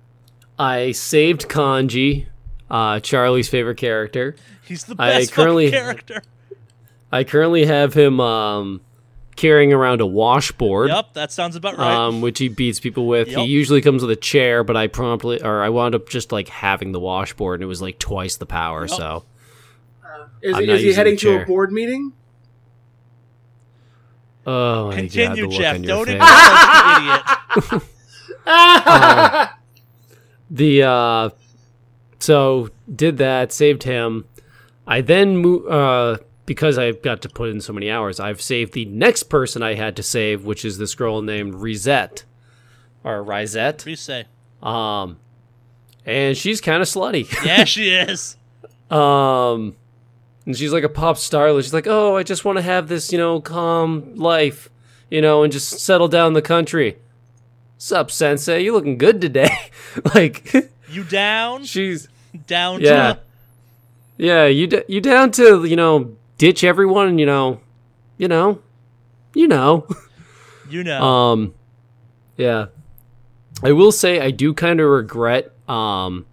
I 0.60 0.92
saved 0.92 1.48
Kanji, 1.48 2.28
uh, 2.70 3.00
Charlie's 3.00 3.50
favorite 3.50 3.78
character. 3.78 4.36
He's 4.66 4.86
the 4.86 4.96
I 4.98 5.20
best 5.20 5.32
currently- 5.34 5.72
character. 5.72 6.22
I 7.12 7.24
currently 7.24 7.66
have 7.66 7.94
him 7.94 8.20
um, 8.20 8.82
carrying 9.36 9.74
around 9.74 10.02
a 10.02 10.06
washboard. 10.06 10.90
Yep, 10.90 11.14
that 11.14 11.32
sounds 11.32 11.56
about 11.56 11.78
right. 11.78 11.92
Um, 11.94 12.22
which 12.22 12.40
he 12.40 12.48
beats 12.50 12.80
people 12.80 13.08
with. 13.08 13.28
Yep. 13.28 13.38
He 13.40 13.46
usually 13.46 13.82
comes 13.82 14.02
with 14.02 14.12
a 14.12 14.16
chair, 14.16 14.64
but 14.64 14.78
I 14.78 14.88
promptly, 14.88 15.42
or 15.42 15.62
I 15.62 15.70
wound 15.70 15.96
up 15.96 16.08
just 16.10 16.32
like 16.32 16.48
having 16.48 16.92
the 16.92 17.00
washboard, 17.00 17.60
and 17.60 17.64
it 17.64 17.68
was 17.68 17.82
like 17.82 18.00
twice 18.00 18.38
the 18.38 18.46
power. 18.46 18.82
Yep. 18.88 18.90
So 18.98 19.26
Is, 20.42 20.58
is 20.60 20.82
he 20.82 20.94
heading 20.94 21.18
to 21.18 21.42
a 21.42 21.46
board 21.46 21.72
meeting? 21.72 22.14
Oh 24.48 24.88
my 24.90 24.92
god, 24.92 25.00
Continue, 25.12 25.48
look 25.48 25.60
Jeff. 25.60 25.82
Don't 25.82 26.06
face. 26.06 26.16
acknowledge 26.16 27.66
the 27.66 27.82
idiot. 28.46 29.52
the 30.52 30.84
uh 30.84 31.30
so 32.20 32.70
did 32.96 33.18
that 33.18 33.52
saved 33.52 33.82
him 33.82 34.24
i 34.86 35.02
then 35.02 35.38
mo- 35.38 35.64
uh 35.66 36.18
because 36.46 36.78
i've 36.78 37.02
got 37.02 37.22
to 37.22 37.30
put 37.30 37.50
in 37.50 37.60
so 37.62 37.74
many 37.74 37.90
hours 37.90 38.20
i've 38.20 38.42
saved 38.42 38.74
the 38.74 38.86
next 38.86 39.24
person 39.24 39.62
i 39.64 39.74
had 39.74 39.96
to 39.96 40.04
save 40.04 40.46
which 40.46 40.64
is 40.66 40.78
this 40.78 40.94
girl 40.96 41.22
named 41.22 41.54
Risette 41.56 42.24
or 43.04 43.24
Risette 43.24 43.66
What 43.66 43.84
do 43.86 43.90
you 43.90 43.96
say? 43.96 44.26
um 44.64 45.18
and 46.06 46.38
she's 46.38 46.62
kind 46.62 46.82
of 46.82 46.88
slutty 46.88 47.28
Yeah, 47.46 47.64
she 47.64 47.90
is. 47.90 48.38
um 48.92 49.76
and 50.46 50.56
she's 50.56 50.72
like 50.74 50.84
a 50.84 50.90
pop 50.90 51.16
starlet 51.18 51.64
she's 51.64 51.74
like 51.74 51.88
oh 51.88 52.16
i 52.16 52.24
just 52.24 52.46
want 52.46 52.58
to 52.58 52.62
have 52.62 52.88
this 52.88 53.12
you 53.12 53.18
know 53.18 53.42
calm 53.42 54.16
life 54.16 54.70
you 55.10 55.22
know 55.22 55.44
and 55.44 55.52
just 55.52 55.80
settle 55.80 56.08
down 56.08 56.28
in 56.28 56.34
the 56.34 56.42
country 56.42 56.98
sup 57.78 58.10
sensei 58.12 58.62
you 58.64 58.72
looking 58.74 58.98
good 58.98 59.20
today 59.20 59.50
like 60.16 60.54
You 60.90 61.04
down? 61.04 61.64
she's 61.74 62.08
Down 62.48 62.80
Yeah. 62.82 63.14
to 63.14 63.20
Yeah, 64.18 64.46
you 64.46 64.68
d- 64.68 64.84
you 64.88 65.02
down 65.02 65.32
to 65.32 65.66
you 65.66 65.76
know 65.76 66.16
ditch 66.38 66.64
everyone 66.64 67.08
and 67.08 67.20
you 67.20 67.26
know, 67.26 67.62
you 68.18 68.28
know, 68.28 68.62
you 69.34 69.48
know. 69.48 69.88
you 70.70 70.84
know. 70.84 71.02
Um, 71.04 71.54
yeah, 72.38 72.68
I 73.64 73.72
will 73.72 73.92
say 73.92 74.20
I 74.20 74.32
do 74.32 74.54
kind 74.54 74.80
of 74.80 74.88
regret 74.90 75.52
um 75.70 76.26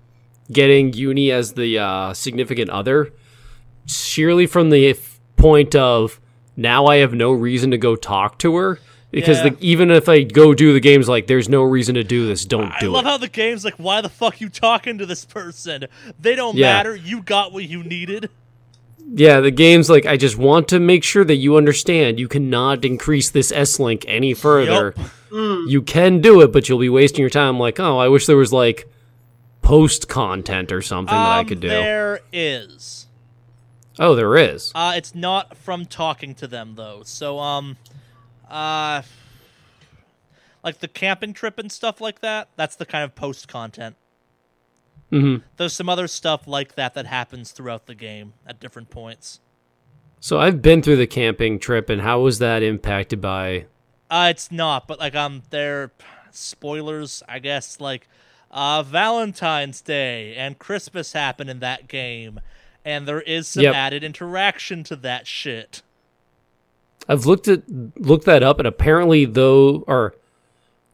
getting 0.51 0.93
Uni 0.93 1.31
as 1.31 1.53
the 1.55 1.79
uh, 1.79 2.13
significant 2.15 2.69
other, 2.71 3.13
sheerly 3.87 4.47
from 4.47 4.71
the 4.71 4.97
point 5.37 5.75
of 5.75 6.21
now 6.57 6.87
I 6.87 6.97
have 6.99 7.15
no 7.15 7.33
reason 7.33 7.71
to 7.71 7.79
go 7.79 7.97
talk 7.97 8.39
to 8.41 8.55
her 8.57 8.79
because 9.11 9.39
Yeah. 9.39 9.51
the, 9.51 9.57
even 9.61 9.91
if 9.91 10.09
I 10.09 10.23
go 10.25 10.53
do 10.53 10.73
the 10.75 10.81
games, 10.81 11.09
like 11.09 11.27
there's 11.27 11.49
no 11.49 11.63
reason 11.63 11.95
to 11.95 12.05
do 12.05 12.27
this. 12.27 12.45
Don't 12.45 12.73
I 12.73 12.81
do 12.81 12.87
it. 12.87 12.91
I 12.91 12.93
love 12.93 13.05
how 13.05 13.17
the 13.17 13.29
game's 13.29 13.65
like, 13.65 13.75
why 13.75 14.01
the 14.03 14.09
fuck 14.11 14.41
you 14.43 14.49
talking 14.51 14.99
to 14.99 15.07
this 15.07 15.25
person? 15.25 15.87
They 16.21 16.35
don't 16.35 16.57
Yeah. 16.57 16.67
matter. 16.75 16.95
You 16.95 17.23
got 17.23 17.53
what 17.53 17.65
you 17.65 17.83
needed. 17.83 18.29
Yeah, 19.15 19.41
the 19.41 19.51
game's 19.51 19.91
like, 19.91 20.07
I 20.07 20.17
just 20.17 20.39
want 20.39 20.69
to 20.69 20.81
make 20.81 21.05
sure 21.05 21.25
that 21.25 21.37
you 21.37 21.57
understand 21.57 22.19
you 22.19 22.29
cannot 22.29 22.85
increase 22.85 23.29
this 23.31 23.53
S 23.53 23.79
link 23.79 24.05
any 24.09 24.33
further. 24.35 24.95
Yup. 24.97 25.09
You 25.69 25.83
can 25.83 26.21
do 26.21 26.41
it, 26.43 26.53
but 26.53 26.69
you'll 26.69 26.79
be 26.79 26.89
wasting 26.91 27.21
your 27.21 27.31
time. 27.31 27.59
Like, 27.59 27.81
oh, 27.81 27.99
I 27.99 28.09
wish 28.09 28.27
there 28.27 28.37
was 28.37 28.53
like 28.53 28.87
post 29.63 30.09
content 30.09 30.73
or 30.73 30.83
something 30.83 31.15
that 31.15 31.29
I 31.29 31.41
Um, 31.41 31.47
could 31.47 31.61
do. 31.61 31.69
There 31.69 32.21
is. 32.33 33.07
Oh, 33.99 34.15
there 34.15 34.37
is. 34.37 34.73
Uh, 34.75 34.95
it's 34.97 35.15
not 35.15 35.57
from 35.57 35.85
talking 35.87 36.35
to 36.37 36.47
them 36.47 36.75
though. 36.77 37.03
So 37.05 37.39
um, 37.39 37.77
uh, 38.51 39.03
like 40.65 40.79
the 40.79 40.89
camping 40.89 41.33
trip 41.33 41.59
and 41.59 41.71
stuff 41.71 42.01
like 42.01 42.21
that. 42.21 42.49
That's 42.57 42.77
the 42.77 42.87
kind 42.87 43.05
of 43.05 43.15
post 43.15 43.49
content. 43.49 43.97
Hmm 45.13 45.37
There's 45.59 45.75
some 45.75 45.89
other 45.89 46.09
stuff 46.09 46.49
like 46.49 46.75
that 46.75 46.95
that 46.95 47.07
happens 47.07 47.53
throughout 47.53 47.87
the 47.87 47.95
game 47.95 48.33
at 48.47 48.59
different 48.59 48.91
points. 48.91 49.41
So 50.21 50.41
I've 50.41 50.63
been 50.63 50.83
through 50.83 50.97
the 50.97 51.07
camping 51.07 51.59
trip, 51.59 51.91
and 51.91 52.01
how 52.01 52.21
was 52.21 52.39
that 52.39 52.63
impacted 52.63 53.21
by? 53.21 53.67
Uh, 54.11 54.29
it's 54.31 54.51
not, 54.51 54.87
but 54.87 54.99
like 54.99 55.15
um, 55.15 55.43
they're 55.51 55.91
spoilers, 56.31 57.23
I 57.29 57.39
guess. 57.41 57.81
Like, 57.81 58.09
uh, 58.51 58.83
Valentine's 58.83 59.81
Day 59.81 60.35
and 60.37 60.59
Christmas 60.59 61.13
happen 61.13 61.49
in 61.49 61.59
that 61.61 61.89
game, 61.89 62.41
and 62.85 63.07
there 63.07 63.21
is 63.21 63.49
some 63.49 63.65
Yep. 63.65 63.75
added 63.75 64.05
interaction 64.05 64.85
to 64.85 64.97
that 64.97 65.27
shit. 65.27 65.83
I've 67.09 67.27
looked 67.27 67.49
at 67.49 67.63
looked 67.99 68.25
that 68.27 68.43
up, 68.43 68.59
and 68.59 68.67
apparently, 68.69 69.25
though, 69.25 69.85
or 69.89 70.15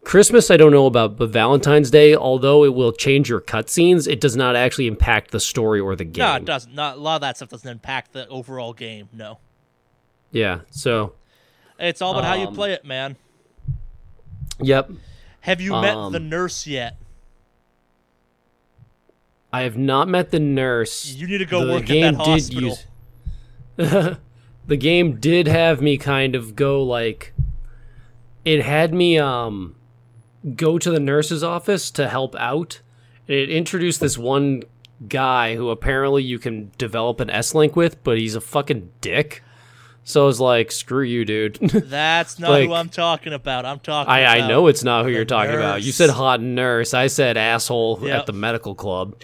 Christmas, 0.08 0.50
I 0.50 0.56
don't 0.56 0.72
know 0.72 0.86
about, 0.86 1.18
but 1.18 1.28
Valentine's 1.28 1.90
Day, 1.90 2.14
although 2.14 2.64
it 2.64 2.72
will 2.72 2.92
change 2.92 3.28
your 3.28 3.42
cutscenes, 3.42 4.10
it 4.10 4.22
does 4.22 4.36
not 4.36 4.56
actually 4.56 4.86
impact 4.86 5.32
the 5.32 5.38
story 5.38 5.80
or 5.80 5.94
the 5.96 6.04
game. 6.06 6.22
No, 6.24 6.34
it 6.36 6.46
doesn't. 6.46 6.74
Not 6.74 6.96
a 6.96 7.00
lot 7.00 7.16
of 7.16 7.20
that 7.20 7.36
stuff 7.36 7.50
doesn't 7.50 7.68
impact 7.70 8.14
the 8.14 8.26
overall 8.28 8.72
game. 8.72 9.10
No, 9.12 9.38
Yeah. 10.32 10.60
So, 10.70 11.12
it's 11.78 12.00
all 12.00 12.12
about 12.12 12.24
how 12.24 12.32
you 12.36 12.46
Um, 12.46 12.54
play 12.54 12.72
it, 12.72 12.86
man. 12.86 13.16
yep. 14.62 14.90
Have 15.42 15.60
you 15.60 15.72
met 15.72 15.94
um, 15.94 16.10
the 16.14 16.20
nurse 16.20 16.66
yet? 16.66 16.96
I 19.52 19.60
have 19.64 19.76
not 19.76 20.08
met 20.08 20.30
the 20.30 20.40
nurse. 20.40 21.04
You 21.14 21.26
need 21.26 21.38
to 21.38 21.44
go 21.44 21.66
the 21.66 21.72
work 21.74 21.82
at 21.82 21.86
game 21.86 22.14
that 22.14 22.24
did 22.24 22.30
hospital. 22.30 22.78
use- 23.76 24.16
the 24.66 24.76
game 24.78 25.20
did 25.20 25.46
have 25.48 25.82
me 25.82 25.98
kind 25.98 26.34
of 26.34 26.56
go 26.56 26.82
like 26.82 27.34
it 28.46 28.62
had 28.64 28.94
me 28.94 29.18
um 29.18 29.74
go 30.56 30.78
to 30.78 30.90
the 30.90 31.00
nurse's 31.00 31.42
office 31.42 31.90
to 31.92 32.08
help 32.08 32.34
out 32.36 32.80
and 33.26 33.36
it 33.36 33.50
introduced 33.50 34.00
this 34.00 34.16
one 34.16 34.62
guy 35.08 35.54
who 35.56 35.70
apparently 35.70 36.22
you 36.22 36.38
can 36.38 36.70
develop 36.78 37.20
an 37.20 37.30
S-link 37.30 37.76
with 37.76 38.02
but 38.04 38.18
he's 38.18 38.34
a 38.34 38.40
fucking 38.40 38.90
dick 39.00 39.42
so 40.04 40.22
I 40.22 40.26
was 40.26 40.40
like 40.40 40.70
screw 40.72 41.02
you 41.02 41.24
dude 41.24 41.56
That's 41.60 42.38
not 42.38 42.62
who 42.62 42.72
I'm 42.72 42.88
talking 42.88 43.32
about. 43.34 43.66
I'm 43.66 43.78
talking. 43.78 44.10
I, 44.10 44.20
about 44.20 44.40
I 44.40 44.48
know 44.48 44.66
it's 44.68 44.82
not 44.82 45.04
who 45.04 45.10
you're 45.10 45.26
talking 45.26 45.54
about. 45.54 45.82
You 45.82 45.92
said 45.92 46.08
hot 46.08 46.40
nurse. 46.40 46.94
I 46.94 47.08
said 47.08 47.36
asshole 47.36 47.98
Yep. 48.02 48.20
at 48.20 48.26
the 48.26 48.32
medical 48.32 48.74
club. 48.74 49.20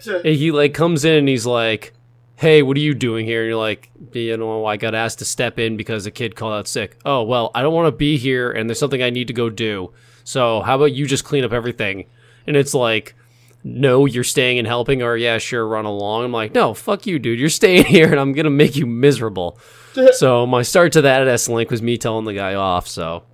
So- 0.00 0.18
And 0.18 0.36
he 0.36 0.52
like 0.52 0.72
comes 0.72 1.04
in 1.04 1.16
and 1.16 1.28
he's 1.28 1.46
like, 1.46 1.94
"Hey, 2.36 2.62
what 2.62 2.76
are 2.76 2.80
you 2.80 2.94
doing 2.94 3.26
here?" 3.26 3.40
And 3.40 3.48
you're 3.48 3.58
like, 3.58 3.90
"You 4.12 4.36
know, 4.36 4.64
I 4.66 4.76
got 4.76 4.94
asked 4.94 5.18
to 5.18 5.24
step 5.24 5.58
in 5.58 5.76
because 5.76 6.06
a 6.06 6.12
kid 6.12 6.36
called 6.36 6.52
out 6.54 6.68
sick." 6.68 6.96
Oh 7.04 7.24
well, 7.24 7.50
I 7.52 7.60
don't 7.62 7.74
want 7.74 7.88
to 7.92 7.96
be 7.96 8.16
here, 8.16 8.52
and 8.52 8.70
there's 8.70 8.78
something 8.78 9.02
I 9.02 9.10
need 9.10 9.26
to 9.26 9.34
go 9.34 9.50
do. 9.50 9.90
So 10.24 10.60
how 10.62 10.76
about 10.76 10.92
you 10.92 11.06
just 11.06 11.24
clean 11.24 11.44
up 11.44 11.52
everything? 11.52 12.06
And 12.46 12.56
it's 12.56 12.74
like, 12.74 13.14
no, 13.62 14.06
you're 14.06 14.24
staying 14.24 14.58
and 14.58 14.66
helping, 14.66 15.02
or 15.02 15.16
yeah, 15.16 15.38
sure, 15.38 15.66
run 15.66 15.84
along. 15.84 16.24
I'm 16.24 16.32
like, 16.32 16.54
no, 16.54 16.72
fuck 16.72 17.06
you, 17.06 17.18
dude. 17.18 17.38
You're 17.38 17.50
staying 17.50 17.84
here, 17.86 18.10
and 18.10 18.18
I'm 18.18 18.32
gonna 18.32 18.50
make 18.50 18.76
you 18.76 18.86
miserable. 18.86 19.58
so 20.12 20.46
my 20.46 20.62
start 20.62 20.92
to 20.92 21.02
that 21.02 21.26
S 21.28 21.48
link 21.48 21.70
was 21.70 21.82
me 21.82 21.98
telling 21.98 22.24
the 22.24 22.34
guy 22.34 22.54
off. 22.54 22.88
So 22.88 23.24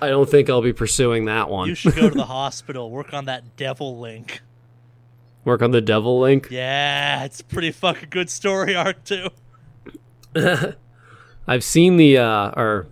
I 0.00 0.08
don't 0.08 0.28
think 0.28 0.48
I'll 0.48 0.62
be 0.62 0.72
pursuing 0.72 1.26
that 1.26 1.50
one. 1.50 1.68
You 1.68 1.74
should 1.74 1.96
go 1.96 2.08
to 2.08 2.14
the 2.14 2.24
hospital. 2.26 2.90
Work 2.90 3.12
on 3.12 3.26
that 3.26 3.56
devil 3.56 3.98
link. 3.98 4.42
Work 5.44 5.62
on 5.62 5.70
the 5.70 5.80
devil 5.80 6.20
link. 6.20 6.48
Yeah, 6.50 7.24
it's 7.24 7.40
a 7.40 7.44
pretty 7.44 7.72
fucking 7.72 8.10
good 8.10 8.30
story 8.30 8.74
arc 8.74 9.04
too. 9.04 9.28
I've 11.46 11.64
seen 11.64 11.96
the 11.96 12.18
uh 12.18 12.52
or 12.56 12.86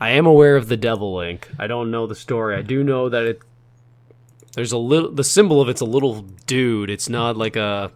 I 0.00 0.10
am 0.10 0.26
aware 0.26 0.56
of 0.56 0.68
the 0.68 0.78
devil 0.78 1.14
link. 1.14 1.50
I 1.58 1.66
don't 1.66 1.90
know 1.90 2.06
the 2.06 2.14
story. 2.14 2.56
I 2.56 2.62
do 2.62 2.82
know 2.82 3.08
that 3.10 3.24
it 3.24 3.42
there's 4.54 4.72
a 4.72 4.78
little 4.78 5.12
the 5.12 5.24
symbol 5.24 5.60
of 5.60 5.68
it's 5.68 5.80
a 5.80 5.86
little 5.86 6.22
dude. 6.46 6.90
It's 6.90 7.08
not 7.08 7.36
like 7.36 7.56
a 7.56 7.92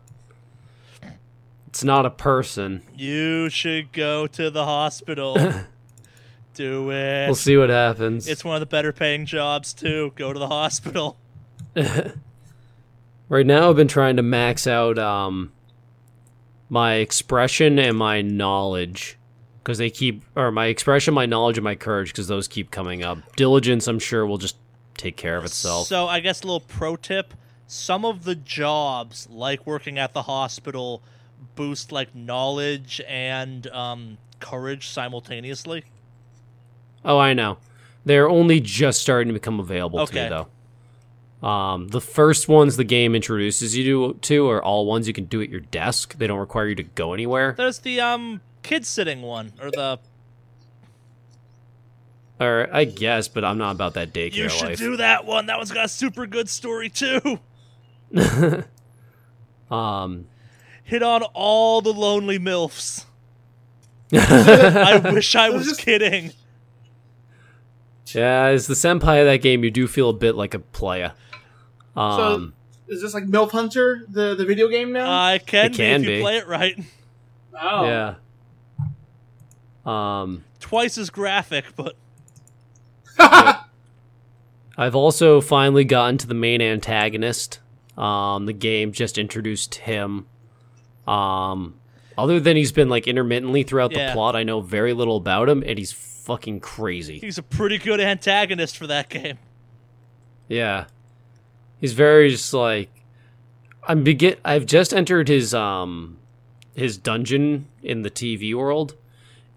it's 1.67 1.83
not 1.83 2.07
a 2.07 2.11
person. 2.11 2.83
You 2.95 3.49
should 3.49 3.93
go 3.93 4.27
to 4.29 4.51
the 4.51 4.65
hospital. 4.65 5.37
Do 6.55 6.91
it. 6.93 7.27
We'll 7.27 7.35
see 7.35 7.57
what 7.57 7.69
happens. 7.69 8.29
It's 8.29 8.45
one 8.45 8.55
of 8.55 8.61
the 8.61 8.67
better 8.67 8.93
paying 8.93 9.27
jobs 9.27 9.75
too. 9.75 10.13
Go 10.15 10.33
to 10.33 10.39
the 10.39 10.47
hospital. 10.47 11.17
right 13.29 13.47
now 13.47 13.71
I've 13.71 13.77
been 13.77 13.89
trying 13.89 14.15
to 14.17 14.23
max 14.23 14.69
out 14.69 14.99
um 14.99 15.53
my 16.69 16.95
expression 16.95 17.79
and 17.79 17.97
my 17.97 18.23
knowledge 18.23 19.19
because 19.65 19.79
they 19.79 19.89
keep 19.91 20.23
or 20.37 20.53
my 20.53 20.67
expression, 20.67 21.15
my 21.15 21.27
knowledge 21.27 21.57
and 21.57 21.65
my 21.65 21.75
courage 21.75 22.11
because 22.13 22.29
those 22.29 22.47
keep 22.47 22.71
coming 22.71 23.03
up. 23.03 23.35
Diligence 23.35 23.89
I'm 23.89 23.99
sure 23.99 24.25
will 24.27 24.39
just 24.39 24.57
take 24.97 25.17
care 25.17 25.37
of 25.39 25.45
itself. 25.45 25.87
So 25.89 26.07
I 26.07 26.21
guess 26.21 26.43
a 26.43 26.47
little 26.47 26.61
pro 26.61 26.97
tip: 26.97 27.33
some 27.67 28.05
of 28.05 28.25
the 28.25 28.35
jobs, 28.35 29.27
like 29.31 29.67
working 29.67 29.99
at 29.99 30.13
the 30.13 30.23
hospital, 30.23 31.03
boost 31.55 31.91
like 31.91 32.15
knowledge 32.15 33.01
and 33.09 33.67
um, 33.69 34.19
courage 34.39 34.89
simultaneously. 34.89 35.85
Oh, 37.05 37.19
I 37.19 37.33
know. 37.33 37.59
They're 38.05 38.29
only 38.29 38.61
just 38.61 39.01
starting 39.01 39.29
to 39.29 39.33
become 39.35 39.59
available 39.61 39.99
to 40.07 40.13
Okay. 40.13 40.25
me, 40.25 40.29
though. 40.29 40.49
Um, 41.47 41.89
the 41.89 42.01
first 42.01 42.49
ones 42.49 42.77
the 42.77 42.85
game 42.85 43.15
introduces 43.15 43.77
you 43.77 44.15
to 44.23 44.49
are 44.49 44.63
all 44.65 44.87
ones 44.87 45.07
you 45.07 45.13
can 45.13 45.25
do 45.25 45.43
at 45.43 45.51
your 45.51 45.61
desk. 45.61 46.17
They 46.17 46.27
don't 46.27 46.39
require 46.39 46.69
you 46.69 46.75
to 46.77 46.83
go 46.83 47.13
anywhere. 47.13 47.55
There's 47.57 47.81
the 47.81 48.01
um 48.01 48.41
kid 48.65 48.85
sitting 48.85 49.23
one, 49.23 49.53
or 49.61 49.71
the 49.71 50.01
Or 52.41 52.69
I 52.73 52.85
guess, 52.85 53.29
but 53.29 53.45
I'm 53.45 53.59
not 53.59 53.73
about 53.77 53.95
that 53.95 54.13
daycare 54.13 54.35
you 54.35 54.49
should 54.49 54.69
life. 54.71 54.79
do 54.79 54.97
that 54.97 55.25
one. 55.25 55.47
That 55.47 55.59
one's 55.59 55.71
got 55.71 55.85
a 55.85 55.89
super 55.89 56.27
good 56.27 56.49
story 56.49 56.89
too. 56.89 57.39
um, 59.71 60.27
Hit 60.83 61.03
on 61.03 61.23
all 61.33 61.81
the 61.81 61.93
lonely 61.93 62.39
milfs. 62.39 63.05
I 64.13 64.99
wish 65.13 65.35
I 65.35 65.51
was 65.51 65.67
was 65.69 65.77
kidding. 65.79 66.33
Yeah, 68.09 68.47
as 68.47 68.67
the 68.67 68.75
senpai 68.75 69.21
of 69.21 69.27
that 69.27 69.41
game, 69.43 69.65
you 69.65 69.71
do 69.71 69.87
feel 69.89 70.11
a 70.11 70.13
bit 70.13 70.35
like 70.35 70.55
a 70.55 70.59
playa. 70.59 71.13
Um, 71.97 72.53
Is 72.87 73.01
this 73.03 73.15
like 73.15 73.25
MILF 73.25 73.51
Hunter, 73.51 74.05
the, 74.09 74.35
the 74.35 74.45
video 74.45 74.69
game 74.69 74.93
now? 74.93 75.11
I 75.11 75.39
can, 75.39 75.67
It 75.67 75.71
be 75.73 75.77
can 75.79 76.03
if 76.03 76.09
you 76.09 76.17
be. 76.17 76.21
play 76.21 76.37
it 76.37 76.47
right. 76.47 76.79
oh. 77.61 77.87
yeah. 77.87 78.15
Um, 79.87 80.45
Twice 80.61 80.97
as 80.99 81.11
graphic, 81.11 81.65
but 81.77 81.97
I've 84.77 84.95
also 84.97 85.41
finally 85.41 85.85
gotten 85.85 86.19
to 86.19 86.27
the 86.27 86.35
main 86.35 86.61
antagonist. 86.61 87.61
Um, 87.97 88.47
the 88.47 88.53
game 88.53 88.93
just 88.93 89.19
introduced 89.19 89.77
him. 89.77 90.27
Um, 91.07 91.75
other 92.19 92.41
than 92.41 92.57
he's 92.57 92.73
been 92.73 92.89
like 92.89 93.07
intermittently 93.07 93.63
throughout 93.63 93.93
Yeah. 93.93 94.09
the 94.09 94.13
plot, 94.15 94.35
I 94.35 94.43
know 94.43 94.61
very 94.61 94.93
little 94.93 95.17
about 95.17 95.49
him, 95.49 95.63
and 95.65 95.79
he's 95.79 95.93
fucking 95.93 96.61
crazy. 96.61 97.19
he's 97.19 97.39
a 97.39 97.43
pretty 97.43 97.79
good 97.79 98.01
antagonist 98.01 98.77
for 98.77 98.87
that 98.89 99.09
game. 99.11 99.39
Yeah, 100.49 100.87
he's 101.79 101.93
very 101.93 102.31
just 102.31 102.53
like 102.53 102.89
I'm 103.87 104.03
begin. 104.03 104.37
I've 104.45 104.67
just 104.67 104.93
entered 104.93 105.29
his 105.29 105.55
um 105.55 106.17
his 106.75 106.97
dungeon 106.99 107.69
in 107.83 108.03
the 108.03 108.11
TV 108.11 108.55
world, 108.55 108.97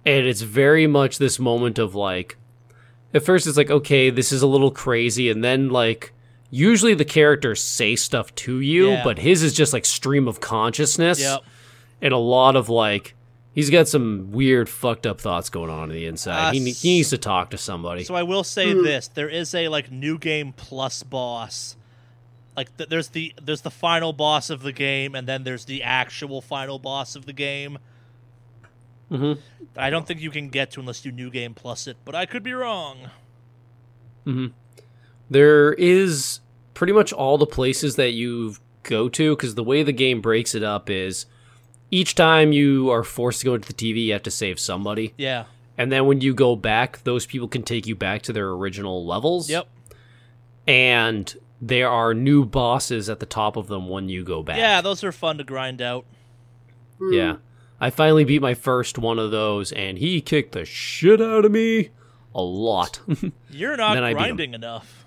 and 0.08 0.26
it's 0.26 0.42
very 0.42 0.88
much 0.88 1.18
this 1.18 1.38
moment 1.40 1.78
of 1.78 1.94
like. 1.96 2.38
At 3.14 3.24
first, 3.24 3.46
it's 3.48 3.58
like 3.58 3.70
okay, 3.70 4.10
this 4.10 4.32
is 4.32 4.42
a 4.42 4.48
little 4.48 4.72
crazy, 4.72 5.30
and 5.30 5.44
then 5.44 5.70
like 5.70 6.14
usually 6.50 6.94
the 6.94 7.06
characters 7.06 7.62
say 7.62 7.96
stuff 7.96 8.34
to 8.36 8.60
you, 8.60 8.90
Yeah. 8.92 9.04
but 9.04 9.20
his 9.20 9.44
is 9.44 9.54
just 9.54 9.74
like 9.74 9.86
stream 9.86 10.28
of 10.28 10.40
consciousness 10.40 11.20
Yep. 11.20 11.42
and 12.02 12.14
a 12.14 12.18
lot 12.18 12.56
of 12.56 12.70
like. 12.70 13.14
He's 13.54 13.72
got 13.72 13.88
some 13.88 14.30
weird, 14.32 14.70
fucked 14.70 15.08
up 15.08 15.20
thoughts 15.20 15.50
going 15.50 15.72
on 15.72 15.80
on 15.80 15.90
the 15.90 16.06
inside. 16.06 16.50
Uh, 16.50 16.52
he, 16.52 16.60
ne- 16.60 16.72
he 16.74 16.90
needs 16.98 17.10
to 17.10 17.18
talk 17.18 17.50
to 17.50 17.58
somebody. 17.58 18.04
So 18.04 18.14
I 18.14 18.22
will 18.22 18.44
say 18.44 18.72
Hmm. 18.72 18.84
this: 18.84 19.08
there 19.08 19.30
is 19.30 19.56
a 19.56 19.68
like 19.70 19.92
new 19.92 20.20
game 20.20 20.54
plus 20.56 21.02
boss. 21.02 21.76
Like 22.56 22.76
th- 22.78 22.90
there's 22.90 23.08
the 23.10 23.34
there's 23.42 23.62
the 23.62 23.72
final 23.72 24.14
boss 24.14 24.52
of 24.52 24.62
the 24.62 24.72
game, 24.72 25.16
and 25.16 25.28
then 25.28 25.44
there's 25.44 25.66
the 25.66 25.82
actual 25.82 26.40
final 26.40 26.78
boss 26.78 27.16
of 27.16 27.26
the 27.26 27.34
game. 27.34 27.80
Mhm. 29.12 29.38
I 29.76 29.90
don't 29.90 30.06
think 30.08 30.20
you 30.20 30.32
can 30.32 30.50
get 30.50 30.72
to 30.72 30.80
unless 30.80 31.06
you 31.06 31.12
new 31.12 31.30
game 31.30 31.54
plus 31.54 31.88
it, 31.88 31.98
but 32.04 32.16
I 32.16 32.26
could 32.26 32.44
be 32.44 32.54
wrong. 32.54 33.10
There 35.30 35.74
is 35.74 36.40
pretty 36.74 36.94
much 36.94 37.14
all 37.14 37.38
the 37.38 37.46
places 37.46 37.96
that 37.96 38.12
you 38.12 38.56
go 38.84 39.08
to 39.10 39.36
because 39.36 39.56
the 39.56 39.64
way 39.64 39.84
the 39.84 39.92
game 39.94 40.22
breaks 40.22 40.54
it 40.56 40.64
up 40.64 40.90
is 40.90 41.26
each 41.92 42.16
time 42.16 42.52
you 42.52 42.90
are 42.90 43.04
forced 43.04 43.40
to 43.42 43.46
go 43.46 43.54
into 43.56 43.68
the 43.68 43.74
TV, 43.74 44.06
you 44.08 44.14
have 44.14 44.24
to 44.24 44.32
save 44.32 44.60
somebody. 44.60 45.14
Yeah. 45.18 45.46
And 45.78 45.92
then 45.92 46.06
when 46.08 46.22
you 46.22 46.34
go 46.34 46.56
back, 46.56 47.04
those 47.04 47.26
people 47.26 47.48
can 47.48 47.64
take 47.64 47.88
you 47.88 47.96
back 47.96 48.22
to 48.24 48.34
their 48.34 48.50
original 48.50 49.06
levels. 49.06 49.50
Yep. 49.50 49.68
And 50.68 51.34
there 51.62 51.90
are 51.90 52.14
new 52.14 52.46
bosses 52.46 53.10
at 53.10 53.20
the 53.20 53.26
top 53.26 53.56
of 53.56 53.68
them 53.68 53.88
when 53.88 54.10
you 54.10 54.24
go 54.24 54.44
back. 54.44 54.58
Yeah, 54.58 54.82
those 54.82 55.04
are 55.04 55.12
fun 55.12 55.38
to 55.38 55.44
grind 55.44 55.82
out. 55.82 56.06
Yeah. 57.12 57.38
I 57.80 57.90
finally 57.92 58.24
beat 58.24 58.42
my 58.42 58.54
first 58.56 58.98
one 58.98 59.20
of 59.20 59.32
those, 59.32 59.72
and 59.72 59.98
he 60.00 60.20
kicked 60.22 60.54
the 60.54 60.66
shit 60.66 61.22
out 61.22 61.46
of 61.46 61.52
me 61.52 61.90
a 62.34 62.42
lot. 62.42 63.00
You're 63.52 63.78
not 63.78 63.94
Then 63.94 64.04
I 64.04 64.14
beat 64.14 64.18
'em. 64.20 64.24
grinding 64.26 64.54
enough. 64.56 65.06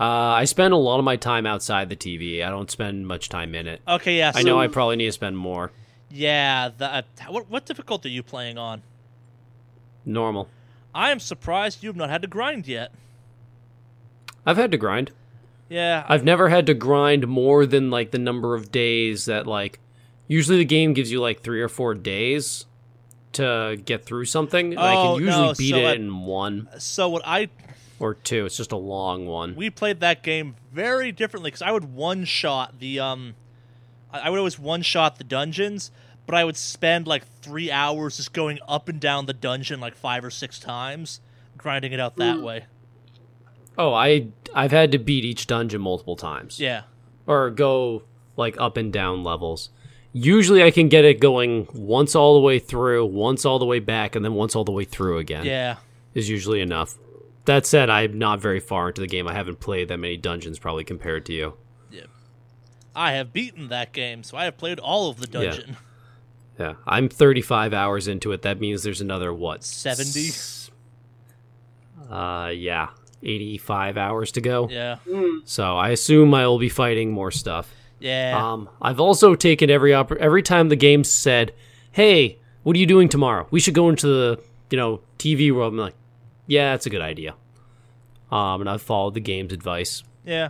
uh, 0.00 0.04
I 0.04 0.44
spend 0.44 0.72
a 0.74 0.78
lot 0.78 0.98
of 0.98 1.04
my 1.04 1.16
time 1.16 1.46
outside 1.46 1.88
the 1.88 1.96
TV. 1.96 2.42
I 2.44 2.48
don't 2.50 2.70
spend 2.70 3.06
much 3.06 3.28
time 3.28 3.54
in 3.54 3.66
it. 3.66 3.80
Okay, 3.86 4.16
yeah. 4.18 4.30
So, 4.32 4.38
I 4.40 4.42
know 4.42 4.58
I 4.60 4.68
probably 4.68 4.96
need 4.96 5.06
to 5.06 5.12
spend 5.12 5.36
more. 5.38 5.72
Yeah. 6.10 6.70
The, 6.76 6.86
uh, 6.96 7.02
what 7.28 7.50
what 7.50 7.66
difficulty 7.66 8.08
are 8.08 8.12
you 8.12 8.22
playing 8.22 8.56
on? 8.58 8.82
Normal. 10.04 10.48
I 10.94 11.10
am 11.10 11.18
surprised 11.20 11.82
you've 11.82 11.96
not 11.96 12.08
had 12.10 12.22
to 12.22 12.28
grind 12.28 12.66
yet. 12.66 12.92
I've 14.46 14.56
had 14.56 14.70
to 14.70 14.78
grind. 14.78 15.10
Yeah. 15.68 16.06
I've 16.08 16.24
never 16.24 16.48
had 16.48 16.64
to 16.66 16.74
grind 16.74 17.26
more 17.26 17.66
than 17.66 17.90
like 17.90 18.12
the 18.12 18.18
number 18.18 18.54
of 18.54 18.70
days 18.70 19.24
that 19.26 19.46
like 19.46 19.80
usually 20.28 20.58
the 20.58 20.64
game 20.64 20.92
gives 20.94 21.10
you 21.10 21.20
like 21.20 21.42
3 21.42 21.60
or 21.60 21.68
4 21.68 21.94
days 21.94 22.66
to 23.32 23.78
get 23.84 24.04
through 24.04 24.24
something. 24.24 24.72
and 24.72 24.80
I 24.80 24.94
Oh, 24.96 25.14
can 25.16 25.24
usually 25.24 25.46
no, 25.48 25.54
beat 25.54 25.70
so 25.72 25.76
it 25.78 25.84
I- 25.86 25.94
in 25.94 26.24
one 26.24 26.68
so 26.78 27.08
what 27.08 27.22
I 27.26 27.48
or 27.98 28.14
two. 28.14 28.44
It's 28.46 28.56
just 28.56 28.72
a 28.72 28.76
long 28.76 29.26
one. 29.26 29.54
we 29.56 29.70
played 29.70 30.00
that 30.00 30.22
game 30.22 30.56
very 30.72 31.12
differently 31.12 31.48
because 31.48 31.62
I 31.62 31.70
would 31.72 31.94
one 31.94 32.24
shot 32.24 32.78
the 32.78 32.98
um, 33.00 33.34
I 34.12 34.20
I 34.20 34.30
would 34.30 34.38
always 34.38 34.58
one 34.58 34.82
shot 34.82 35.16
the 35.18 35.24
dungeons, 35.24 35.90
but 36.26 36.34
I 36.34 36.44
would 36.44 36.56
spend 36.56 37.06
like 37.06 37.24
three 37.42 37.70
hours 37.70 38.16
just 38.18 38.32
going 38.32 38.58
up 38.68 38.88
and 38.88 39.00
down 39.00 39.26
the 39.26 39.32
dungeon 39.34 39.80
like 39.80 39.94
five 39.96 40.24
or 40.24 40.30
six 40.30 40.58
times, 40.58 41.20
grinding 41.56 41.92
it 41.92 42.00
out 42.00 42.16
that 42.16 42.36
Mm. 42.36 42.42
way. 42.42 42.64
Oh, 43.78 43.92
I 43.92 44.28
I've 44.54 44.72
had 44.72 44.92
to 44.92 44.98
beat 44.98 45.24
each 45.24 45.46
dungeon 45.46 45.80
multiple 45.82 46.16
times. 46.16 46.58
Yeah, 46.60 46.82
Or 47.26 47.50
go 47.50 48.02
like 48.36 48.58
up 48.60 48.76
and 48.76 48.92
down 48.92 49.22
levels. 49.22 49.70
Usually 50.18 50.62
I 50.62 50.70
can 50.70 50.88
get 50.88 51.04
it 51.04 51.20
going 51.20 51.68
once 51.74 52.14
all 52.14 52.34
the 52.34 52.40
way 52.40 52.58
through, 52.58 53.04
once 53.06 53.44
all 53.44 53.58
the 53.58 53.66
way 53.66 53.80
back, 53.80 54.16
and 54.16 54.24
then 54.24 54.32
once 54.34 54.56
all 54.56 54.64
the 54.64 54.72
way 54.72 54.84
through 54.84 55.18
again. 55.18 55.44
yeah. 55.44 55.76
Is 56.14 56.30
usually 56.30 56.62
enough. 56.62 56.96
That 57.44 57.66
said, 57.66 57.90
I'm 57.90 58.18
not 58.18 58.40
very 58.40 58.58
far 58.60 58.88
into 58.88 59.02
the 59.02 59.06
game. 59.06 59.28
I 59.28 59.34
haven't 59.34 59.60
played 59.60 59.88
that 59.88 59.98
many 59.98 60.16
dungeons 60.16 60.58
probably 60.58 60.84
compared 60.84 61.26
to 61.26 61.34
you. 61.34 61.54
Yeah. 61.90 62.04
I 62.94 63.12
have 63.12 63.34
beaten 63.34 63.68
that 63.68 63.92
game, 63.92 64.22
so 64.22 64.36
I 64.38 64.44
have 64.46 64.56
played 64.56 64.78
all 64.78 65.10
of 65.10 65.18
the 65.18 65.26
dungeon. 65.26 65.76
Yeah, 66.58 66.76
I'm 66.86 67.10
35 67.10 67.74
hours 67.74 68.08
into 68.08 68.32
it. 68.32 68.40
That 68.40 68.58
means 68.58 68.82
there's 68.82 69.02
another 69.02 69.34
what? 69.34 69.62
70? 69.62 70.28
s- 70.28 70.70
Uh, 72.10 72.50
yeah, 72.54 72.88
85 73.22 73.96
hours 73.98 74.32
to 74.32 74.40
go. 74.40 74.68
Yeah, 74.70 74.96
Hmm. 75.06 75.38
So 75.44 75.76
I 75.76 75.90
assume 75.90 76.32
I 76.34 76.46
will 76.46 76.58
be 76.58 76.68
fighting 76.70 77.10
more 77.12 77.30
stuff. 77.30 77.70
Yeah. 78.00 78.52
Um, 78.52 78.68
I've 78.80 79.00
also 79.00 79.34
taken 79.34 79.70
every 79.70 79.90
oppor- 79.90 80.16
every 80.18 80.42
time 80.42 80.68
the 80.68 80.76
game 80.76 81.04
said, 81.04 81.52
"Hey, 81.92 82.38
what 82.62 82.76
are 82.76 82.78
you 82.78 82.86
doing 82.86 83.08
tomorrow? 83.08 83.46
We 83.50 83.60
should 83.60 83.74
go 83.74 83.88
into 83.88 84.06
the 84.06 84.42
you 84.70 84.76
know 84.76 85.00
TV 85.18 85.50
world." 85.52 85.72
I'm 85.72 85.78
like, 85.78 85.94
"Yeah, 86.46 86.72
that's 86.72 86.86
a 86.86 86.90
good 86.90 87.00
idea." 87.00 87.34
Um, 88.30 88.60
and 88.60 88.68
I've 88.68 88.82
followed 88.82 89.14
the 89.14 89.20
game's 89.20 89.52
advice. 89.52 90.02
yeah. 90.24 90.48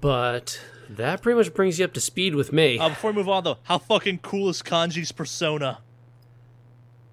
But 0.00 0.60
that 0.88 1.20
pretty 1.22 1.36
much 1.36 1.52
brings 1.52 1.78
you 1.78 1.84
up 1.84 1.92
to 1.92 2.00
speed 2.00 2.34
with 2.34 2.52
me. 2.52 2.78
Uh, 2.78 2.88
before 2.88 3.10
we 3.10 3.16
move 3.16 3.28
on, 3.28 3.44
though, 3.44 3.58
how 3.64 3.78
fucking 3.78 4.18
cool 4.18 4.48
is 4.48 4.62
Kanji's 4.62 5.12
persona? 5.12 5.80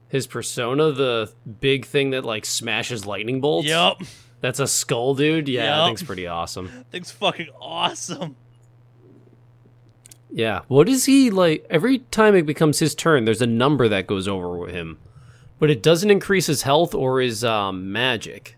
His 0.09 0.25
persona, 0.25 0.91
the 0.91 1.31
big 1.59 1.85
thing 1.85 2.11
that 2.11 2.23
like 2.23 2.45
smashes 2.45 3.05
lightning 3.05 3.41
bolts. 3.41 3.67
Yup. 3.67 4.01
That's 4.41 4.59
a 4.59 4.67
skull 4.67 5.15
dude. 5.15 5.47
Yeah, 5.47 5.63
Yup. 5.63 5.75
that 5.77 5.85
thing's 5.87 6.03
pretty 6.03 6.27
awesome. 6.27 6.85
Thing's 6.91 7.11
fucking 7.11 7.49
awesome. 7.59 8.35
Yeah. 10.29 10.61
What 10.67 10.87
is 10.87 11.05
he 11.05 11.31
like? 11.31 11.65
Every 11.69 11.99
time 11.99 12.35
it 12.35 12.45
becomes 12.45 12.79
his 12.79 12.93
turn, 12.93 13.25
there's 13.25 13.41
a 13.41 13.47
number 13.47 13.87
that 13.87 14.05
goes 14.07 14.27
over 14.27 14.57
with 14.57 14.71
him, 14.71 14.99
but 15.59 15.69
it 15.69 15.81
doesn't 15.81 16.11
increase 16.11 16.45
his 16.45 16.63
health 16.63 16.93
or 16.93 17.19
his 17.19 17.43
um, 17.43 17.91
magic. 17.91 18.57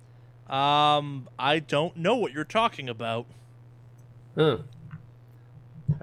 Um, 0.49 1.29
I 1.37 1.59
don't 1.59 1.95
know 1.95 2.15
what 2.15 2.33
you're 2.33 2.43
talking 2.43 2.89
about. 2.89 3.25
Huh. 4.35 4.57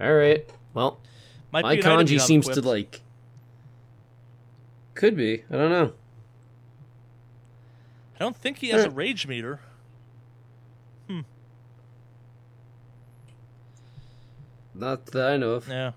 All 0.01 0.15
right. 0.15 0.49
Well, 0.73 1.01
Might 1.53 1.63
my 1.65 1.75
be 1.75 1.81
an 1.81 1.87
item 1.87 2.07
you 2.09 2.19
kanji 2.19 2.21
seems 2.21 2.49
to 2.49 2.61
like. 2.63 3.03
Could 4.95 5.17
be. 5.17 5.45
I 5.51 5.57
don't 5.57 5.71
know. 5.71 5.93
I 8.15 8.19
don't 8.21 8.37
think 8.37 8.59
he 8.59 8.69
has 8.71 8.85
a 8.85 8.91
rage 8.91 9.27
meter. 9.27 9.61
Not 14.79 15.07
that 15.07 15.27
I 15.33 15.37
know 15.37 15.51
of. 15.53 15.69
Yeah. 15.69 15.93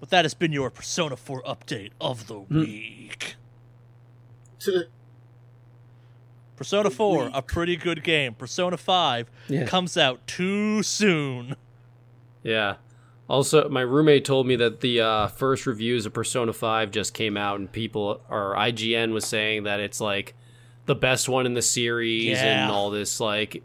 But 0.00 0.10
that 0.10 0.24
has 0.24 0.34
been 0.34 0.52
your 0.52 0.70
Persona 0.70 1.16
4 1.16 1.42
update 1.42 1.90
of 2.00 2.26
the 2.26 2.34
Hmm. 2.34 2.60
week. 2.60 3.36
Persona 6.56 6.90
4, 6.90 7.30
a 7.32 7.42
pretty 7.42 7.76
good 7.76 8.04
game. 8.04 8.34
Persona 8.34 8.76
5 8.76 9.30
Yeah. 9.48 9.64
comes 9.66 9.96
out 9.96 10.24
too 10.26 10.82
soon. 10.82 11.56
Yeah. 12.42 12.76
Also, 13.28 13.68
my 13.68 13.80
roommate 13.80 14.24
told 14.24 14.46
me 14.46 14.56
that 14.56 14.80
the 14.80 15.00
uh, 15.00 15.26
first 15.28 15.66
reviews 15.66 16.04
of 16.06 16.12
Persona 16.12 16.52
5 16.52 16.90
just 16.90 17.14
came 17.14 17.36
out, 17.36 17.58
and 17.58 17.70
people, 17.70 18.20
or 18.28 18.54
IGN 18.56 19.12
was 19.12 19.24
saying 19.24 19.62
that 19.64 19.80
it's 19.80 20.00
like 20.00 20.34
the 20.86 20.94
best 20.94 21.28
one 21.28 21.46
in 21.46 21.54
the 21.54 21.62
series 21.62 22.26
Yeah. 22.38 22.64
and 22.64 22.72
all 22.72 22.90
this, 22.90 23.20
like. 23.20 23.62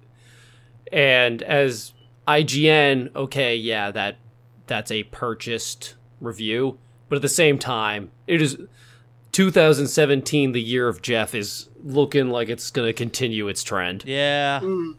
And 0.91 1.41
as 1.41 1.93
IGN, 2.27 3.15
okay, 3.15 3.55
yeah, 3.55 3.91
that 3.91 4.17
that's 4.67 4.91
a 4.91 5.03
purchased 5.03 5.95
review, 6.19 6.77
but 7.09 7.17
at 7.17 7.21
the 7.21 7.29
same 7.29 7.57
time, 7.57 8.11
it 8.27 8.41
is 8.41 8.57
2017, 9.31 10.51
the 10.51 10.61
year 10.61 10.87
of 10.87 11.01
Jeff, 11.01 11.35
is 11.35 11.69
looking 11.83 12.29
like 12.29 12.49
it's 12.49 12.71
going 12.71 12.87
to 12.87 12.93
continue 12.93 13.47
its 13.47 13.63
trend. 13.63 14.03
Yeah. 14.05 14.59
Hmm. 14.59 14.91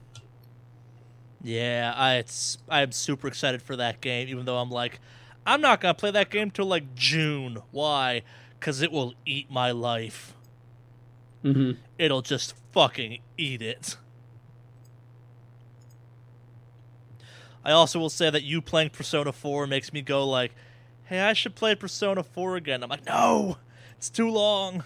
Yeah, 1.42 1.94
I 1.96 2.16
it's 2.16 2.58
I'm 2.68 2.92
super 2.92 3.28
excited 3.28 3.62
for 3.62 3.76
that 3.76 4.00
game 4.00 4.28
even 4.28 4.44
though 4.44 4.58
I'm 4.58 4.70
like 4.70 4.98
I'm 5.46 5.60
not 5.60 5.80
gonna 5.80 5.94
play 5.94 6.10
that 6.10 6.30
game 6.30 6.50
till 6.50 6.66
like 6.66 6.94
June. 6.94 7.58
Why? 7.70 8.22
Because 8.58 8.82
it 8.82 8.90
will 8.90 9.14
eat 9.24 9.50
my 9.50 9.70
life. 9.70 10.34
hmm 11.42 11.72
It'll 11.96 12.22
just 12.22 12.54
fucking 12.72 13.20
eat 13.36 13.62
it. 13.62 13.96
I 17.64 17.72
also 17.72 17.98
will 17.98 18.10
say 18.10 18.30
that 18.30 18.42
you 18.44 18.60
playing 18.62 18.90
Persona 18.90 19.32
4 19.32 19.66
makes 19.66 19.92
me 19.92 20.00
go 20.02 20.26
like, 20.26 20.54
"Hey, 21.04 21.20
I 21.20 21.32
should 21.32 21.54
play 21.54 21.74
Persona 21.74 22.22
4 22.22 22.56
again." 22.56 22.82
I'm 22.82 22.88
like, 22.88 23.04
"No, 23.06 23.58
it's 23.96 24.08
too 24.10 24.30
long." 24.30 24.84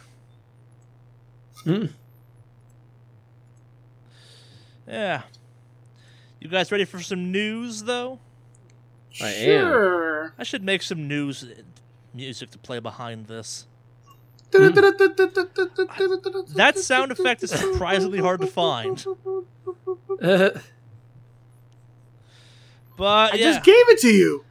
Hmm. 1.65 1.87
Yeah. 4.87 5.23
You 6.41 6.49
guys 6.49 6.73
ready 6.73 6.85
for 6.85 7.01
some 7.01 7.31
news 7.31 7.85
though? 7.85 8.19
I 9.21 9.29
am. 9.29 10.33
I 10.39 10.43
should 10.43 10.65
make 10.65 10.83
some 10.83 11.07
news 11.07 11.45
music 12.15 12.51
to 12.51 12.59
play 12.59 12.79
behind 12.79 13.27
this. 13.27 13.67
That 16.57 16.79
sound 16.79 17.13
effect 17.13 17.43
is 17.43 17.51
surprisingly 17.51 18.19
hard 18.19 18.41
to 18.41 18.47
find. 18.47 19.05
But 22.97 23.35
I 23.35 23.37
yeah. 23.37 23.53
just 23.53 23.65
gave 23.65 23.89
it 23.89 24.01
to 24.01 24.09
you. 24.09 24.45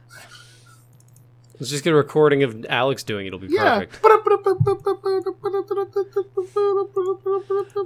Let's 1.60 1.70
just 1.70 1.84
get 1.84 1.92
a 1.92 1.96
recording 1.96 2.42
of 2.42 2.66
Alex 2.68 3.02
doing 3.04 3.26
it. 3.26 3.28
It'll 3.28 3.38
be 3.38 3.46
Yeah. 3.48 3.84
perfect. 3.84 4.04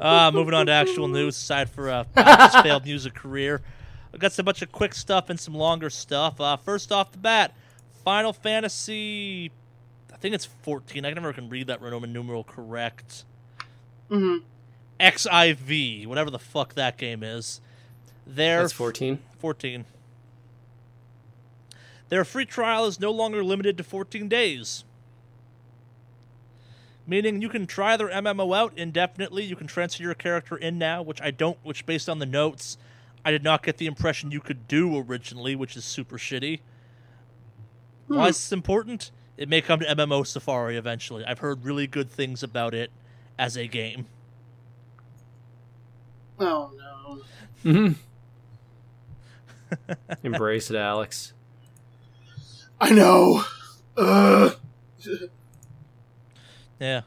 Uh, 0.00 0.30
moving 0.32 0.54
on 0.54 0.66
to 0.66 0.72
actual 0.72 1.08
news, 1.08 1.36
aside 1.36 1.68
for 1.68 1.90
uh, 1.90 2.04
Alex's 2.16 2.60
failed 2.62 2.84
music 2.84 3.14
career, 3.14 3.60
I've 4.14 4.20
got 4.20 4.38
a 4.38 4.42
bunch 4.42 4.62
of 4.62 4.72
quick 4.72 4.94
stuff 4.94 5.28
and 5.30 5.38
some 5.38 5.54
longer 5.54 5.90
stuff. 5.90 6.40
Uh, 6.40 6.56
first 6.56 6.90
off 6.90 7.12
the 7.12 7.18
bat, 7.18 7.54
Final 8.04 8.32
Fantasy, 8.32 9.50
I 10.12 10.16
think 10.16 10.34
it's 10.34 10.46
14. 10.46 11.04
I 11.04 11.10
never 11.12 11.32
can 11.32 11.48
read 11.48 11.66
that 11.66 11.82
Roman 11.82 12.12
numeral 12.12 12.44
correct. 12.44 13.24
Mhm. 14.10 14.42
XIV, 15.00 16.06
whatever 16.06 16.30
the 16.30 16.38
fuck 16.38 16.74
that 16.74 16.96
game 16.96 17.22
is. 17.22 17.60
There, 18.26 18.62
That's 18.62 18.72
14. 18.72 19.18
14. 19.38 19.84
Their 22.08 22.24
free 22.24 22.46
trial 22.46 22.86
is 22.86 23.00
no 23.00 23.10
longer 23.10 23.42
limited 23.42 23.76
to 23.78 23.84
14 23.84 24.28
days. 24.28 24.84
Meaning 27.06 27.40
you 27.40 27.48
can 27.48 27.66
try 27.66 27.96
their 27.96 28.08
MMO 28.08 28.56
out 28.56 28.72
indefinitely. 28.76 29.44
You 29.44 29.56
can 29.56 29.66
transfer 29.66 30.02
your 30.02 30.14
character 30.14 30.56
in 30.56 30.78
now, 30.78 31.02
which 31.02 31.20
I 31.22 31.30
don't, 31.30 31.58
which 31.62 31.86
based 31.86 32.08
on 32.08 32.18
the 32.18 32.26
notes, 32.26 32.78
I 33.24 33.30
did 33.30 33.44
not 33.44 33.62
get 33.62 33.78
the 33.78 33.86
impression 33.86 34.30
you 34.30 34.40
could 34.40 34.66
do 34.66 34.98
originally, 34.98 35.54
which 35.54 35.76
is 35.76 35.84
super 35.84 36.18
shitty. 36.18 36.60
Why 38.08 38.28
is 38.28 38.36
this 38.36 38.52
important? 38.52 39.10
It 39.36 39.48
may 39.48 39.60
come 39.60 39.80
to 39.80 39.86
MMO 39.86 40.26
Safari 40.26 40.76
eventually. 40.76 41.24
I've 41.24 41.40
heard 41.40 41.64
really 41.64 41.86
good 41.86 42.10
things 42.10 42.42
about 42.42 42.74
it 42.74 42.90
as 43.38 43.56
a 43.56 43.66
game. 43.66 44.06
Oh 46.38 46.70
no. 46.76 47.22
hmm 47.62 47.92
Embrace 50.22 50.70
it, 50.70 50.76
Alex. 50.76 51.32
I 52.80 52.90
know. 52.90 53.44
Ugh. 53.96 54.56
Yeah. 56.80 57.02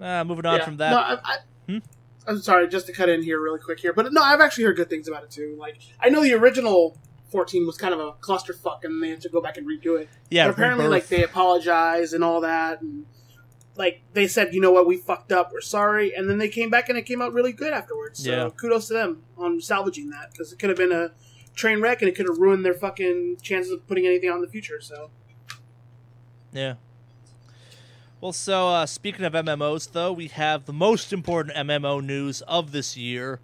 Uh, 0.00 0.24
moving 0.24 0.46
on 0.46 0.58
Yeah. 0.58 0.64
from 0.64 0.76
that. 0.78 0.90
No, 0.90 0.98
I, 0.98 1.18
I, 1.24 1.36
Hmm? 1.68 1.78
I'm 2.26 2.40
sorry, 2.40 2.66
just 2.68 2.86
to 2.86 2.92
cut 2.92 3.08
in 3.08 3.22
here 3.22 3.40
really 3.40 3.60
quick 3.60 3.78
here, 3.80 3.92
but 3.92 4.12
no, 4.12 4.20
I've 4.22 4.40
actually 4.40 4.64
heard 4.64 4.76
good 4.76 4.90
things 4.90 5.06
about 5.08 5.22
it 5.24 5.30
too. 5.30 5.56
Like, 5.58 5.76
I 6.00 6.08
know 6.08 6.22
the 6.22 6.34
original 6.34 6.98
14 7.30 7.66
was 7.66 7.76
kind 7.76 7.94
of 7.94 8.00
a 8.00 8.12
clusterfuck, 8.14 8.84
and 8.84 9.00
they 9.02 9.10
had 9.10 9.20
to 9.22 9.28
go 9.28 9.40
back 9.40 9.56
and 9.56 9.66
redo 9.66 9.98
it. 10.00 10.08
yeah, 10.30 10.46
but 10.46 10.52
apparently, 10.54 10.84
Rebirth. 10.86 11.02
like, 11.02 11.08
they 11.08 11.22
apologized 11.24 12.14
and 12.14 12.24
all 12.24 12.40
that, 12.40 12.80
and 12.80 13.06
like 13.76 14.02
they 14.12 14.26
said, 14.28 14.52
you 14.52 14.60
know 14.60 14.70
what, 14.72 14.86
we 14.86 14.96
fucked 14.96 15.30
up, 15.32 15.50
we're 15.52 15.60
sorry, 15.60 16.14
and 16.14 16.28
then 16.28 16.38
they 16.38 16.48
came 16.48 16.68
back 16.68 16.88
and 16.88 16.98
it 16.98 17.02
came 17.02 17.22
out 17.22 17.32
really 17.32 17.52
good 17.52 17.72
afterwards. 17.72 18.22
So 18.22 18.30
Yeah. 18.30 18.50
kudos 18.50 18.88
to 18.88 18.94
them 18.94 19.22
on 19.38 19.60
salvaging 19.60 20.10
that 20.10 20.30
because 20.32 20.52
it 20.52 20.58
could 20.58 20.68
have 20.68 20.76
been 20.76 20.92
a 20.92 21.12
train 21.54 21.80
wreck 21.80 22.02
and 22.02 22.08
it 22.08 22.14
could 22.14 22.26
have 22.28 22.38
ruined 22.38 22.64
their 22.64 22.74
fucking 22.74 23.38
chances 23.42 23.72
of 23.72 23.86
putting 23.86 24.06
anything 24.06 24.30
in 24.30 24.40
the 24.40 24.48
future. 24.48 24.80
So 24.80 25.10
Yeah. 26.52 26.74
Well, 28.20 28.32
so 28.32 28.68
uh, 28.68 28.86
speaking 28.86 29.24
of 29.24 29.32
MMOs, 29.32 29.90
though, 29.90 30.12
we 30.12 30.28
have 30.28 30.66
the 30.66 30.72
most 30.72 31.12
important 31.12 31.56
MMO 31.56 32.00
news 32.04 32.40
of 32.42 32.70
this 32.70 32.96
year, 32.96 33.40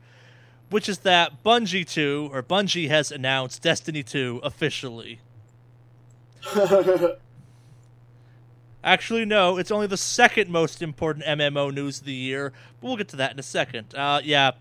which 0.71 0.89
is 0.89 0.99
that 0.99 1.43
Bungie 1.43 1.85
2, 1.85 2.31
or 2.33 2.45
Bungie 2.45 2.89
has 2.89 3.11
announced 3.11 3.61
Destiny 3.61 4.05
2 4.05 4.41
officially. 4.45 5.19
Actually, 8.85 9.25
no, 9.25 9.57
it's 9.57 9.73
only 9.73 9.89
the 9.89 9.97
second 9.97 10.49
most 10.49 10.81
important 10.81 11.25
MMO 11.25 11.75
news 11.75 11.99
of 11.99 12.07
the 12.07 12.15
year, 12.15 12.53
but 12.81 12.87
we'll 12.87 12.97
get 12.97 13.09
to 13.09 13.17
that 13.17 13.33
in 13.33 13.41
a 13.41 13.43
second. 13.43 13.93
Uh, 13.97 14.21
yeah, 14.23 14.53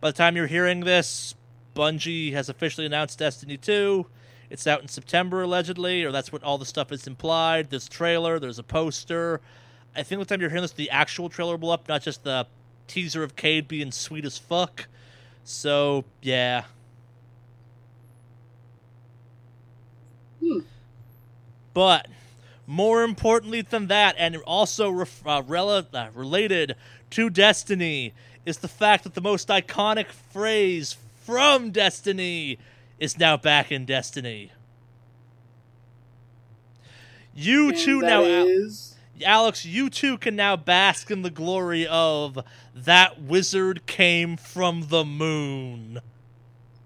by 0.00 0.10
the 0.10 0.16
time 0.16 0.36
you're 0.36 0.46
hearing 0.46 0.80
this, 0.80 1.34
Bungie 1.76 2.32
has 2.32 2.48
officially 2.48 2.86
announced 2.86 3.18
Destiny 3.18 3.56
2. 3.56 4.06
It's 4.48 4.66
out 4.66 4.80
in 4.80 4.88
September, 4.88 5.42
allegedly, 5.42 6.02
or 6.04 6.10
that's 6.10 6.32
what 6.32 6.42
all 6.42 6.56
the 6.56 6.64
stuff 6.64 6.90
is 6.90 7.06
implied. 7.06 7.70
There's 7.70 7.88
trailer, 7.88 8.38
there's 8.38 8.58
a 8.58 8.62
poster. 8.62 9.40
I 9.94 10.02
think 10.02 10.20
the 10.20 10.24
time 10.24 10.40
you're 10.40 10.50
hearing 10.50 10.62
this, 10.62 10.72
the 10.72 10.90
actual 10.90 11.28
trailer 11.28 11.56
will 11.56 11.70
up, 11.70 11.88
not 11.88 12.02
just 12.02 12.24
the 12.24 12.46
teaser 12.86 13.22
of 13.22 13.36
Cayde 13.36 13.68
being 13.68 13.92
sweet 13.92 14.24
as 14.24 14.38
fuck. 14.38 14.86
So, 15.44 16.04
yeah. 16.22 16.64
Hmm. 20.40 20.60
But 21.74 22.06
more 22.66 23.02
importantly 23.02 23.60
than 23.60 23.88
that, 23.88 24.14
and 24.18 24.36
also 24.38 24.90
ref- 24.90 25.26
uh, 25.26 25.42
rela- 25.42 25.86
uh, 25.92 26.08
related 26.14 26.76
to 27.10 27.28
Destiny, 27.30 28.14
is 28.44 28.58
the 28.58 28.68
fact 28.68 29.04
that 29.04 29.14
the 29.14 29.20
most 29.20 29.48
iconic 29.48 30.06
phrase 30.06 30.96
from 31.26 31.72
Destiny 31.72 32.56
is 33.00 33.18
now 33.18 33.36
back 33.36 33.72
in 33.72 33.84
Destiny. 33.84 34.52
You 37.34 37.70
And 37.70 37.78
too 37.78 38.00
now, 38.00 38.22
is- 38.22 38.94
Alex. 39.24 39.64
You 39.66 39.90
too 39.90 40.18
can 40.18 40.36
now 40.36 40.56
bask 40.56 41.10
in 41.10 41.22
the 41.22 41.30
glory 41.30 41.86
of 41.86 42.38
that 42.74 43.20
wizard 43.20 43.86
came 43.86 44.36
from 44.36 44.86
the 44.88 45.04
moon. 45.04 46.00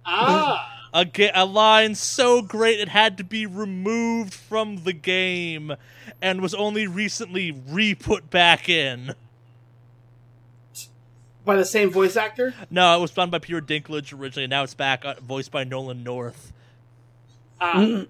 ah. 0.07 0.67
A, 0.93 1.05
ga- 1.05 1.31
a 1.37 1.45
line 1.45 1.95
so 1.95 2.43
great 2.43 2.81
it 2.81 2.89
had 2.89 3.17
to 3.19 3.23
be 3.25 3.47
removed 3.47 4.35
from 4.35 4.83
the 4.83 4.93
game 4.93 5.73
and 6.21 6.41
was 6.41 6.53
only 6.53 6.89
recently 6.89 7.53
re-put 7.53 8.29
back 8.29 8.69
in. 8.69 9.15
By 11.51 11.57
the 11.57 11.65
same 11.65 11.91
voice 11.91 12.17
actor. 12.17 12.55
No, 12.71 12.97
it 12.97 13.01
was 13.01 13.11
done 13.11 13.29
by 13.29 13.41
Peter 13.41 13.61
Dinklage 13.61 14.17
originally, 14.17 14.45
and 14.45 14.51
now 14.53 14.63
it's 14.63 14.75
back 14.75 15.05
uh, 15.05 15.15
voiced 15.21 15.51
by 15.51 15.65
Nolan 15.65 16.05
North. 16.05 16.53
Ah, 17.61 18.05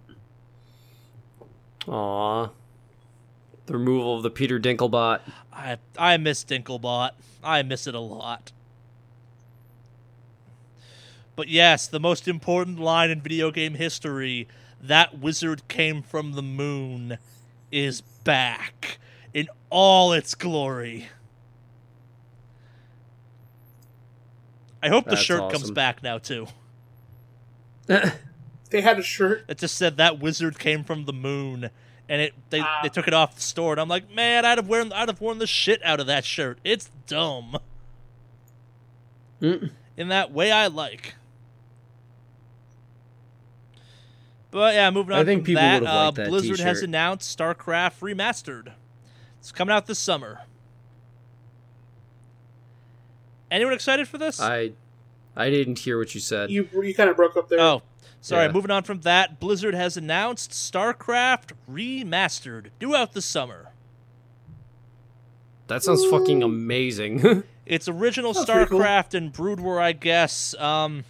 Aw. 1.88 2.50
The 3.64 3.72
removal 3.72 4.18
of 4.18 4.22
the 4.22 4.30
Peter 4.30 4.60
Dinklebot. 4.60 5.20
I 5.54 5.78
I 5.96 6.18
miss 6.18 6.44
Dinklebot. 6.44 7.12
I 7.42 7.62
miss 7.62 7.86
it 7.86 7.94
a 7.94 8.00
lot. 8.00 8.52
But 11.34 11.48
yes, 11.48 11.86
the 11.86 11.98
most 11.98 12.28
important 12.28 12.78
line 12.78 13.08
in 13.08 13.22
video 13.22 13.50
game 13.50 13.72
history, 13.72 14.48
that 14.82 15.18
wizard 15.18 15.66
came 15.68 16.02
from 16.02 16.32
the 16.32 16.42
moon, 16.42 17.16
is 17.72 18.02
back 18.02 18.98
in 19.32 19.48
all 19.70 20.12
its 20.12 20.34
glory. 20.34 21.08
I 24.82 24.88
hope 24.88 25.04
the 25.04 25.10
That's 25.10 25.22
shirt 25.22 25.52
comes 25.52 25.70
back 25.70 26.02
now 26.02 26.18
too. 26.18 26.46
they 27.86 28.80
had 28.80 28.98
a 28.98 29.02
shirt. 29.02 29.46
that 29.48 29.58
just 29.58 29.76
said 29.76 29.96
that 29.98 30.18
wizard 30.20 30.58
came 30.58 30.84
from 30.84 31.04
the 31.04 31.12
moon, 31.12 31.70
and 32.08 32.22
it 32.22 32.34
they, 32.50 32.60
Ah. 32.60 32.80
they 32.82 32.88
took 32.88 33.06
it 33.08 33.14
off 33.14 33.34
the 33.34 33.40
store, 33.42 33.72
and 33.72 33.80
I'm 33.80 33.88
like, 33.88 34.10
man, 34.14 34.44
I'd 34.44 34.58
have 34.58 34.68
worn 34.68 34.92
I'd 34.92 35.08
have 35.08 35.20
worn 35.20 35.38
the 35.38 35.46
shit 35.46 35.82
out 35.84 36.00
of 36.00 36.06
that 36.06 36.24
shirt. 36.24 36.58
It's 36.64 36.90
dumb 37.06 37.58
Mm. 39.42 39.70
in 39.96 40.08
that 40.08 40.30
way 40.32 40.52
I 40.52 40.66
like. 40.68 41.14
But 44.50 44.74
yeah, 44.74 44.90
moving 44.90 45.14
on 45.14 45.20
I 45.20 45.24
think 45.24 45.42
from 45.42 45.46
people 45.46 45.62
that, 45.62 45.80
would've 45.82 45.94
uh, 45.94 46.10
that 46.12 46.28
Blizzard 46.28 46.58
has 46.60 46.78
t-shirt. 46.78 46.88
announced 46.88 47.38
StarCraft 47.38 48.00
Remastered. 48.00 48.72
It's 49.38 49.52
coming 49.52 49.72
out 49.74 49.86
this 49.86 49.98
summer. 49.98 50.40
Anyone 53.50 53.74
excited 53.74 54.08
for 54.08 54.18
this? 54.18 54.40
I 54.40 54.72
I 55.36 55.50
didn't 55.50 55.78
hear 55.80 55.98
what 55.98 56.14
you 56.14 56.20
said. 56.20 56.50
You 56.50 56.68
you 56.82 56.94
kind 56.94 57.10
of 57.10 57.16
broke 57.16 57.36
up 57.36 57.48
there. 57.48 57.60
Oh, 57.60 57.82
sorry. 58.20 58.46
Yeah. 58.46 58.52
Moving 58.52 58.70
on 58.70 58.82
from 58.82 59.00
that, 59.02 59.40
Blizzard 59.40 59.74
has 59.74 59.96
announced 59.96 60.52
StarCraft 60.52 61.52
Remastered 61.70 62.66
due 62.78 62.94
out 62.94 63.12
this 63.12 63.26
summer. 63.26 63.70
That 65.68 65.82
sounds 65.82 66.04
fucking 66.06 66.42
amazing. 66.42 67.44
It's 67.70 67.86
original 67.86 68.32
That's 68.32 68.46
pretty 68.46 68.66
cool. 68.66 68.80
StarCraft 68.80 69.14
and 69.14 69.32
Brood 69.32 69.60
War, 69.60 69.80
I 69.80 69.92
guess. 69.92 70.56
Um, 70.58 71.04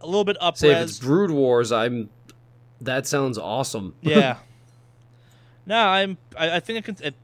a 0.00 0.06
little 0.06 0.22
bit 0.22 0.36
up 0.40 0.56
Say 0.56 0.70
if 0.70 0.78
it's. 0.78 0.98
Brood 1.00 1.32
Wars, 1.32 1.72
I'm 1.72 2.08
That 2.80 3.08
sounds 3.08 3.36
awesome. 3.36 3.96
Yeah. 4.00 4.36
no, 5.66 5.76
I'm. 5.76 6.18
I, 6.38 6.56
I 6.56 6.60
think 6.60 6.78
it, 6.78 6.84
can, 6.84 7.04
it 7.04 7.14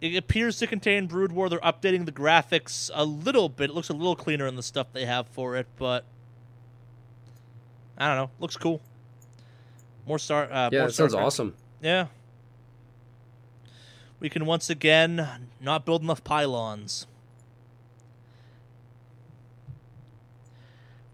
it 0.00 0.16
appears 0.16 0.58
to 0.58 0.66
contain 0.66 1.06
Brood 1.06 1.32
War. 1.32 1.48
They're 1.48 1.58
updating 1.60 2.04
the 2.06 2.12
graphics 2.12 2.90
a 2.94 3.04
little 3.04 3.48
bit. 3.48 3.70
It 3.70 3.72
looks 3.74 3.88
a 3.88 3.94
little 3.94 4.16
cleaner 4.16 4.46
in 4.46 4.56
the 4.56 4.62
stuff 4.62 4.88
they 4.92 5.06
have 5.06 5.26
for 5.28 5.56
it, 5.56 5.66
but 5.78 6.04
I 7.96 8.08
don't 8.08 8.16
know. 8.16 8.30
Looks 8.40 8.56
cool. 8.56 8.80
More 10.06 10.18
star. 10.18 10.44
Uh, 10.44 10.68
yeah, 10.70 10.80
more 10.80 10.88
that 10.88 10.94
sounds 10.94 11.14
StarCraft. 11.14 11.22
awesome. 11.24 11.54
Yeah. 11.80 12.06
We 14.20 14.28
can 14.28 14.46
once 14.46 14.70
again 14.70 15.48
not 15.60 15.84
build 15.84 16.02
enough 16.02 16.22
pylons. 16.24 17.06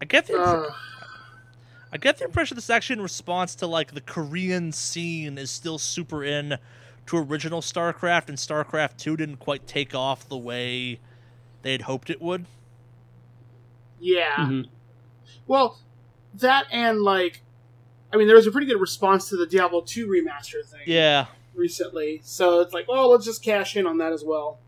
I 0.01 0.05
get 0.05 0.27
the 0.27 0.33
impre- 0.33 0.69
Uh, 0.69 0.73
I 1.93 1.97
get 1.97 2.17
the 2.17 2.25
impression 2.25 2.55
this 2.55 2.65
is 2.65 2.69
actually 2.69 2.95
in 2.97 3.01
response 3.01 3.55
to 3.55 3.67
like 3.67 3.93
the 3.93 4.01
Korean 4.01 4.71
scene 4.71 5.37
is 5.37 5.51
still 5.51 5.77
super 5.77 6.23
in 6.23 6.57
to 7.07 7.17
original 7.17 7.61
StarCraft, 7.61 8.29
and 8.29 8.37
StarCraft 8.37 8.97
Two 8.97 9.17
didn't 9.17 9.37
quite 9.37 9.67
take 9.67 9.93
off 9.93 10.27
the 10.27 10.37
way 10.37 10.99
they 11.61 11.71
had 11.73 11.83
hoped 11.83 12.09
it 12.09 12.21
would. 12.21 12.45
yeah. 13.99 14.35
Mhm. 14.37 14.67
Well, 15.47 15.79
that 16.35 16.65
and 16.71 17.01
like, 17.01 17.41
I 18.11 18.17
mean, 18.17 18.27
there 18.27 18.35
was 18.35 18.47
a 18.47 18.51
pretty 18.51 18.67
good 18.67 18.79
response 18.81 19.29
to 19.29 19.35
the 19.37 19.45
Diablo 19.45 19.81
2 19.81 20.07
remaster 20.07 20.63
thing 20.65 20.81
Yeah, 20.85 21.27
recently. 21.53 22.21
So 22.23 22.59
it's 22.61 22.73
like, 22.73 22.87
well, 22.87 23.09
let's 23.11 23.25
just 23.25 23.43
cash 23.43 23.75
in 23.77 23.85
on 23.87 23.97
that 23.99 24.13
as 24.13 24.23
well. 24.23 24.59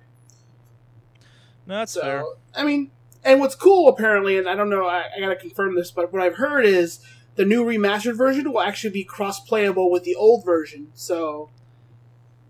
no, 1.65 1.77
that's 1.77 1.93
So 1.93 2.01
fair. 2.01 2.23
I 2.53 2.63
mean, 2.63 2.91
and 3.23 3.39
what's 3.39 3.55
cool 3.55 3.87
apparently, 3.89 4.37
and 4.37 4.47
I 4.47 4.55
don't 4.55 4.69
know, 4.69 4.85
I, 4.85 5.05
I 5.15 5.19
gotta 5.19 5.35
confirm 5.35 5.75
this, 5.75 5.91
but 5.91 6.13
what 6.13 6.21
I've 6.21 6.35
heard 6.35 6.65
is 6.65 6.99
the 7.35 7.45
new 7.45 7.65
remastered 7.65 8.15
version 8.17 8.51
will 8.51 8.61
actually 8.61 8.91
be 8.91 9.03
cross-playable 9.03 9.89
with 9.91 10.03
the 10.03 10.15
old 10.15 10.45
version, 10.45 10.91
so 10.93 11.49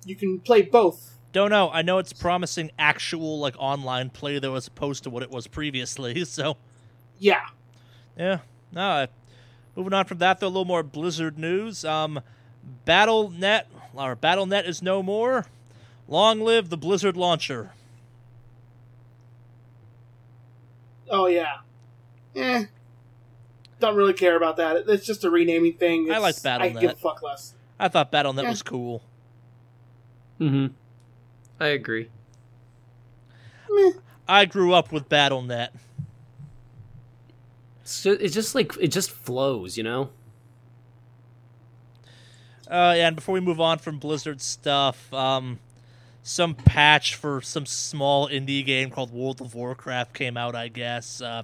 you 0.06 0.16
can 0.16 0.40
play 0.40 0.62
both. 0.62 1.18
Don't 1.32 1.50
know. 1.50 1.70
I 1.72 1.82
know 1.82 1.98
it's 1.98 2.14
promising 2.14 2.72
actual 2.80 3.40
like 3.40 3.56
online 3.60 4.10
play 4.10 4.40
though, 4.40 4.56
as 4.56 4.68
opposed 4.68 5.04
to 5.04 5.10
what 5.10 5.24
it 5.24 5.32
was 5.32 5.48
previously. 5.48 6.24
So 6.26 6.58
Yeah. 7.20 7.42
yeah, 8.18 8.40
no. 8.72 8.82
I- 8.90 9.08
Moving 9.78 9.92
on 9.94 10.06
from 10.06 10.20
that, 10.20 10.40
though, 10.40 10.48
a 10.48 10.48
little 10.48 10.64
more 10.64 10.84
Blizzard 10.84 11.38
news. 11.38 11.84
Um, 11.84 12.22
BattleNet 12.88 13.64
or 13.94 14.16
BattleNet 14.16 14.66
is 14.66 14.82
no 14.82 15.04
more. 15.04 15.48
Long 16.08 16.40
live 16.40 16.70
the 16.70 16.78
Blizzard 16.78 17.18
launcher. 17.18 17.72
Oh 21.10 21.26
yeah. 21.28 21.58
Eh. 22.36 22.66
Don't 23.80 23.96
really 23.96 24.14
care 24.14 24.38
about 24.38 24.58
that. 24.58 24.86
It's 24.88 25.06
just 25.06 25.24
a 25.26 25.30
renaming 25.30 25.74
thing. 25.74 26.10
I 26.10 26.16
It's- 26.18 26.44
like 26.46 26.62
I 26.62 26.70
give 26.70 26.98
fuck 26.98 27.22
less. 27.22 27.54
I 27.78 27.90
thought 27.90 28.12
BattleNet 28.12 28.44
Yeah. 28.44 28.50
was 28.50 28.64
cool. 28.64 29.02
Mhm. 30.40 30.72
I 31.60 31.68
agree. 31.68 32.10
Meh. 33.70 33.92
I 34.28 34.46
grew 34.46 34.74
up 34.74 34.92
with 34.92 35.08
BattleNet. 35.08 35.70
It's 37.82 38.04
just, 38.04 38.22
it 38.22 38.30
just 38.30 38.56
like 38.56 38.74
it 38.80 38.88
just 38.88 39.12
flows, 39.12 39.78
you 39.78 39.84
know. 39.84 40.10
Uh, 42.68 42.96
yeah, 42.98 43.08
and 43.08 43.16
before 43.16 43.34
we 43.34 43.40
move 43.40 43.62
on 43.62 43.78
from 43.78 44.00
Blizzard 44.00 44.42
stuff, 44.42 45.14
um, 45.14 45.60
some 46.24 46.56
patch 46.56 47.14
for 47.14 47.40
some 47.42 47.66
small 47.68 48.28
indie 48.28 48.66
game 48.66 48.90
called 48.90 49.12
World 49.12 49.40
of 49.40 49.54
Warcraft 49.54 50.16
came 50.16 50.36
out. 50.36 50.56
I 50.56 50.68
guess. 50.70 51.22
Uh, 51.22 51.44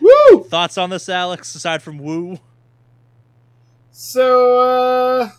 Woo! 0.00 0.44
thoughts 0.44 0.76
on 0.76 0.90
this, 0.90 1.08
Alex? 1.08 1.54
Aside 1.54 1.82
from 1.82 1.98
Woo, 1.98 2.38
So, 3.92 4.58
uh, 4.60 5.30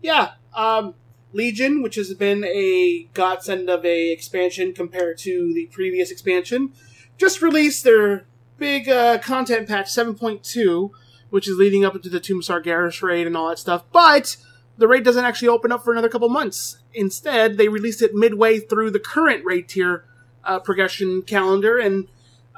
yeah, 0.00 0.32
um, 0.54 0.94
Legion, 1.32 1.82
which 1.82 1.94
has 1.94 2.12
been 2.14 2.44
a 2.44 3.08
godsend 3.14 3.70
of 3.70 3.84
a 3.84 4.12
expansion 4.12 4.72
compared 4.72 5.18
to 5.18 5.52
the 5.54 5.66
previous 5.66 6.10
expansion, 6.10 6.72
just 7.16 7.42
released 7.42 7.84
their 7.84 8.26
big 8.58 8.88
uh, 8.88 9.18
content 9.18 9.68
patch 9.68 9.86
7.2, 9.86 10.90
which 11.30 11.48
is 11.48 11.56
leading 11.56 11.84
up 11.84 11.94
into 11.94 12.08
the 12.08 12.20
Tomb 12.20 12.38
of 12.38 12.44
Sargeras 12.44 13.02
raid 13.02 13.26
and 13.26 13.36
all 13.36 13.48
that 13.48 13.58
stuff. 13.58 13.84
But 13.92 14.36
the 14.78 14.88
raid 14.88 15.04
doesn't 15.04 15.24
actually 15.24 15.48
open 15.48 15.72
up 15.72 15.84
for 15.84 15.92
another 15.92 16.08
couple 16.08 16.28
months. 16.28 16.78
Instead, 16.94 17.56
they 17.56 17.68
released 17.68 18.02
it 18.02 18.14
midway 18.14 18.58
through 18.58 18.90
the 18.90 19.00
current 19.00 19.44
raid 19.44 19.68
tier 19.68 20.04
uh, 20.44 20.58
progression 20.58 21.22
calendar, 21.22 21.78
and 21.78 22.08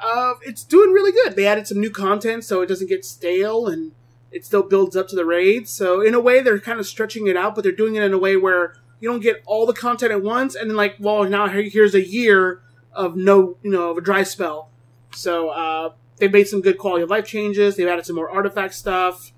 uh, 0.02 0.34
it's 0.42 0.64
doing 0.64 0.90
really 0.90 1.12
good. 1.12 1.36
They 1.36 1.46
added 1.46 1.66
some 1.66 1.80
new 1.80 1.90
content 1.90 2.44
so 2.44 2.62
it 2.62 2.66
doesn't 2.66 2.88
get 2.88 3.04
stale 3.04 3.66
and 3.66 3.92
it 4.34 4.44
still 4.44 4.64
builds 4.64 4.96
up 4.96 5.06
to 5.08 5.16
the 5.16 5.24
raid. 5.24 5.68
So 5.68 6.00
in 6.00 6.12
a 6.12 6.20
way, 6.20 6.42
they're 6.42 6.58
kind 6.58 6.80
of 6.80 6.86
stretching 6.86 7.28
it 7.28 7.36
out, 7.36 7.54
but 7.54 7.62
they're 7.62 7.72
doing 7.72 7.94
it 7.94 8.02
in 8.02 8.12
a 8.12 8.18
way 8.18 8.36
where 8.36 8.74
you 8.98 9.08
don't 9.08 9.20
get 9.20 9.42
all 9.46 9.64
the 9.64 9.72
content 9.72 10.10
at 10.10 10.22
once, 10.22 10.56
and 10.56 10.68
then 10.68 10.76
like, 10.76 10.96
well, 10.98 11.22
now 11.24 11.46
here's 11.46 11.94
a 11.94 12.04
year 12.04 12.60
of 12.92 13.16
no, 13.16 13.56
you 13.62 13.70
know, 13.70 13.90
of 13.90 13.98
a 13.98 14.00
dry 14.00 14.24
spell. 14.24 14.70
So 15.12 15.50
uh, 15.50 15.92
they 16.16 16.26
made 16.26 16.48
some 16.48 16.60
good 16.60 16.78
quality 16.78 17.04
of 17.04 17.10
life 17.10 17.26
changes. 17.26 17.76
They've 17.76 17.86
added 17.86 18.06
some 18.06 18.16
more 18.16 18.28
artifact 18.28 18.74
stuff. 18.74 19.32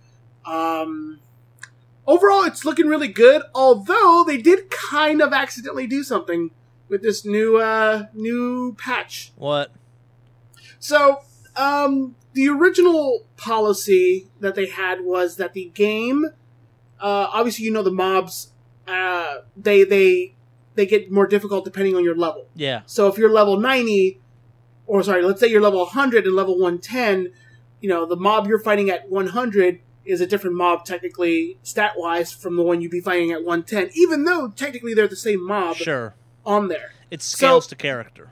Um, 0.47 1.21
overall, 2.07 2.45
it's 2.45 2.65
looking 2.65 2.87
really 2.87 3.09
good. 3.09 3.43
Although 3.55 4.25
they 4.27 4.39
did 4.39 4.71
kind 4.71 5.21
of 5.21 5.35
accidentally 5.35 5.87
do 5.87 6.03
something 6.03 6.53
with 6.89 7.03
this 7.03 7.25
new 7.25 7.59
uh, 7.59 8.07
new 8.15 8.75
patch. 8.79 9.33
what? 9.37 9.73
So, 10.79 11.23
um, 11.57 12.15
the 12.37 12.49
original 12.49 13.27
policy 13.39 14.29
that 14.41 14.55
they 14.55 14.67
had 14.67 15.01
was 15.01 15.37
that 15.37 15.55
the 15.55 15.71
game, 15.75 16.27
uh, 17.01 17.27
obviously, 17.33 17.65
you 17.65 17.73
know, 17.73 17.83
the 17.83 17.91
mobs, 17.91 18.53
uh, 18.87 19.37
they 19.57 19.85
they 19.85 20.35
they 20.75 20.85
get 20.87 21.11
more 21.11 21.27
difficult 21.27 21.65
depending 21.65 21.97
on 21.97 22.05
your 22.05 22.15
level. 22.15 22.47
Yeah, 22.55 22.83
So 22.87 23.09
if 23.09 23.17
you're 23.19 23.33
level 23.33 23.59
ninety, 23.59 24.21
or 24.87 25.03
sorry, 25.03 25.23
let's 25.25 25.41
say 25.41 25.47
you're 25.49 25.63
level 25.63 25.85
hundred 25.87 26.27
and 26.27 26.37
level 26.37 26.59
one 26.59 26.79
ten, 26.79 27.33
you 27.81 27.89
know, 27.89 28.05
the 28.05 28.17
mob 28.17 28.47
you're 28.47 28.61
fighting 28.61 28.91
at 28.91 29.09
one 29.11 29.29
hundred 29.29 29.81
is 30.05 30.21
a 30.21 30.27
different 30.27 30.55
mob 30.57 30.85
technically 30.85 31.59
stat 31.63 31.93
wise 31.97 32.31
from 32.33 32.57
the 32.57 32.63
one 32.63 32.81
you'd 32.83 32.91
be 32.93 33.01
fighting 33.01 33.33
at 33.33 33.43
one 33.45 33.63
ten, 33.63 33.89
even 33.95 34.25
though 34.25 34.49
technically 34.51 34.93
they're 34.95 35.09
the 35.09 35.17
same 35.17 35.43
mob 35.45 35.77
sure. 35.77 36.15
on 36.45 36.69
there 36.69 36.93
It 37.11 37.23
scales 37.23 37.65
So- 37.65 37.71
to 37.71 37.77
character. 37.77 38.29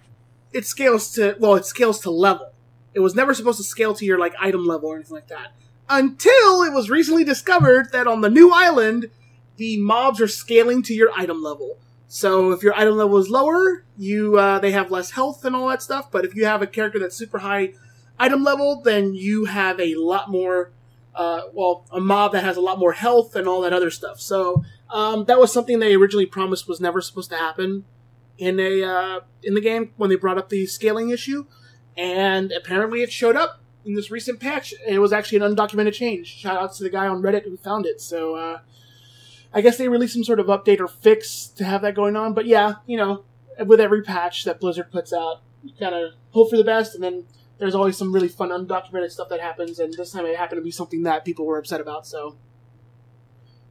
it 0.53 0.67
scales 0.67 1.11
to 1.15 1.37
well, 1.41 1.55
it 1.55 1.65
scales 1.65 1.99
to 2.01 2.11
level. 2.11 2.51
It 2.95 3.01
was 3.01 3.15
never 3.15 3.35
supposed 3.35 3.59
to 3.59 3.65
scale 3.65 3.95
to 3.95 4.05
your 4.05 4.19
like 4.19 4.35
item 4.41 4.65
level 4.65 4.91
or 4.91 4.97
anything 4.97 5.15
like 5.15 5.29
that. 5.29 5.53
Until 5.89 6.63
it 6.63 6.73
was 6.73 6.89
recently 6.89 7.25
discovered 7.25 7.93
that 7.93 8.07
on 8.07 8.21
the 8.21 8.31
new 8.31 8.51
island, 8.53 9.11
the 9.57 9.79
mobs 9.79 10.21
are 10.21 10.29
scaling 10.29 10.83
to 10.85 10.95
your 10.95 11.11
item 11.17 11.43
level. 11.43 11.79
So 12.09 12.53
if 12.53 12.63
your 12.63 12.75
item 12.75 12.97
level 12.97 13.19
is 13.19 13.29
lower, 13.29 13.85
you 13.99 14.39
uh, 14.39 14.59
they 14.61 14.71
have 14.73 14.91
less 14.91 15.11
health 15.11 15.45
and 15.45 15.55
all 15.55 15.69
that 15.69 15.83
stuff. 15.83 16.11
But 16.11 16.25
if 16.25 16.35
you 16.35 16.45
have 16.47 16.63
a 16.63 16.67
character 16.67 16.99
that's 16.99 17.17
super 17.17 17.39
high 17.39 17.75
item 18.19 18.45
level, 18.45 18.81
then 18.81 19.15
you 19.15 19.47
have 19.47 19.81
a 19.81 19.95
lot 19.97 20.31
more. 20.31 20.73
Uh, 21.15 21.43
well, 21.53 21.87
a 21.93 22.01
mob 22.01 22.33
that 22.33 22.43
has 22.43 22.57
a 22.57 22.61
lot 22.61 22.77
more 22.77 22.93
health 22.93 23.37
and 23.37 23.47
all 23.47 23.61
that 23.61 23.73
other 23.73 23.89
stuff. 23.89 24.21
So 24.21 24.65
um, 24.91 25.27
that 25.27 25.39
was 25.39 25.53
something 25.53 25.79
they 25.79 25.95
originally 25.95 26.27
promised 26.27 26.67
was 26.67 26.81
never 26.81 27.01
supposed 27.01 27.31
to 27.31 27.37
happen 27.37 27.85
in 28.39 28.59
a 28.59 28.83
uh, 28.83 29.21
in 29.43 29.55
the 29.55 29.61
game 29.61 29.93
when 29.97 30.11
they 30.11 30.17
brought 30.17 30.39
up 30.39 30.49
the 30.49 30.67
scaling 30.67 31.11
issue, 31.11 31.47
and 31.97 32.53
apparently 32.53 33.03
it 33.03 33.13
showed 33.13 33.37
up 33.37 33.61
in 33.85 33.95
this 33.95 34.11
recent 34.11 34.41
patch. 34.41 34.75
It 34.87 34.99
was 34.99 35.13
actually 35.13 35.39
an 35.39 35.55
undocumented 35.55 35.93
change. 35.93 36.27
Shout 36.27 36.57
outs 36.57 36.79
to 36.79 36.85
the 36.85 36.91
guy 36.91 37.07
on 37.07 37.23
Reddit 37.23 37.45
who 37.45 37.57
found 37.57 37.87
it. 37.87 38.01
So 38.01 38.35
uh, 38.35 38.59
I 39.53 39.61
guess 39.61 39.77
they 39.77 39.89
released 39.89 40.15
some 40.15 40.25
sort 40.25 40.41
of 40.41 40.47
update 40.47 40.81
or 40.81 40.89
fix 40.89 41.47
to 41.57 41.65
have 41.65 41.83
that 41.83 41.95
going 41.95 42.17
on. 42.17 42.35
But 42.35 42.47
yeah, 42.47 42.77
you 42.87 42.97
know, 42.97 43.25
with 43.65 43.81
every 43.81 44.03
patch 44.03 44.45
that 44.45 44.61
Blizzard 44.61 44.91
puts 44.91 45.13
out, 45.13 45.43
you 45.63 45.73
kind 45.79 45.95
of 45.95 46.13
hope 46.31 46.51
for 46.51 46.57
the 46.57 46.65
best, 46.65 46.95
and 46.95 47.03
then 47.03 47.25
there's 47.59 47.75
always 47.75 47.97
some 47.97 48.13
really 48.13 48.29
fun 48.29 48.51
undocumented 48.51 49.11
stuff 49.11 49.29
that 49.29 49.41
happens. 49.41 49.79
And 49.79 49.95
this 49.95 50.13
time 50.13 50.27
it 50.27 50.37
happened 50.37 50.59
to 50.59 50.65
be 50.65 50.71
something 50.71 51.05
that 51.05 51.25
people 51.25 51.47
were 51.47 51.59
upset 51.59 51.81
about. 51.81 52.07
So. 52.07 52.37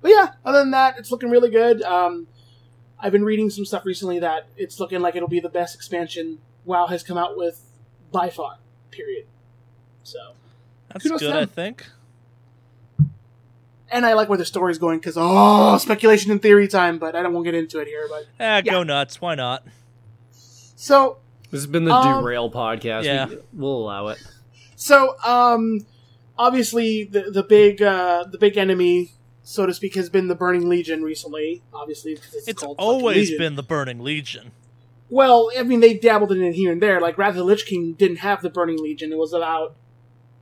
But 0.01 0.11
yeah, 0.11 0.33
other 0.43 0.59
than 0.59 0.71
that, 0.71 0.97
it's 0.97 1.11
looking 1.11 1.29
really 1.29 1.49
good. 1.49 1.81
Um, 1.81 2.27
I've 2.99 3.11
been 3.13 3.23
reading 3.23 3.49
some 3.49 3.65
stuff 3.65 3.85
recently 3.85 4.19
that 4.19 4.47
it's 4.57 4.79
looking 4.79 5.01
like 5.01 5.15
it'll 5.15 5.29
be 5.29 5.39
the 5.39 5.49
best 5.49 5.75
expansion 5.75 6.39
WoW 6.65 6.87
has 6.87 7.03
come 7.03 7.17
out 7.17 7.37
with 7.37 7.61
by 8.13 8.29
far. 8.29 8.57
Period. 8.91 9.25
So, 10.03 10.19
That's 10.89 11.03
Kudos 11.03 11.19
to 11.19 11.25
good, 11.25 11.35
I 11.35 11.45
think. 11.45 11.85
and 13.91 14.05
I 14.05 14.13
like 14.13 14.29
where 14.29 14.37
the 14.37 14.45
story's 14.45 14.77
going 14.77 14.99
because 14.99 15.15
oh, 15.17 15.77
speculation 15.77 16.31
and 16.31 16.41
theory 16.41 16.67
time. 16.67 16.97
But 16.99 17.15
I 17.15 17.21
don't 17.23 17.33
want 17.33 17.45
to 17.45 17.51
get 17.51 17.57
into 17.57 17.79
it 17.79 17.87
here. 17.87 18.07
But 18.09 18.25
Eh, 18.39 18.61
go 18.61 18.83
nuts. 18.83 19.19
Why 19.19 19.35
not? 19.35 19.65
so, 20.31 21.17
This 21.51 21.61
has 21.61 21.67
been 21.67 21.85
the 21.85 21.93
Um, 21.93 22.21
derail 22.23 22.49
podcast. 22.51 23.03
yeah. 23.05 23.25
We, 23.27 23.37
we'll 23.53 23.77
allow 23.83 24.07
it. 24.09 24.17
so 24.75 25.15
um, 25.25 25.85
obviously 26.37 27.03
the 27.05 27.31
the 27.31 27.43
big 27.43 27.81
uh 27.81 28.25
the 28.29 28.37
big 28.37 28.57
enemy, 28.57 29.11
so 29.43 29.65
to 29.65 29.73
speak, 29.73 29.95
has 29.95 30.09
been 30.09 30.27
the 30.27 30.35
Burning 30.35 30.67
Legion 30.69 31.01
recently. 31.03 31.61
Obviously, 31.73 32.13
it's, 32.13 32.47
It's 32.47 32.61
called 32.61 32.75
always 32.79 33.31
been 33.37 33.55
the 33.55 33.63
Burning 33.63 33.99
Legion. 34.01 34.51
Well, 35.09 35.51
I 35.57 35.63
mean, 35.63 35.79
they 35.79 35.93
dabbled 35.93 36.31
in 36.31 36.41
it 36.41 36.53
here 36.53 36.71
and 36.71 36.81
there. 36.81 36.99
Like, 36.99 37.17
Wrath 37.17 37.31
of 37.31 37.35
the 37.35 37.43
Lich 37.43 37.65
King 37.65 37.93
didn't 37.93 38.17
have 38.17 38.41
the 38.41 38.49
Burning 38.49 38.81
Legion. 38.81 39.11
It 39.11 39.17
was 39.17 39.33
about 39.33 39.75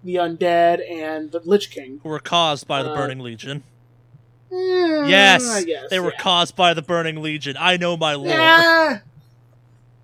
the 0.03 0.15
undead 0.15 0.89
and 0.89 1.31
the 1.31 1.39
Lich 1.43 1.71
King. 1.71 1.99
Who 2.03 2.09
were 2.09 2.19
caused 2.19 2.67
by 2.67 2.81
the 2.83 2.91
Uh, 2.91 2.95
Burning 2.95 3.19
Legion. 3.19 3.63
Eh, 4.51 5.05
Yes, 5.07 5.63
guess, 5.65 5.89
they 5.89 5.99
were 5.99 6.11
yeah. 6.11 6.19
caused 6.19 6.55
by 6.55 6.73
the 6.73 6.81
Burning 6.81 7.21
Legion. 7.21 7.55
I 7.59 7.77
know 7.77 7.95
my 7.97 8.15
lore. 8.15 8.27
Yeah, 8.27 8.99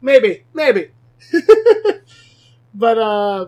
maybe, 0.02 0.44
maybe. 0.54 0.90
but 2.74 2.98
uh, 2.98 3.48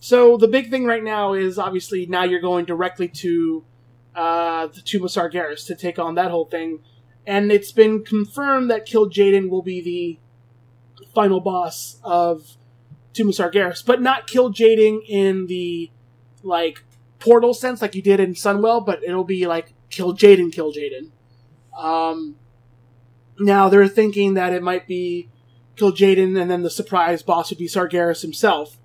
so 0.00 0.36
the 0.36 0.48
big 0.48 0.70
thing 0.70 0.84
right 0.84 1.02
now 1.04 1.34
is 1.34 1.58
obviously 1.58 2.06
now 2.06 2.24
you're 2.24 2.40
going 2.40 2.64
directly 2.64 3.08
to 3.08 3.64
uh, 4.14 4.66
the 4.68 4.80
Tomb 4.80 5.04
of 5.04 5.10
Sargeras 5.10 5.66
to 5.66 5.76
take 5.76 5.98
on 5.98 6.14
that 6.16 6.30
whole 6.30 6.46
thing, 6.46 6.80
and 7.28 7.52
it's 7.52 7.72
been 7.72 8.02
confirmed 8.02 8.70
that 8.70 8.86
Kil'jaeden 8.86 9.50
will 9.50 9.60
be 9.60 9.82
the 9.82 10.18
final 11.14 11.40
boss 11.40 12.00
of 12.02 12.56
Tomb 13.12 13.28
of 13.28 13.34
Sargeras, 13.34 13.84
but 13.84 14.00
not 14.00 14.26
Kil'jaeden 14.26 15.02
in 15.06 15.46
the 15.46 15.90
like 16.42 16.84
portal 17.18 17.52
sense 17.52 17.82
like 17.82 17.94
you 17.94 18.00
did 18.00 18.18
in 18.18 18.32
Sunwell, 18.32 18.84
but 18.84 19.04
it'll 19.04 19.24
be 19.24 19.46
like 19.46 19.74
Kil'jaeden, 19.90 20.50
Kill 20.50 20.72
Jaden. 20.72 21.10
Um, 21.78 22.36
now 23.38 23.68
they're 23.68 23.88
thinking 23.88 24.32
that 24.34 24.54
it 24.54 24.62
might 24.62 24.86
be 24.86 25.28
Kil'jaeden, 25.76 26.40
and 26.40 26.50
then 26.50 26.62
the 26.62 26.70
surprise 26.70 27.22
boss 27.22 27.50
would 27.50 27.58
be 27.58 27.68
Sargeras 27.68 28.22
himself. 28.22 28.78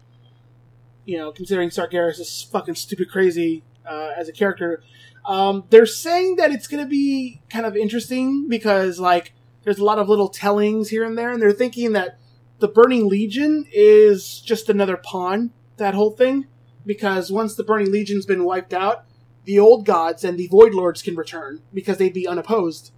You 1.05 1.17
know, 1.17 1.31
considering 1.31 1.69
Sargeras 1.69 2.19
is 2.19 2.45
fucking 2.51 2.75
stupid 2.75 3.09
crazy 3.09 3.63
uh, 3.89 4.11
as 4.17 4.27
a 4.27 4.33
character, 4.33 4.83
um, 5.25 5.65
they're 5.69 5.85
saying 5.85 6.35
that 6.37 6.51
it's 6.51 6.67
going 6.67 6.83
to 6.83 6.89
be 6.89 7.41
kind 7.49 7.65
of 7.65 7.75
interesting 7.75 8.47
because 8.47 8.99
like 8.99 9.33
there's 9.63 9.79
a 9.79 9.85
lot 9.85 9.99
of 9.99 10.09
little 10.09 10.29
tellings 10.29 10.89
here 10.89 11.03
and 11.03 11.17
there, 11.17 11.31
and 11.31 11.41
they're 11.41 11.51
thinking 11.51 11.93
that 11.93 12.19
the 12.59 12.67
Burning 12.67 13.07
Legion 13.07 13.65
is 13.71 14.39
just 14.39 14.69
another 14.69 14.97
pawn 14.97 15.51
that 15.77 15.93
whole 15.93 16.11
thing 16.11 16.47
because 16.85 17.31
once 17.31 17.55
the 17.55 17.63
Burning 17.63 17.91
Legion's 17.91 18.25
been 18.25 18.43
wiped 18.43 18.73
out, 18.73 19.05
the 19.45 19.59
old 19.59 19.85
gods 19.85 20.23
and 20.23 20.37
the 20.37 20.47
Void 20.47 20.73
Lords 20.73 21.01
can 21.01 21.15
return 21.15 21.61
because 21.73 21.97
they'd 21.97 22.13
be 22.13 22.27
unopposed. 22.27 22.91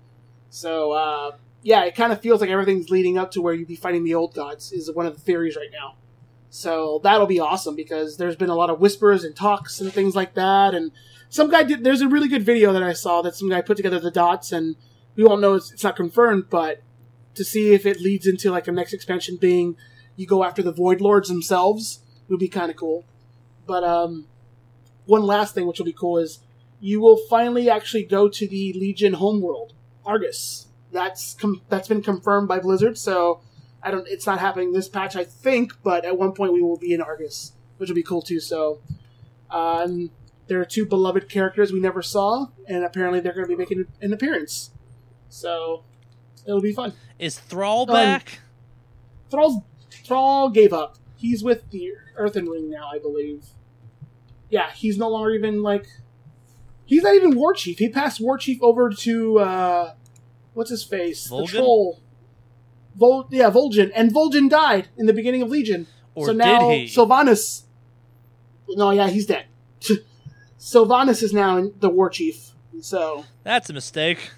So 0.50 0.92
uh, 0.92 1.32
yeah, 1.62 1.84
it 1.86 1.96
kind 1.96 2.12
of 2.14 2.22
feels 2.22 2.42
like 2.42 2.50
everything's 2.50 2.90
leading 2.90 3.18
up 3.18 3.32
to 3.32 3.42
where 3.42 3.54
you'd 3.54 3.68
be 3.68 3.76
fighting 3.76 4.04
the 4.04 4.16
old 4.16 4.34
gods 4.34 4.72
is 4.72 4.92
one 4.92 5.06
of 5.06 5.16
the 5.16 5.22
theories 5.22 5.56
right 5.56 5.72
now. 5.72 5.96
So 6.50 7.02
that'll 7.04 7.28
be 7.28 7.40
awesome 7.40 7.76
because 7.76 8.18
there's 8.18 8.36
been 8.36 8.50
a 8.50 8.56
lot 8.56 8.70
of 8.70 8.80
whispers 8.80 9.24
and 9.24 9.36
talks 9.36 9.82
and 9.82 9.92
things 9.92 10.16
like 10.16 10.36
that. 10.36 10.74
And 10.74 10.92
some 11.36 11.50
guy 11.50 11.64
did. 11.64 11.84
There's 11.84 12.00
a 12.00 12.08
really 12.08 12.30
good 12.30 12.44
video 12.44 12.72
that 12.72 12.82
I 12.82 12.94
saw 12.94 13.22
that 13.24 13.36
some 13.36 13.50
guy 13.50 13.60
put 13.60 13.76
together 13.76 14.00
the 14.00 14.10
dots, 14.10 14.54
and 14.54 14.78
we 15.18 15.26
won't 15.26 15.42
know 15.42 15.56
it's, 15.56 15.70
it's 15.74 15.84
not 15.84 15.98
confirmed, 15.98 16.46
but 16.50 16.82
to 17.34 17.44
see 17.44 17.74
if 17.74 17.86
it 17.86 18.00
leads 18.00 18.26
into 18.26 18.52
like 18.52 18.70
a 18.70 18.72
next 18.72 18.94
expansion 18.94 19.36
being 19.36 19.76
you 20.16 20.26
go 20.26 20.46
after 20.46 20.64
the 20.64 20.72
Void 20.72 21.02
Lords 21.02 21.28
themselves 21.28 22.00
would 22.30 22.40
be 22.40 22.48
kind 22.48 22.72
of 22.72 22.78
cool. 22.78 23.04
But 23.68 23.84
um, 23.84 24.28
one 25.06 25.24
last 25.24 25.54
thing 25.54 25.68
which 25.68 25.78
will 25.78 25.86
be 25.86 25.92
cool 25.92 26.18
is 26.18 26.40
you 26.80 27.02
will 27.02 27.18
finally 27.30 27.70
actually 27.70 28.06
go 28.06 28.30
to 28.30 28.48
the 28.48 28.72
Legion 28.72 29.16
homeworld, 29.16 29.74
Argus. 30.06 30.68
That's 30.94 31.34
com- 31.34 31.64
that's 31.68 31.90
been 31.90 32.02
confirmed 32.02 32.48
by 32.48 32.60
Blizzard, 32.60 32.98
so 32.98 33.42
I 33.84 33.92
don't. 33.92 34.08
It's 34.08 34.26
not 34.26 34.40
happening 34.40 34.72
this 34.72 34.88
patch, 34.88 35.18
I 35.18 35.26
think, 35.26 35.74
but 35.84 36.06
at 36.06 36.18
one 36.18 36.32
point 36.32 36.54
we 36.54 36.62
will 36.62 36.78
be 36.78 36.94
in 36.94 37.02
Argus, 37.02 37.52
which 37.76 37.90
will 37.90 37.96
be 37.96 38.04
cool 38.04 38.22
too. 38.22 38.40
So, 38.40 38.80
um, 39.52 40.12
there 40.48 40.60
are 40.62 40.66
two 40.66 40.86
beloved 40.86 41.30
characters 41.30 41.72
we 41.72 41.80
never 41.80 42.02
saw, 42.02 42.48
and 42.68 42.84
apparently 42.84 43.20
they're 43.20 43.34
going 43.34 43.46
to 43.48 43.50
be 43.50 43.56
making 43.56 43.86
an 44.02 44.14
appearance. 44.14 44.72
So, 45.30 45.84
it'll 46.46 46.62
be 46.62 46.74
fun. 46.74 46.94
Is 47.20 47.40
Thrall 47.40 47.82
Um, 47.90 47.94
back? 47.96 48.40
Thrall 49.30 49.66
Thrall 49.90 50.50
gave 50.50 50.72
up. 50.74 50.98
He's 51.16 51.44
with 51.44 51.70
the 51.72 51.94
Earthen 52.16 52.48
Ring 52.48 52.70
now, 52.70 52.90
I 52.94 53.00
believe. 53.00 53.46
Yeah, 54.50 54.72
he's 54.72 54.98
no 54.98 55.10
longer 55.10 55.32
even 55.32 55.64
like. 55.64 55.88
He's 56.86 57.02
not 57.02 57.16
even 57.16 57.36
War 57.36 57.54
Chief. 57.54 57.80
He 57.80 57.90
passed 57.90 58.22
War 58.22 58.38
Chief 58.38 58.62
over 58.62 58.92
to 58.92 59.40
uh, 59.40 59.94
what's 60.54 60.70
his 60.70 60.84
face, 60.84 61.28
the 61.28 61.46
troll. 61.48 62.00
Vol- 62.96 63.28
yeah, 63.30 63.50
Vol'jin, 63.50 63.92
and 63.94 64.14
Vol'jin 64.14 64.50
died 64.50 64.88
in 64.96 65.06
the 65.06 65.12
beginning 65.14 65.42
of 65.42 65.50
Legion. 65.50 65.88
Or 66.14 66.28
so 66.28 66.34
now 66.34 66.70
did 66.70 66.78
he? 66.78 66.86
Sylvanas. 66.86 67.64
No, 68.70 68.92
yeah, 68.92 69.10
he's 69.10 69.26
dead. 69.26 69.46
Sylvanas 70.66 71.22
is 71.22 71.32
now 71.32 71.58
in 71.58 71.74
the 71.80 71.90
War 71.92 72.10
Chief. 72.10 72.50
So, 72.82 73.24
That's 73.44 73.70
a 73.70 73.74
mistake. 73.74 74.32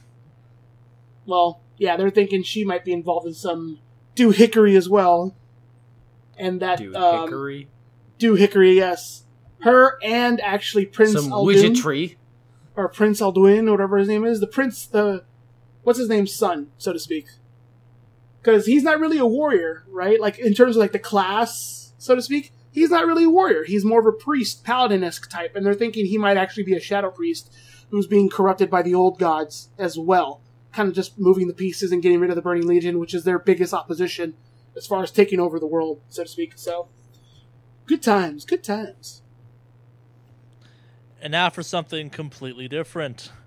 well, 1.26 1.62
yeah, 1.78 1.95
they're 1.95 2.10
thinking 2.10 2.44
she 2.44 2.66
might 2.66 2.84
be 2.84 2.91
involved 2.91 3.26
in 3.28 3.34
some 3.34 3.80
do 4.14 4.32
hickory 4.32 4.76
as 4.76 4.90
well, 4.90 5.34
and 6.38 6.60
that 6.60 6.80
Dude, 6.80 6.95
um, 6.98 7.24
Hickory. 7.24 7.70
do 8.18 8.36
hickory, 8.36 8.76
yes. 8.76 9.24
Her 9.62 9.98
and 10.04 10.41
actually 10.41 10.86
Prince 10.86 11.14
Some 11.14 11.32
Anduin, 11.32 11.56
widgetry. 11.76 12.16
or 12.76 12.90
Prince 12.90 13.22
Anduin, 13.22 13.68
or 13.70 13.72
whatever 13.72 13.98
his 13.98 14.10
name 14.10 14.26
is, 14.26 14.41
the 14.41 14.48
prince, 14.48 14.86
the 14.86 15.24
what's 15.84 15.98
his 15.98 16.10
name's 16.10 16.34
son, 16.36 16.72
so 16.78 16.91
to 16.91 16.99
speak. 16.99 17.28
Because 18.41 18.66
he's 18.66 18.84
not 18.84 18.99
really 18.99 19.18
a 19.18 19.26
warrior, 19.26 19.86
right? 19.88 20.20
Like 20.20 20.40
in 20.40 20.54
terms 20.54 20.76
of 20.76 20.82
like 20.82 20.91
the 20.91 20.99
class, 20.99 21.94
so 21.98 22.16
to 22.16 22.22
speak, 22.22 22.52
he's 22.78 22.91
not 22.91 23.06
really 23.08 23.24
a 23.24 23.30
warrior. 23.30 23.64
He's 23.64 23.84
more 23.84 23.99
of 23.99 24.06
a 24.06 24.12
priest, 24.12 24.64
paladin 24.64 25.04
esque 25.04 25.30
type, 25.30 25.56
and 25.56 25.66
they're 25.66 25.74
thinking 25.74 26.06
he 26.06 26.18
might 26.18 26.38
actually 26.38 26.64
be 26.64 26.76
a 26.76 26.80
shadow 26.80 27.10
priest 27.10 27.54
who's 27.90 28.08
being 28.08 28.30
corrupted 28.30 28.70
by 28.70 28.82
the 28.82 28.94
old 28.94 29.18
gods 29.18 29.70
as 29.78 29.98
well. 29.98 30.41
Kind 30.72 30.90
of 30.90 30.95
just 30.95 31.18
moving 31.18 31.48
the 31.48 31.54
pieces 31.54 31.91
and 31.91 32.04
getting 32.04 32.20
rid 32.20 32.30
of 32.30 32.36
the 32.36 32.41
Burning 32.41 32.68
Legion, 32.68 32.99
which 32.99 33.14
is 33.14 33.24
their 33.24 33.40
biggest 33.40 33.74
opposition 33.74 34.36
as 34.76 34.86
far 34.86 35.02
as 35.02 35.12
taking 35.12 35.40
over 35.40 35.60
the 35.60 35.66
world, 35.66 36.02
so 36.08 36.24
to 36.24 36.30
speak. 36.30 36.54
So, 36.56 36.90
good 37.88 38.04
times, 38.04 38.45
good 38.45 38.64
times. 38.64 39.24
And 41.20 41.32
now 41.32 41.49
for 41.49 41.64
something 41.64 42.10
completely 42.12 42.68
different. 42.68 43.32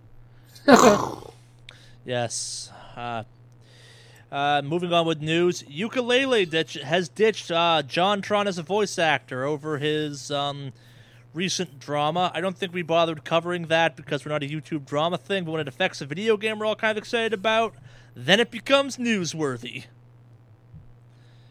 Yes. 2.05 2.73
Uh, 2.97 3.25
uh, 4.33 4.63
moving 4.65 4.93
on 4.93 5.07
with 5.07 5.21
news, 5.21 5.63
Yooka-Laylee 5.65 6.49
ditch, 6.49 6.75
has 6.75 7.09
ditched 7.09 7.51
uh, 7.51 7.83
JonTron 7.87 8.47
as 8.47 8.59
a 8.59 8.63
voice 8.63 8.99
actor 8.99 9.45
over 9.45 9.79
his 9.79 10.31
um, 10.31 10.73
recent 11.35 11.79
drama. 11.81 12.31
I 12.35 12.41
don't 12.41 12.57
think 12.57 12.73
we 12.73 12.83
bothered 12.83 13.25
covering 13.25 13.67
that 13.67 13.97
because 13.97 14.25
we're 14.25 14.33
not 14.33 14.43
a 14.43 14.47
YouTube 14.47 14.87
drama 14.87 15.19
thing, 15.19 15.45
but 15.45 15.53
when 15.53 15.61
it 15.61 15.69
affects 15.69 16.01
a 16.01 16.07
video 16.07 16.37
game 16.37 16.59
we're 16.59 16.67
all 16.67 16.77
kind 16.77 16.97
of 16.97 16.99
excited 16.99 17.33
about, 17.33 17.75
then 18.15 18.41
it 18.41 18.51
becomes 18.51 18.97
newsworthy. 18.97 19.85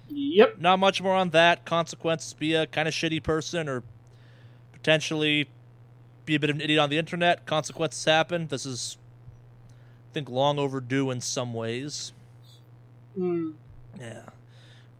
Yep. 0.08 0.60
Not 0.60 0.80
much 0.80 1.02
more 1.02 1.16
on 1.16 1.30
that. 1.32 1.66
Consequences 1.66 2.34
be 2.34 2.54
a 2.56 2.66
kind 2.66 2.88
of 2.88 2.94
shitty 2.94 3.22
person 3.22 3.70
or 3.70 3.84
potentially 4.72 5.50
be 6.26 6.36
a 6.36 6.40
bit 6.40 6.50
of 6.50 6.56
an 6.56 6.62
idiot 6.62 6.80
on 6.80 6.90
the 6.90 6.98
internet. 6.98 7.46
Consequences 7.46 8.04
happen. 8.06 8.48
This 8.48 8.66
is, 8.66 8.98
I 9.70 10.14
think, 10.14 10.30
long 10.30 10.58
overdue 10.58 11.12
in 11.12 11.22
some 11.22 11.54
ways. 11.54 12.14
Mm. 13.18 13.54
Yeah. 14.00 14.22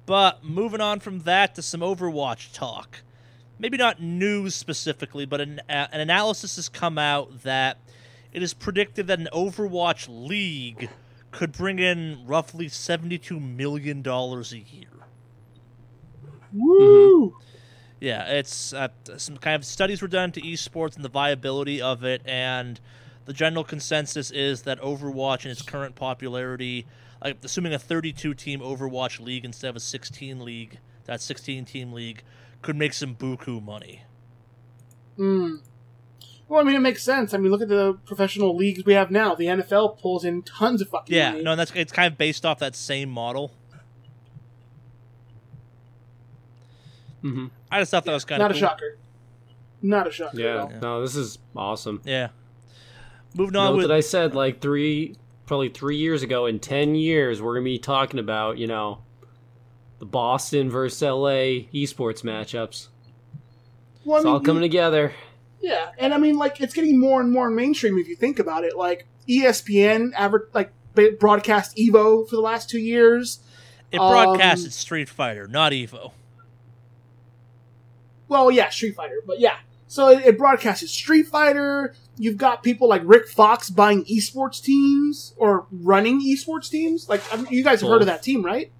But 0.06 0.44
moving 0.44 0.82
on 0.82 1.00
from 1.00 1.20
that 1.20 1.56
to 1.56 1.62
some 1.62 1.82
Overwatch 1.82 2.54
talk. 2.54 3.02
Maybe 3.60 3.78
not 3.78 4.02
news 4.02 4.56
specifically, 4.56 5.26
but 5.26 5.42
an, 5.42 5.62
uh, 5.70 5.88
an 5.92 6.00
analysis 6.00 6.56
has 6.56 6.70
come 6.70 6.98
out 6.98 7.44
that 7.44 7.78
it 8.32 8.42
is 8.42 8.54
predicted 8.54 9.08
that 9.08 9.20
an 9.20 9.28
Overwatch 9.34 10.08
league 10.10 10.90
could 11.32 11.52
bring 11.52 11.80
in 11.80 12.26
roughly 12.26 12.68
$72 12.68 13.40
million 13.40 14.06
a 14.08 14.42
year. 14.56 14.88
Woo! 16.54 17.36
Yeah, 18.00 18.26
it's 18.28 18.74
uh, 18.74 18.88
some 19.18 19.38
kind 19.38 19.56
of 19.56 19.66
studies 19.66 20.02
were 20.02 20.08
done 20.08 20.32
to 20.32 20.42
esports 20.42 20.96
and 20.96 21.04
the 21.04 21.10
viability 21.10 21.82
of 21.82 22.04
it, 22.04 22.22
and 22.26 22.80
the 23.26 23.34
general 23.34 23.64
consensus 23.64 24.32
is 24.32 24.64
that 24.64 24.80
Overwatch 24.82 25.46
in 25.46 25.52
its 25.52 25.62
current 25.62 25.96
popularity, 25.96 26.88
like 27.24 27.38
assuming 27.44 27.74
a 27.74 27.80
32 27.80 28.34
team 28.34 28.60
Overwatch 28.62 29.20
league 29.20 29.46
instead 29.46 29.70
of 29.70 29.76
a 29.76 29.80
16 29.80 30.40
league, 30.44 30.80
that 31.06 31.22
16 31.22 31.66
team 31.66 31.92
league 31.94 32.24
could 32.62 32.76
make 32.76 32.94
some 32.94 33.16
buku 33.16 33.62
money. 33.64 34.04
Mm. 35.18 35.62
Well, 36.48 36.62
I 36.62 36.64
mean, 36.64 36.76
it 36.76 36.80
makes 36.80 37.04
sense. 37.04 37.34
I 37.34 37.38
mean, 37.38 37.52
look 37.52 37.62
at 37.62 37.68
the 37.68 37.94
professional 38.06 38.56
leagues 38.56 38.84
we 38.84 38.94
have 38.94 39.12
now. 39.12 39.36
The 39.36 39.46
NFL 39.46 40.00
pulls 40.00 40.26
in 40.26 40.42
tons 40.42 40.82
of 40.82 40.90
fucking 40.90 41.16
Yeah, 41.16 41.32
money. 41.32 41.44
no, 41.44 41.52
and 41.52 41.60
that's 41.60 41.72
it's 41.76 41.92
kind 41.92 42.12
of 42.12 42.18
based 42.18 42.46
off 42.46 42.60
that 42.60 42.76
same 42.76 43.10
model. 43.10 43.52
hmm 47.22 47.48
I 47.72 47.80
just 47.82 47.92
thought 47.92 48.06
that 48.06 48.14
was 48.14 48.26
kind 48.26 48.42
of 48.42 48.46
Not 48.46 48.52
of 48.52 48.58
a 48.58 48.60
shocker. 48.60 48.98
Not 49.82 50.08
a 50.08 50.12
shocker. 50.12 50.38
at 50.38 50.44
Yeah. 50.72 50.80
No, 50.82 51.02
this 51.02 51.16
is 51.16 51.38
awesome. 51.56 52.02
Yeah. 52.04 52.30
Moving 53.36 53.56
on 53.56 53.72
Note 53.72 53.78
with 53.78 53.88
that 53.88 53.94
I 53.94 54.00
said 54.00 54.34
like 54.34 54.60
three, 54.62 55.16
probably 55.50 55.68
three 55.70 55.98
years 55.98 56.24
ago. 56.24 56.46
In 56.46 56.60
ten 56.60 56.96
years, 56.96 57.42
we're 57.42 57.56
gonna 57.56 57.66
be 57.66 57.80
talking 57.80 58.20
about 58.20 58.58
you 58.58 58.68
know, 58.68 59.00
the 59.98 60.06
Boston 60.06 60.70
versus 60.70 61.02
LA 61.02 61.66
esports 61.74 62.22
matchups. 62.24 62.88
Well, 64.06 64.16
I 64.16 64.20
It's 64.20 64.26
mean, 64.26 64.34
all 64.36 64.40
coming 64.40 64.62
together. 64.62 65.12
Yeah, 65.60 65.90
and 65.98 66.14
I 66.14 66.18
mean, 66.18 66.38
like, 66.38 66.62
it's 66.62 66.74
getting 66.74 66.98
more 67.00 67.20
and 67.20 67.32
more 67.32 67.50
mainstream 67.50 67.98
if 67.98 68.08
you 68.08 68.16
think 68.16 68.40
about 68.40 68.64
it. 68.64 68.78
Like, 68.78 69.08
ESPN 69.28 70.12
aver- 70.18 70.50
like 70.54 70.72
broadcast 71.20 71.76
Evo 71.76 72.30
for 72.30 72.36
the 72.36 72.42
last 72.42 72.70
two 72.70 72.80
years. 72.80 73.40
it 73.92 74.00
um, 74.00 74.10
broadcasted 74.10 74.72
Street 74.72 75.10
Fighter, 75.10 75.48
not 75.48 75.72
Evo. 75.74 76.14
Well, 78.28 78.52
yeah, 78.52 78.70
Street 78.70 78.96
Fighter, 78.96 79.22
but 79.26 79.40
yeah. 79.40 79.58
So 79.88 80.10
it, 80.10 80.24
it 80.26 80.38
broadcasts 80.38 80.90
Street 80.92 81.28
Fighter. 81.28 81.96
You've 82.22 82.38
got 82.38 82.62
people 82.64 82.88
like 82.90 83.02
Rick 83.06 83.30
Fox 83.30 83.70
buying 83.70 84.04
esports 84.06 84.62
teams 84.62 85.34
or 85.38 85.66
running 85.72 86.22
esports 86.22 86.70
teams. 86.70 87.08
Like 87.08 87.22
I 87.34 87.38
mean, 87.38 87.48
you 87.50 87.64
guys 87.64 87.80
have 87.82 87.90
heard 87.90 88.02
of 88.02 88.08
that 88.08 88.22
team, 88.22 88.44
right? 88.46 88.72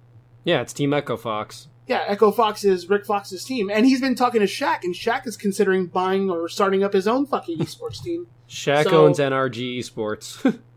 Yeah, 0.44 0.60
it's 0.60 0.72
Team 0.74 0.92
Echo 0.92 1.16
Fox. 1.16 1.68
Yeah, 1.86 2.04
Echo 2.06 2.30
Fox 2.30 2.64
is 2.64 2.88
Rick 2.88 3.04
Fox's 3.06 3.42
team, 3.44 3.70
and 3.70 3.84
he's 3.86 4.00
been 4.00 4.14
talking 4.14 4.40
to 4.40 4.46
Shaq, 4.46 4.84
and 4.84 4.94
Shaq 4.94 5.26
is 5.26 5.36
considering 5.36 5.86
buying 5.86 6.30
or 6.30 6.48
starting 6.48 6.84
up 6.84 6.92
his 6.92 7.08
own 7.08 7.26
fucking 7.26 7.58
esports 7.60 8.02
team. 8.02 8.26
Shaq 8.48 8.84
So- 8.84 9.06
owns 9.06 9.18
NRG 9.18 9.78
Esports. 9.78 10.58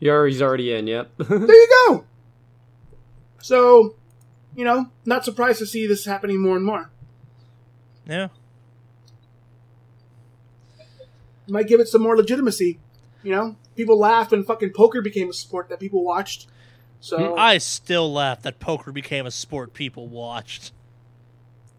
He 0.00 0.10
He's 0.10 0.42
already 0.42 0.72
in, 0.74 0.86
yep. 0.86 1.12
there 1.18 1.38
you 1.38 1.68
go. 1.88 2.04
So, 3.40 3.94
you 4.54 4.62
know, 4.64 4.90
not 5.06 5.24
surprised 5.24 5.60
to 5.60 5.66
see 5.66 5.86
this 5.86 6.04
happening 6.04 6.42
more 6.42 6.56
and 6.56 6.64
more. 6.66 6.90
Yeah. 8.06 8.28
Might 11.48 11.68
give 11.68 11.80
it 11.80 11.88
some 11.88 12.02
more 12.02 12.16
legitimacy. 12.16 12.78
You 13.22 13.32
know, 13.32 13.56
people 13.76 13.98
laughed 13.98 14.30
when 14.30 14.44
fucking 14.44 14.72
poker 14.74 15.02
became 15.02 15.30
a 15.30 15.32
sport 15.32 15.68
that 15.68 15.80
people 15.80 16.04
watched. 16.04 16.46
So 17.00 17.36
I 17.36 17.58
still 17.58 18.12
laugh 18.12 18.42
that 18.42 18.60
poker 18.60 18.92
became 18.92 19.26
a 19.26 19.30
sport 19.30 19.74
people 19.74 20.08
watched. 20.08 20.72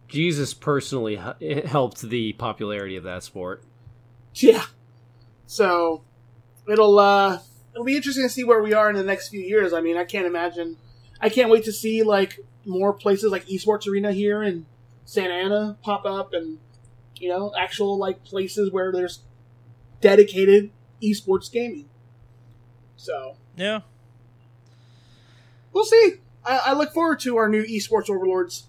Jesus 0.07 0.53
personally 0.53 1.15
helped 1.65 2.01
the 2.01 2.33
popularity 2.33 2.95
of 2.95 3.03
that 3.03 3.23
sport. 3.23 3.63
yeah. 4.35 4.65
So 5.47 6.03
it'll 6.67 6.99
uh 6.99 7.39
it'll 7.73 7.85
be 7.85 7.95
interesting 7.95 8.23
to 8.23 8.29
see 8.29 8.43
where 8.43 8.61
we 8.61 8.73
are 8.73 8.89
in 8.89 8.95
the 8.95 9.03
next 9.03 9.29
few 9.29 9.41
years. 9.41 9.73
I 9.73 9.81
mean, 9.81 9.97
I 9.97 10.05
can't 10.05 10.25
imagine. 10.25 10.77
I 11.19 11.29
can't 11.29 11.49
wait 11.49 11.63
to 11.65 11.71
see 11.71 12.03
like 12.03 12.39
more 12.65 12.93
places 12.93 13.31
like 13.31 13.45
Esports 13.47 13.87
Arena 13.87 14.11
here 14.11 14.43
in 14.43 14.65
Santa 15.05 15.33
Ana 15.33 15.77
pop 15.81 16.05
up, 16.05 16.33
and 16.33 16.59
you 17.17 17.29
know, 17.29 17.53
actual 17.57 17.97
like 17.97 18.23
places 18.23 18.71
where 18.71 18.91
there's 18.91 19.23
dedicated 20.05 20.69
esports 21.01 21.51
gaming. 21.51 21.89
So 22.95 23.37
Yeah. 23.57 23.79
we'll 25.73 25.83
see. 25.83 26.15
I, 26.45 26.57
I 26.67 26.73
look 26.73 26.93
forward 26.93 27.19
to 27.21 27.37
our 27.37 27.49
new 27.49 27.63
esports 27.63 28.07
overlords. 28.07 28.65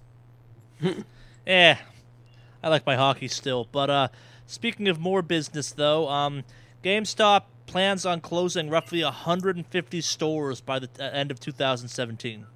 Yeah. 1.46 1.78
I 2.62 2.68
like 2.70 2.86
my 2.86 2.96
hockey 2.96 3.28
still. 3.28 3.68
But 3.70 3.90
uh 3.90 4.08
speaking 4.46 4.88
of 4.88 4.98
more 4.98 5.20
business 5.20 5.72
though, 5.72 6.08
um 6.08 6.44
GameStop 6.82 7.42
plans 7.66 8.06
on 8.06 8.20
closing 8.22 8.70
roughly 8.70 9.02
150 9.04 10.00
stores 10.00 10.60
by 10.62 10.78
the 10.78 10.88
uh, 10.98 11.02
end 11.10 11.30
of 11.30 11.38
2017. 11.38 12.46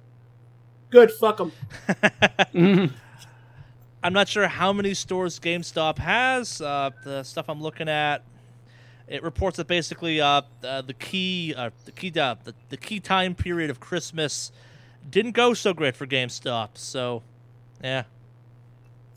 Good, 0.89 1.11
fuck 1.11 1.37
them. 1.37 1.51
I'm 4.03 4.13
not 4.13 4.27
sure 4.27 4.47
how 4.47 4.73
many 4.73 4.95
stores 4.95 5.39
GameStop 5.39 5.99
has. 5.99 6.59
Uh, 6.59 6.89
the 7.03 7.21
stuff 7.23 7.45
I'm 7.49 7.61
looking 7.61 7.87
at, 7.87 8.23
it 9.11 9.21
reports 9.23 9.57
that 9.57 9.67
basically 9.67 10.21
uh, 10.21 10.41
uh, 10.63 10.81
the 10.81 10.93
key, 10.93 11.53
uh, 11.55 11.69
the 11.85 11.91
key, 11.91 12.17
uh, 12.17 12.35
the, 12.45 12.53
the 12.69 12.77
key 12.77 12.99
time 13.01 13.35
period 13.35 13.69
of 13.69 13.79
Christmas 13.81 14.51
didn't 15.09 15.33
go 15.33 15.53
so 15.53 15.73
great 15.73 15.95
for 15.95 16.07
GameStop. 16.07 16.69
So, 16.75 17.21
yeah, 17.83 18.03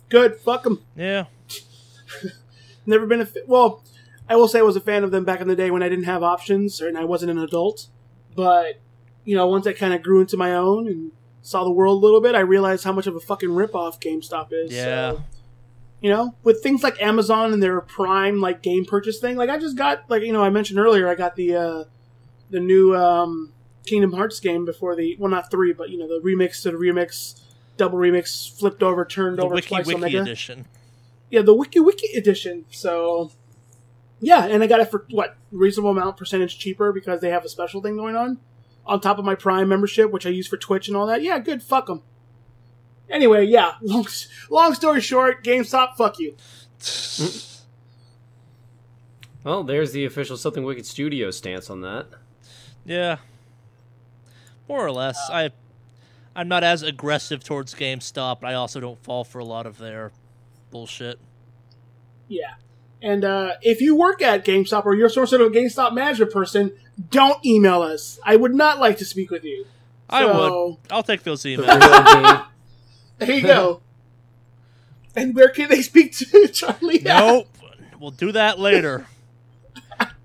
Good, 0.08 0.36
fuck 0.36 0.64
them. 0.64 0.82
yeah, 0.96 1.26
Never 2.86 3.06
been 3.06 3.20
a 3.20 3.26
fa- 3.26 3.40
well. 3.46 3.82
I 4.28 4.36
will 4.36 4.48
say 4.48 4.58
I 4.58 4.62
was 4.62 4.74
a 4.74 4.80
fan 4.80 5.04
of 5.04 5.10
them 5.10 5.24
back 5.24 5.40
in 5.42 5.48
the 5.48 5.56
day 5.56 5.70
when 5.70 5.82
I 5.82 5.88
didn't 5.90 6.06
have 6.06 6.22
options 6.22 6.80
and 6.80 6.96
I 6.96 7.04
wasn't 7.04 7.30
an 7.30 7.38
adult. 7.38 7.88
But 8.34 8.80
you 9.24 9.36
know, 9.36 9.46
once 9.46 9.66
I 9.66 9.74
kind 9.74 9.92
of 9.94 10.02
grew 10.02 10.20
into 10.20 10.36
my 10.36 10.54
own 10.54 10.88
and 10.88 11.12
saw 11.42 11.62
the 11.62 11.70
world 11.70 12.02
a 12.02 12.04
little 12.06 12.20
bit, 12.22 12.34
I 12.34 12.40
realized 12.40 12.84
how 12.84 12.92
much 12.92 13.06
of 13.06 13.14
a 13.14 13.20
fucking 13.20 13.50
ripoff 13.50 14.00
GameStop 14.00 14.48
is. 14.50 14.72
Yeah. 14.72 15.12
So, 15.12 15.24
you 16.00 16.10
know, 16.10 16.34
with 16.42 16.62
things 16.62 16.82
like 16.82 17.00
Amazon 17.00 17.52
and 17.52 17.62
their 17.62 17.80
Prime 17.80 18.40
like 18.40 18.62
game 18.62 18.84
purchase 18.84 19.18
thing, 19.18 19.36
like 19.36 19.50
I 19.50 19.58
just 19.58 19.76
got 19.76 20.08
like 20.10 20.22
you 20.22 20.32
know 20.32 20.42
I 20.42 20.50
mentioned 20.50 20.78
earlier, 20.78 21.08
I 21.08 21.14
got 21.14 21.36
the 21.36 21.54
uh 21.56 21.84
the 22.50 22.60
new 22.60 22.94
um 22.94 23.52
Kingdom 23.86 24.12
Hearts 24.12 24.40
game 24.40 24.64
before 24.64 24.94
the 24.96 25.16
well 25.18 25.30
not 25.30 25.50
three, 25.50 25.72
but 25.72 25.90
you 25.90 25.98
know 25.98 26.08
the 26.08 26.20
remix 26.20 26.62
to 26.62 26.70
the 26.70 26.76
remix, 26.76 27.40
double 27.76 27.98
remix, 27.98 28.50
flipped 28.58 28.82
over, 28.82 29.04
turned 29.04 29.38
the 29.38 29.42
over 29.44 29.54
Wiki 29.54 29.68
twice 29.68 29.86
Wiki 29.86 29.98
Omega 29.98 30.22
edition. 30.22 30.66
yeah, 31.30 31.42
the 31.42 31.54
Wiki 31.54 31.80
Wiki 31.80 32.16
edition. 32.16 32.64
So, 32.70 33.30
yeah, 34.20 34.44
and 34.46 34.62
I 34.62 34.66
got 34.66 34.80
it 34.80 34.90
for 34.90 35.06
what 35.10 35.36
reasonable 35.50 35.90
amount 35.90 36.16
percentage 36.16 36.58
cheaper 36.58 36.92
because 36.92 37.20
they 37.20 37.30
have 37.30 37.44
a 37.44 37.48
special 37.48 37.80
thing 37.82 37.96
going 37.96 38.16
on 38.16 38.40
on 38.86 39.00
top 39.00 39.18
of 39.18 39.24
my 39.24 39.34
Prime 39.34 39.68
membership, 39.68 40.10
which 40.10 40.26
I 40.26 40.30
use 40.30 40.46
for 40.46 40.56
Twitch 40.56 40.88
and 40.88 40.96
all 40.96 41.06
that. 41.06 41.22
Yeah, 41.22 41.38
good. 41.38 41.62
Fuck 41.62 41.86
them. 41.86 42.02
Anyway, 43.10 43.44
yeah. 43.44 43.72
Long, 43.82 44.06
long 44.50 44.74
story 44.74 45.00
short, 45.00 45.44
GameStop, 45.44 45.96
fuck 45.96 46.18
you. 46.18 46.34
Well, 49.42 49.62
there's 49.62 49.92
the 49.92 50.04
official 50.04 50.36
Something 50.36 50.64
Wicked 50.64 50.86
Studio 50.86 51.30
stance 51.30 51.68
on 51.68 51.82
that. 51.82 52.06
Yeah, 52.86 53.18
more 54.68 54.84
or 54.84 54.90
less. 54.90 55.18
I, 55.30 55.50
I'm 56.36 56.48
not 56.48 56.64
as 56.64 56.82
aggressive 56.82 57.44
towards 57.44 57.74
GameStop, 57.74 58.40
but 58.40 58.48
I 58.48 58.54
also 58.54 58.80
don't 58.80 59.02
fall 59.02 59.24
for 59.24 59.38
a 59.38 59.44
lot 59.44 59.66
of 59.66 59.78
their 59.78 60.12
bullshit. 60.70 61.18
Yeah. 62.28 62.54
And 63.02 63.22
uh, 63.24 63.52
if 63.60 63.82
you 63.82 63.94
work 63.96 64.22
at 64.22 64.46
GameStop 64.46 64.86
or 64.86 64.94
you're 64.94 65.10
some 65.10 65.26
sort 65.26 65.42
of 65.42 65.48
a 65.52 65.54
GameStop 65.54 65.92
management 65.92 66.32
person, 66.32 66.72
don't 67.10 67.44
email 67.44 67.82
us. 67.82 68.18
I 68.24 68.36
would 68.36 68.54
not 68.54 68.78
like 68.80 68.96
to 68.98 69.04
speak 69.04 69.30
with 69.30 69.44
you. 69.44 69.66
I 70.08 70.22
So- 70.22 70.66
would. 70.68 70.76
I'll 70.90 71.02
take 71.02 71.22
those 71.22 71.42
The 71.42 71.56
emails. 71.56 72.46
Real 73.20 73.26
game. 73.28 73.28
There 73.28 73.36
you 73.36 73.42
go. 73.42 73.80
and 75.16 75.34
where 75.34 75.48
can 75.50 75.68
they 75.70 75.82
speak 75.82 76.12
to 76.16 76.48
Charlie? 76.52 76.98
at? 77.06 77.18
nope. 77.24 77.48
We'll 78.00 78.10
do 78.10 78.32
that 78.32 78.58
later. 78.58 79.06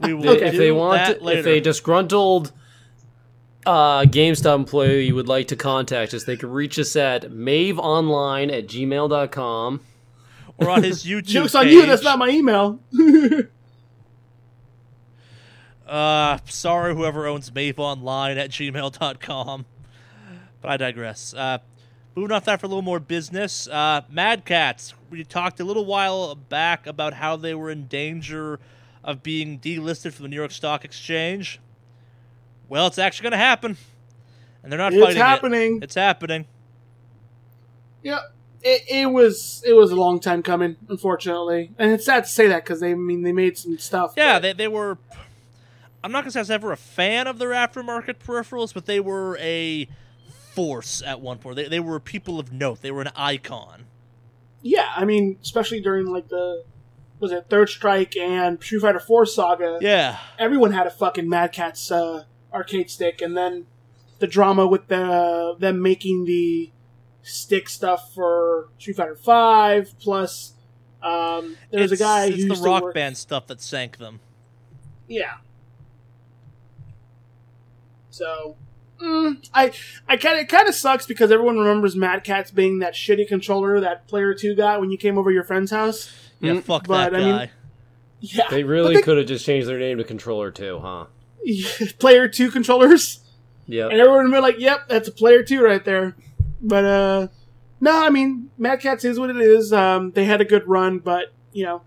We 0.01 0.13
will 0.13 0.23
They- 0.33 0.39
do 0.39 0.45
if 0.45 0.57
they 0.57 0.71
want, 0.71 0.97
that 1.05 1.19
to, 1.19 1.23
later. 1.25 1.39
if 1.41 1.45
a 1.45 1.59
disgruntled 1.59 2.53
uh, 3.65 4.03
GameStop 4.03 4.55
employee 4.55 5.05
you 5.05 5.13
would 5.15 5.27
like 5.27 5.49
to 5.49 5.57
contact 5.57 6.13
us, 6.13 6.23
they 6.23 6.37
can 6.37 6.49
reach 6.51 6.79
us 6.79 6.95
at 6.95 7.23
maveonline 7.23 8.49
at 8.51 8.65
gmail.com. 8.67 9.81
or 10.57 10.69
on 10.69 10.83
his 10.83 11.03
YouTube 11.03 11.25
Joke's 11.25 11.53
on 11.53 11.65
page. 11.65 11.73
you, 11.73 11.85
that's 11.85 12.01
not 12.03 12.17
my 12.17 12.29
email. 12.29 12.79
Uh, 15.87 16.37
sorry, 16.45 16.93
whoever 16.95 17.25
owns 17.27 17.49
maveonline 17.51 18.37
at 18.37 18.51
gmail.com. 18.51 19.65
But 20.61 20.71
I 20.71 20.77
digress. 20.77 21.33
Uh, 21.33 21.57
moving 22.19 22.35
off 22.35 22.45
that 22.45 22.59
for 22.59 22.65
a 22.65 22.69
little 22.69 22.81
more 22.81 22.99
business. 22.99 23.67
Uh, 23.67 24.01
Mad 24.09 24.45
Catz. 24.45 24.93
We 25.09 25.23
talked 25.23 25.59
a 25.59 25.63
little 25.63 25.85
while 25.85 26.35
back 26.35 26.85
about 26.85 27.13
how 27.13 27.35
they 27.35 27.55
were 27.55 27.69
in 27.69 27.87
danger 27.87 28.59
of 29.03 29.23
being 29.23 29.59
delisted 29.59 30.13
from 30.13 30.23
the 30.23 30.29
New 30.29 30.35
York 30.35 30.51
Stock 30.51 30.83
Exchange. 30.83 31.59
Well, 32.67 32.87
it's 32.87 32.99
actually 32.99 33.23
going 33.23 33.31
to 33.31 33.37
happen. 33.37 33.77
And 34.61 34.71
they're 34.71 34.77
not 34.77 34.93
It's 34.93 35.01
fighting 35.01 35.17
it. 35.21 35.25
happening. 35.25 35.79
It's 35.81 35.95
happening. 35.95 36.45
Yeah, 38.03 38.19
it, 38.61 38.83
it 38.89 39.05
was 39.07 39.63
it 39.65 39.73
was 39.73 39.91
a 39.91 39.95
long 39.95 40.19
time 40.19 40.41
coming, 40.43 40.75
unfortunately, 40.87 41.71
and 41.77 41.91
it's 41.91 42.05
sad 42.05 42.23
to 42.25 42.29
say 42.29 42.47
that 42.47 42.63
because 42.63 42.79
they 42.79 42.91
I 42.91 42.95
mean 42.95 43.23
they 43.23 43.33
made 43.33 43.57
some 43.57 43.77
stuff. 43.77 44.13
Yeah, 44.15 44.35
but- 44.35 44.41
they, 44.41 44.53
they 44.53 44.67
were. 44.69 44.97
I'm 46.01 46.11
not 46.13 46.21
gonna 46.23 46.31
say 46.31 46.39
I 46.39 46.41
was 46.43 46.51
ever 46.51 46.71
a 46.71 46.77
fan 46.77 47.27
of 47.27 47.39
their 47.39 47.49
aftermarket 47.49 48.15
peripherals, 48.25 48.73
but 48.73 48.85
they 48.85 49.01
were 49.01 49.37
a 49.41 49.87
force 50.67 51.01
at 51.01 51.21
one 51.21 51.37
point. 51.37 51.55
They, 51.55 51.67
they 51.67 51.79
were 51.79 51.99
people 51.99 52.39
of 52.39 52.51
note. 52.51 52.81
They 52.81 52.91
were 52.91 53.01
an 53.01 53.11
icon. 53.15 53.85
yeah. 54.61 54.91
I 54.95 55.05
mean, 55.05 55.37
especially 55.41 55.79
during 55.81 56.07
like 56.07 56.27
the 56.29 56.63
was 57.19 57.31
it 57.31 57.45
Third 57.49 57.69
Strike 57.69 58.15
and 58.17 58.61
Street 58.63 58.79
Fighter 58.81 58.99
Four 58.99 59.25
saga. 59.25 59.77
Yeah, 59.81 60.17
everyone 60.37 60.71
had 60.71 60.87
a 60.87 60.89
fucking 60.89 61.27
Mad 61.29 61.51
Catz 61.53 61.91
uh, 61.91 62.23
arcade 62.53 62.89
stick, 62.89 63.21
and 63.21 63.35
then 63.37 63.65
the 64.19 64.27
drama 64.27 64.65
with 64.67 64.87
the 64.87 65.55
them 65.59 65.81
making 65.81 66.25
the 66.25 66.71
stick 67.21 67.67
stuff 67.69 68.13
for 68.13 68.69
Street 68.77 68.95
Fighter 68.95 69.15
Five. 69.17 69.93
Plus, 69.99 70.53
um, 71.03 71.57
there 71.71 71.81
was 71.81 71.91
a 71.91 71.97
guy 71.97 72.25
It's 72.27 72.43
who 72.43 72.49
the 72.55 72.61
rock 72.61 72.83
work- 72.83 72.93
band 72.93 73.17
stuff 73.17 73.47
that 73.47 73.61
sank 73.61 73.97
them. 73.97 74.19
Yeah. 75.07 75.37
So, 78.09 78.55
mm, 78.99 79.49
I 79.53 79.71
I 80.07 80.17
kind 80.17 80.35
of 80.35 80.41
it 80.41 80.49
kind 80.49 80.67
of 80.67 80.75
sucks 80.75 81.05
because 81.05 81.31
everyone 81.31 81.57
remembers 81.57 81.95
Mad 81.95 82.23
Catz 82.23 82.51
being 82.51 82.79
that 82.79 82.93
shitty 82.93 83.27
controller 83.27 83.79
that 83.79 84.07
Player 84.07 84.33
Two 84.33 84.55
got 84.55 84.79
when 84.79 84.91
you 84.91 84.97
came 84.97 85.17
over 85.17 85.31
your 85.31 85.43
friend's 85.43 85.71
house. 85.71 86.13
Yeah, 86.39 86.53
Mm, 86.53 86.63
fuck 86.63 86.87
but, 86.87 87.11
that 87.11 87.15
I 87.15 87.19
mean- 87.23 87.35
guy. 87.35 87.51
Yeah, 88.21 88.47
They 88.49 88.63
really 88.65 89.01
could 89.01 89.17
have 89.17 89.27
just 89.27 89.45
changed 89.45 89.65
their 89.69 89.79
name 89.79 89.97
to 89.97 90.03
Controller 90.03 90.51
2, 90.51 90.79
huh? 90.79 91.05
Player 91.99 92.27
Two 92.27 92.51
controllers. 92.51 93.21
Yep. 93.67 93.91
And 93.91 93.99
everyone 94.01 94.25
would 94.25 94.35
be 94.35 94.41
like, 94.41 94.59
"Yep, 94.59 94.89
that's 94.89 95.07
a 95.07 95.11
player 95.11 95.41
two 95.43 95.63
right 95.63 95.85
there." 95.85 96.15
But 96.61 96.83
uh, 96.85 97.27
no, 97.79 98.03
I 98.05 98.09
mean, 98.09 98.49
Mad 98.57 98.81
Catz 98.81 99.05
is 99.05 99.17
what 99.19 99.29
it 99.29 99.37
is. 99.37 99.71
Um, 99.71 100.11
they 100.11 100.25
had 100.25 100.41
a 100.41 100.45
good 100.45 100.67
run, 100.67 100.99
but 100.99 101.31
you 101.53 101.63
know, 101.65 101.83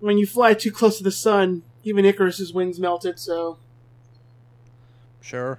when 0.00 0.18
you 0.18 0.26
fly 0.26 0.54
too 0.54 0.70
close 0.70 0.98
to 0.98 1.02
the 1.02 1.10
sun, 1.10 1.62
even 1.82 2.04
Icarus's 2.04 2.52
wings 2.52 2.78
melted. 2.78 3.18
So 3.18 3.58
Sure. 5.20 5.58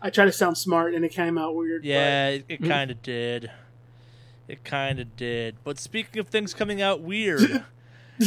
I 0.00 0.10
try 0.10 0.24
to 0.24 0.32
sound 0.32 0.56
smart, 0.56 0.94
and 0.94 1.04
it 1.04 1.10
came 1.10 1.36
out 1.38 1.54
weird. 1.56 1.84
Yeah, 1.84 2.28
it, 2.28 2.44
it 2.48 2.62
Mm. 2.62 2.68
kind 2.68 2.90
of 2.90 3.02
did. 3.02 3.50
It 4.46 4.64
kind 4.64 5.00
of 5.00 5.16
did. 5.16 5.56
But 5.64 5.78
speaking 5.78 6.20
of 6.20 6.28
things 6.28 6.54
coming 6.54 6.80
out 6.80 7.00
weird, 7.00 7.64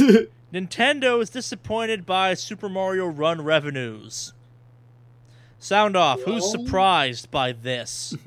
Nintendo 0.53 1.22
is 1.22 1.30
disappointed 1.30 2.06
by 2.06 2.34
Super 2.34 2.68
Mario 2.69 3.07
Run 3.07 3.41
revenues. 3.43 4.34
Sound 5.60 5.95
off. 5.95 6.22
Who's 6.23 6.49
surprised 6.52 7.31
by 7.31 7.52
this? 7.53 8.15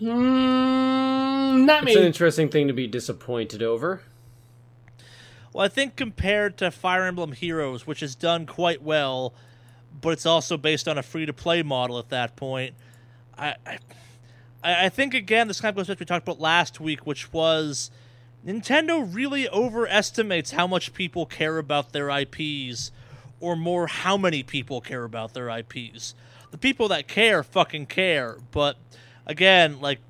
Mm, 0.00 1.64
not 1.64 1.86
It's 1.86 1.96
an 1.96 2.02
interesting 2.02 2.48
thing 2.48 2.66
to 2.66 2.72
be 2.74 2.88
disappointed 2.88 3.62
over. 3.62 4.02
Well, 5.52 5.64
I 5.64 5.68
think 5.68 5.94
compared 5.94 6.56
to 6.58 6.72
Fire 6.72 7.04
Emblem 7.04 7.30
Heroes, 7.32 7.86
which 7.86 8.00
has 8.00 8.16
done 8.16 8.44
quite 8.46 8.82
well, 8.82 9.32
but 10.02 10.10
it's 10.10 10.26
also 10.26 10.58
based 10.58 10.86
on 10.86 10.98
a 10.98 11.02
free 11.02 11.24
to 11.24 11.32
play 11.32 11.62
model 11.62 11.98
at 11.98 12.10
that 12.10 12.36
point, 12.36 12.74
I, 13.38 13.54
I, 13.66 13.78
I 14.62 14.88
think 14.90 15.14
again 15.14 15.48
this 15.48 15.60
kind 15.60 15.70
of 15.70 15.76
goes 15.76 15.86
back 15.86 15.96
to 15.96 16.00
what 16.00 16.00
we 16.00 16.06
talked 16.06 16.28
about 16.28 16.40
last 16.40 16.78
week, 16.80 17.06
which 17.06 17.32
was 17.32 17.90
Nintendo 18.46 19.08
really 19.10 19.48
overestimates 19.48 20.50
how 20.50 20.66
much 20.66 20.92
people 20.92 21.24
care 21.24 21.58
about 21.58 21.92
their 21.92 22.10
IPs, 22.10 22.90
or 23.40 23.56
more, 23.56 23.86
how 23.86 24.16
many 24.16 24.42
people 24.42 24.80
care 24.80 25.04
about 25.04 25.32
their 25.32 25.48
IPs. 25.48 26.14
The 26.50 26.58
people 26.58 26.88
that 26.88 27.08
care 27.08 27.42
fucking 27.42 27.86
care, 27.86 28.38
but 28.50 28.76
again, 29.26 29.80
like 29.80 30.00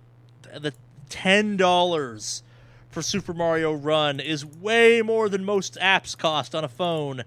the 0.59 0.73
ten 1.09 1.57
dollars 1.57 2.43
for 2.91 3.03
Super 3.03 3.33
Mario 3.33 3.73
Run 3.73 4.21
is 4.21 4.45
way 4.45 5.03
more 5.03 5.29
than 5.29 5.45
most 5.45 5.77
apps 5.81 6.17
cost 6.17 6.55
on 6.55 6.65
a 6.65 6.69
phone, 6.69 7.25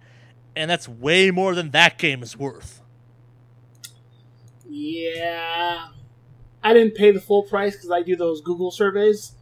and 0.55 0.69
that's 0.69 0.87
way 0.87 1.31
more 1.31 1.55
than 1.55 1.71
that 1.71 1.97
game 1.97 2.23
is 2.23 2.37
worth. 2.37 2.81
Yeah. 4.67 5.87
I 6.63 6.73
didn't 6.73 6.95
pay 6.95 7.11
the 7.11 7.21
full 7.21 7.43
price 7.43 7.75
because 7.75 7.91
I 7.91 8.01
do 8.01 8.15
those 8.15 8.41
Google 8.41 8.71
surveys. 8.71 9.33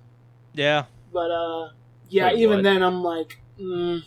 Yeah. 0.54 0.86
But, 1.12 1.32
uh, 1.32 1.70
yeah, 2.10 2.28
Wait, 2.28 2.40
even 2.40 2.58
what? 2.58 2.64
then 2.64 2.84
I'm 2.84 3.02
like, 3.04 3.40
mm. 3.60 4.02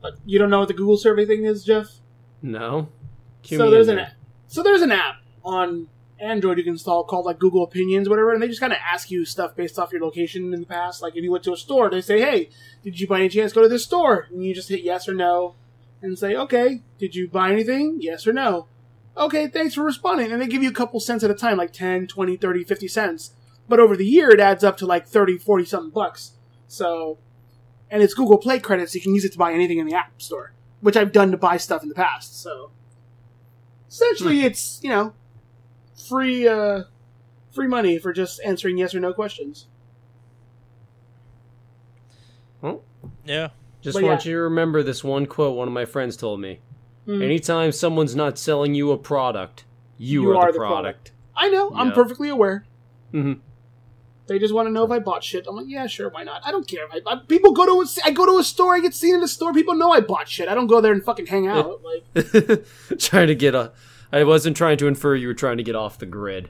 But 0.00 0.14
you 0.24 0.38
don't 0.38 0.50
know 0.50 0.60
what 0.60 0.68
the 0.68 0.74
Google 0.74 0.96
survey 0.96 1.26
thing 1.26 1.44
is, 1.44 1.64
Jeff? 1.64 1.88
No. 2.40 2.88
Cue 3.42 3.58
so 3.58 3.70
there's 3.70 3.88
in 3.88 3.98
an 3.98 4.04
there. 4.04 4.12
so 4.46 4.62
there's 4.62 4.82
an 4.82 4.92
app 4.92 5.16
on 5.44 5.88
Android 6.18 6.58
you 6.58 6.64
can 6.64 6.74
install 6.74 7.04
called 7.04 7.26
like 7.26 7.38
Google 7.38 7.62
Opinions, 7.62 8.08
whatever, 8.08 8.32
and 8.32 8.42
they 8.42 8.48
just 8.48 8.60
kind 8.60 8.72
of 8.72 8.78
ask 8.82 9.10
you 9.10 9.24
stuff 9.24 9.54
based 9.54 9.78
off 9.78 9.92
your 9.92 10.00
location 10.00 10.52
in 10.54 10.60
the 10.60 10.66
past. 10.66 11.02
Like 11.02 11.16
if 11.16 11.22
you 11.22 11.30
went 11.30 11.44
to 11.44 11.52
a 11.52 11.56
store, 11.56 11.90
they 11.90 12.00
say, 12.00 12.20
"Hey, 12.20 12.50
did 12.82 12.98
you 12.98 13.06
by 13.06 13.20
any 13.20 13.28
chance 13.28 13.52
go 13.52 13.62
to 13.62 13.68
this 13.68 13.84
store?" 13.84 14.26
And 14.30 14.42
you 14.42 14.54
just 14.54 14.68
hit 14.68 14.80
yes 14.80 15.08
or 15.08 15.14
no, 15.14 15.56
and 16.00 16.18
say, 16.18 16.34
"Okay, 16.34 16.82
did 16.98 17.14
you 17.14 17.28
buy 17.28 17.52
anything? 17.52 17.98
Yes 18.00 18.26
or 18.26 18.32
no." 18.32 18.66
Okay, 19.16 19.48
thanks 19.48 19.74
for 19.74 19.82
responding. 19.82 20.30
And 20.30 20.40
they 20.40 20.46
give 20.46 20.62
you 20.62 20.68
a 20.68 20.74
couple 20.74 21.00
cents 21.00 21.24
at 21.24 21.30
a 21.30 21.34
time, 21.34 21.56
like 21.56 21.72
10, 21.72 22.06
20, 22.06 22.36
30, 22.36 22.64
50 22.64 22.88
cents. 22.88 23.32
But 23.68 23.80
over 23.80 23.96
the 23.96 24.06
year, 24.06 24.30
it 24.30 24.40
adds 24.40 24.62
up 24.62 24.76
to 24.78 24.86
like 24.86 25.06
30, 25.06 25.38
40 25.38 25.64
something 25.64 25.90
bucks. 25.90 26.32
So, 26.68 27.18
and 27.90 28.02
it's 28.02 28.14
Google 28.14 28.38
Play 28.38 28.58
credits. 28.58 28.94
You 28.94 29.00
can 29.00 29.14
use 29.14 29.24
it 29.24 29.32
to 29.32 29.38
buy 29.38 29.52
anything 29.52 29.78
in 29.78 29.86
the 29.86 29.94
App 29.94 30.20
Store, 30.20 30.52
which 30.80 30.96
I've 30.96 31.12
done 31.12 31.30
to 31.30 31.36
buy 31.36 31.56
stuff 31.56 31.82
in 31.82 31.88
the 31.88 31.94
past. 31.94 32.40
So, 32.40 32.70
essentially, 33.88 34.40
hmm. 34.40 34.46
it's, 34.46 34.80
you 34.82 34.90
know, 34.90 35.14
free, 36.08 36.46
uh, 36.48 36.84
free 37.52 37.66
money 37.68 37.98
for 37.98 38.12
just 38.12 38.40
answering 38.44 38.78
yes 38.78 38.94
or 38.94 39.00
no 39.00 39.12
questions. 39.12 39.66
Well, 42.60 42.82
Yeah. 43.24 43.50
just 43.82 43.96
But 43.96 44.04
want 44.04 44.24
yeah. 44.24 44.30
you 44.30 44.36
to 44.38 44.42
remember 44.42 44.82
this 44.82 45.04
one 45.04 45.26
quote 45.26 45.56
one 45.56 45.68
of 45.68 45.74
my 45.74 45.84
friends 45.84 46.16
told 46.16 46.40
me. 46.40 46.60
Hmm. 47.04 47.22
Anytime 47.22 47.72
someone's 47.72 48.16
not 48.16 48.38
selling 48.38 48.74
you 48.74 48.90
a 48.90 48.98
product, 48.98 49.64
you, 49.98 50.22
You 50.22 50.30
are, 50.32 50.36
are 50.48 50.52
the 50.52 50.58
the 50.58 50.64
product. 50.66 51.12
I 51.36 51.48
know. 51.48 51.70
I'm 51.74 51.92
perfectly 51.92 52.28
aware. 52.28 52.64
hmm 53.12 53.34
They 54.26 54.38
just 54.38 54.52
want 54.54 54.66
to 54.66 54.72
know 54.72 54.84
if 54.84 54.90
I 54.90 54.98
bought 54.98 55.22
shit. 55.22 55.46
I'm 55.46 55.54
like, 55.54 55.66
yeah, 55.68 55.86
sure, 55.86 56.08
why 56.08 56.24
not? 56.24 56.42
I 56.44 56.50
don't 56.50 56.66
care. 56.66 56.84
If 56.92 57.06
I, 57.06 57.12
I, 57.12 57.16
people 57.28 57.52
go 57.52 57.64
to 57.66 57.82
a, 57.82 57.86
I 58.04 58.10
go 58.10 58.26
to 58.26 58.38
a 58.38 58.44
store, 58.44 58.74
I 58.74 58.80
get 58.80 58.94
seen 58.94 59.14
in 59.14 59.20
the 59.20 59.28
store. 59.28 59.52
People 59.52 59.74
know 59.74 59.92
I 59.92 60.00
bought 60.00 60.28
shit. 60.28 60.48
I 60.48 60.54
don't 60.54 60.66
go 60.66 60.80
there 60.80 60.92
and 60.92 61.04
fucking 61.04 61.26
hang 61.26 61.46
out. 61.46 61.80
Like, 61.84 62.64
trying 62.98 63.28
to 63.28 63.34
get 63.34 63.54
a. 63.54 63.72
I 64.12 64.24
wasn't 64.24 64.56
trying 64.56 64.78
to 64.78 64.86
infer 64.86 65.14
you 65.14 65.28
were 65.28 65.34
trying 65.34 65.56
to 65.58 65.62
get 65.62 65.74
off 65.74 65.98
the 65.98 66.06
grid. 66.06 66.48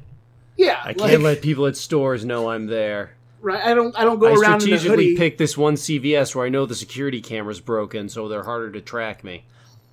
yeah, 0.57 0.81
I 0.85 0.93
can't 0.95 1.23
let 1.23 1.43
people 1.43 1.67
at 1.67 1.77
stores 1.77 2.25
know 2.25 2.51
I'm 2.51 2.67
there. 2.67 3.15
right. 3.41 3.65
I 3.65 3.75
don't. 3.75 3.97
I 3.99 4.05
don't 4.05 4.19
go 4.19 4.27
I 4.27 4.31
around 4.31 4.63
in 4.63 4.71
the 4.71 4.77
strategically 4.79 5.05
hoodie. 5.09 5.17
picked 5.17 5.39
this 5.39 5.57
one 5.57 5.75
CVS 5.75 6.35
where 6.35 6.47
I 6.47 6.49
know 6.49 6.67
the 6.67 6.75
security 6.75 7.21
camera's 7.21 7.61
broken, 7.61 8.09
so 8.09 8.29
they're 8.29 8.45
harder 8.45 8.71
to 8.73 8.81
track 8.81 9.23
me. 9.25 9.45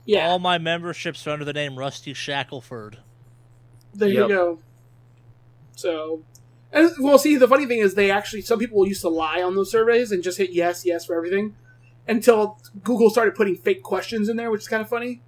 yeah, 0.06 0.28
All 0.28 0.40
my 0.40 0.58
memberships 0.58 1.26
are 1.28 1.32
under 1.32 1.46
the 1.46 1.54
name 1.54 1.78
Rusty 1.78 2.14
Shackleford. 2.14 2.96
there 3.94 4.10
Yep. 4.10 4.18
you 4.30 4.36
go. 4.36 4.60
So, 5.76 6.22
and 6.72 6.92
well, 7.00 7.18
see, 7.18 7.36
the 7.36 7.48
funny 7.48 7.66
thing 7.66 7.80
is, 7.80 7.96
they 7.96 8.12
actually 8.12 8.42
some 8.42 8.60
people 8.60 8.88
used 8.88 9.02
to 9.02 9.10
lie 9.10 9.42
on 9.42 9.56
those 9.56 9.72
surveys 9.72 10.12
and 10.12 10.24
just 10.24 10.38
hit 10.38 10.52
yes, 10.52 10.86
yes 10.86 11.06
for 11.06 11.16
everything, 11.16 11.56
until 12.08 12.60
Google 12.84 13.10
started 13.10 13.36
putting 13.36 13.56
fake 13.56 13.82
questions 13.84 14.30
in 14.30 14.38
there, 14.38 14.52
which 14.52 14.62
is 14.62 14.68
kind 14.68 14.82
of 14.82 14.90
funny. 14.90 15.22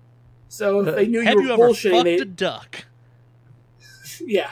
So 0.55 0.79
if 0.87 0.95
they 0.95 1.07
knew 1.07 1.21
Have 1.21 1.33
you 1.35 1.41
you 1.41 1.47
were 1.49 1.53
ever 1.53 1.67
bullshitting, 1.69 1.91
fucked 1.91 2.03
they, 2.05 2.17
a 2.17 2.25
duck? 2.25 2.85
yeah. 4.21 4.51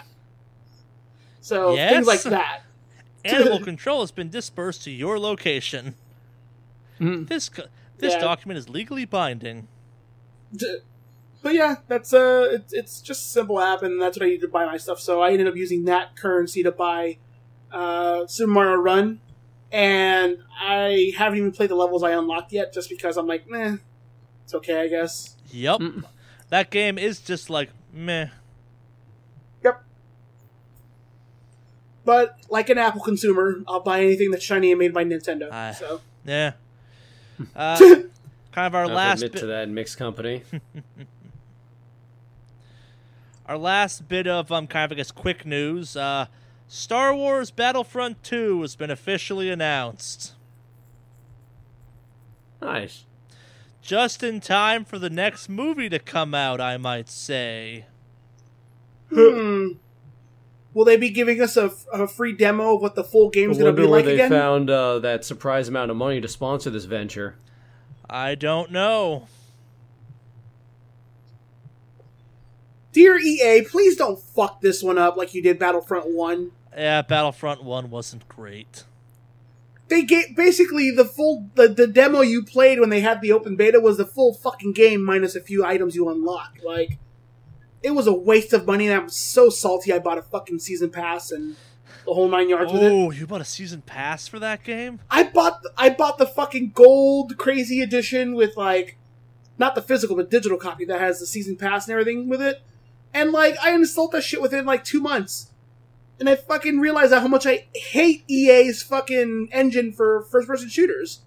So 1.40 1.76
Yes? 1.76 1.94
things 1.94 2.08
like 2.08 2.24
that. 2.24 2.64
Animal 3.26 3.60
control 3.64 4.02
has 4.02 4.12
been 4.12 4.30
dispersed 4.30 4.84
to 4.84 4.92
your 4.92 5.18
location. 5.18 5.96
Mm. 7.00 7.28
This 7.30 7.48
co- 7.48 7.68
this 8.00 8.14
Yeah. 8.14 8.20
document 8.20 8.58
is 8.58 8.68
legally 8.70 9.06
binding. 9.06 9.68
D- 10.54 10.80
But 11.42 11.54
yeah, 11.54 11.76
that's 11.88 12.14
uh, 12.14 12.50
it's, 12.52 12.74
it's 12.74 13.02
just 13.02 13.26
a 13.26 13.30
simple 13.30 13.62
app, 13.62 13.82
and 13.82 14.02
that's 14.02 14.18
what 14.18 14.26
I 14.26 14.30
need 14.30 14.42
to 14.42 14.48
buy 14.50 14.66
my 14.66 14.76
stuff. 14.78 15.00
So 15.00 15.22
I 15.22 15.32
ended 15.32 15.48
up 15.48 15.56
using 15.56 15.86
that 15.86 16.18
currency 16.18 16.64
to 16.64 16.72
buy 16.74 17.18
uh, 17.72 18.28
Super 18.28 18.52
Mario 18.52 18.76
Run, 18.76 19.22
and 19.72 20.40
I 20.62 21.14
haven't 21.18 21.38
even 21.40 21.52
played 21.54 21.70
the 21.70 21.76
levels 21.76 22.04
I 22.04 22.12
unlocked 22.12 22.52
yet, 22.52 22.74
just 22.74 22.90
because 22.90 23.16
I'm 23.18 23.28
like, 23.28 23.48
meh, 23.50 23.78
it's 24.44 24.54
okay, 24.54 24.82
I 24.82 24.88
guess. 24.90 25.38
Yep. 25.54 25.80
Mm. 25.80 26.04
That 26.50 26.70
game 26.72 26.98
is 26.98 27.20
just 27.20 27.50
like 27.50 27.70
meh. 27.94 28.28
Yep. 29.64 29.84
But 32.04 32.38
like 32.50 32.70
an 32.70 32.78
Apple 32.78 33.02
consumer, 33.02 33.62
I'll 33.68 33.80
buy 33.80 34.02
anything 34.02 34.32
that's 34.32 34.44
shiny 34.44 34.72
and 34.72 34.80
made 34.80 34.94
by 34.94 35.06
Nintendo. 35.06 35.50
Ah. 35.52 35.72
so 35.72 36.02
Yeah. 36.26 36.54
Uh, 37.56 37.80
kind 38.52 38.68
of 38.68 38.76
our 38.76 38.84
I'll 38.84 38.90
last 38.90 39.18
admit 39.18 39.34
bit, 39.34 39.40
to 39.40 39.46
that 39.48 39.68
mixed 39.68 39.98
company. 39.98 40.44
our 43.48 43.58
last 43.58 44.08
bit 44.08 44.28
of 44.28 44.52
um 44.52 44.68
kind 44.68 44.86
of 44.86 44.96
I 44.96 44.96
guess 44.96 45.12
quick 45.12 45.44
news. 45.44 45.98
Uh, 45.98 46.28
Star 46.68 47.14
Wars 47.16 47.50
Battlefront 47.50 48.24
2 48.24 48.62
has 48.62 48.76
been 48.76 48.92
officially 48.92 49.50
announced. 49.50 50.34
nice. 52.62 53.06
Just 53.84 54.24
in 54.24 54.40
time 54.40 54.86
for 54.86 54.98
the 54.98 55.10
next 55.10 55.50
movie 55.50 55.90
to 55.90 56.00
come 56.00 56.34
out, 56.34 56.62
I 56.62 56.78
might 56.78 57.10
say. 57.10 57.86
hmm. 59.10 59.72
Will 60.74 60.86
they 60.86 60.96
be 60.96 61.10
giving 61.10 61.42
us 61.42 61.58
a, 61.58 61.70
a 61.92 62.08
free 62.08 62.32
demo 62.32 62.76
of 62.76 62.82
what 62.82 62.96
the 62.96 63.04
full 63.04 63.28
I 63.28 63.32
game's 63.32 63.58
going 63.58 63.66
to 63.76 63.82
wonder 63.82 63.82
be 63.84 63.88
where 63.88 64.00
like 64.00 64.06
they 64.06 64.14
again? 64.16 64.30
found 64.32 64.70
uh, 64.70 65.00
that 65.00 65.26
surprise 65.26 65.68
amount 65.68 65.92
of 65.92 65.98
money 65.98 66.22
to 66.22 66.28
sponsor 66.30 66.70
this 66.70 66.86
venture. 66.86 67.36
I 68.10 68.36
don't 68.36 68.72
know. 68.72 69.28
Dear 72.94 73.18
EA, 73.18 73.64
please 73.70 73.98
don't 73.98 74.20
fuck 74.20 74.62
this 74.62 74.82
one 74.82 74.98
up 74.98 75.18
like 75.18 75.34
you 75.34 75.42
did 75.44 75.60
Battlefront 75.60 76.08
One. 76.10 76.52
Yeah, 76.76 77.02
Battlefront 77.02 77.64
1 77.64 77.90
wasn't 77.90 78.28
great. 78.30 78.86
They 79.94 80.02
gave 80.02 80.36
basically 80.36 80.90
the 80.90 81.06
full 81.06 81.52
the, 81.54 81.68
the 81.68 81.86
demo 81.86 82.22
you 82.22 82.44
played 82.44 82.80
when 82.80 82.90
they 82.90 83.02
had 83.02 83.22
the 83.22 83.32
open 83.32 83.56
beta 83.56 83.80
was 83.80 83.98
the 83.98 84.06
full 84.06 84.34
fucking 84.34 84.74
game 84.74 85.04
minus 85.04 85.36
a 85.36 85.42
few 85.42 85.64
items 85.64 85.96
you 85.96 86.10
unlock. 86.10 86.58
Like 86.66 86.98
it 87.84 87.92
was 87.92 88.08
a 88.08 88.14
waste 88.14 88.54
of 88.54 88.66
money 88.66 88.88
and 88.88 89.00
I'm 89.00 89.10
so 89.10 89.50
salty 89.50 89.94
I 89.94 90.00
bought 90.00 90.18
a 90.18 90.24
fucking 90.24 90.60
season 90.60 90.90
pass 90.90 91.32
and 91.32 91.56
the 92.06 92.14
whole 92.14 92.28
nine 92.28 92.50
yards 92.50 92.74
with 92.74 92.82
it. 92.82 92.92
Oh, 92.92 93.12
you 93.12 93.28
bought 93.28 93.42
a 93.42 93.46
season 93.46 93.84
pass 93.84 94.28
for 94.28 94.40
that 94.40 94.64
game? 94.64 95.00
I 95.12 95.26
bought 95.26 95.62
I 95.78 95.92
bought 95.92 96.18
the 96.18 96.26
fucking 96.26 96.72
gold 96.72 97.38
crazy 97.38 97.82
edition 97.82 98.34
with 98.34 98.58
like 98.58 98.98
not 99.60 99.76
the 99.76 99.82
physical 99.84 100.16
but 100.16 100.32
digital 100.32 100.58
copy 100.58 100.86
that 100.86 101.00
has 101.00 101.20
the 101.20 101.28
season 101.28 101.56
pass 101.56 101.88
and 101.88 101.92
everything 101.92 102.28
with 102.28 102.42
it. 102.42 102.64
And 103.14 103.32
like 103.32 103.58
I 103.62 103.74
installed 103.74 104.14
that 104.14 104.24
shit 104.24 104.42
within 104.42 104.66
like 104.66 104.84
two 104.84 105.02
months. 105.02 105.52
And 106.20 106.30
I 106.30 106.36
fucking 106.36 106.80
realized 106.80 107.14
how 107.14 107.28
much 107.28 107.46
I 107.46 107.68
hate 107.76 108.24
EA's 108.28 108.84
fucking 108.84 109.50
engine 109.52 109.92
for 109.92 110.24
first 110.24 110.48
person 110.48 110.70
shooters. 110.70 111.22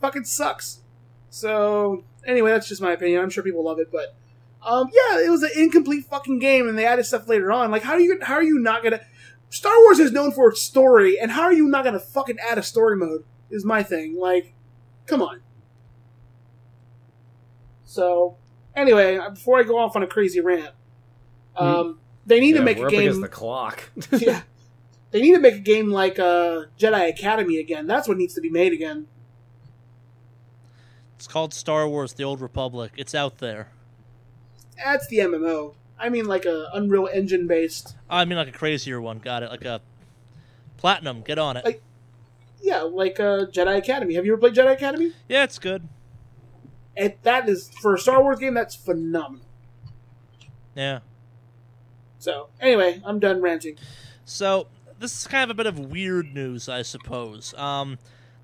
Fucking 0.00 0.24
sucks. 0.24 0.80
So 1.28 2.04
anyway, 2.26 2.50
that's 2.50 2.68
just 2.68 2.80
my 2.80 2.92
opinion. 2.92 3.20
I'm 3.20 3.30
sure 3.30 3.42
people 3.42 3.64
love 3.64 3.78
it, 3.78 3.90
but 3.92 4.14
um, 4.62 4.90
yeah, 4.92 5.24
it 5.24 5.30
was 5.30 5.42
an 5.42 5.50
incomplete 5.56 6.04
fucking 6.06 6.38
game, 6.38 6.68
and 6.68 6.78
they 6.78 6.84
added 6.84 7.06
stuff 7.06 7.28
later 7.28 7.50
on. 7.50 7.70
Like, 7.70 7.82
how 7.82 7.94
are 7.94 8.00
you? 8.00 8.18
How 8.22 8.34
are 8.34 8.42
you 8.42 8.58
not 8.58 8.82
gonna? 8.82 9.00
Star 9.48 9.76
Wars 9.80 9.98
is 9.98 10.12
known 10.12 10.32
for 10.32 10.50
its 10.50 10.62
story, 10.62 11.18
and 11.18 11.30
how 11.30 11.42
are 11.42 11.52
you 11.52 11.66
not 11.66 11.84
gonna 11.84 12.00
fucking 12.00 12.38
add 12.38 12.58
a 12.58 12.62
story 12.62 12.96
mode? 12.96 13.24
Is 13.50 13.64
my 13.64 13.82
thing. 13.82 14.16
Like, 14.16 14.54
come 15.06 15.22
on. 15.22 15.40
So, 17.84 18.36
anyway, 18.76 19.18
before 19.30 19.58
I 19.58 19.64
go 19.64 19.78
off 19.78 19.96
on 19.96 20.02
a 20.02 20.06
crazy 20.06 20.40
rant, 20.40 20.72
um, 21.56 21.98
They 22.30 22.38
need 22.38 22.54
Yeah, 22.54 22.60
to 22.60 22.64
make 22.64 22.78
we're 22.78 22.84
a 22.84 22.86
up 22.86 22.92
against 22.92 23.16
game. 23.16 23.20
the 23.22 23.28
clock. 23.28 23.90
yeah, 24.12 24.42
they 25.10 25.20
need 25.20 25.34
to 25.34 25.40
make 25.40 25.54
a 25.56 25.58
game 25.58 25.90
like 25.90 26.18
uh, 26.20 26.66
Jedi 26.78 27.08
Academy 27.08 27.58
again. 27.58 27.88
That's 27.88 28.06
what 28.06 28.16
needs 28.16 28.34
to 28.34 28.40
be 28.40 28.48
made 28.50 28.72
again. 28.72 29.08
It's 31.16 31.26
called 31.26 31.52
Star 31.52 31.88
Wars: 31.88 32.12
The 32.14 32.22
Old 32.24 32.40
Republic. 32.40 32.92
It's 32.96 33.14
out 33.14 33.38
there. 33.38 33.68
That's 34.76 35.06
the 35.08 35.18
MMO. 35.18 35.74
I 35.98 36.08
mean, 36.08 36.24
like 36.26 36.46
a 36.46 36.68
Unreal 36.72 37.08
Engine 37.12 37.46
based. 37.48 37.96
I 38.08 38.24
mean, 38.24 38.38
like 38.38 38.48
a 38.48 38.52
crazier 38.52 39.00
one. 39.00 39.18
Got 39.18 39.42
it. 39.42 39.50
Like 39.50 39.64
a 39.64 39.80
platinum. 40.76 41.22
Get 41.22 41.38
on 41.38 41.56
it. 41.56 41.64
Like- 41.64 41.82
Yeah, 42.62 42.82
like 42.82 43.18
uh, 43.20 43.46
Jedi 43.46 43.76
Academy. 43.76 44.14
Have 44.14 44.24
you 44.24 44.32
ever 44.32 44.40
played 44.40 44.54
Jedi 44.54 44.72
Academy? 44.72 45.12
yeah, 45.28 45.42
it's 45.44 45.58
good. 45.58 45.88
And 46.96 47.14
that 47.22 47.48
is 47.48 47.70
for 47.82 47.94
a 47.94 47.98
Star 47.98 48.22
Wars 48.22 48.38
game. 48.38 48.54
That's 48.54 48.74
phenomenal. 48.76 49.44
Yeah. 50.76 51.00
So 52.20 52.48
anyway, 52.60 53.00
I'm 53.04 53.18
done 53.18 53.40
ranting. 53.40 53.76
So 54.24 54.68
this 54.98 55.18
is 55.18 55.26
kind 55.26 55.50
of 55.50 55.50
a 55.50 55.54
bit 55.54 55.66
of 55.66 55.78
weird 55.78 56.34
news, 56.34 56.68
I 56.68 56.82
suppose. 56.82 57.54
Um, 57.54 57.98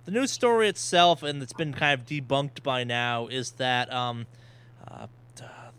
the 0.06 0.10
news 0.10 0.32
story 0.32 0.68
itself, 0.68 1.22
and 1.22 1.42
it's 1.42 1.52
been 1.52 1.74
kind 1.74 2.00
of 2.00 2.06
debunked 2.06 2.62
by 2.62 2.84
now, 2.84 3.26
is 3.26 3.52
that 3.52 3.92
um, 3.92 4.26
uh, 4.88 5.06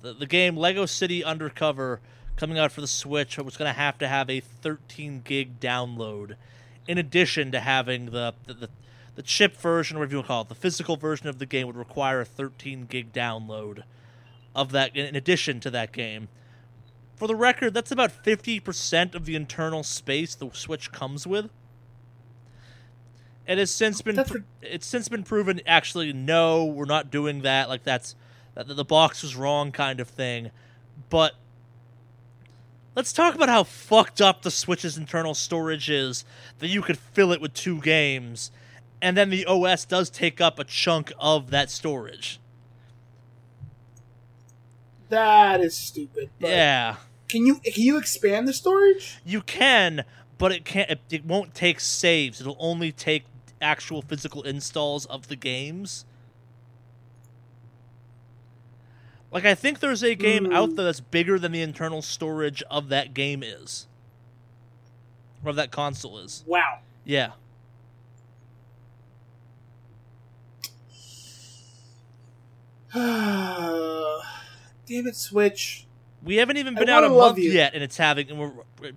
the, 0.01 0.13
the 0.13 0.25
game 0.27 0.55
Lego 0.55 0.85
City 0.85 1.23
Undercover 1.23 1.99
coming 2.35 2.59
out 2.59 2.71
for 2.71 2.81
the 2.81 2.87
Switch 2.87 3.37
was 3.37 3.57
going 3.57 3.73
to 3.73 3.79
have 3.79 3.97
to 3.97 4.07
have 4.07 4.29
a 4.29 4.39
13 4.41 5.21
gig 5.23 5.59
download, 5.59 6.35
in 6.87 6.97
addition 6.97 7.51
to 7.51 7.59
having 7.59 8.07
the 8.07 8.33
the, 8.45 8.53
the 8.53 8.69
the 9.15 9.23
chip 9.23 9.57
version, 9.57 9.97
or 9.97 10.01
whatever 10.01 10.11
you 10.11 10.17
want 10.17 10.25
to 10.25 10.27
call 10.27 10.41
it, 10.43 10.49
the 10.49 10.55
physical 10.55 10.95
version 10.95 11.27
of 11.27 11.39
the 11.39 11.47
game 11.47 11.65
would 11.65 11.75
require 11.75 12.21
a 12.21 12.25
13 12.25 12.85
gig 12.85 13.11
download 13.11 13.81
of 14.55 14.71
that. 14.71 14.95
In 14.95 15.15
addition 15.15 15.59
to 15.61 15.71
that 15.71 15.91
game, 15.91 16.27
for 17.17 17.27
the 17.27 17.35
record, 17.35 17.73
that's 17.73 17.91
about 17.91 18.23
50% 18.23 19.15
of 19.15 19.25
the 19.25 19.35
internal 19.35 19.83
space 19.83 20.35
the 20.35 20.49
Switch 20.53 20.91
comes 20.91 21.27
with. 21.27 21.49
It 23.47 23.57
has 23.57 23.71
since 23.71 24.01
been 24.01 24.23
pr- 24.23 24.39
it's 24.61 24.85
since 24.85 25.07
been 25.09 25.23
proven 25.23 25.61
actually 25.65 26.11
no, 26.13 26.65
we're 26.65 26.85
not 26.85 27.09
doing 27.09 27.41
that. 27.41 27.69
Like 27.69 27.83
that's 27.83 28.15
that 28.55 28.67
the 28.67 28.83
box 28.85 29.23
was 29.23 29.35
wrong 29.35 29.71
kind 29.71 29.99
of 29.99 30.09
thing. 30.09 30.51
But 31.09 31.33
let's 32.93 33.13
talk 33.13 33.35
about 33.35 33.47
how 33.47 33.63
fucked 33.63 34.19
up 34.19 34.41
the 34.41 34.51
Switch's 34.51 34.97
internal 34.97 35.33
storage 35.33 35.89
is 35.89 36.25
that 36.59 36.67
you 36.67 36.81
could 36.81 36.99
fill 36.99 37.31
it 37.31 37.39
with 37.39 37.53
two 37.53 37.79
games 37.81 38.51
and 39.01 39.15
then 39.15 39.29
the 39.29 39.45
OS 39.45 39.85
does 39.85 40.09
take 40.09 40.41
up 40.41 40.59
a 40.59 40.63
chunk 40.63 41.11
of 41.17 41.49
that 41.51 41.69
storage. 41.69 42.39
That 45.09 45.61
is 45.61 45.77
stupid. 45.77 46.29
but 46.39 46.49
Yeah. 46.49 46.95
Can 47.29 47.45
you 47.45 47.55
can 47.55 47.83
you 47.83 47.97
expand 47.97 48.47
the 48.47 48.53
storage? 48.53 49.19
You 49.25 49.41
can, 49.41 50.05
but 50.37 50.51
it 50.51 50.65
can't. 50.65 50.89
It, 50.89 50.99
it 51.09 51.25
won't 51.25 51.53
take 51.53 51.79
saves. 51.79 52.39
It'll 52.39 52.57
only 52.59 52.91
take 52.91 53.25
actual 53.61 54.01
physical 54.01 54.43
installs 54.43 55.05
of 55.07 55.27
the 55.27 55.35
games. 55.35 56.05
Like 59.31 59.45
I 59.45 59.55
think 59.55 59.79
there's 59.79 60.03
a 60.03 60.15
game 60.15 60.51
out 60.53 60.69
Hmm. 60.69 60.75
there 60.75 60.85
that's 60.85 61.01
bigger 61.01 61.37
than 61.37 61.51
the 61.51 61.61
internal 61.61 62.01
storage 62.01 62.63
of 62.71 62.87
that 62.89 63.13
game 63.13 63.43
is, 63.43 63.87
or 65.43 65.49
of 65.49 65.57
that 65.57 65.71
console 65.71 66.17
is. 66.19 66.43
Wow. 66.47 66.79
Yeah. 67.03 67.31
Damn 72.93 73.07
it, 75.07 75.15
Switch. 75.15 75.86
We 76.27 76.35
haven't 76.35 76.57
even 76.57 76.75
been 76.75 76.89
out 76.89 77.05
a 77.05 77.09
month 77.09 77.37
you. 77.37 77.51
yet, 77.51 77.73
and 77.73 77.81
it's 77.81 77.95
having. 77.95 78.29
And 78.29 78.37
we're, 78.37 78.91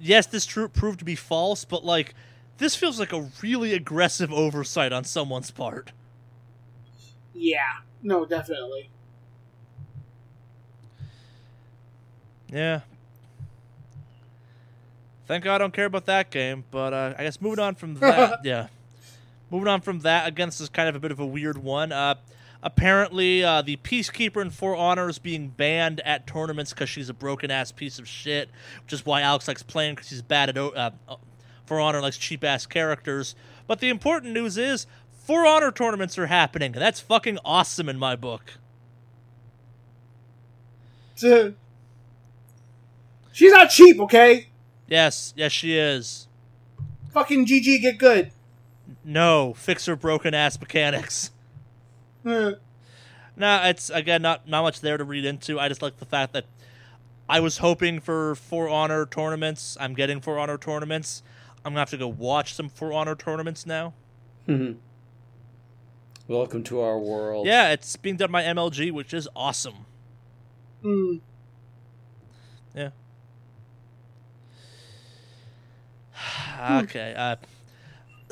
yes, 0.00 0.26
this 0.26 0.44
true 0.44 0.68
proved 0.68 0.98
to 0.98 1.04
be 1.04 1.14
false, 1.14 1.64
but 1.64 1.84
like, 1.84 2.14
this 2.58 2.74
feels 2.74 2.98
like 2.98 3.12
a 3.12 3.30
really 3.40 3.72
aggressive 3.72 4.32
oversight 4.32 4.92
on 4.92 5.04
someone's 5.04 5.52
part. 5.52 5.92
Yeah. 7.32 7.78
No, 8.02 8.26
definitely. 8.26 8.90
Yeah. 12.50 12.80
Thank 15.26 15.44
God 15.44 15.54
I 15.54 15.58
don't 15.58 15.72
care 15.72 15.86
about 15.86 16.06
that 16.06 16.30
game, 16.30 16.64
but 16.72 16.92
uh, 16.92 17.14
I 17.16 17.22
guess 17.22 17.40
moving 17.40 17.60
on 17.60 17.76
from 17.76 17.94
that, 17.94 18.40
yeah. 18.44 18.66
Moving 19.48 19.68
on 19.68 19.80
from 19.80 20.00
that, 20.00 20.26
again, 20.26 20.48
this 20.48 20.60
is 20.60 20.68
kind 20.68 20.88
of 20.88 20.96
a 20.96 21.00
bit 21.00 21.12
of 21.12 21.20
a 21.20 21.26
weird 21.26 21.56
one. 21.56 21.92
Uh, 21.92 22.16
apparently, 22.64 23.44
uh, 23.44 23.62
the 23.62 23.76
Peacekeeper 23.76 24.42
in 24.42 24.50
For 24.50 24.74
Honor 24.74 25.08
is 25.08 25.18
being 25.18 25.48
banned 25.50 26.00
at 26.00 26.26
tournaments 26.26 26.72
because 26.72 26.88
she's 26.88 27.08
a 27.08 27.14
broken 27.14 27.52
ass 27.52 27.70
piece 27.70 28.00
of 28.00 28.08
shit, 28.08 28.48
which 28.82 28.92
is 28.92 29.06
why 29.06 29.20
Alex 29.20 29.46
likes 29.46 29.62
playing 29.62 29.94
because 29.94 30.10
he's 30.10 30.22
bad 30.22 30.48
at 30.48 30.58
uh, 30.58 30.90
uh, 31.06 31.16
For 31.66 31.78
Honor, 31.78 32.00
likes 32.00 32.18
cheap 32.18 32.42
ass 32.42 32.66
characters. 32.66 33.36
But 33.68 33.78
the 33.78 33.90
important 33.90 34.32
news 34.32 34.58
is 34.58 34.88
For 35.12 35.46
Honor 35.46 35.70
tournaments 35.70 36.18
are 36.18 36.26
happening. 36.26 36.72
That's 36.72 36.98
fucking 36.98 37.38
awesome 37.44 37.88
in 37.88 37.98
my 37.98 38.16
book. 38.16 38.54
She's 43.32 43.52
not 43.52 43.70
cheap, 43.70 44.00
okay? 44.00 44.48
Yes, 44.88 45.32
yes, 45.36 45.52
she 45.52 45.76
is. 45.76 46.28
Fucking 47.12 47.46
GG, 47.46 47.80
get 47.82 47.98
good. 47.98 48.32
No, 49.04 49.54
fix 49.54 49.86
her 49.86 49.96
broken 49.96 50.34
ass 50.34 50.58
mechanics. 50.58 51.30
Uh, 52.26 52.52
No, 53.36 53.62
it's 53.64 53.90
again 53.90 54.22
not 54.22 54.48
not 54.48 54.62
much 54.62 54.80
there 54.80 54.96
to 54.96 55.04
read 55.04 55.24
into. 55.24 55.58
I 55.60 55.68
just 55.68 55.82
like 55.82 55.98
the 55.98 56.04
fact 56.06 56.32
that 56.32 56.46
I 57.28 57.40
was 57.40 57.58
hoping 57.58 58.00
for 58.00 58.34
For 58.34 58.68
Honor 58.68 59.06
tournaments. 59.06 59.76
I'm 59.80 59.94
getting 59.94 60.20
For 60.20 60.38
Honor 60.38 60.56
tournaments. 60.56 61.22
I'm 61.64 61.72
gonna 61.72 61.80
have 61.80 61.90
to 61.90 61.96
go 61.96 62.08
watch 62.08 62.54
some 62.54 62.68
For 62.68 62.92
Honor 62.92 63.14
tournaments 63.14 63.66
now. 63.66 63.92
Welcome 66.28 66.62
to 66.64 66.80
our 66.80 66.98
world. 66.98 67.46
Yeah, 67.46 67.72
it's 67.72 67.96
being 67.96 68.16
done 68.16 68.30
by 68.32 68.42
MLG, 68.44 68.90
which 68.92 69.12
is 69.12 69.28
awesome. 69.36 69.86
mm, 70.82 71.20
Yeah. 72.74 72.90
okay. 76.82 77.14
Uh, 77.16 77.36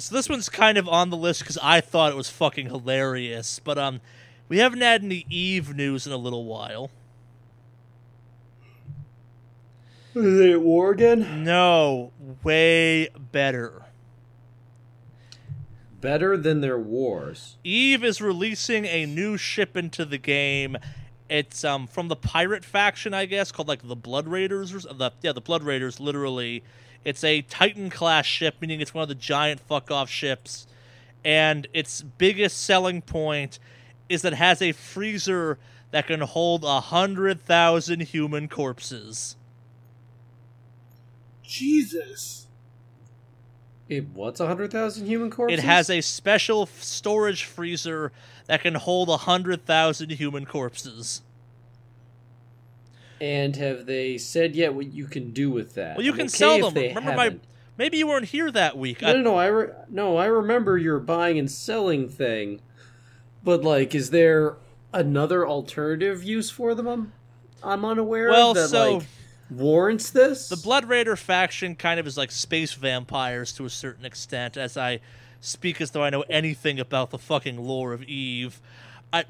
so 0.03 0.17
this 0.17 0.29
one's 0.29 0.49
kind 0.49 0.79
of 0.79 0.89
on 0.89 1.11
the 1.11 1.17
list 1.17 1.43
because 1.43 1.59
I 1.63 1.81
thought 1.81 2.11
it 2.11 2.17
was 2.17 2.29
fucking 2.29 2.67
hilarious, 2.67 3.61
but 3.61 3.79
um, 3.79 4.01
we 4.49 4.59
haven't 4.59 4.81
had 4.81 5.05
any 5.05 5.25
Eve 5.31 5.77
news 5.77 6.09
in 6.09 6.13
a 6.13 6.17
little 6.17 6.45
while. 6.45 6.91
Is 10.17 10.41
it 10.41 10.51
at 10.51 10.61
war 10.61 10.91
again? 10.91 11.45
No, 11.45 12.11
way 12.43 13.11
better. 13.15 13.85
Better 16.01 16.37
than 16.37 16.63
their 16.63 16.81
wars. 16.81 17.57
Eve 17.63 18.03
is 18.03 18.21
releasing 18.21 18.87
a 18.87 19.07
new 19.07 19.37
ship 19.37 19.77
into 19.77 20.05
the 20.05 20.19
game. 20.19 20.77
It's 21.29 21.63
um 21.63 21.87
from 21.87 22.09
the 22.09 22.17
pirate 22.17 22.65
faction, 22.65 23.15
I 23.15 23.27
guess, 23.27 23.53
called 23.53 23.69
like 23.69 23.87
the 23.87 23.95
Blood 23.95 24.27
Raiders 24.27 24.75
or 24.75 24.81
the 24.81 25.13
yeah 25.23 25.33
the 25.33 25.41
Blood 25.41 25.63
Raiders. 25.63 26.01
Literally, 26.01 26.65
it's 27.05 27.25
a 27.25 27.43
Titan 27.43 27.91
class 27.91 28.27
ship, 28.27 28.57
meaning 28.61 28.81
it's 28.81 28.95
one 28.95 29.03
of 29.03 29.09
the 29.09 29.15
giant 29.15 29.61
fuck 29.61 29.91
off 29.91 30.09
ships. 30.09 30.67
And 31.25 31.67
its 31.73 32.03
biggest 32.03 32.63
selling 32.63 33.03
point 33.03 33.59
is 34.09 34.23
that 34.23 34.33
it 34.33 34.37
has 34.37 34.61
a 34.61 34.73
freezer 34.73 35.59
that 35.91 36.07
can 36.07 36.21
hold 36.21 36.65
a 36.65 36.81
hundred 36.81 37.43
thousand 37.43 38.01
human 38.01 38.49
corpses. 38.49 39.37
Jesus. 41.43 42.47
It 43.89 44.09
what's 44.15 44.41
a 44.41 44.47
hundred 44.47 44.73
thousand 44.73 45.07
human 45.07 45.31
corpses? 45.31 45.59
It 45.59 45.63
has 45.65 45.91
a 45.91 46.01
special 46.01 46.67
storage 46.67 47.45
freezer 47.45 48.11
that 48.47 48.63
can 48.63 48.75
hold 48.75 49.09
a 49.09 49.19
hundred 49.19 49.67
thousand 49.67 50.11
human 50.13 50.47
corpses. 50.47 51.23
And 53.23 53.55
have 53.55 53.87
they 53.87 54.19
said 54.19 54.57
yet 54.57 54.75
what 54.75 54.93
you 54.93 55.07
can 55.07 55.31
do 55.31 55.49
with 55.49 55.75
that? 55.77 55.97
Well, 55.97 56.05
you 56.05 56.11
I'm 56.11 56.17
can 56.19 56.27
okay 56.27 56.37
sell 56.37 56.71
them. 56.71 56.75
Remember 56.75 57.15
my- 57.15 57.25
haven't. 57.25 57.45
Maybe 57.79 57.97
you 57.99 58.09
weren't 58.09 58.27
here 58.27 58.51
that 58.51 58.77
week. 58.77 59.01
No, 59.01 59.09
I- 59.09 59.13
no, 59.13 59.21
no. 59.23 59.35
I 59.37 59.47
re- 59.47 59.69
no, 59.89 60.17
I 60.17 60.27
remember 60.27 60.77
your 60.77 60.99
buying 60.99 61.39
and 61.39 61.49
selling 61.49 62.09
thing, 62.09 62.61
but 63.45 63.63
like, 63.63 63.95
is 63.95 64.11
there 64.11 64.57
another 64.93 65.47
alternative 65.49 66.25
use 66.25 66.51
for 66.51 66.75
them? 66.75 66.89
I'm, 66.89 67.13
I'm 67.63 67.85
unaware 67.85 68.29
Well, 68.31 68.51
of 68.51 68.57
that 68.57 68.69
so- 68.71 68.95
like 68.97 69.07
warrants 69.51 70.11
this. 70.11 70.49
the 70.49 70.57
Blood 70.57 70.87
Raider 70.87 71.15
faction 71.15 71.77
kind 71.77 72.01
of 72.01 72.07
is 72.09 72.17
like 72.19 72.33
space 72.33 72.73
vampires 72.75 73.53
to 73.53 73.65
a 73.65 73.71
certain 73.71 74.05
extent, 74.05 74.57
as 74.57 74.77
I 74.77 74.99
speak 75.41 75.81
as 75.81 75.93
though 75.93 76.03
I 76.03 76.11
know 76.11 76.25
anything 76.29 76.81
about 76.81 77.11
the 77.11 77.19
fucking 77.19 77.57
lore 77.57 77.93
of 77.93 78.03
Eve. 78.03 78.61
I. 79.13 79.25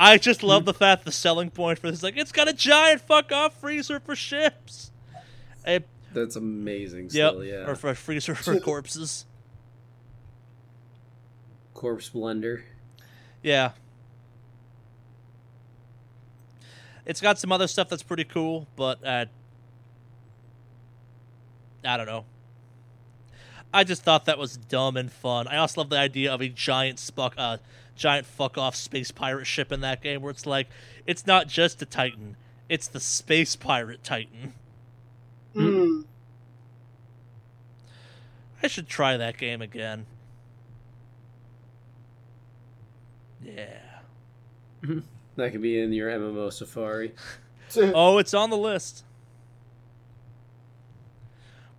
I 0.00 0.16
just 0.16 0.44
love 0.44 0.64
the 0.64 0.72
fact 0.72 1.04
the 1.04 1.10
selling 1.12 1.50
point 1.50 1.80
for 1.80 1.88
this 1.90 1.98
is 1.98 2.02
like 2.04 2.16
it's 2.16 2.30
got 2.30 2.46
a 2.48 2.52
giant 2.52 3.00
fuck 3.00 3.32
off 3.32 3.60
freezer 3.60 3.98
for 3.98 4.14
ships. 4.14 4.92
A, 5.66 5.80
That's 6.14 6.36
amazing. 6.36 7.08
yep, 7.10 7.32
Still, 7.32 7.44
yeah. 7.44 7.66
or 7.68 7.74
for 7.74 7.90
a 7.90 7.96
freezer 7.96 8.34
for 8.36 8.58
corpses. 8.60 9.26
Corpse 11.74 12.10
blender. 12.10 12.62
Yeah. 13.42 13.72
It's 17.04 17.20
got 17.20 17.38
some 17.38 17.50
other 17.50 17.66
stuff 17.66 17.88
that's 17.88 18.02
pretty 18.02 18.24
cool, 18.24 18.68
but 18.76 19.04
uh, 19.04 19.26
I 21.84 21.96
don't 21.96 22.06
know. 22.06 22.24
I 23.72 23.84
just 23.84 24.02
thought 24.02 24.26
that 24.26 24.38
was 24.38 24.56
dumb 24.56 24.96
and 24.96 25.10
fun. 25.10 25.46
I 25.48 25.56
also 25.56 25.80
love 25.80 25.90
the 25.90 25.98
idea 25.98 26.32
of 26.32 26.40
a 26.40 26.48
giant 26.48 26.98
spuck, 26.98 27.34
uh, 27.36 27.58
giant 27.98 28.26
fuck 28.26 28.56
off 28.56 28.74
space 28.74 29.10
pirate 29.10 29.46
ship 29.46 29.70
in 29.70 29.80
that 29.82 30.02
game, 30.02 30.22
where 30.22 30.30
it's 30.30 30.46
like 30.46 30.68
it's 31.06 31.26
not 31.26 31.48
just 31.48 31.82
a 31.82 31.86
Titan, 31.86 32.36
it's 32.68 32.88
the 32.88 33.00
space 33.00 33.56
pirate 33.56 34.02
Titan. 34.02 34.54
Mm. 35.54 36.04
I 38.62 38.66
should 38.66 38.88
try 38.88 39.16
that 39.16 39.36
game 39.36 39.60
again. 39.60 40.06
Yeah. 43.42 43.80
That 45.36 45.52
could 45.52 45.62
be 45.62 45.78
in 45.80 45.92
your 45.92 46.10
MMO 46.10 46.52
Safari. 46.52 47.12
Oh, 47.76 48.16
it's 48.16 48.32
on 48.32 48.48
the 48.48 48.56
list. 48.56 49.04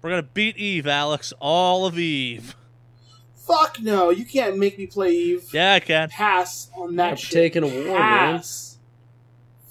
We're 0.02 0.12
gonna 0.12 0.22
beat 0.22 0.56
Eve, 0.56 0.86
Alex. 0.86 1.34
All 1.40 1.88
of 1.88 1.98
Eve. 1.98 2.56
Fuck 3.50 3.80
no! 3.82 4.12
You 4.12 4.26
can't 4.26 4.58
make 4.60 4.78
me 4.78 4.86
play 4.86 5.10
Eve. 5.12 5.50
Yeah, 5.52 5.74
I 5.74 5.80
can. 5.80 6.10
Pass 6.10 6.70
on 6.78 6.96
that 6.98 7.10
I'm 7.12 7.16
shit. 7.18 7.32
taking 7.32 7.64
a 7.64 7.68
war, 7.68 7.98
man. 7.98 8.36
pass. 8.36 8.78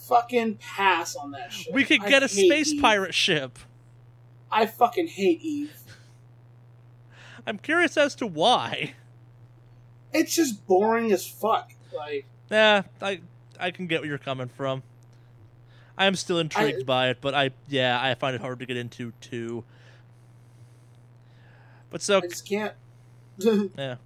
Fucking 0.08 0.56
pass 0.56 1.14
on 1.14 1.30
that 1.30 1.52
shit. 1.52 1.72
We 1.72 1.84
could 1.84 2.02
get 2.04 2.22
a 2.24 2.28
space 2.28 2.72
Eve. 2.72 2.80
pirate 2.82 3.14
ship. 3.14 3.58
I 4.50 4.66
fucking 4.66 5.06
hate 5.08 5.40
Eve. 5.42 5.72
I'm 7.46 7.58
curious 7.58 7.96
as 7.96 8.14
to 8.16 8.26
why. 8.26 8.94
It's 10.12 10.34
just 10.34 10.66
boring 10.66 11.12
as 11.12 11.26
fuck. 11.26 11.70
Like 11.94 12.26
Yeah, 12.50 12.82
I 13.00 13.20
I 13.60 13.70
can 13.70 13.86
get 13.86 14.00
where 14.00 14.08
you're 14.08 14.18
coming 14.18 14.48
from. 14.48 14.82
I 15.96 16.06
am 16.06 16.14
still 16.16 16.38
intrigued 16.38 16.80
I- 16.80 16.84
by 16.84 17.08
it, 17.10 17.18
but 17.20 17.34
I 17.34 17.50
yeah, 17.68 18.00
I 18.02 18.14
find 18.14 18.34
it 18.34 18.40
hard 18.40 18.58
to 18.60 18.66
get 18.66 18.76
into 18.76 19.12
too. 19.20 19.64
But 21.90 22.02
so 22.02 22.18
I 22.18 22.20
just 22.22 22.48
can't. 22.48 22.74
yeah. 23.78 23.96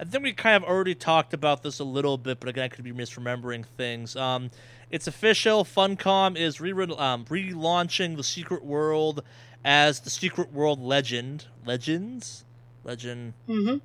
I 0.00 0.04
think 0.04 0.24
we 0.24 0.32
kind 0.32 0.62
of 0.62 0.68
already 0.68 0.94
talked 0.94 1.34
about 1.34 1.62
this 1.62 1.78
a 1.78 1.84
little 1.84 2.16
bit, 2.16 2.40
but 2.40 2.48
again, 2.48 2.64
I 2.64 2.68
could 2.68 2.84
be 2.84 2.92
misremembering 2.92 3.66
things. 3.76 4.16
Um, 4.16 4.50
it's 4.90 5.06
official. 5.06 5.62
Funcom 5.62 6.36
is 6.36 6.58
re- 6.60 6.72
um, 6.72 7.26
relaunching 7.26 8.16
the 8.16 8.24
Secret 8.24 8.64
World 8.64 9.22
as 9.62 10.00
the 10.00 10.10
Secret 10.10 10.52
World 10.52 10.80
Legend. 10.80 11.46
Legends? 11.66 12.44
Legend. 12.82 13.34
hmm 13.46 13.76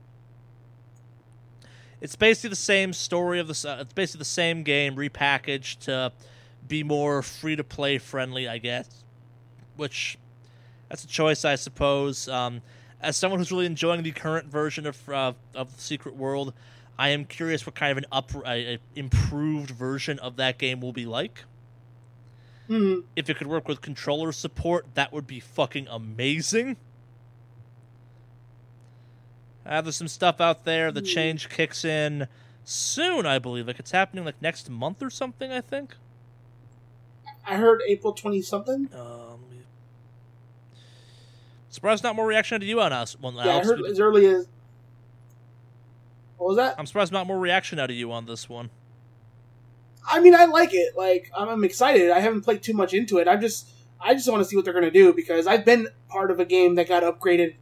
It's 2.00 2.16
basically 2.16 2.52
the 2.52 2.56
same 2.56 2.94
story 2.94 3.40
of 3.40 3.48
the. 3.48 3.70
Uh, 3.70 3.82
it's 3.82 3.94
basically 3.94 4.20
the 4.20 4.26
same 4.26 4.64
game 4.64 4.96
repackaged 4.96 5.80
to 5.82 6.14
be 6.68 6.82
more 6.82 7.22
free 7.22 7.58
to 7.58 7.64
play 7.64 7.98
friendly, 7.98 8.48
I 8.48 8.58
guess. 8.58 9.04
Which, 9.76 10.18
that's 10.88 11.04
a 11.04 11.08
choice, 11.08 11.44
I 11.44 11.56
suppose. 11.56 12.30
Um, 12.30 12.62
as 13.06 13.18
someone 13.18 13.40
who's 13.40 13.52
really 13.52 13.66
enjoying 13.66 14.04
the 14.04 14.12
current 14.12 14.48
version 14.48 14.86
of 14.88 15.10
uh, 15.10 15.34
of 15.54 15.76
the 15.76 15.82
Secret 15.82 16.16
World, 16.16 16.54
I 16.98 17.10
am 17.10 17.26
curious 17.26 17.66
what 17.66 17.76
kind 17.76 17.92
of 17.92 17.98
an 18.00 18.06
up, 18.12 18.32
a 18.46 18.80
improved 18.96 19.72
version 19.72 20.20
of 20.20 20.38
that 20.38 20.58
game 20.58 20.82
will 20.82 20.94
be 20.94 21.06
like. 21.06 21.46
hmm 22.68 23.00
If 23.16 23.30
it 23.30 23.36
could 23.38 23.48
work 23.48 23.68
with 23.68 23.82
controller 23.82 24.32
support, 24.32 24.96
that 24.96 25.12
would 25.12 25.28
be 25.28 25.42
fucking 25.42 25.88
amazing. 25.90 26.78
Uh, 29.66 29.82
there's 29.82 29.96
some 29.96 30.08
stuff 30.08 30.40
out 30.42 30.64
there. 30.64 30.92
The 30.92 31.02
Hmm. 31.02 31.04
change 31.04 31.50
kicks 31.50 31.84
in 31.84 32.28
soon, 32.64 33.26
I 33.26 33.40
believe. 33.40 33.68
Like 33.68 33.80
it's 33.80 33.92
happening 33.92 34.26
like 34.26 34.42
next 34.42 34.70
month 34.70 35.02
or 35.02 35.10
something. 35.10 35.52
I 35.52 35.62
think. 35.62 35.96
I 37.46 37.56
heard 37.58 37.82
April 37.88 38.14
twenty 38.14 38.42
something. 38.42 38.90
Um, 38.94 39.35
surprised 41.76 42.04
not 42.04 42.16
more 42.16 42.26
reaction 42.26 42.60
to 42.60 42.66
you 42.66 42.82
on 42.82 42.92
us. 42.92 43.16
Well, 43.20 43.34
Yeah, 43.34 43.58
I 43.58 43.64
heard 43.64 43.82
as 43.86 44.00
early 44.00 44.26
as. 44.26 44.48
What 46.38 46.48
was 46.48 46.58
that? 46.58 46.76
I'm 46.78 46.86
surprised 46.86 47.12
not 47.12 47.28
more 47.28 47.40
reaction 47.40 47.80
out 47.80 47.90
of 47.90 47.96
you 47.96 48.12
on 48.12 48.26
this 48.26 48.50
one. 48.50 48.70
I 50.08 50.20
mean, 50.20 50.36
I 50.36 50.46
like 50.46 50.74
it. 50.74 50.96
Like, 50.96 51.32
I'm, 51.36 51.50
I'm 51.50 51.64
excited. 51.64 52.12
I 52.12 52.20
haven't 52.20 52.42
played 52.42 52.62
too 52.62 52.74
much 52.74 52.94
into 52.94 53.18
it. 53.18 53.28
I'm 53.28 53.42
just, 53.42 53.70
I 54.00 54.14
just 54.14 54.30
want 54.30 54.42
to 54.42 54.46
see 54.46 54.56
what 54.56 54.66
they're 54.66 54.74
gonna 54.74 54.92
do 54.92 55.14
because 55.14 55.48
I've 55.48 55.66
been 55.66 55.88
part 56.10 56.32
of 56.32 56.40
a 56.40 56.46
game 56.46 56.76
that 56.76 56.88
got 56.88 57.04
upgraded 57.04 57.56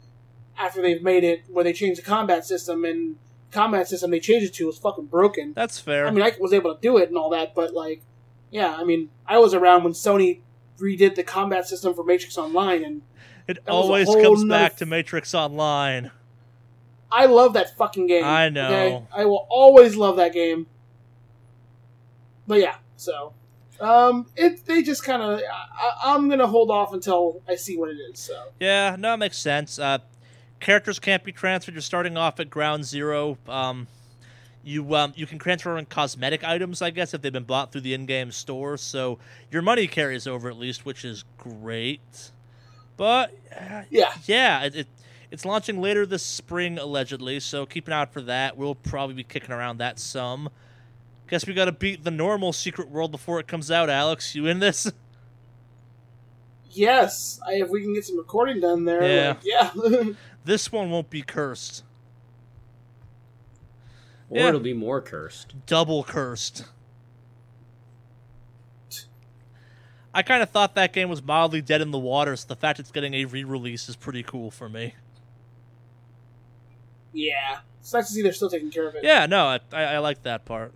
after 0.58 0.82
they've 0.82 1.02
made 1.02 1.24
it, 1.24 1.44
where 1.48 1.64
they 1.64 1.74
changed 1.74 2.00
the 2.00 2.06
combat 2.06 2.46
system 2.46 2.86
and 2.86 3.18
combat 3.52 3.88
system 3.88 4.12
they 4.12 4.20
changed 4.20 4.48
it 4.48 4.54
to 4.56 4.68
was 4.68 4.78
fucking 4.78 5.06
broken. 5.06 5.54
That's 5.54 5.80
fair. 5.80 6.08
I 6.08 6.12
mean, 6.12 6.24
I 6.24 6.34
was 6.40 6.54
able 6.54 6.74
to 6.76 6.82
do 6.82 6.98
it 6.98 7.10
and 7.10 7.18
all 7.18 7.30
that, 7.30 7.56
but 7.56 7.74
like, 7.74 8.02
yeah, 8.52 8.76
I 8.78 8.84
mean, 8.84 9.10
I 9.26 9.38
was 9.40 9.54
around 9.54 9.84
when 9.84 9.94
Sony 9.94 10.42
redid 10.80 11.16
the 11.16 11.24
combat 11.24 11.68
system 11.68 11.94
for 11.94 12.04
Matrix 12.04 12.38
Online, 12.38 12.84
and 12.84 13.02
it 13.48 13.64
that 13.66 13.72
was 13.74 13.86
a 13.86 13.88
always 13.88 14.08
comes 14.08 14.46
back 14.46 14.74
f- 14.74 14.78
to 14.80 14.86
Matrix 14.86 15.34
Online. 15.34 16.12
I 17.12 17.26
love 17.26 17.54
that 17.54 17.78
fucking 17.78 18.08
game. 18.08 18.24
I 18.24 18.50
know. 18.50 18.68
okay? 18.68 19.06
I 19.14 19.26
will 19.26 19.46
always 19.50 19.96
love 19.96 20.18
that 20.18 20.34
game. 20.34 20.66
But 22.48 22.60
yeah, 22.60 22.76
so 22.98 23.34
um, 23.80 24.28
it 24.36 24.66
they 24.66 24.82
just 24.82 25.04
kind 25.04 25.22
of 25.22 25.42
I'm 26.04 26.30
gonna 26.30 26.48
hold 26.48 26.72
off 26.72 26.94
until 26.94 27.42
I 27.48 27.56
see 27.56 27.78
what 27.78 27.90
it 27.90 27.98
is. 27.98 28.20
So 28.20 28.50
Yeah, 28.60 28.96
no, 28.98 29.14
it 29.14 29.18
makes 29.18 29.38
sense. 29.38 29.78
Uh, 29.80 30.00
characters 30.60 31.00
can't 31.00 31.24
be 31.24 31.32
transferred. 31.32 31.76
You're 31.76 31.82
starting 31.82 32.18
off 32.18 32.40
at 32.40 32.50
ground 32.50 32.86
zero. 32.86 33.38
Um, 33.48 33.88
you 34.64 34.96
um, 34.96 35.14
you 35.16 35.28
can 35.28 35.40
transfer 35.40 35.78
in 35.78 35.86
cosmetic 35.86 36.44
items, 36.44 36.82
I 36.82 36.90
guess, 36.90 37.14
if 37.14 37.22
they've 37.22 37.34
been 37.34 37.44
bought 37.44 37.72
through 37.72 37.82
the 37.82 37.94
in-game 37.94 38.32
store. 38.32 38.78
So 38.78 39.20
your 39.52 39.62
money 39.62 39.88
carries 39.88 40.26
over 40.26 40.50
at 40.50 40.58
least, 40.58 40.86
which 40.86 41.04
is 41.06 41.24
great. 41.38 42.32
But 42.98 43.34
uh, 43.60 43.84
yeah, 43.90 44.14
yeah, 44.26 44.64
it, 44.66 44.76
it 44.76 44.88
it's 45.32 45.46
launching 45.46 45.82
later 45.82 46.06
this 46.06 46.24
spring 46.24 46.78
allegedly. 46.78 47.40
So 47.40 47.66
keep 47.66 47.88
an 47.88 47.94
eye 47.94 48.02
out 48.02 48.14
for 48.14 48.22
that. 48.22 48.56
We'll 48.58 48.76
probably 48.76 49.16
be 49.16 49.24
kicking 49.24 49.52
around 49.52 49.78
that 49.80 50.00
some. 50.00 50.50
Guess 51.28 51.48
we 51.48 51.54
got 51.54 51.66
to 51.66 51.72
beat 51.72 52.04
the 52.04 52.12
normal 52.12 52.54
Secret 52.54 52.90
World 52.92 53.12
before 53.12 53.40
it 53.40 53.48
comes 53.48 53.72
out. 53.72 53.90
Alex, 53.90 54.36
you 54.36 54.46
in 54.46 54.60
this? 54.60 54.92
yes, 56.72 57.40
I, 57.48 57.54
if 57.54 57.70
we 57.70 57.82
can 57.82 57.94
get 57.94 58.06
some 58.06 58.18
recording 58.18 58.60
done 58.60 58.86
there, 58.86 59.04
Yeah. 59.04 59.30
like, 59.76 59.94
yeah. 59.94 60.04
This 60.46 60.72
one 60.72 60.92
won't 60.92 61.10
be 61.10 61.22
cursed. 61.22 61.84
Or 64.30 64.38
Yeah. 64.40 64.48
it'll 64.50 64.60
be 64.60 64.74
more 64.74 65.02
cursed. 65.02 65.54
double 65.66 66.04
cursed. 66.04 66.66
I 70.14 70.22
kind 70.22 70.44
of 70.44 70.50
thought 70.50 70.76
that 70.76 70.94
game 70.94 71.10
was 71.10 71.24
mildly 71.24 71.62
dead 71.62 71.82
in 71.82 71.92
the 71.92 71.98
water, 72.00 72.36
so 72.36 72.48
the 72.48 72.56
fact 72.56 72.80
it's 72.80 72.92
getting 72.92 73.14
a 73.16 73.26
re-release 73.26 73.90
is 73.90 73.96
pretty 73.96 74.22
cool 74.24 74.52
for 74.52 74.70
me. 74.70 74.94
yeah, 77.14 77.60
it's 77.80 77.94
nice 77.94 78.08
to 78.08 78.14
see 78.14 78.22
they're 78.22 78.34
still 78.34 78.50
taking 78.50 78.72
care 78.72 78.88
of 78.88 78.96
it. 78.96 79.04
Yeah, 79.04 79.26
no, 79.26 79.46
I, 79.46 79.60
I, 79.72 79.84
I 79.84 79.98
like 80.00 80.24
that 80.24 80.46
part. 80.46 80.74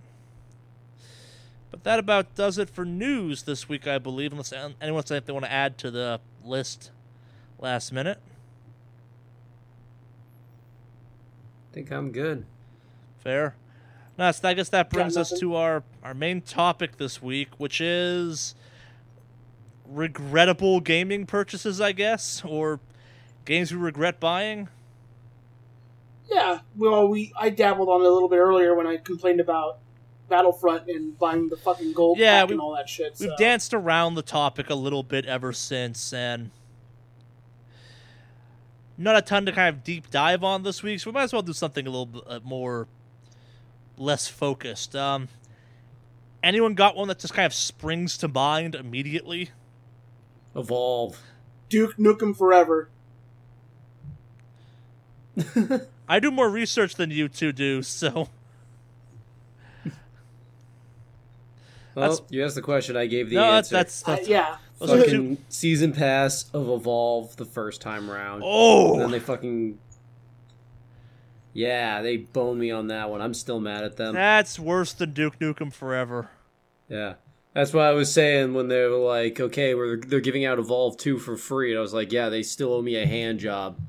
But 1.72 1.84
that 1.84 2.00
about 2.00 2.36
does 2.36 2.58
it 2.58 2.70
for 2.70 2.86
news 2.86 3.44
this 3.44 3.70
week, 3.70 3.88
I 3.88 3.98
believe. 3.98 4.32
Unless 4.32 4.54
anyone 4.54 5.04
has 5.04 5.12
anything 5.12 5.28
they 5.28 5.34
want 5.34 5.46
to 5.46 5.52
add 5.52 5.78
to 5.80 5.92
the 5.92 6.20
list, 6.44 6.92
last 7.60 7.92
minute. 7.92 8.20
I 11.72 11.74
think 11.74 11.92
I'm 11.92 12.12
good. 12.12 12.46
Fair. 13.20 13.56
No, 14.18 14.32
so 14.32 14.50
I 14.50 14.54
guess 14.54 14.70
that 14.70 14.90
brings 14.90 15.16
us 15.16 15.38
to 15.40 15.56
our, 15.56 15.84
our 16.02 16.14
main 16.16 16.42
topic 16.42 16.98
this 16.98 17.22
week, 17.22 17.50
which 17.58 17.80
is 17.80 18.56
regrettable 19.90 20.80
gaming 20.80 21.26
purchases, 21.26 21.80
I 21.82 21.92
guess, 21.92 22.44
or 22.46 22.80
games 23.46 23.72
we 23.72 23.78
regret 23.80 24.20
buying. 24.20 24.68
Yeah, 26.30 26.60
well, 26.76 27.08
we 27.08 27.32
I 27.40 27.50
dabbled 27.50 27.88
on 27.90 28.02
it 28.02 28.08
a 28.08 28.12
little 28.12 28.28
bit 28.30 28.38
earlier 28.38 28.76
when 28.76 28.86
I 28.86 28.98
complained 28.98 29.40
about 29.40 29.80
Battlefront 30.30 30.90
and 30.90 31.18
buying 31.18 31.48
the 31.48 31.56
fucking 31.56 31.94
gold 31.94 32.18
Yeah, 32.18 32.42
pack 32.42 32.50
we- 32.50 32.54
and 32.56 32.62
all 32.62 32.76
that 32.76 32.90
shit. 32.90 33.16
We've 33.20 33.30
so. 33.30 33.36
danced 33.38 33.74
around 33.74 34.16
the 34.16 34.22
topic 34.22 34.70
a 34.70 34.76
little 34.76 35.04
bit 35.04 35.26
ever 35.26 35.54
since, 35.54 36.12
and 36.12 36.52
not 38.98 39.16
a 39.16 39.22
ton 39.22 39.46
to 39.46 39.52
kind 39.52 39.74
of 39.74 39.84
deep 39.84 40.10
dive 40.12 40.44
on 40.44 40.64
this 40.64 40.84
week, 40.84 41.00
so 41.00 41.10
we 41.12 41.14
might 41.14 41.24
as 41.24 41.34
well 41.34 41.42
do 41.42 41.54
something 41.54 41.86
a 41.88 41.90
little 41.90 42.06
bit 42.08 42.24
uh, 42.28 42.40
more 42.44 42.88
less 43.98 44.28
focused. 44.28 44.96
Um, 44.96 45.30
anyone 46.44 46.74
got 46.74 46.96
one 46.96 47.08
that 47.08 47.20
just 47.20 47.34
kind 47.34 47.46
of 47.46 47.54
springs 47.54 48.18
to 48.18 48.28
mind 48.28 48.76
immediately? 48.76 49.52
Evolve. 50.58 51.22
Duke 51.70 51.96
Nukem 51.98 52.36
Forever. 52.36 52.90
I 56.10 56.20
do 56.20 56.32
more 56.32 56.50
research 56.50 56.96
than 56.96 57.12
you 57.12 57.28
two 57.30 57.52
do, 57.52 57.84
so 57.84 58.30
Well, 61.96 62.10
That's- 62.12 62.22
you 62.32 62.46
asked 62.46 62.56
the 62.56 62.62
question, 62.62 62.96
I 62.96 63.08
gave 63.08 63.30
the 63.30 63.36
no, 63.38 63.52
that's 63.54 63.74
answer. 63.74 64.04
that's, 64.06 64.28
Uh, 64.28 64.32
yeah, 64.32 64.58
those 64.80 64.92
are 64.92 64.98
two. 64.98 65.04
fucking 65.04 65.38
season 65.50 65.94
pass 65.94 66.46
of 66.54 66.70
Evolve 66.70 67.36
the 67.38 67.46
first 67.46 67.82
time 67.82 68.08
round. 68.10 68.44
Oh, 68.46 68.94
and 68.94 69.02
then 69.02 69.12
they 69.12 69.20
fucking 69.20 69.80
Yeah, 71.54 72.04
they 72.04 72.18
boned 72.18 72.60
me 72.60 72.70
on 72.70 72.88
that 72.88 73.10
one. 73.10 73.20
I'm 73.20 73.34
still 73.34 73.60
mad 73.60 73.84
at 73.84 73.98
them. 73.98 74.14
that's 74.14 74.60
worse 74.60 74.94
than 74.94 75.14
Duke 75.14 75.40
Nukem 75.40 75.74
Forever. 75.74 76.30
Yeah. 76.88 77.16
That's 77.58 77.74
why 77.74 77.88
I 77.88 77.94
was 77.94 78.14
saying 78.14 78.54
when 78.54 78.68
they 78.68 78.86
were 78.86 78.98
like, 78.98 79.40
okay, 79.40 79.74
we're 79.74 79.98
they're 79.98 80.20
giving 80.20 80.46
out 80.46 80.60
Evolve 80.60 80.96
2 80.98 81.18
for 81.18 81.36
free. 81.36 81.72
And 81.72 81.80
I 81.80 81.82
was 81.82 81.92
like, 81.92 82.12
yeah, 82.12 82.30
they 82.30 82.44
still 82.44 82.72
owe 82.72 82.84
me 82.84 82.98
a 82.98 83.08
hand 83.08 83.40
job. 83.40 83.80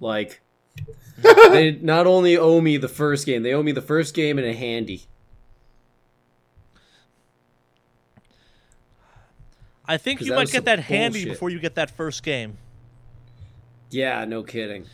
Like, 0.00 0.40
they 1.18 1.72
not 1.82 2.06
only 2.06 2.38
owe 2.38 2.62
me 2.62 2.78
the 2.78 2.88
first 2.88 3.26
game, 3.26 3.42
they 3.42 3.52
owe 3.52 3.62
me 3.62 3.72
the 3.72 3.82
first 3.82 4.14
game 4.14 4.38
and 4.38 4.46
a 4.46 4.54
handy. 4.54 5.02
I 9.86 9.98
think 9.98 10.22
you 10.22 10.34
might 10.34 10.46
get 10.46 10.54
some 10.54 10.64
that 10.64 10.78
handy 10.78 11.18
bullshit. 11.18 11.32
before 11.34 11.50
you 11.50 11.58
get 11.58 11.74
that 11.74 11.90
first 11.90 12.22
game. 12.22 12.56
Yeah, 13.90 14.24
no 14.24 14.42
kidding. 14.42 14.86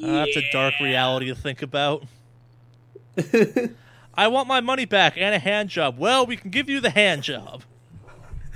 Uh, 0.00 0.12
that's 0.12 0.36
a 0.36 0.48
dark 0.52 0.74
reality 0.80 1.26
to 1.26 1.34
think 1.34 1.60
about. 1.60 2.04
I 4.18 4.26
want 4.26 4.48
my 4.48 4.60
money 4.60 4.84
back 4.84 5.16
and 5.16 5.32
a 5.32 5.38
hand 5.38 5.68
job. 5.68 5.96
Well, 5.96 6.26
we 6.26 6.36
can 6.36 6.50
give 6.50 6.68
you 6.68 6.80
the 6.80 6.90
hand 6.90 7.22
job. 7.22 7.62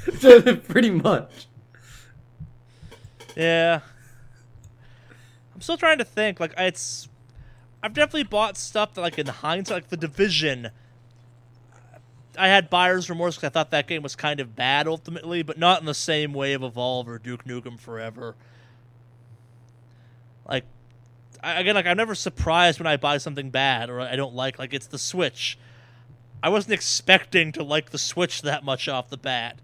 Pretty 0.66 0.90
much. 0.90 1.46
Yeah. 3.36 3.78
I'm 5.54 5.60
still 5.60 5.76
trying 5.76 5.98
to 5.98 6.04
think. 6.04 6.40
Like 6.40 6.52
it's, 6.58 7.08
I've 7.80 7.94
definitely 7.94 8.24
bought 8.24 8.56
stuff 8.56 8.94
that, 8.94 9.02
like 9.02 9.20
in 9.20 9.28
hindsight, 9.28 9.74
like 9.74 9.88
the 9.88 9.96
Division. 9.96 10.70
I 12.36 12.48
had 12.48 12.68
buyer's 12.68 13.08
remorse 13.08 13.36
because 13.36 13.50
I 13.50 13.52
thought 13.52 13.70
that 13.70 13.86
game 13.86 14.02
was 14.02 14.16
kind 14.16 14.40
of 14.40 14.56
bad 14.56 14.88
ultimately, 14.88 15.44
but 15.44 15.58
not 15.58 15.78
in 15.78 15.86
the 15.86 15.94
same 15.94 16.32
way 16.32 16.54
of 16.54 16.64
Evolve 16.64 17.08
or 17.08 17.20
Duke 17.20 17.44
Nukem 17.44 17.78
Forever. 17.78 18.34
Like, 20.48 20.64
again, 21.42 21.74
like 21.74 21.86
I'm 21.86 21.96
never 21.96 22.14
surprised 22.14 22.78
when 22.80 22.86
I 22.86 22.96
buy 22.96 23.18
something 23.18 23.50
bad 23.50 23.90
or 23.90 24.00
I 24.00 24.16
don't 24.16 24.34
like. 24.34 24.58
Like 24.58 24.72
it's 24.74 24.86
the 24.86 24.98
Switch. 24.98 25.58
I 26.42 26.48
wasn't 26.48 26.74
expecting 26.74 27.52
to 27.52 27.62
like 27.62 27.90
the 27.90 27.98
Switch 27.98 28.42
that 28.42 28.64
much 28.64 28.88
off 28.88 29.08
the 29.10 29.16
bat. 29.16 29.58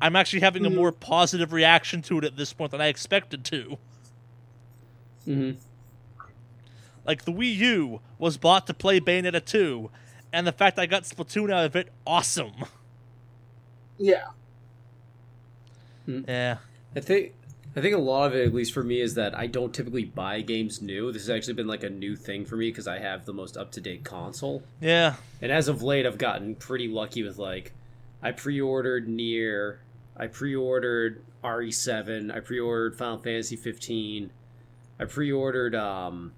I'm 0.00 0.14
actually 0.16 0.40
having 0.40 0.66
a 0.66 0.70
Mhm. 0.70 0.74
more 0.76 0.92
positive 0.92 1.52
reaction 1.52 2.02
to 2.02 2.18
it 2.18 2.24
at 2.24 2.36
this 2.36 2.52
point 2.52 2.70
than 2.70 2.80
I 2.80 2.88
expected 2.88 3.44
to. 3.46 3.78
hmm 5.24 5.52
Like 7.06 7.24
the 7.24 7.32
Wii 7.32 7.54
U 7.56 8.00
was 8.18 8.36
bought 8.36 8.66
to 8.66 8.74
play 8.74 9.00
Bayonetta 9.00 9.44
2, 9.44 9.90
and 10.32 10.46
the 10.46 10.52
fact 10.52 10.78
I 10.78 10.86
got 10.86 11.04
Splatoon 11.04 11.50
out 11.52 11.64
of 11.64 11.76
it, 11.76 11.92
awesome. 12.06 12.52
Yeah. 13.98 14.26
Yeah. 16.06 16.58
I 16.94 17.00
think 17.00 17.32
I 17.76 17.82
think 17.82 17.94
a 17.94 17.98
lot 17.98 18.28
of 18.28 18.34
it, 18.34 18.46
at 18.46 18.54
least 18.54 18.72
for 18.72 18.82
me, 18.82 19.02
is 19.02 19.14
that 19.16 19.36
I 19.36 19.46
don't 19.46 19.74
typically 19.74 20.04
buy 20.04 20.40
games 20.40 20.80
new. 20.80 21.12
This 21.12 21.26
has 21.26 21.30
actually 21.30 21.54
been 21.54 21.66
like 21.66 21.82
a 21.82 21.90
new 21.90 22.16
thing 22.16 22.46
for 22.46 22.56
me 22.56 22.70
because 22.70 22.88
I 22.88 22.98
have 22.98 23.26
the 23.26 23.34
most 23.34 23.58
up 23.58 23.70
to 23.72 23.82
date 23.82 24.02
console. 24.02 24.62
Yeah. 24.80 25.16
And 25.42 25.52
as 25.52 25.68
of 25.68 25.82
late, 25.82 26.06
I've 26.06 26.16
gotten 26.16 26.54
pretty 26.54 26.88
lucky 26.88 27.22
with 27.22 27.36
like, 27.36 27.74
I 28.22 28.32
pre-ordered 28.32 29.08
NieR, 29.08 29.76
I 30.16 30.26
pre-ordered 30.26 31.22
RE7, 31.44 32.34
I 32.34 32.40
pre-ordered 32.40 32.96
Final 32.96 33.18
Fantasy 33.18 33.56
15, 33.56 34.30
I 34.98 35.04
pre-ordered 35.04 35.74
um, 35.74 36.32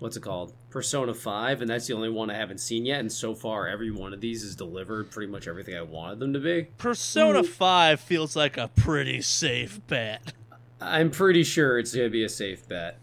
what's 0.00 0.18
it 0.18 0.20
called, 0.20 0.52
Persona 0.68 1.14
5, 1.14 1.62
and 1.62 1.70
that's 1.70 1.86
the 1.86 1.94
only 1.94 2.10
one 2.10 2.28
I 2.28 2.36
haven't 2.36 2.58
seen 2.58 2.84
yet. 2.84 3.00
And 3.00 3.10
so 3.10 3.34
far, 3.34 3.68
every 3.68 3.90
one 3.90 4.12
of 4.12 4.20
these 4.20 4.42
has 4.42 4.54
delivered 4.54 5.10
pretty 5.10 5.32
much 5.32 5.48
everything 5.48 5.76
I 5.76 5.82
wanted 5.82 6.18
them 6.18 6.34
to 6.34 6.40
be. 6.40 6.68
Persona 6.76 7.40
Ooh. 7.40 7.44
5 7.44 8.00
feels 8.00 8.36
like 8.36 8.58
a 8.58 8.68
pretty 8.68 9.22
safe 9.22 9.80
bet. 9.86 10.34
I'm 10.82 11.10
pretty 11.10 11.42
sure 11.44 11.78
it's 11.78 11.94
gonna 11.94 12.08
be 12.10 12.24
a 12.24 12.28
safe 12.28 12.68
bet. 12.68 12.98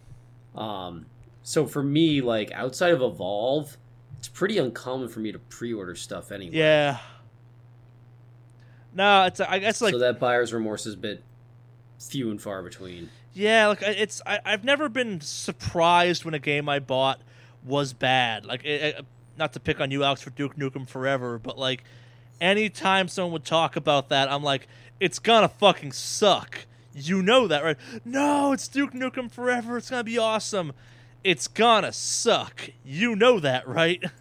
Um, 0.55 1.05
so 1.43 1.65
for 1.65 1.81
me, 1.83 2.21
like 2.21 2.51
outside 2.51 2.93
of 2.93 3.01
Evolve, 3.01 3.77
it's 4.17 4.27
pretty 4.27 4.57
uncommon 4.57 5.07
for 5.09 5.19
me 5.19 5.31
to 5.31 5.39
pre-order 5.39 5.95
stuff 5.95 6.31
anyway. 6.31 6.55
Yeah. 6.57 6.97
No, 8.93 9.23
it's 9.25 9.39
I 9.39 9.59
guess 9.59 9.81
like 9.81 9.93
so 9.93 9.99
that 9.99 10.19
buyer's 10.19 10.51
remorse 10.53 10.85
is 10.85 10.95
a 10.95 10.97
bit 10.97 11.23
few 11.99 12.31
and 12.31 12.41
far 12.41 12.63
between. 12.63 13.09
yeah, 13.33 13.67
like 13.67 13.81
it's 13.81 14.21
I, 14.25 14.39
I've 14.43 14.63
never 14.63 14.89
been 14.89 15.21
surprised 15.21 16.25
when 16.25 16.33
a 16.33 16.39
game 16.39 16.67
I 16.67 16.79
bought 16.79 17.21
was 17.63 17.93
bad. 17.93 18.45
Like 18.45 18.63
it, 18.65 18.81
it- 18.97 19.05
not 19.37 19.53
to 19.53 19.59
pick 19.61 19.79
on 19.79 19.89
you, 19.89 20.03
Alex, 20.03 20.21
for 20.21 20.31
Duke 20.31 20.57
Nukem 20.57 20.85
Forever, 20.85 21.39
but 21.39 21.57
like 21.57 21.85
anytime 22.41 23.07
someone 23.07 23.31
would 23.31 23.45
talk 23.45 23.77
about 23.77 24.09
that, 24.09 24.29
I'm 24.29 24.43
like, 24.43 24.67
it's 24.99 25.17
gonna 25.19 25.47
fucking 25.47 25.93
suck. 25.93 26.65
You 26.99 27.21
know 27.21 27.47
that, 27.47 27.63
right? 27.63 27.77
No, 28.03 28.51
it's 28.51 28.67
Duke 28.67 28.93
Nukem 28.93 29.31
Forever. 29.31 29.77
It's 29.77 29.89
gonna 29.89 30.03
be 30.03 30.17
awesome. 30.17 30.73
It's 31.23 31.47
gonna 31.47 31.93
suck. 31.93 32.69
You 32.83 33.15
know 33.15 33.39
that, 33.39 33.67
right? 33.67 34.03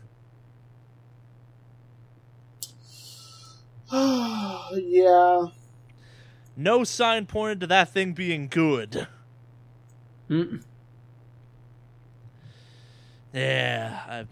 yeah. 4.73 5.47
No 6.57 6.85
sign 6.85 7.27
pointed 7.27 7.61
to 7.61 7.67
that 7.69 7.91
thing 7.91 8.13
being 8.13 8.49
good. 8.49 9.07
Mm. 10.29 10.63
Yeah, 13.33 14.01
I... 14.09 14.27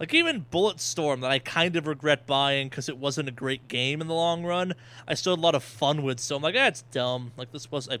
like 0.00 0.12
even 0.12 0.46
Bulletstorm 0.50 1.20
that 1.20 1.30
I 1.30 1.38
kind 1.38 1.76
of 1.76 1.86
regret 1.86 2.26
buying 2.26 2.68
because 2.68 2.88
it 2.88 2.98
wasn't 2.98 3.28
a 3.28 3.32
great 3.32 3.68
game 3.68 4.00
in 4.00 4.06
the 4.08 4.14
long 4.14 4.44
run. 4.44 4.74
I 5.06 5.14
still 5.14 5.34
had 5.34 5.38
a 5.38 5.42
lot 5.42 5.54
of 5.54 5.62
fun 5.62 6.02
with, 6.02 6.20
so 6.20 6.36
I'm 6.36 6.42
like, 6.42 6.56
ah, 6.58 6.66
it's 6.66 6.82
dumb. 6.90 7.32
Like 7.36 7.52
this 7.52 7.70
was, 7.70 7.88
I, 7.88 7.98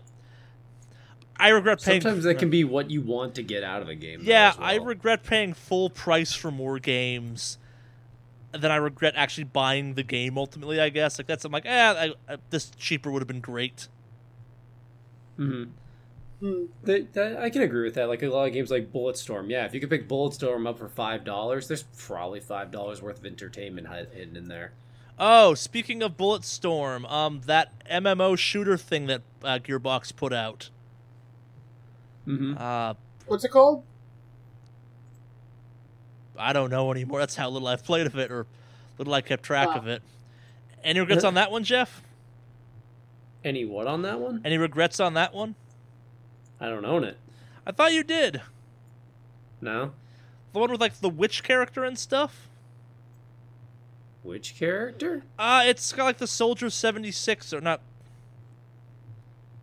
I 1.36 1.48
regret 1.50 1.82
paying. 1.82 2.00
Sometimes 2.00 2.24
that 2.24 2.36
can 2.36 2.50
be 2.50 2.64
what 2.64 2.90
you 2.90 3.00
want 3.00 3.34
to 3.36 3.42
get 3.42 3.62
out 3.62 3.82
of 3.82 3.88
a 3.88 3.94
game. 3.94 4.20
Yeah, 4.22 4.52
well. 4.56 4.66
I 4.66 4.74
regret 4.76 5.22
paying 5.22 5.52
full 5.54 5.90
price 5.90 6.32
for 6.32 6.50
more 6.50 6.78
games 6.78 7.58
than 8.52 8.70
I 8.70 8.76
regret 8.76 9.14
actually 9.16 9.44
buying 9.44 9.94
the 9.94 10.02
game. 10.04 10.38
Ultimately, 10.38 10.80
I 10.80 10.88
guess 10.88 11.18
like 11.18 11.26
that's 11.26 11.44
I'm 11.44 11.52
like, 11.52 11.66
ah, 11.66 11.94
I, 11.96 12.12
I, 12.28 12.36
this 12.50 12.70
cheaper 12.76 13.10
would 13.10 13.20
have 13.20 13.28
been 13.28 13.40
great. 13.40 13.88
Mhm. 15.38 15.70
That- 16.82 17.12
that- 17.14 17.38
I 17.38 17.48
can 17.48 17.62
agree 17.62 17.84
with 17.84 17.94
that. 17.94 18.08
Like 18.08 18.22
a 18.22 18.28
lot 18.28 18.46
of 18.46 18.52
games 18.52 18.70
like 18.70 18.92
Bulletstorm. 18.92 19.48
Yeah, 19.48 19.64
if 19.64 19.72
you 19.72 19.80
could 19.80 19.88
pick 19.90 20.08
Bulletstorm 20.08 20.68
up 20.68 20.78
for 20.78 20.88
five 20.88 21.24
dollars, 21.24 21.68
there's 21.68 21.84
probably 21.96 22.40
five 22.40 22.70
dollars 22.70 23.00
worth 23.00 23.18
of 23.18 23.26
entertainment 23.26 23.88
hidden 24.12 24.36
in 24.36 24.48
there. 24.48 24.72
Oh, 25.18 25.54
speaking 25.54 26.02
of 26.02 26.16
Bulletstorm, 26.16 27.10
um, 27.10 27.40
that 27.46 27.72
MMO 27.88 28.36
shooter 28.36 28.76
thing 28.76 29.06
that 29.06 29.22
uh, 29.42 29.58
Gearbox 29.62 30.14
put 30.14 30.32
out. 30.32 30.70
Mm-hmm. 32.26 32.56
Uh, 32.58 32.94
What's 33.26 33.44
it 33.44 33.50
called? 33.50 33.84
I 36.36 36.52
don't 36.52 36.70
know 36.70 36.90
anymore. 36.90 37.20
That's 37.20 37.36
how 37.36 37.48
little 37.48 37.68
I've 37.68 37.84
played 37.84 38.06
of 38.06 38.18
it, 38.18 38.30
or 38.30 38.46
little 38.98 39.14
I 39.14 39.20
kept 39.20 39.44
track 39.44 39.68
of 39.68 39.86
it. 39.86 40.02
Any 40.82 41.00
regrets 41.00 41.24
on 41.24 41.34
that 41.34 41.50
one, 41.50 41.64
Jeff? 41.64 42.02
Any 43.44 43.64
what 43.64 43.86
on 43.86 44.02
that 44.02 44.20
one? 44.20 44.40
Any 44.44 44.58
regrets 44.58 44.98
on 45.00 45.14
that 45.14 45.32
one? 45.32 45.54
I 46.64 46.70
don't 46.70 46.84
own 46.86 47.04
it. 47.04 47.18
I 47.66 47.72
thought 47.72 47.92
you 47.92 48.02
did. 48.02 48.40
No. 49.60 49.92
The 50.54 50.58
one 50.58 50.70
with 50.70 50.80
like 50.80 51.00
the 51.00 51.10
witch 51.10 51.42
character 51.42 51.84
and 51.84 51.98
stuff. 51.98 52.48
Which 54.22 54.56
character? 54.56 55.24
Uh, 55.38 55.64
it's 55.66 55.92
got 55.92 56.04
like 56.04 56.16
the 56.18 56.26
Soldier 56.26 56.70
76 56.70 57.52
or 57.52 57.60
not. 57.60 57.80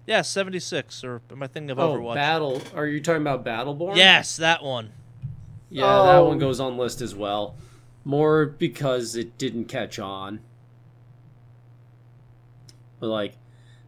Yeah, 0.05 0.21
76 0.21 1.03
or 1.03 1.21
am 1.31 1.41
I 1.41 1.47
thinking 1.47 1.71
of 1.71 1.79
Oh, 1.79 1.95
Overwatch? 1.95 2.15
Battle. 2.15 2.61
Are 2.75 2.85
you 2.85 3.01
talking 3.01 3.21
about 3.21 3.43
Battleborn? 3.43 3.95
Yes, 3.95 4.37
that 4.37 4.63
one. 4.63 4.91
Yeah, 5.69 5.85
that 5.85 6.15
Oh. 6.17 6.25
one 6.27 6.37
goes 6.37 6.59
on 6.59 6.77
list 6.77 7.01
as 7.01 7.15
well. 7.15 7.55
More 8.05 8.45
because 8.45 9.15
it 9.15 9.37
didn't 9.39 9.65
catch 9.65 9.97
on. 9.97 10.41
But 12.99 13.07
like 13.07 13.37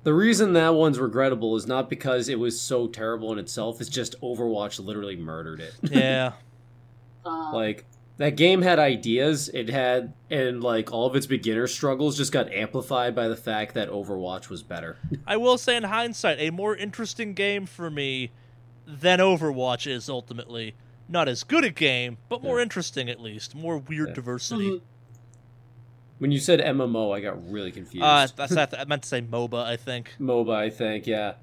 the 0.04 0.14
reason 0.14 0.54
that 0.54 0.74
one's 0.76 1.00
regrettable 1.00 1.56
is 1.56 1.66
not 1.68 1.90
because 1.90 2.30
it 2.30 2.40
was 2.40 2.60
so 2.60 2.88
terrible 2.88 3.32
in 3.32 3.40
itself, 3.40 3.80
it's 3.82 3.90
just 3.90 4.20
Overwatch 4.22 4.84
literally 4.84 5.16
murdered 5.16 5.60
it. 5.62 5.74
Yeah. 5.92 6.34
Uh, 7.26 7.54
like 7.54 7.86
that 8.18 8.36
game 8.36 8.62
had 8.62 8.80
ideas, 8.80 9.48
it 9.54 9.70
had 9.70 10.12
and 10.30 10.62
like 10.62 10.92
all 10.92 11.06
of 11.08 11.16
its 11.16 11.26
beginner 11.26 11.68
struggles 11.68 12.18
just 12.18 12.34
got 12.34 12.52
amplified 12.52 13.16
by 13.16 13.30
the 13.30 13.36
fact 13.38 13.74
that 13.76 13.90
Overwatch 13.90 14.50
was 14.50 14.62
better. 14.62 14.98
I 15.26 15.38
will 15.38 15.58
say 15.58 15.78
in 15.78 15.84
hindsight, 15.84 16.38
a 16.42 16.50
more 16.50 16.76
interesting 16.76 17.34
game 17.34 17.66
for 17.66 17.90
me 17.90 18.32
than 18.86 19.20
Overwatch 19.20 19.88
is 19.90 20.10
ultimately. 20.10 20.76
Not 21.08 21.30
as 21.30 21.44
good 21.46 21.64
a 21.64 21.70
game, 21.70 22.18
but 22.28 22.44
more 22.44 22.58
Yeah. 22.58 22.64
interesting 22.64 23.10
at 23.10 23.22
least. 23.22 23.56
More 23.56 23.78
weird 23.78 24.10
Yeah. 24.10 24.16
diversity. 24.16 24.70
mhm. 24.70 24.82
When 26.20 26.32
you 26.32 26.40
said 26.40 26.60
MMO, 26.60 27.16
I 27.16 27.20
got 27.20 27.52
really 27.52 27.72
confused. 27.72 28.06
Uh, 28.06 28.28
that's 28.36 28.54
not, 28.54 28.78
I 28.78 28.86
meant 28.86 29.04
to 29.04 29.10
say 29.10 29.22
MOBA, 29.22 29.64
I 29.64 29.76
think. 29.76 30.14
MOBA, 30.20 30.56
I 30.56 30.70
think, 30.70 31.08
yeah. 31.08 31.34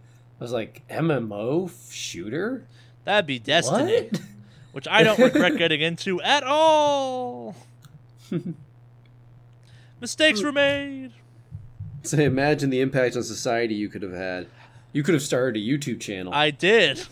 I 0.41 0.45
was 0.45 0.53
like, 0.53 0.87
MMO 0.89 1.71
shooter? 1.93 2.67
That'd 3.05 3.27
be 3.27 3.39
Destiny, 3.39 4.09
What? 4.11 4.21
which 4.73 4.89
I 4.89 5.03
don't 5.03 5.19
regret 5.19 5.59
getting 5.59 5.81
into 5.81 6.21
at 6.23 6.45
all. 6.45 7.57
Mistakes 10.01 10.43
were 10.43 10.53
made. 10.53 11.13
So 12.03 12.17
imagine 12.19 12.71
the 12.71 12.81
impact 12.81 13.17
on 13.17 13.23
society 13.23 13.75
you 13.75 13.89
could 13.89 14.03
have 14.03 14.13
had. 14.13 14.47
You 14.93 15.03
could 15.03 15.15
have 15.15 15.23
started 15.23 15.61
a 15.61 15.65
YouTube 15.65 16.01
channel. 16.01 16.33
I 16.33 16.51
did. 16.51 17.07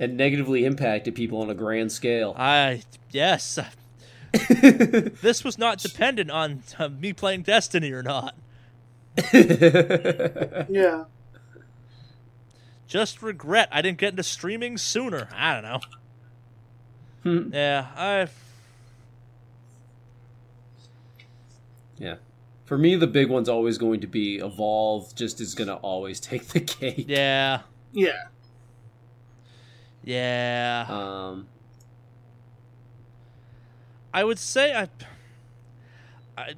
and 0.00 0.16
negatively 0.16 0.64
impacted 0.64 1.14
people 1.14 1.40
on 1.40 1.50
a 1.50 1.54
grand 1.54 1.92
scale. 1.92 2.34
I 2.36 2.82
yes, 3.10 3.58
this 5.22 5.42
was 5.44 5.58
not 5.58 5.78
dependent 5.78 6.30
on 6.30 6.62
uh, 6.78 6.88
me 6.88 7.12
playing 7.12 7.42
Destiny 7.42 7.92
or 7.92 8.02
not. 8.02 8.34
Yeah. 9.32 11.04
Just 12.86 13.22
regret 13.22 13.68
I 13.70 13.82
didn't 13.82 13.98
get 13.98 14.10
into 14.10 14.22
streaming 14.22 14.78
sooner. 14.78 15.28
I 15.34 15.54
don't 15.54 15.62
know. 15.64 15.80
Hmm. 17.22 17.52
Yeah, 17.52 17.86
I. 17.96 18.28
yeah. 21.98 22.16
For 22.64 22.78
me, 22.78 22.96
the 22.96 23.06
big 23.06 23.28
one's 23.28 23.48
always 23.48 23.76
going 23.76 24.00
to 24.00 24.06
be 24.06 24.36
Evolve. 24.38 25.14
Just 25.14 25.40
is 25.40 25.54
going 25.54 25.68
to 25.68 25.74
always 25.76 26.20
take 26.20 26.48
the 26.48 26.60
cake. 26.60 27.06
Yeah, 27.08 27.60
Yeah. 27.92 28.28
yeah. 30.04 30.86
Um, 30.88 31.48
I 34.12 34.24
would 34.24 34.38
say 34.38 34.74
I, 34.74 34.88
I 36.36 36.54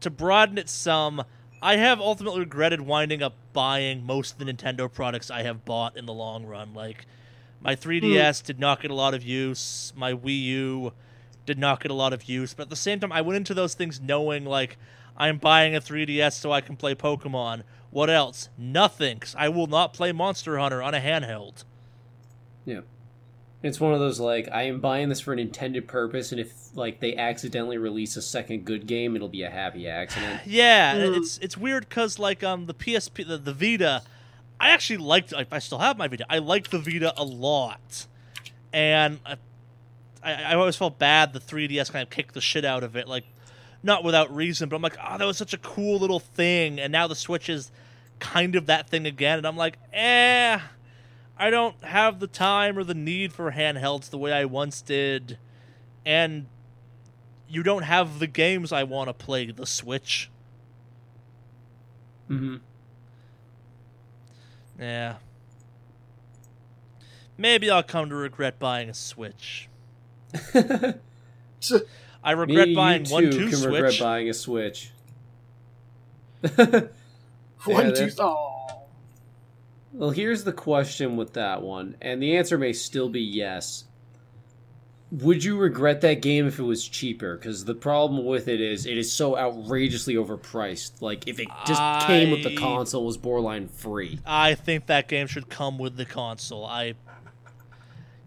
to 0.00 0.10
broaden 0.10 0.58
it 0.58 0.68
some, 0.68 1.24
I 1.60 1.76
have 1.76 2.00
ultimately 2.00 2.40
regretted 2.40 2.80
winding 2.80 3.22
up 3.22 3.34
buying 3.52 4.04
most 4.04 4.32
of 4.32 4.38
the 4.38 4.44
Nintendo 4.52 4.92
products 4.92 5.30
I 5.30 5.42
have 5.42 5.64
bought 5.64 5.96
in 5.96 6.06
the 6.06 6.12
long 6.14 6.46
run. 6.46 6.72
Like 6.74 7.06
my 7.60 7.74
3DS 7.74 8.40
hmm. 8.40 8.46
did 8.46 8.60
not 8.60 8.80
get 8.80 8.90
a 8.90 8.94
lot 8.94 9.14
of 9.14 9.22
use, 9.22 9.92
my 9.96 10.12
Wii 10.12 10.42
U 10.42 10.92
did 11.46 11.58
not 11.58 11.80
get 11.80 11.90
a 11.90 11.94
lot 11.94 12.12
of 12.12 12.28
use, 12.28 12.54
but 12.54 12.64
at 12.64 12.70
the 12.70 12.76
same 12.76 13.00
time 13.00 13.12
I 13.12 13.20
went 13.22 13.36
into 13.36 13.54
those 13.54 13.74
things 13.74 14.00
knowing 14.00 14.44
like 14.44 14.76
I'm 15.16 15.38
buying 15.38 15.74
a 15.74 15.80
3DS 15.80 16.34
so 16.34 16.52
I 16.52 16.60
can 16.60 16.76
play 16.76 16.94
Pokemon. 16.94 17.62
What 17.90 18.10
else? 18.10 18.50
Nothing. 18.56 19.18
'cause 19.18 19.34
I 19.36 19.48
will 19.48 19.66
not 19.66 19.92
play 19.92 20.12
Monster 20.12 20.58
Hunter 20.58 20.82
on 20.82 20.94
a 20.94 21.00
handheld. 21.00 21.64
yeah. 22.64 22.80
It's 23.62 23.80
one 23.80 23.92
of 23.92 23.98
those 23.98 24.20
like 24.20 24.48
I 24.52 24.62
am 24.64 24.78
buying 24.80 25.08
this 25.08 25.20
for 25.20 25.32
an 25.32 25.38
intended 25.40 25.88
purpose, 25.88 26.30
and 26.30 26.40
if 26.40 26.52
like 26.76 27.00
they 27.00 27.16
accidentally 27.16 27.76
release 27.76 28.16
a 28.16 28.22
second 28.22 28.64
good 28.64 28.86
game, 28.86 29.16
it'll 29.16 29.28
be 29.28 29.42
a 29.42 29.50
happy 29.50 29.88
accident. 29.88 30.42
Yeah, 30.46 30.94
Mm. 30.94 31.16
it's 31.16 31.38
it's 31.38 31.56
weird 31.56 31.88
because 31.88 32.18
like 32.20 32.44
um 32.44 32.66
the 32.66 32.74
PSP 32.74 33.26
the, 33.26 33.36
the 33.36 33.52
Vita, 33.52 34.02
I 34.60 34.70
actually 34.70 34.98
liked. 34.98 35.34
I, 35.34 35.44
I 35.50 35.58
still 35.58 35.78
have 35.78 35.98
my 35.98 36.06
Vita. 36.06 36.24
I 36.30 36.38
like 36.38 36.70
the 36.70 36.78
Vita 36.78 37.12
a 37.16 37.24
lot, 37.24 38.06
and 38.72 39.18
I, 39.26 39.36
I 40.22 40.32
I 40.52 40.54
always 40.54 40.76
felt 40.76 40.98
bad 41.00 41.32
the 41.32 41.40
3DS 41.40 41.90
kind 41.90 42.04
of 42.04 42.10
kicked 42.10 42.34
the 42.34 42.40
shit 42.40 42.64
out 42.64 42.84
of 42.84 42.94
it. 42.94 43.08
Like, 43.08 43.24
not 43.82 44.04
without 44.04 44.32
reason, 44.34 44.68
but 44.68 44.76
I'm 44.76 44.82
like, 44.82 44.96
oh, 45.04 45.18
that 45.18 45.24
was 45.24 45.36
such 45.36 45.52
a 45.52 45.58
cool 45.58 45.98
little 45.98 46.20
thing, 46.20 46.78
and 46.78 46.92
now 46.92 47.08
the 47.08 47.16
Switch 47.16 47.48
is 47.48 47.72
kind 48.20 48.54
of 48.54 48.66
that 48.66 48.88
thing 48.88 49.04
again, 49.04 49.38
and 49.38 49.46
I'm 49.48 49.56
like, 49.56 49.78
eh. 49.92 50.60
I 51.38 51.50
don't 51.50 51.82
have 51.84 52.18
the 52.20 52.26
time 52.26 52.76
or 52.78 52.84
the 52.84 52.94
need 52.94 53.32
for 53.32 53.52
handhelds 53.52 54.10
the 54.10 54.18
way 54.18 54.32
I 54.32 54.44
once 54.44 54.80
did, 54.82 55.38
and 56.04 56.46
you 57.48 57.62
don't 57.62 57.84
have 57.84 58.18
the 58.18 58.26
games 58.26 58.72
I 58.72 58.82
want 58.82 59.08
to 59.08 59.14
play 59.14 59.50
the 59.50 59.66
Switch. 59.66 60.30
hmm 62.26 62.56
Yeah. 64.78 65.16
Maybe 67.36 67.70
I'll 67.70 67.84
come 67.84 68.08
to 68.08 68.16
regret 68.16 68.58
buying 68.58 68.88
a 68.90 68.94
Switch. 68.94 69.68
I 70.54 72.32
regret 72.32 72.68
Me, 72.68 72.74
buying 72.74 73.04
you 73.06 73.12
one 73.12 73.22
too 73.24 73.30
two 73.30 73.48
can 73.48 73.58
Switch. 73.58 73.72
regret 73.72 73.98
buying 74.00 74.28
a 74.28 74.34
Switch. 74.34 74.90
one, 76.56 76.56
two, 76.58 76.88
there's- 77.64 78.16
oh. 78.18 78.77
Well, 79.92 80.10
here's 80.10 80.44
the 80.44 80.52
question 80.52 81.16
with 81.16 81.32
that 81.32 81.62
one, 81.62 81.96
and 82.00 82.22
the 82.22 82.36
answer 82.36 82.58
may 82.58 82.72
still 82.72 83.08
be 83.08 83.22
yes. 83.22 83.84
Would 85.10 85.42
you 85.42 85.56
regret 85.56 86.02
that 86.02 86.20
game 86.20 86.46
if 86.46 86.58
it 86.58 86.62
was 86.64 86.86
cheaper? 86.86 87.36
Because 87.38 87.64
the 87.64 87.74
problem 87.74 88.26
with 88.26 88.46
it 88.46 88.60
is 88.60 88.84
it 88.84 88.98
is 88.98 89.10
so 89.10 89.38
outrageously 89.38 90.14
overpriced. 90.14 91.00
Like 91.00 91.26
if 91.26 91.40
it 91.40 91.48
just 91.66 92.06
came 92.06 92.30
with 92.30 92.42
the 92.42 92.54
console, 92.56 93.06
was 93.06 93.16
borderline 93.16 93.68
free. 93.68 94.20
I 94.26 94.54
think 94.54 94.84
that 94.86 95.08
game 95.08 95.26
should 95.26 95.48
come 95.48 95.78
with 95.78 95.96
the 95.96 96.04
console. 96.04 96.66
I 96.66 96.92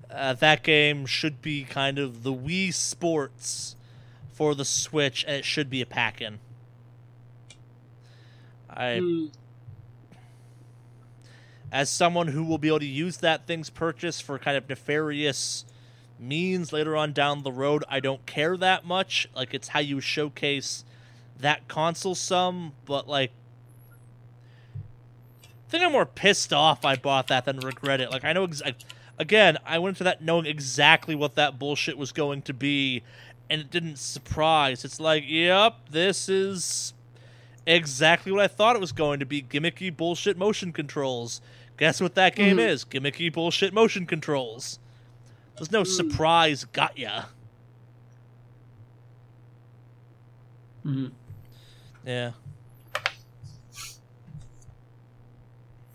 uh, 0.09 0.33
that 0.33 0.63
game 0.63 1.05
should 1.05 1.41
be 1.41 1.63
kind 1.63 1.99
of 1.99 2.23
the 2.23 2.33
Wii 2.33 2.73
Sports 2.73 3.75
for 4.33 4.55
the 4.55 4.65
Switch, 4.65 5.23
and 5.27 5.35
it 5.35 5.45
should 5.45 5.69
be 5.69 5.81
a 5.81 5.85
pack-in. 5.85 6.39
I 8.67 8.97
Hmm. 8.97 9.25
As 11.71 11.89
someone 11.89 12.27
who 12.27 12.43
will 12.43 12.57
be 12.57 12.67
able 12.67 12.79
to 12.79 12.85
use 12.85 13.17
that 13.17 13.47
thing's 13.47 13.69
purchase 13.69 14.19
for 14.19 14.37
kind 14.37 14.57
of 14.57 14.67
nefarious 14.67 15.65
means 16.19 16.71
later 16.73 16.95
on 16.95 17.13
down 17.13 17.43
the 17.43 17.51
road, 17.51 17.83
I 17.89 17.99
don't 17.99 18.25
care 18.25 18.57
that 18.57 18.85
much. 18.85 19.27
Like 19.35 19.53
it's 19.53 19.69
how 19.69 19.79
you 19.79 20.01
showcase 20.01 20.83
that 21.39 21.67
console 21.67 22.15
some, 22.15 22.73
but 22.85 23.07
like 23.07 23.31
I 24.75 25.71
think 25.71 25.83
I'm 25.83 25.93
more 25.93 26.05
pissed 26.05 26.51
off 26.51 26.83
I 26.83 26.95
bought 26.95 27.27
that 27.27 27.45
than 27.45 27.59
regret 27.59 28.01
it. 28.01 28.11
Like 28.11 28.25
I 28.25 28.33
know 28.33 28.43
ex- 28.43 28.61
I- 28.63 28.75
again, 29.17 29.57
I 29.65 29.79
went 29.79 29.95
into 29.95 30.03
that 30.03 30.21
knowing 30.21 30.45
exactly 30.45 31.15
what 31.15 31.35
that 31.35 31.57
bullshit 31.57 31.97
was 31.97 32.11
going 32.11 32.41
to 32.43 32.53
be 32.53 33.03
and 33.49 33.59
it 33.59 33.69
didn't 33.69 33.97
surprise. 33.99 34.85
It's 34.85 34.99
like, 34.99 35.25
yep, 35.27 35.89
this 35.89 36.29
is 36.29 36.93
exactly 37.67 38.31
what 38.31 38.41
I 38.41 38.47
thought 38.47 38.77
it 38.77 38.79
was 38.79 38.93
going 38.93 39.19
to 39.19 39.25
be 39.25 39.41
gimmicky 39.41 39.95
bullshit 39.95 40.37
motion 40.37 40.71
controls. 40.71 41.41
Guess 41.81 41.99
what 41.99 42.13
that 42.13 42.35
game 42.35 42.57
Mhm. 42.57 42.67
is? 42.69 42.85
Gimmicky 42.85 43.33
bullshit 43.33 43.73
motion 43.73 44.05
controls. 44.05 44.77
There's 45.55 45.71
no 45.71 45.83
surprise 45.83 46.63
got 46.65 46.95
ya. 46.95 47.23
Mm-hmm. 50.85 51.07
Yeah. 52.05 52.31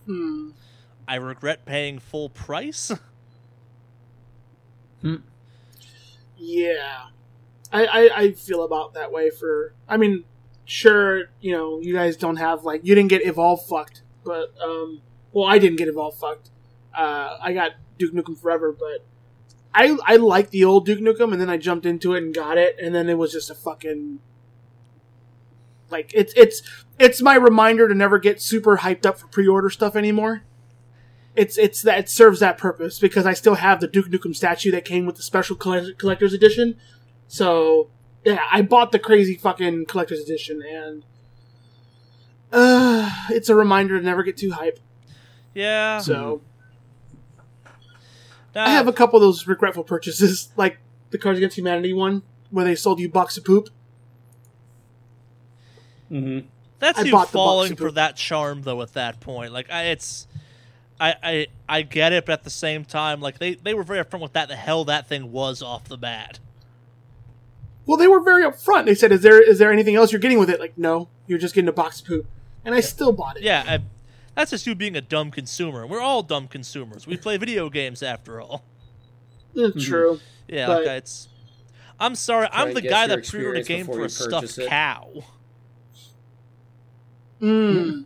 Hmm. 0.06 0.50
I 1.06 1.14
regret 1.14 1.64
paying 1.64 2.00
full 2.00 2.30
price. 2.30 2.90
Hmm. 5.02 5.16
Yeah. 6.38 7.08
I, 7.70 7.86
I, 7.86 8.10
I 8.22 8.32
feel 8.32 8.64
about 8.64 8.94
that 8.94 9.12
way 9.12 9.28
for. 9.30 9.74
I 9.86 9.98
mean, 9.98 10.24
sure, 10.64 11.26
you 11.40 11.52
know, 11.52 11.80
you 11.80 11.92
guys 11.94 12.16
don't 12.16 12.36
have, 12.36 12.64
like, 12.64 12.80
you 12.82 12.94
didn't 12.94 13.10
get 13.10 13.24
Evolve 13.24 13.64
fucked, 13.66 14.02
but, 14.24 14.52
um, 14.60 15.02
well, 15.36 15.46
I 15.46 15.58
didn't 15.58 15.76
get 15.76 15.86
Evolve 15.86 16.16
fucked. 16.16 16.48
Uh, 16.96 17.36
I 17.42 17.52
got 17.52 17.72
Duke 17.98 18.14
Nukem 18.14 18.38
Forever, 18.40 18.72
but 18.72 19.04
I, 19.74 19.94
I 20.06 20.16
liked 20.16 20.50
the 20.50 20.64
old 20.64 20.86
Duke 20.86 21.00
Nukem, 21.00 21.30
and 21.30 21.38
then 21.38 21.50
I 21.50 21.58
jumped 21.58 21.84
into 21.84 22.14
it 22.14 22.22
and 22.22 22.34
got 22.34 22.56
it, 22.56 22.76
and 22.80 22.94
then 22.94 23.10
it 23.10 23.18
was 23.18 23.32
just 23.32 23.50
a 23.50 23.54
fucking. 23.54 24.20
Like, 25.90 26.10
it's, 26.14 26.32
it's, 26.36 26.62
it's 26.98 27.20
my 27.20 27.34
reminder 27.34 27.86
to 27.86 27.94
never 27.94 28.18
get 28.18 28.40
super 28.40 28.78
hyped 28.78 29.04
up 29.04 29.18
for 29.18 29.26
pre 29.26 29.46
order 29.46 29.68
stuff 29.68 29.94
anymore. 29.94 30.40
It's 31.34 31.58
it's 31.58 31.82
that 31.82 31.98
it 31.98 32.08
serves 32.08 32.40
that 32.40 32.56
purpose 32.56 32.98
because 32.98 33.26
I 33.26 33.34
still 33.34 33.56
have 33.56 33.80
the 33.80 33.88
Duke 33.88 34.06
Nukem 34.06 34.34
statue 34.34 34.70
that 34.70 34.86
came 34.86 35.04
with 35.04 35.16
the 35.16 35.22
special 35.22 35.54
collector's 35.54 36.32
edition. 36.32 36.78
So 37.28 37.90
yeah, 38.24 38.40
I 38.50 38.62
bought 38.62 38.90
the 38.90 38.98
crazy 38.98 39.34
fucking 39.34 39.84
collector's 39.84 40.20
edition, 40.20 40.62
and 40.62 41.04
uh, 42.50 43.26
it's 43.28 43.50
a 43.50 43.54
reminder 43.54 43.98
to 43.98 44.02
never 44.02 44.22
get 44.22 44.38
too 44.38 44.52
hype. 44.52 44.78
Yeah. 45.56 45.98
So 45.98 46.42
Nah, 48.56 48.64
I 48.64 48.70
have 48.70 48.88
a 48.88 48.92
couple 48.92 49.18
of 49.18 49.20
those 49.20 49.46
regretful 49.46 49.84
purchases, 49.84 50.48
like 50.56 50.78
the 51.10 51.18
Cards 51.18 51.38
Against 51.38 51.58
Humanity 51.58 51.92
one, 51.92 52.22
where 52.50 52.64
they 52.64 52.74
sold 52.74 52.98
you 52.98 53.08
box 53.08 53.36
of 53.36 53.44
poop. 53.44 53.68
Mm-hmm. 56.10 56.46
That's 56.78 56.98
I 56.98 57.02
you 57.02 57.12
bought 57.12 57.28
falling 57.28 57.76
for 57.76 57.90
that 57.92 58.16
charm 58.16 58.62
though 58.62 58.80
at 58.80 58.94
that 58.94 59.20
point. 59.20 59.52
Like 59.52 59.70
I 59.70 59.84
it's 59.84 60.26
I, 60.98 61.14
I 61.22 61.46
I 61.68 61.82
get 61.82 62.14
it, 62.14 62.24
but 62.24 62.32
at 62.32 62.44
the 62.44 62.50
same 62.50 62.86
time, 62.86 63.20
like 63.20 63.38
they, 63.38 63.56
they 63.56 63.74
were 63.74 63.82
very 63.82 64.02
upfront 64.02 64.20
with 64.20 64.32
that 64.32 64.48
the 64.48 64.56
hell 64.56 64.86
that 64.86 65.06
thing 65.06 65.32
was 65.32 65.62
off 65.62 65.84
the 65.84 65.98
bat. 65.98 66.38
Well, 67.84 67.98
they 67.98 68.08
were 68.08 68.20
very 68.20 68.42
upfront. 68.42 68.86
They 68.86 68.94
said, 68.94 69.12
"Is 69.12 69.20
there 69.20 69.40
is 69.40 69.58
there 69.58 69.70
anything 69.70 69.96
else 69.96 70.12
you're 70.12 70.20
getting 70.20 70.38
with 70.38 70.48
it?" 70.48 70.60
Like, 70.60 70.78
no, 70.78 71.08
you're 71.26 71.38
just 71.38 71.54
getting 71.54 71.68
a 71.68 71.72
box 71.72 72.00
of 72.00 72.06
poop, 72.06 72.26
and 72.64 72.74
I 72.74 72.80
still 72.80 73.12
bought 73.12 73.36
it. 73.36 73.42
Yeah, 73.42 73.64
I, 73.66 73.80
that's 74.36 74.50
just 74.52 74.66
you 74.66 74.74
being 74.74 74.94
a 74.96 75.00
dumb 75.00 75.30
consumer. 75.30 75.86
We're 75.86 76.00
all 76.00 76.22
dumb 76.22 76.46
consumers. 76.46 77.06
We 77.06 77.16
play 77.16 77.38
video 77.38 77.68
games 77.70 78.02
after 78.02 78.40
all. 78.40 78.64
True. 79.80 80.20
Yeah, 80.46 80.68
like 80.68 80.86
it's. 80.86 81.28
I'm 81.98 82.14
sorry. 82.14 82.48
I'm 82.52 82.74
the 82.74 82.82
guy 82.82 83.06
that 83.06 83.26
pre-ordered 83.26 83.60
a 83.60 83.64
game 83.64 83.86
for 83.86 84.04
a 84.04 84.10
stuffed 84.10 84.58
it. 84.58 84.68
cow. 84.68 85.24
Mm. 87.40 88.04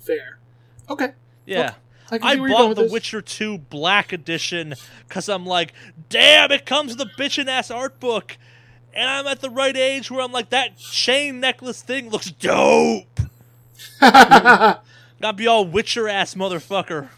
Fair. 0.00 0.38
Okay. 0.88 1.12
Yeah. 1.44 1.74
I, 2.10 2.18
I 2.22 2.34
see 2.34 2.40
where 2.40 2.48
you're 2.48 2.56
going 2.56 2.68
bought 2.68 2.76
The 2.76 2.82
this. 2.84 2.92
Witcher 2.92 3.20
2 3.20 3.58
Black 3.58 4.12
Edition 4.12 4.74
because 5.06 5.28
I'm 5.28 5.44
like, 5.44 5.72
damn, 6.08 6.50
it 6.52 6.64
comes 6.64 6.96
with 6.96 7.06
a 7.06 7.10
bitchin' 7.20 7.48
ass 7.48 7.70
art 7.70 8.00
book. 8.00 8.38
And 8.94 9.08
I'm 9.08 9.26
at 9.26 9.40
the 9.40 9.50
right 9.50 9.76
age 9.76 10.10
where 10.10 10.22
I'm 10.22 10.32
like, 10.32 10.50
that 10.50 10.78
chain 10.78 11.40
necklace 11.40 11.82
thing 11.82 12.10
looks 12.10 12.30
dope. 12.30 13.20
Gotta 15.20 15.36
be 15.36 15.46
all 15.46 15.64
Witcher 15.64 16.08
ass 16.08 16.34
motherfucker. 16.34 17.08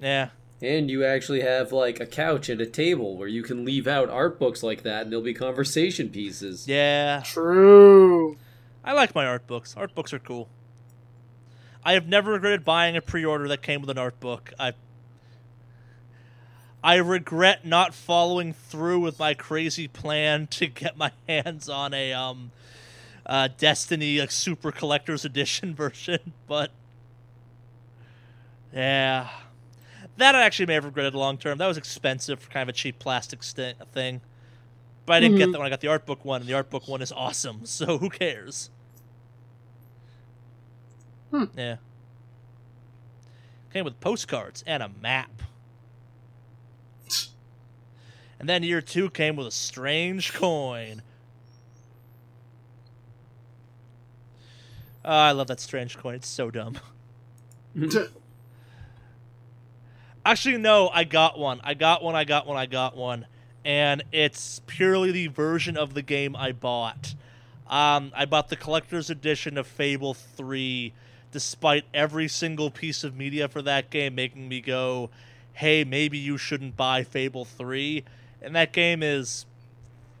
Yeah. 0.00 0.30
And 0.62 0.90
you 0.90 1.04
actually 1.04 1.42
have 1.42 1.70
like 1.70 2.00
a 2.00 2.06
couch 2.06 2.48
and 2.48 2.60
a 2.60 2.66
table 2.66 3.16
where 3.16 3.28
you 3.28 3.42
can 3.42 3.64
leave 3.64 3.86
out 3.86 4.08
art 4.08 4.38
books 4.38 4.62
like 4.62 4.82
that 4.82 5.02
and 5.02 5.12
they'll 5.12 5.20
be 5.20 5.34
conversation 5.34 6.08
pieces. 6.08 6.66
Yeah. 6.66 7.22
True. 7.24 8.36
I 8.84 8.92
like 8.92 9.14
my 9.14 9.26
art 9.26 9.46
books. 9.46 9.76
Art 9.76 9.94
books 9.94 10.12
are 10.12 10.18
cool. 10.18 10.48
I 11.84 11.92
have 11.92 12.08
never 12.08 12.32
regretted 12.32 12.64
buying 12.64 12.96
a 12.96 13.00
pre-order 13.00 13.46
that 13.48 13.62
came 13.62 13.80
with 13.80 13.90
an 13.90 13.98
art 13.98 14.18
book. 14.18 14.52
I 14.58 14.72
I 16.82 16.96
regret 16.96 17.64
not 17.66 17.94
following 17.94 18.52
through 18.52 19.00
with 19.00 19.18
my 19.18 19.34
crazy 19.34 19.88
plan 19.88 20.46
to 20.48 20.66
get 20.68 20.96
my 20.96 21.12
hands 21.28 21.68
on 21.68 21.92
a 21.94 22.12
um 22.12 22.52
uh 23.26 23.48
Destiny 23.58 24.20
like 24.20 24.30
super 24.30 24.70
collector's 24.72 25.24
edition 25.24 25.74
version, 25.82 26.32
but 26.46 26.70
yeah. 28.72 29.28
That 30.18 30.34
I 30.34 30.42
actually 30.44 30.66
may 30.66 30.74
have 30.74 30.84
regretted 30.84 31.14
long 31.14 31.36
term. 31.36 31.58
That 31.58 31.66
was 31.66 31.76
expensive 31.76 32.40
for 32.40 32.50
kind 32.50 32.62
of 32.62 32.68
a 32.70 32.72
cheap 32.72 32.98
plastic 32.98 33.42
st- 33.42 33.76
thing. 33.92 34.20
But 35.04 35.14
I 35.14 35.20
didn't 35.20 35.36
get 35.38 35.48
Mhm. 35.48 35.52
that 35.52 35.58
when 35.58 35.66
I 35.66 35.70
got 35.70 35.80
the 35.80 35.88
art 35.88 36.06
book 36.06 36.24
one, 36.24 36.40
and 36.40 36.48
the 36.48 36.54
art 36.54 36.70
book 36.70 36.88
one 36.88 37.02
is 37.02 37.12
awesome, 37.12 37.60
so 37.66 37.98
who 37.98 38.08
cares? 38.10 38.70
Hmm. 41.30 41.44
Yeah. 41.56 41.76
Came 43.72 43.84
with 43.84 44.00
postcards 44.00 44.64
and 44.66 44.82
a 44.82 44.88
map. 44.88 45.42
And 48.38 48.48
then 48.50 48.62
year 48.62 48.82
two 48.82 49.08
came 49.08 49.36
with 49.36 49.46
a 49.46 49.50
strange 49.50 50.34
coin. 50.34 51.00
Oh, 55.06 55.12
I 55.12 55.30
love 55.30 55.46
that 55.46 55.60
strange 55.60 55.96
coin. 55.96 56.16
It's 56.16 56.28
so 56.28 56.50
dumb. 56.50 56.78
Actually, 60.24 60.58
no, 60.58 60.88
I 60.88 61.04
got 61.04 61.38
one. 61.38 61.60
I 61.62 61.74
got 61.74 62.02
one, 62.02 62.16
I 62.16 62.24
got 62.24 62.46
one, 62.46 62.56
I 62.56 62.66
got 62.66 62.96
one. 62.96 63.26
And 63.64 64.02
it's 64.10 64.60
purely 64.66 65.12
the 65.12 65.28
version 65.28 65.76
of 65.76 65.94
the 65.94 66.02
game 66.02 66.34
I 66.34 66.50
bought. 66.50 67.14
Um, 67.68 68.10
I 68.14 68.24
bought 68.24 68.48
the 68.48 68.56
collector's 68.56 69.08
edition 69.08 69.56
of 69.56 69.68
Fable 69.68 70.14
3, 70.14 70.92
despite 71.30 71.84
every 71.94 72.26
single 72.26 72.70
piece 72.70 73.04
of 73.04 73.16
media 73.16 73.48
for 73.48 73.62
that 73.62 73.90
game 73.90 74.16
making 74.16 74.48
me 74.48 74.60
go, 74.60 75.10
hey, 75.52 75.84
maybe 75.84 76.18
you 76.18 76.36
shouldn't 76.38 76.76
buy 76.76 77.04
Fable 77.04 77.44
3. 77.44 78.04
And 78.42 78.56
that 78.56 78.72
game 78.72 79.02
is 79.02 79.46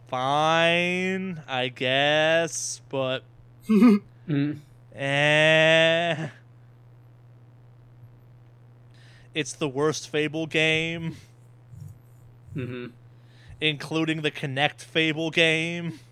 fine, 0.08 1.42
I 1.48 1.68
guess, 1.68 2.80
but 2.88 3.24
Mm. 4.28 4.58
Eh. 4.96 6.28
It's 9.34 9.52
the 9.52 9.68
worst 9.68 10.08
Fable 10.08 10.46
game, 10.46 11.16
Mm-hmm. 12.56 12.86
including 13.60 14.22
the 14.22 14.30
Kinect 14.30 14.80
Fable 14.82 15.30
game. 15.30 16.00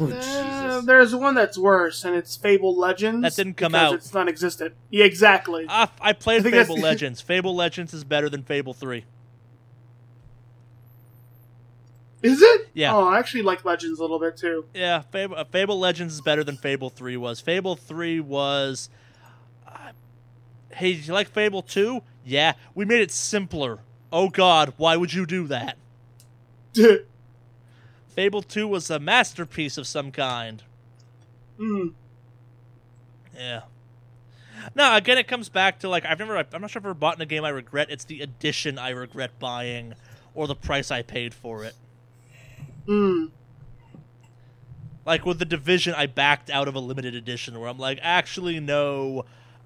Oh, 0.00 0.06
Jesus. 0.06 0.86
there's 0.86 1.14
one 1.14 1.34
that's 1.34 1.58
worse, 1.58 2.02
and 2.02 2.16
it's 2.16 2.34
Fable 2.36 2.74
Legends. 2.74 3.20
That 3.22 3.36
didn't 3.36 3.58
come 3.58 3.74
out. 3.74 3.92
It's 3.96 4.14
non-existent. 4.14 4.74
Yeah, 4.88 5.04
exactly. 5.04 5.66
I, 5.68 5.88
I 6.00 6.14
played 6.14 6.46
I 6.46 6.50
Fable 6.50 6.78
Legends. 6.78 7.20
Fable 7.20 7.54
Legends 7.54 7.92
is 7.92 8.02
better 8.02 8.30
than 8.30 8.42
Fable 8.44 8.72
3. 8.72 9.04
Is 12.22 12.42
it? 12.42 12.68
Yeah. 12.74 12.94
Oh, 12.94 13.06
I 13.06 13.18
actually 13.18 13.42
like 13.42 13.64
Legends 13.64 13.98
a 13.98 14.02
little 14.02 14.18
bit 14.18 14.36
too. 14.36 14.64
Yeah, 14.74 15.02
Fable, 15.02 15.36
uh, 15.36 15.44
Fable 15.44 15.78
Legends 15.78 16.14
is 16.14 16.20
better 16.20 16.42
than 16.42 16.56
Fable 16.56 16.90
3 16.90 17.16
was. 17.16 17.40
Fable 17.40 17.76
3 17.76 18.20
was. 18.20 18.90
Uh, 19.66 19.92
hey, 20.72 20.94
did 20.94 21.06
you 21.06 21.12
like 21.14 21.28
Fable 21.28 21.62
2? 21.62 22.00
Yeah, 22.24 22.54
we 22.74 22.84
made 22.84 23.00
it 23.00 23.10
simpler. 23.12 23.80
Oh 24.12 24.28
god, 24.30 24.74
why 24.78 24.96
would 24.96 25.12
you 25.12 25.26
do 25.26 25.46
that? 25.46 25.76
Fable 28.08 28.42
2 28.42 28.66
was 28.66 28.90
a 28.90 28.98
masterpiece 28.98 29.78
of 29.78 29.86
some 29.86 30.10
kind. 30.10 30.62
mm. 31.58 31.92
Yeah. 33.34 33.62
No, 34.74 34.96
again, 34.96 35.18
it 35.18 35.28
comes 35.28 35.48
back 35.48 35.78
to 35.80 35.88
like 35.88 36.04
I've 36.04 36.18
never, 36.18 36.36
I'm 36.36 36.60
not 36.60 36.70
sure 36.70 36.80
if 36.80 36.84
I've 36.84 36.90
ever 36.90 36.94
bought 36.94 37.14
in 37.14 37.20
a 37.22 37.26
game 37.26 37.44
I 37.44 37.50
regret. 37.50 37.88
It's 37.90 38.04
the 38.04 38.20
edition 38.22 38.76
I 38.76 38.90
regret 38.90 39.38
buying, 39.38 39.94
or 40.34 40.48
the 40.48 40.56
price 40.56 40.90
I 40.90 41.02
paid 41.02 41.32
for 41.32 41.64
it. 41.64 41.74
Mm. 42.88 43.30
Like 45.04 45.24
with 45.24 45.38
the 45.38 45.44
division, 45.44 45.94
I 45.94 46.06
backed 46.06 46.50
out 46.50 46.68
of 46.68 46.74
a 46.74 46.80
limited 46.80 47.14
edition 47.14 47.58
where 47.58 47.68
I'm 47.68 47.78
like, 47.78 47.98
actually, 48.02 48.60
no, 48.60 49.24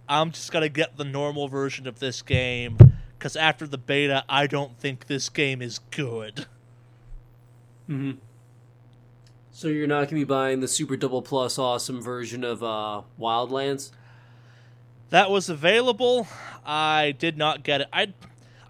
I'm 0.08 0.32
just 0.32 0.52
gonna 0.52 0.68
get 0.68 0.96
the 0.96 1.04
normal 1.04 1.48
version 1.48 1.86
of 1.86 1.98
this 2.00 2.22
game 2.22 2.76
because 3.18 3.36
after 3.36 3.66
the 3.66 3.78
beta, 3.78 4.24
I 4.28 4.46
don't 4.46 4.76
think 4.78 5.06
this 5.06 5.28
game 5.28 5.62
is 5.62 5.78
good. 5.90 6.46
hmm 7.86 8.12
So 9.52 9.68
you're 9.68 9.86
not 9.86 10.08
gonna 10.08 10.20
be 10.20 10.24
buying 10.24 10.60
the 10.60 10.68
Super 10.68 10.96
Double 10.96 11.22
Plus 11.22 11.58
awesome 11.58 12.02
version 12.02 12.44
of 12.44 12.62
uh, 12.62 13.02
Wildlands? 13.20 13.90
That 15.10 15.30
was 15.30 15.48
available. 15.48 16.26
I 16.64 17.14
did 17.18 17.36
not 17.36 17.62
get 17.62 17.82
it. 17.82 17.88
I, 17.92 18.14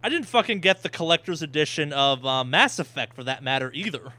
I 0.03 0.09
didn't 0.09 0.27
fucking 0.27 0.61
get 0.61 0.83
the 0.83 0.89
collector's 0.89 1.41
edition 1.41 1.93
of 1.93 2.27
uh, 2.27 2.45
Mass 2.45 2.79
Effect 2.79 3.15
for 3.15 3.23
that 3.25 3.43
matter 3.43 3.71
either. 3.75 4.13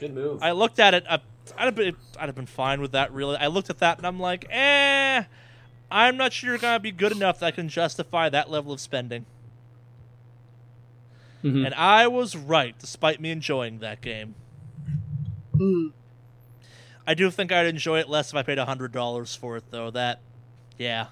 Good 0.00 0.14
move. 0.14 0.42
I 0.42 0.50
looked 0.52 0.78
at 0.80 0.94
it. 0.94 1.04
Uh, 1.08 1.18
I'd 1.56 1.66
have 1.66 1.74
been, 1.74 1.96
I'd 2.18 2.26
have 2.26 2.34
been 2.34 2.46
fine 2.46 2.80
with 2.80 2.92
that. 2.92 3.12
Really, 3.12 3.36
I 3.36 3.46
looked 3.46 3.70
at 3.70 3.78
that 3.78 3.98
and 3.98 4.06
I'm 4.06 4.18
like, 4.18 4.46
eh, 4.50 5.24
I'm 5.90 6.16
not 6.16 6.32
sure 6.32 6.50
you're 6.50 6.58
gonna 6.58 6.80
be 6.80 6.90
good 6.92 7.12
enough 7.12 7.40
that 7.40 7.46
I 7.46 7.50
can 7.50 7.68
justify 7.68 8.28
that 8.28 8.50
level 8.50 8.72
of 8.72 8.80
spending. 8.80 9.26
Mhm. 11.44 11.66
And 11.66 11.74
I 11.74 12.06
was 12.06 12.36
right, 12.36 12.78
despite 12.78 13.20
me 13.20 13.30
enjoying 13.30 13.78
that 13.78 14.00
game. 14.00 14.34
Mm. 15.56 15.92
I 17.06 17.14
do 17.14 17.30
think 17.30 17.50
I'd 17.50 17.66
enjoy 17.66 17.98
it 17.98 18.08
less 18.08 18.30
if 18.30 18.36
I 18.36 18.42
paid 18.42 18.58
hundred 18.58 18.92
dollars 18.92 19.34
for 19.34 19.56
it, 19.56 19.64
though. 19.70 19.90
That, 19.90 20.20
yeah. 20.78 21.06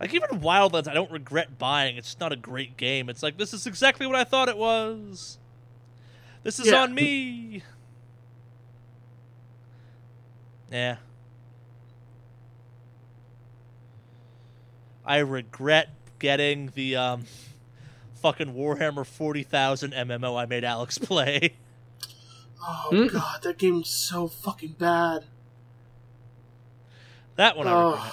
Like 0.00 0.14
even 0.14 0.40
Wildlands, 0.40 0.88
I 0.88 0.94
don't 0.94 1.10
regret 1.10 1.58
buying. 1.58 1.96
It's 1.96 2.08
just 2.08 2.20
not 2.20 2.32
a 2.32 2.36
great 2.36 2.76
game. 2.76 3.08
It's 3.08 3.22
like 3.22 3.36
this 3.36 3.52
is 3.52 3.66
exactly 3.66 4.06
what 4.06 4.16
I 4.16 4.24
thought 4.24 4.48
it 4.48 4.56
was. 4.56 5.38
This 6.42 6.58
is 6.58 6.66
Yeah. 6.68 6.82
on 6.82 6.94
me. 6.94 7.62
Yeah. 10.70 10.96
I 15.04 15.18
regret 15.18 15.90
getting 16.18 16.70
the 16.74 16.96
um, 16.96 17.24
fucking 18.14 18.54
Warhammer 18.54 19.04
40,000 19.04 19.92
MMO 19.92 20.40
I 20.40 20.46
made 20.46 20.64
Alex 20.64 20.98
play. 20.98 21.56
Oh 22.62 22.88
Mm. 22.92 23.10
god, 23.12 23.42
that 23.42 23.58
game 23.58 23.74
game's 23.76 23.88
so 23.90 24.28
fucking 24.28 24.76
bad. 24.78 25.24
That 27.36 27.56
one 27.56 27.66
I 27.66 27.72
Oh. 27.72 27.90
regret. 27.92 28.12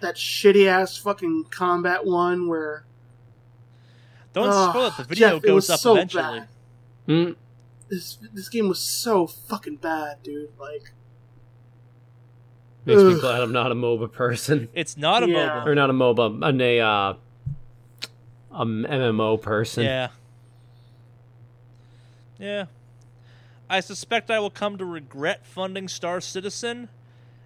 That 0.00 0.16
shitty 0.16 0.66
ass 0.66 0.96
fucking 0.96 1.44
combat 1.50 2.04
one 2.04 2.48
where 2.48 2.84
Don't 4.34 4.48
Oh, 4.50 4.70
spoil 4.70 4.86
it. 4.88 4.96
The 4.98 5.04
video 5.04 5.28
Jeff, 5.30 5.44
it 5.44 5.46
goes 5.46 5.54
was 5.54 5.70
up 5.70 5.80
so 5.80 5.94
eventually. 5.94 6.22
bad. 6.40 6.48
Mm. 7.08 7.36
this 7.88 8.18
this 8.32 8.48
game 8.50 8.68
was 8.68 8.80
so 8.80 9.26
fucking 9.26 9.76
bad, 9.76 10.22
dude. 10.22 10.50
Like 10.58 10.92
Makes 12.86 13.02
me 13.02 13.18
glad 13.20 13.40
I'm 13.40 13.52
not 13.52 13.72
a 13.72 13.74
MOBA 13.74 14.12
person. 14.12 14.68
It's 14.74 14.96
not 14.98 15.22
a 15.22 15.28
Yeah. 15.28 15.64
Or 15.64 15.72
MOBA. 15.72 15.74
not 15.74 15.90
a 15.90 15.92
MOBA, 15.94 16.44
I'm 16.46 16.60
a, 16.60 16.80
uh, 16.80 17.14
a 18.52 18.64
MMO 18.66 19.40
person. 19.40 19.84
Yeah. 19.84 20.08
Yeah. 22.38 22.66
I 23.70 23.80
suspect 23.80 24.30
I 24.30 24.38
will 24.38 24.50
come 24.50 24.76
to 24.78 24.84
regret 24.84 25.46
funding 25.46 25.88
Star 25.88 26.20
Citizen. 26.20 26.90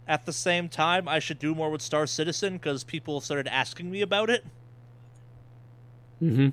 At 0.08 0.26
the 0.26 0.32
same 0.32 0.68
time, 0.68 1.06
I 1.06 1.18
should 1.20 1.38
do 1.38 1.54
more 1.54 1.70
with 1.70 1.82
Star 1.82 2.06
Citizen 2.06 2.54
because 2.54 2.82
people 2.82 3.20
started 3.20 3.46
asking 3.46 3.90
me 3.90 4.00
about 4.00 4.30
it. 4.30 4.44
hmm 6.18 6.48
I 6.48 6.52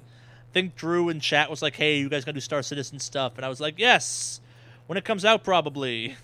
think 0.56 0.76
Drew 0.78 1.10
in 1.10 1.20
chat 1.20 1.50
was 1.50 1.62
like, 1.62 1.76
"Hey, 1.76 1.98
you 2.00 2.08
guys 2.08 2.24
gonna 2.24 2.36
do 2.36 2.40
Star 2.40 2.64
Citizen 2.64 2.98
stuff?" 2.98 3.34
And 3.36 3.46
I 3.46 3.50
was 3.50 3.60
like, 3.60 3.76
"Yes, 3.78 4.40
when 4.88 4.98
it 4.98 5.04
comes 5.04 5.26
out, 5.26 5.44
probably." 5.44 6.16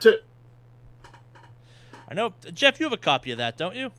to 0.00 0.18
I 2.06 2.12
know, 2.12 2.34
Jeff, 2.52 2.78
you 2.78 2.84
have 2.84 2.92
a 2.92 2.98
copy 2.98 3.30
of 3.30 3.38
that, 3.38 3.56
don't 3.56 3.74
you? 3.74 3.90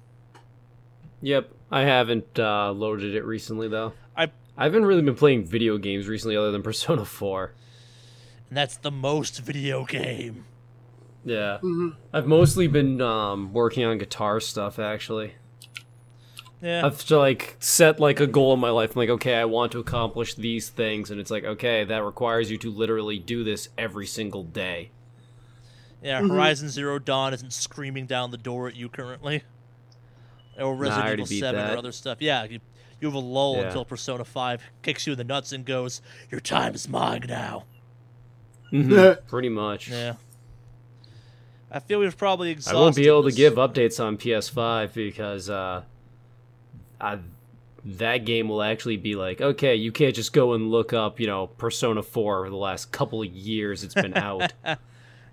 Yep. 1.22 1.50
I 1.72 1.82
haven't 1.82 2.38
uh, 2.38 2.72
loaded 2.72 3.16
it 3.16 3.26
recently, 3.26 3.68
though. 3.68 3.94
I 4.16 4.28
I 4.56 4.66
haven't 4.66 4.86
really 4.86 5.02
been 5.02 5.16
playing 5.16 5.46
video 5.46 5.80
games 5.80 6.08
recently 6.08 6.38
other 6.38 6.52
than 6.52 6.62
Persona 6.62 7.04
4. 7.04 7.52
and 8.50 8.56
that's 8.58 8.78
the 8.78 8.92
most 8.92 9.40
video 9.40 9.86
game. 9.86 10.46
Yeah. 11.26 11.58
mhm. 11.64 11.96
I've 12.14 12.28
mostly 12.28 12.68
been 12.68 13.02
um, 13.02 13.52
working 13.54 13.84
on 13.84 13.98
guitar 13.98 14.40
stuff, 14.40 14.78
actually. 14.78 15.34
Yeah, 16.62 16.86
I've 16.86 17.04
to, 17.06 17.18
like 17.20 17.58
set 17.60 18.00
like 18.00 18.20
a 18.20 18.28
goal 18.28 18.54
in 18.54 18.60
my 18.60 18.70
life. 18.72 18.92
I'm 18.96 19.00
like, 19.00 19.10
okay, 19.10 19.36
I 19.36 19.46
want 19.46 19.72
to 19.74 19.80
accomplish 19.80 20.34
these 20.36 20.70
things, 20.70 21.12
and 21.12 21.20
it's 21.20 21.30
like, 21.30 21.44
okay, 21.44 21.84
that 21.84 22.04
requires 22.04 22.50
you 22.50 22.58
to 22.60 22.72
literally 22.72 23.20
do 23.20 23.44
this 23.44 23.70
every 23.78 24.08
single 24.08 24.44
day. 24.44 24.90
Yeah, 26.02 26.22
Mhm. 26.22 26.30
Horizon 26.30 26.70
Zero 26.70 26.98
Dawn 27.00 27.34
isn't 27.34 27.52
screaming 27.54 28.06
down 28.06 28.32
the 28.32 28.38
door 28.38 28.68
at 28.68 28.76
you 28.76 28.90
currently. 28.90 29.44
Or 30.58 30.76
Resident 30.76 31.06
already 31.08 31.24
Evil 31.24 31.40
7 31.40 31.56
that. 31.62 31.74
or 31.74 31.78
other 31.78 31.92
stuff. 31.92 32.18
Yeah, 32.22 32.46
you, 32.46 32.60
you 33.02 33.08
have 33.08 33.16
a 33.16 33.20
lull 33.20 33.58
Yeah. 33.58 33.64
until 33.64 33.84
Persona 33.86 34.24
5 34.24 34.62
kicks 34.84 35.06
you 35.06 35.12
in 35.14 35.18
the 35.18 35.24
nuts 35.26 35.52
and 35.52 35.66
goes, 35.66 36.02
Your 36.32 36.40
time 36.40 36.74
is 36.76 36.88
mine 36.88 37.26
now. 37.28 37.66
Mhm, 38.72 39.18
Pretty 39.28 39.50
much. 39.50 39.90
Yeah. 39.90 40.14
I 41.72 41.80
feel 41.80 42.00
we've 42.00 42.18
probably 42.18 42.52
exhausted. 42.52 42.78
I 42.78 42.82
won't 42.82 42.96
be 42.96 43.08
able 43.08 43.24
to 43.24 43.32
give 43.32 43.56
updates 43.56 44.02
on 44.04 44.18
PS5 44.18 44.94
because 44.94 45.50
uh, 45.50 45.84
I, 47.00 47.20
that 47.86 48.26
game 48.26 48.50
will 48.50 48.62
actually 48.64 48.98
be 48.98 49.16
like, 49.16 49.42
okay, 49.42 49.76
you 49.76 49.92
can't 49.92 50.16
just 50.16 50.34
go 50.34 50.54
and 50.54 50.72
look 50.72 50.92
up, 50.94 51.20
you 51.20 51.28
know, 51.28 51.48
Persona 51.48 52.02
4 52.02 52.40
over 52.40 52.50
the 52.50 52.56
last 52.56 52.92
couple 52.92 53.22
of 53.22 53.28
years 53.28 53.84
it's 53.84 53.94
been 53.94 54.16
out. 54.18 54.52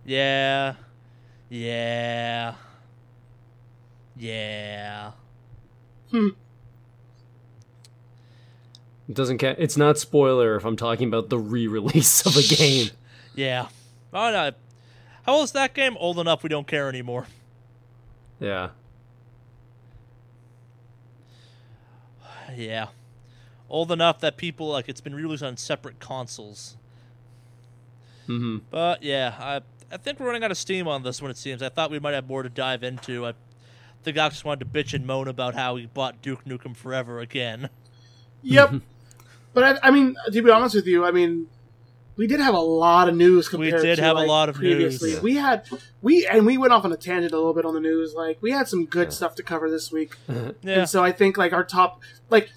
Yeah. 0.05 0.75
Yeah. 1.49 2.55
Yeah. 4.17 5.13
Hmm. 6.11 6.29
It 9.09 9.15
doesn't 9.15 9.39
ca- 9.39 9.55
It's 9.59 9.77
not 9.77 9.99
spoiler 9.99 10.57
if 10.57 10.65
I'm 10.65 10.77
talking 10.77 11.09
about 11.09 11.29
the 11.29 11.39
re-release 11.39 12.27
of 12.27 12.37
a 12.37 12.43
game. 12.43 12.89
Yeah. 13.35 13.69
Oh, 14.13 14.31
no. 14.31 14.51
How 15.23 15.33
old 15.35 15.45
is 15.45 15.53
that 15.53 15.73
game? 15.73 15.97
Old 15.99 16.19
enough 16.19 16.43
we 16.43 16.51
don't 16.51 16.67
care 16.67 16.89
anymore. 16.91 17.27
Yeah. 18.41 18.71
Yeah. 22.57 22.89
Old 23.69 23.91
enough 23.91 24.21
that 24.21 24.37
people, 24.37 24.69
like, 24.69 24.89
it's 24.89 25.01
been 25.01 25.15
released 25.15 25.43
on 25.43 25.57
separate 25.57 25.99
consoles. 25.99 26.77
hmm 28.27 28.59
But, 28.71 29.03
yeah, 29.03 29.35
I, 29.39 29.61
I 29.91 29.97
think 29.97 30.21
we're 30.21 30.27
running 30.27 30.45
out 30.45 30.51
of 30.51 30.59
steam 30.59 30.87
on 30.87 31.03
this 31.03 31.23
one, 31.23 31.31
it 31.31 31.37
seems. 31.37 31.63
I 31.63 31.69
thought 31.69 31.91
we 31.91 31.99
might 31.99 32.15
have 32.15 32.27
more 32.27 32.43
to 32.43 32.49
dive 32.49 32.83
into. 32.83 33.27
I 33.27 33.33
think 34.03 34.19
I 34.19 34.29
just 34.29 34.45
wanted 34.45 34.73
to 34.73 34.79
bitch 34.79 34.95
and 34.95 35.07
moan 35.07 35.29
about 35.29 35.55
how 35.55 35.77
he 35.77 35.87
bought 35.87 36.21
Duke 36.23 36.45
Nukem 36.45 36.77
Forever 36.77 37.21
again. 37.21 37.71
Yep. 38.43 38.75
but 39.55 39.65
I, 39.65 39.89
I 39.89 39.91
mean, 39.91 40.17
to 40.31 40.43
be 40.43 40.51
honest 40.51 40.75
with 40.75 40.87
you, 40.87 41.05
I 41.05 41.11
mean, 41.11 41.47
we 42.17 42.27
did 42.27 42.41
have 42.41 42.55
a 42.55 42.61
lot 42.61 43.09
of 43.09 43.17
news 43.17 43.51
We 43.51 43.67
compared 43.71 43.83
did 43.83 43.97
to 43.97 44.03
have 44.03 44.17
a 44.17 44.25
lot 44.25 44.49
of 44.49 44.57
previously. 44.57 45.13
news. 45.13 45.23
We 45.23 45.37
had 45.37 45.67
we 46.03 46.27
and 46.27 46.45
we 46.47 46.59
went 46.59 46.73
off 46.73 46.85
on 46.85 46.93
a 46.93 46.97
tangent 46.97 47.33
a 47.33 47.37
little 47.37 47.55
bit 47.55 47.65
on 47.65 47.75
the 47.75 47.81
news. 47.81 48.15
Like 48.15 48.39
we 48.43 48.51
had 48.51 48.69
some 48.69 48.85
good 48.87 49.13
stuff 49.13 49.35
to 49.37 49.43
cover 49.43 49.71
this 49.71 49.91
week. 49.91 50.15
Yeah. 50.29 50.81
And 50.81 50.89
so 50.89 51.03
I 51.03 51.13
think 51.13 51.37
like 51.39 51.53
our 51.53 51.65
top 51.65 52.01
like 52.31 52.51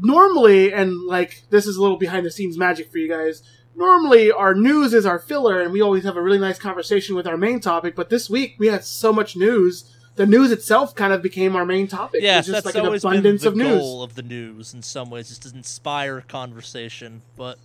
normally 0.00 0.72
and 0.72 1.00
like 1.06 1.42
this 1.50 1.66
is 1.66 1.76
a 1.76 1.82
little 1.82 1.96
behind 1.98 2.24
the 2.26 2.30
scenes 2.30 2.56
magic 2.58 2.90
for 2.90 2.98
you 2.98 3.08
guys. 3.08 3.42
Normally 3.74 4.30
our 4.30 4.54
news 4.54 4.92
is 4.94 5.06
our 5.06 5.18
filler 5.18 5.60
and 5.60 5.72
we 5.72 5.80
always 5.80 6.04
have 6.04 6.16
a 6.16 6.22
really 6.22 6.38
nice 6.38 6.58
conversation 6.58 7.14
with 7.16 7.26
our 7.26 7.36
main 7.36 7.60
topic, 7.60 7.94
but 7.96 8.10
this 8.10 8.28
week 8.30 8.54
we 8.58 8.68
had 8.68 8.84
so 8.84 9.12
much 9.12 9.36
news. 9.36 9.88
The 10.14 10.26
news 10.26 10.50
itself 10.50 10.94
kind 10.94 11.12
of 11.14 11.22
became 11.22 11.56
our 11.56 11.64
main 11.64 11.88
topic. 11.88 12.20
Yeah, 12.22 12.36
Yes, 12.36 12.46
was 12.48 12.54
just 12.56 12.64
that's 12.64 12.74
like 12.76 12.82
an 12.82 12.86
always 12.86 13.02
been 13.02 13.12
abundance 13.12 13.42
the 13.42 13.48
of 13.48 13.56
news. 13.56 13.78
goal 13.80 14.02
of 14.02 14.14
the 14.14 14.22
news 14.22 14.74
in 14.74 14.82
some 14.82 15.08
ways, 15.08 15.28
just 15.28 15.42
to 15.44 15.56
inspire 15.56 16.20
conversation. 16.20 17.22
But 17.34 17.56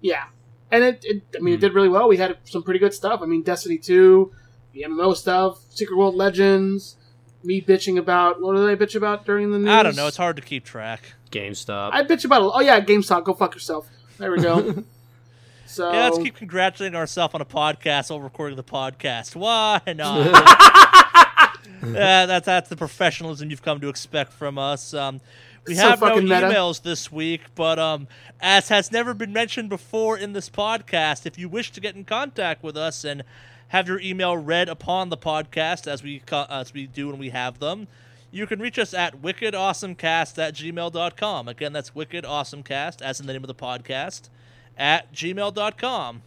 Yeah, 0.00 0.24
and 0.72 0.82
it, 0.82 1.04
it 1.04 1.22
I 1.34 1.38
Hmm. 1.38 1.44
mean, 1.44 1.54
it 1.54 1.60
did 1.60 1.74
really 1.74 1.88
well. 1.88 2.08
We 2.08 2.16
had 2.16 2.36
some 2.44 2.62
pretty 2.64 2.80
good 2.80 2.92
stuff. 2.94 3.20
I 3.22 3.26
mean, 3.26 3.42
Destiny 3.42 3.78
two, 3.78 4.32
the 4.72 4.82
MMO 4.82 5.14
stuff, 5.16 5.58
Secret 5.70 5.96
World 5.96 6.16
Legends, 6.16 6.96
me 7.44 7.60
bitching 7.60 7.98
about 7.98 8.40
what 8.40 8.56
did 8.56 8.68
I 8.68 8.74
bitch 8.74 8.96
about 8.96 9.24
during 9.26 9.50
the 9.52 9.58
news? 9.58 9.68
I 9.68 9.82
don't 9.84 9.94
know; 9.96 10.06
it's 10.08 10.16
hard 10.16 10.36
to 10.36 10.42
keep 10.42 10.64
track. 10.64 11.14
GameStop. 11.30 11.90
I 11.92 12.02
bitch 12.02 12.24
about 12.24 12.42
oh 12.54 12.60
yeah, 12.60 12.80
GameStop, 12.80 13.24
go 13.24 13.34
fuck 13.34 13.54
yourself. 13.54 13.88
There 14.18 14.30
we 14.32 14.40
go. 14.42 14.84
so 15.66 15.92
Yeah, 15.92 16.04
let's 16.04 16.18
keep 16.18 16.36
congratulating 16.36 16.94
ourselves 16.96 17.34
on 17.34 17.40
a 17.40 17.44
podcast 17.46 18.10
while 18.10 18.20
recording 18.20 18.56
the 18.56 18.62
podcast. 18.64 19.34
Why 19.36 19.80
not? 19.86 20.26
yeah, 21.84 22.26
that's 22.26 22.46
that's 22.46 22.68
the 22.68 22.76
professionalism 22.76 23.50
you've 23.50 23.62
come 23.62 23.80
to 23.80 23.88
expect 23.88 24.32
from 24.32 24.58
us. 24.58 24.94
Um, 24.94 25.20
we 25.66 25.74
So 25.74 25.82
have 25.88 26.00
no 26.00 26.20
meta. 26.20 26.48
emails 26.48 26.82
this 26.82 27.10
week, 27.12 27.42
but 27.54 27.78
um, 27.78 28.08
as 28.40 28.68
has 28.68 28.90
never 28.90 29.14
been 29.14 29.32
mentioned 29.32 29.68
before 29.68 30.16
in 30.18 30.32
this 30.32 30.50
podcast, 30.50 31.26
if 31.26 31.38
you 31.38 31.48
wish 31.48 31.70
to 31.72 31.80
get 31.80 31.94
in 31.94 32.04
contact 32.04 32.62
with 32.62 32.76
us 32.76 33.04
and 33.04 33.22
have 33.68 33.88
your 33.88 34.00
email 34.00 34.36
read 34.36 34.68
upon 34.68 35.08
the 35.08 35.16
podcast 35.16 35.86
as 35.86 36.02
we 36.02 36.22
as 36.30 36.72
we 36.74 36.86
do 36.86 37.08
when 37.08 37.18
we 37.18 37.30
have 37.30 37.58
them, 37.58 37.86
you 38.30 38.46
can 38.46 38.58
reach 38.60 38.78
us 38.78 38.92
at 38.92 39.22
wickedawesomecast 39.22 40.38
at 40.38 40.54
gmail.com. 40.54 41.48
Again, 41.48 41.72
that's 41.72 41.90
wickedawesomecast, 41.90 43.00
as 43.02 43.20
in 43.20 43.26
the 43.26 43.32
name 43.32 43.44
of 43.44 43.48
the 43.48 43.54
podcast, 43.54 44.28
at 44.76 45.12
gmail.com. 45.12 46.22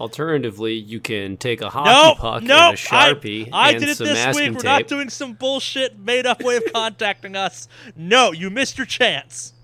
Alternatively, 0.00 0.74
you 0.74 1.00
can 1.00 1.36
take 1.36 1.60
a 1.60 1.68
hockey 1.70 1.90
No, 1.90 2.14
puck 2.14 2.42
no, 2.44 2.68
and 2.68 2.74
a 2.74 2.76
sharpie 2.76 3.48
I, 3.52 3.68
I 3.68 3.70
and 3.72 3.80
did 3.80 3.88
it 3.88 3.96
some 3.96 4.06
this 4.06 4.14
masking 4.14 4.44
week. 4.44 4.52
We're 4.54 4.60
tape. 4.60 4.64
not 4.64 4.86
doing 4.86 5.10
some 5.10 5.32
bullshit 5.32 5.98
made 5.98 6.24
up 6.24 6.40
way 6.42 6.56
of 6.56 6.64
contacting 6.72 7.34
us. 7.34 7.68
No, 7.96 8.30
you 8.32 8.48
missed 8.48 8.78
your 8.78 8.86
chance. 8.86 9.54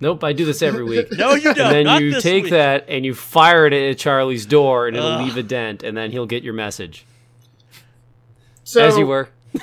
Nope, 0.00 0.24
I 0.24 0.32
do 0.32 0.44
this 0.44 0.60
every 0.60 0.82
week. 0.82 1.12
No, 1.12 1.34
you 1.34 1.54
don't. 1.54 1.60
and 1.60 1.74
then 1.74 1.84
not 1.84 2.02
you 2.02 2.14
this 2.14 2.22
take 2.24 2.44
week. 2.44 2.50
that 2.52 2.86
and 2.88 3.04
you 3.06 3.14
fire 3.14 3.64
it 3.66 3.72
at 3.72 3.96
Charlie's 3.96 4.44
door, 4.44 4.88
and 4.88 4.96
it'll 4.96 5.08
Ugh. 5.08 5.24
leave 5.24 5.36
a 5.36 5.42
dent, 5.44 5.84
and 5.84 5.96
then 5.96 6.10
he'll 6.10 6.26
get 6.26 6.42
your 6.42 6.52
message. 6.52 7.06
so, 8.64 8.84
As 8.84 8.96
you 8.98 9.06
were. 9.06 9.28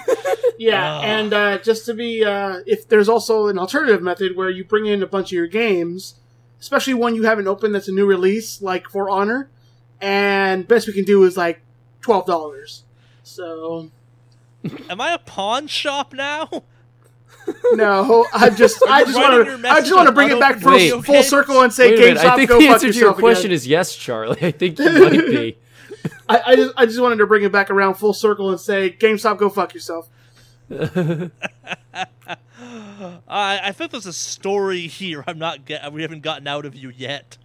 Yeah, 0.57 0.97
Ugh. 0.97 1.03
and 1.05 1.33
uh, 1.33 1.57
just 1.57 1.87
to 1.87 1.93
be, 1.95 2.23
uh, 2.23 2.59
if 2.67 2.87
there's 2.87 3.09
also 3.09 3.47
an 3.47 3.57
alternative 3.57 4.01
method 4.03 4.37
where 4.37 4.49
you 4.49 4.63
bring 4.63 4.85
in 4.85 5.01
a 5.01 5.07
bunch 5.07 5.29
of 5.29 5.31
your 5.33 5.47
games, 5.47 6.15
especially 6.59 6.93
one 6.93 7.15
you 7.15 7.23
haven't 7.23 7.47
opened 7.47 7.73
that's 7.73 7.87
a 7.87 7.91
new 7.91 8.05
release, 8.05 8.61
like 8.61 8.87
For 8.87 9.09
Honor, 9.09 9.49
and 10.01 10.67
best 10.67 10.87
we 10.87 10.93
can 10.93 11.05
do 11.05 11.23
is 11.23 11.37
like 11.37 11.61
twelve 12.01 12.25
dollars. 12.25 12.83
So 13.23 13.91
Am 14.89 15.01
I 15.01 15.13
a 15.13 15.17
pawn 15.19 15.67
shop 15.67 16.13
now? 16.13 16.49
no, 17.73 18.27
I 18.33 18.49
just, 18.51 18.81
I 18.87 19.03
just 19.03 19.17
want 19.17 19.61
to, 19.61 19.69
I 19.69 19.79
just 19.79 19.95
want 19.95 20.07
to 20.07 20.13
bring 20.13 20.29
it 20.29 20.39
back 20.39 20.59
full, 20.59 20.73
unopened 20.73 21.05
full 21.05 21.15
video 21.15 21.21
circle 21.27 21.61
and 21.61 21.73
say 21.73 21.91
Wait 21.91 21.97
a 21.97 22.01
minute, 22.01 22.17
I 22.19 22.23
GameStop, 22.23 22.35
think 22.35 22.49
go 22.49 22.59
the 22.59 22.65
fuck 22.65 22.73
answer 22.73 22.93
to 22.93 22.99
your 22.99 23.13
question 23.13 23.45
again. 23.47 23.55
is 23.55 23.67
yes, 23.67 23.95
Charlie. 23.95 24.37
I 24.41 24.51
think 24.51 24.77
you 24.77 24.85
might 24.85 25.11
be. 25.11 25.57
I, 26.29 26.41
I 26.45 26.55
just, 26.55 26.73
I 26.77 26.85
just 26.85 27.01
wanted 27.01 27.17
to 27.17 27.27
bring 27.27 27.43
it 27.43 27.51
back 27.51 27.69
around 27.71 27.95
full 27.95 28.13
circle 28.13 28.51
and 28.51 28.59
say 28.59 28.91
GameStop, 28.91 29.37
go 29.37 29.49
fuck 29.49 29.73
yourself. 29.73 30.07
I, 30.69 31.29
I 33.27 33.71
think 33.71 33.91
there's 33.91 34.05
a 34.05 34.13
story 34.13 34.87
here. 34.87 35.23
I'm 35.27 35.39
not. 35.39 35.65
Get, 35.65 35.91
we 35.91 36.03
haven't 36.03 36.21
gotten 36.21 36.47
out 36.47 36.65
of 36.65 36.75
you 36.75 36.89
yet. 36.95 37.37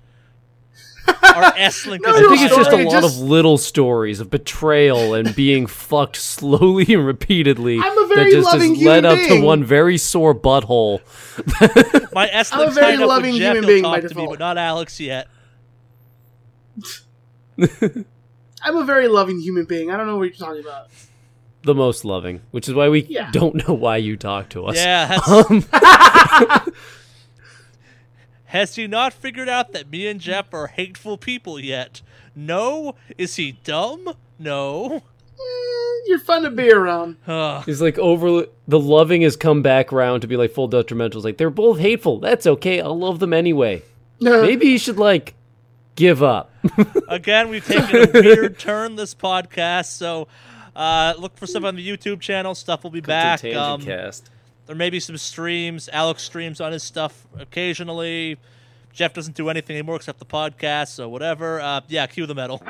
Our 1.09 1.53
S 1.57 1.87
link 1.87 2.03
No, 2.05 2.11
I 2.11 2.21
think 2.21 2.41
it's 2.43 2.57
just 2.57 2.71
a 2.71 2.77
lot 2.85 3.03
just- 3.03 3.17
of 3.21 3.23
little 3.23 3.59
stories 3.59 4.21
of 4.21 4.31
betrayal 4.31 5.15
and 5.15 5.35
being 5.35 5.67
fucked 5.69 6.17
slowly 6.17 6.93
and 6.95 7.05
repeatedly 7.07 7.79
I'm 7.83 7.99
a 8.05 8.07
very 8.07 8.25
that 8.25 8.31
just 8.37 8.45
loving 8.47 8.75
has 8.75 8.85
led 8.85 9.05
human 9.05 9.21
up 9.23 9.29
to 9.29 9.41
one 9.43 9.65
very 9.65 9.99
sore 9.99 10.35
butthole. 10.35 11.01
My 12.15 12.29
S 12.33 12.53
I'm 12.53 12.69
a 12.69 12.71
very 12.71 12.97
loving 12.97 13.33
with 13.33 13.41
Jeff. 13.43 13.55
human 13.55 13.67
being 13.69 13.83
talk 13.83 14.03
by 14.03 14.09
to 14.09 14.15
me, 14.15 14.27
but 14.27 14.39
not 14.39 14.57
Alex 14.59 14.99
yet. 15.01 15.29
I'm 17.59 18.77
a 18.77 18.85
very 18.85 19.09
loving 19.09 19.39
human 19.41 19.65
being. 19.65 19.91
I 19.91 19.97
don't 19.97 20.07
know 20.07 20.17
what 20.17 20.25
you're 20.25 20.33
talking 20.49 20.63
about. 20.63 20.89
The 21.63 21.75
most 21.75 22.05
loving, 22.05 22.43
which 22.53 22.69
is 22.69 22.75
why 22.75 22.89
we 22.89 23.03
Yeah. 23.05 23.31
don't 23.33 23.67
know 23.67 23.75
why 23.75 23.97
you 23.99 24.17
talk 24.17 24.49
to 24.51 24.67
us. 24.67 24.77
Yeah. 24.77 25.09
That's, 25.09 25.29
Um, 25.29 25.65
has 28.47 28.75
he 28.77 28.87
not 28.87 29.13
figured 29.13 29.49
out 29.49 29.73
that 29.73 29.91
me 29.91 30.07
and 30.07 30.21
Jeff 30.21 30.53
are 30.55 30.69
hateful 30.69 31.17
people 31.19 31.59
yet? 31.61 32.03
No. 32.35 32.95
Is 33.19 33.37
he 33.37 33.53
dumb? 33.65 34.15
No. 34.39 35.03
Eh, 35.39 36.03
you're 36.07 36.19
fun 36.19 36.43
to 36.45 36.51
be 36.51 36.71
around. 36.71 37.17
Ugh. 37.27 37.63
He's 37.67 37.83
like 37.83 37.99
over 37.99 38.47
the 38.69 38.79
loving 38.81 39.23
has 39.23 39.37
come 39.37 39.63
back 39.63 39.93
around 39.93 40.21
to 40.21 40.27
be 40.27 40.37
like 40.37 40.51
full 40.53 40.69
detrimental. 40.69 41.19
It's 41.21 41.25
like 41.25 41.37
they're 41.39 41.51
both 41.51 41.79
hateful. 41.79 42.21
That's 42.21 42.47
okay. 42.47 42.81
I'll 42.81 42.99
love 42.99 43.19
them 43.19 43.33
anyway. 43.33 43.83
Maybe 44.21 44.69
you 44.69 44.79
should 44.79 44.97
like 44.99 45.35
give 45.95 46.23
up. 46.23 46.51
Again, 47.09 47.49
we've 47.49 47.67
taken 47.67 48.09
a 48.09 48.21
weird 48.21 48.59
turn 48.59 48.97
this 48.97 49.15
podcast, 49.15 49.87
so 49.87 50.29
uh, 50.75 51.15
look 51.19 51.37
for 51.37 51.47
stuff 51.47 51.65
on 51.65 51.77
the 51.77 51.87
YouTube 51.87 52.21
channel. 52.21 52.55
Stuff 52.55 52.83
will 52.83 52.91
be 52.91 53.01
back. 53.01 53.41
Tangent 53.41 53.61
Um, 53.63 53.83
cast. 53.83 54.31
There 54.67 54.77
may 54.77 54.91
be 54.91 55.01
some 55.01 55.17
streams. 55.17 55.89
Alex 55.93 56.23
streams 56.23 56.61
on 56.61 56.73
his 56.73 56.83
stuff 56.83 57.27
occasionally. 57.39 58.37
Jeff 58.93 59.13
doesn't 59.13 59.37
do 59.37 59.49
anything 59.51 59.77
anymore 59.77 59.97
except 59.97 60.19
the 60.19 60.25
podcast, 60.25 60.89
so 60.89 61.09
whatever. 61.09 61.61
Uh, 61.61 61.81
yeah, 61.89 62.07
cue 62.07 62.27
the 62.27 62.35
metal. 62.35 62.63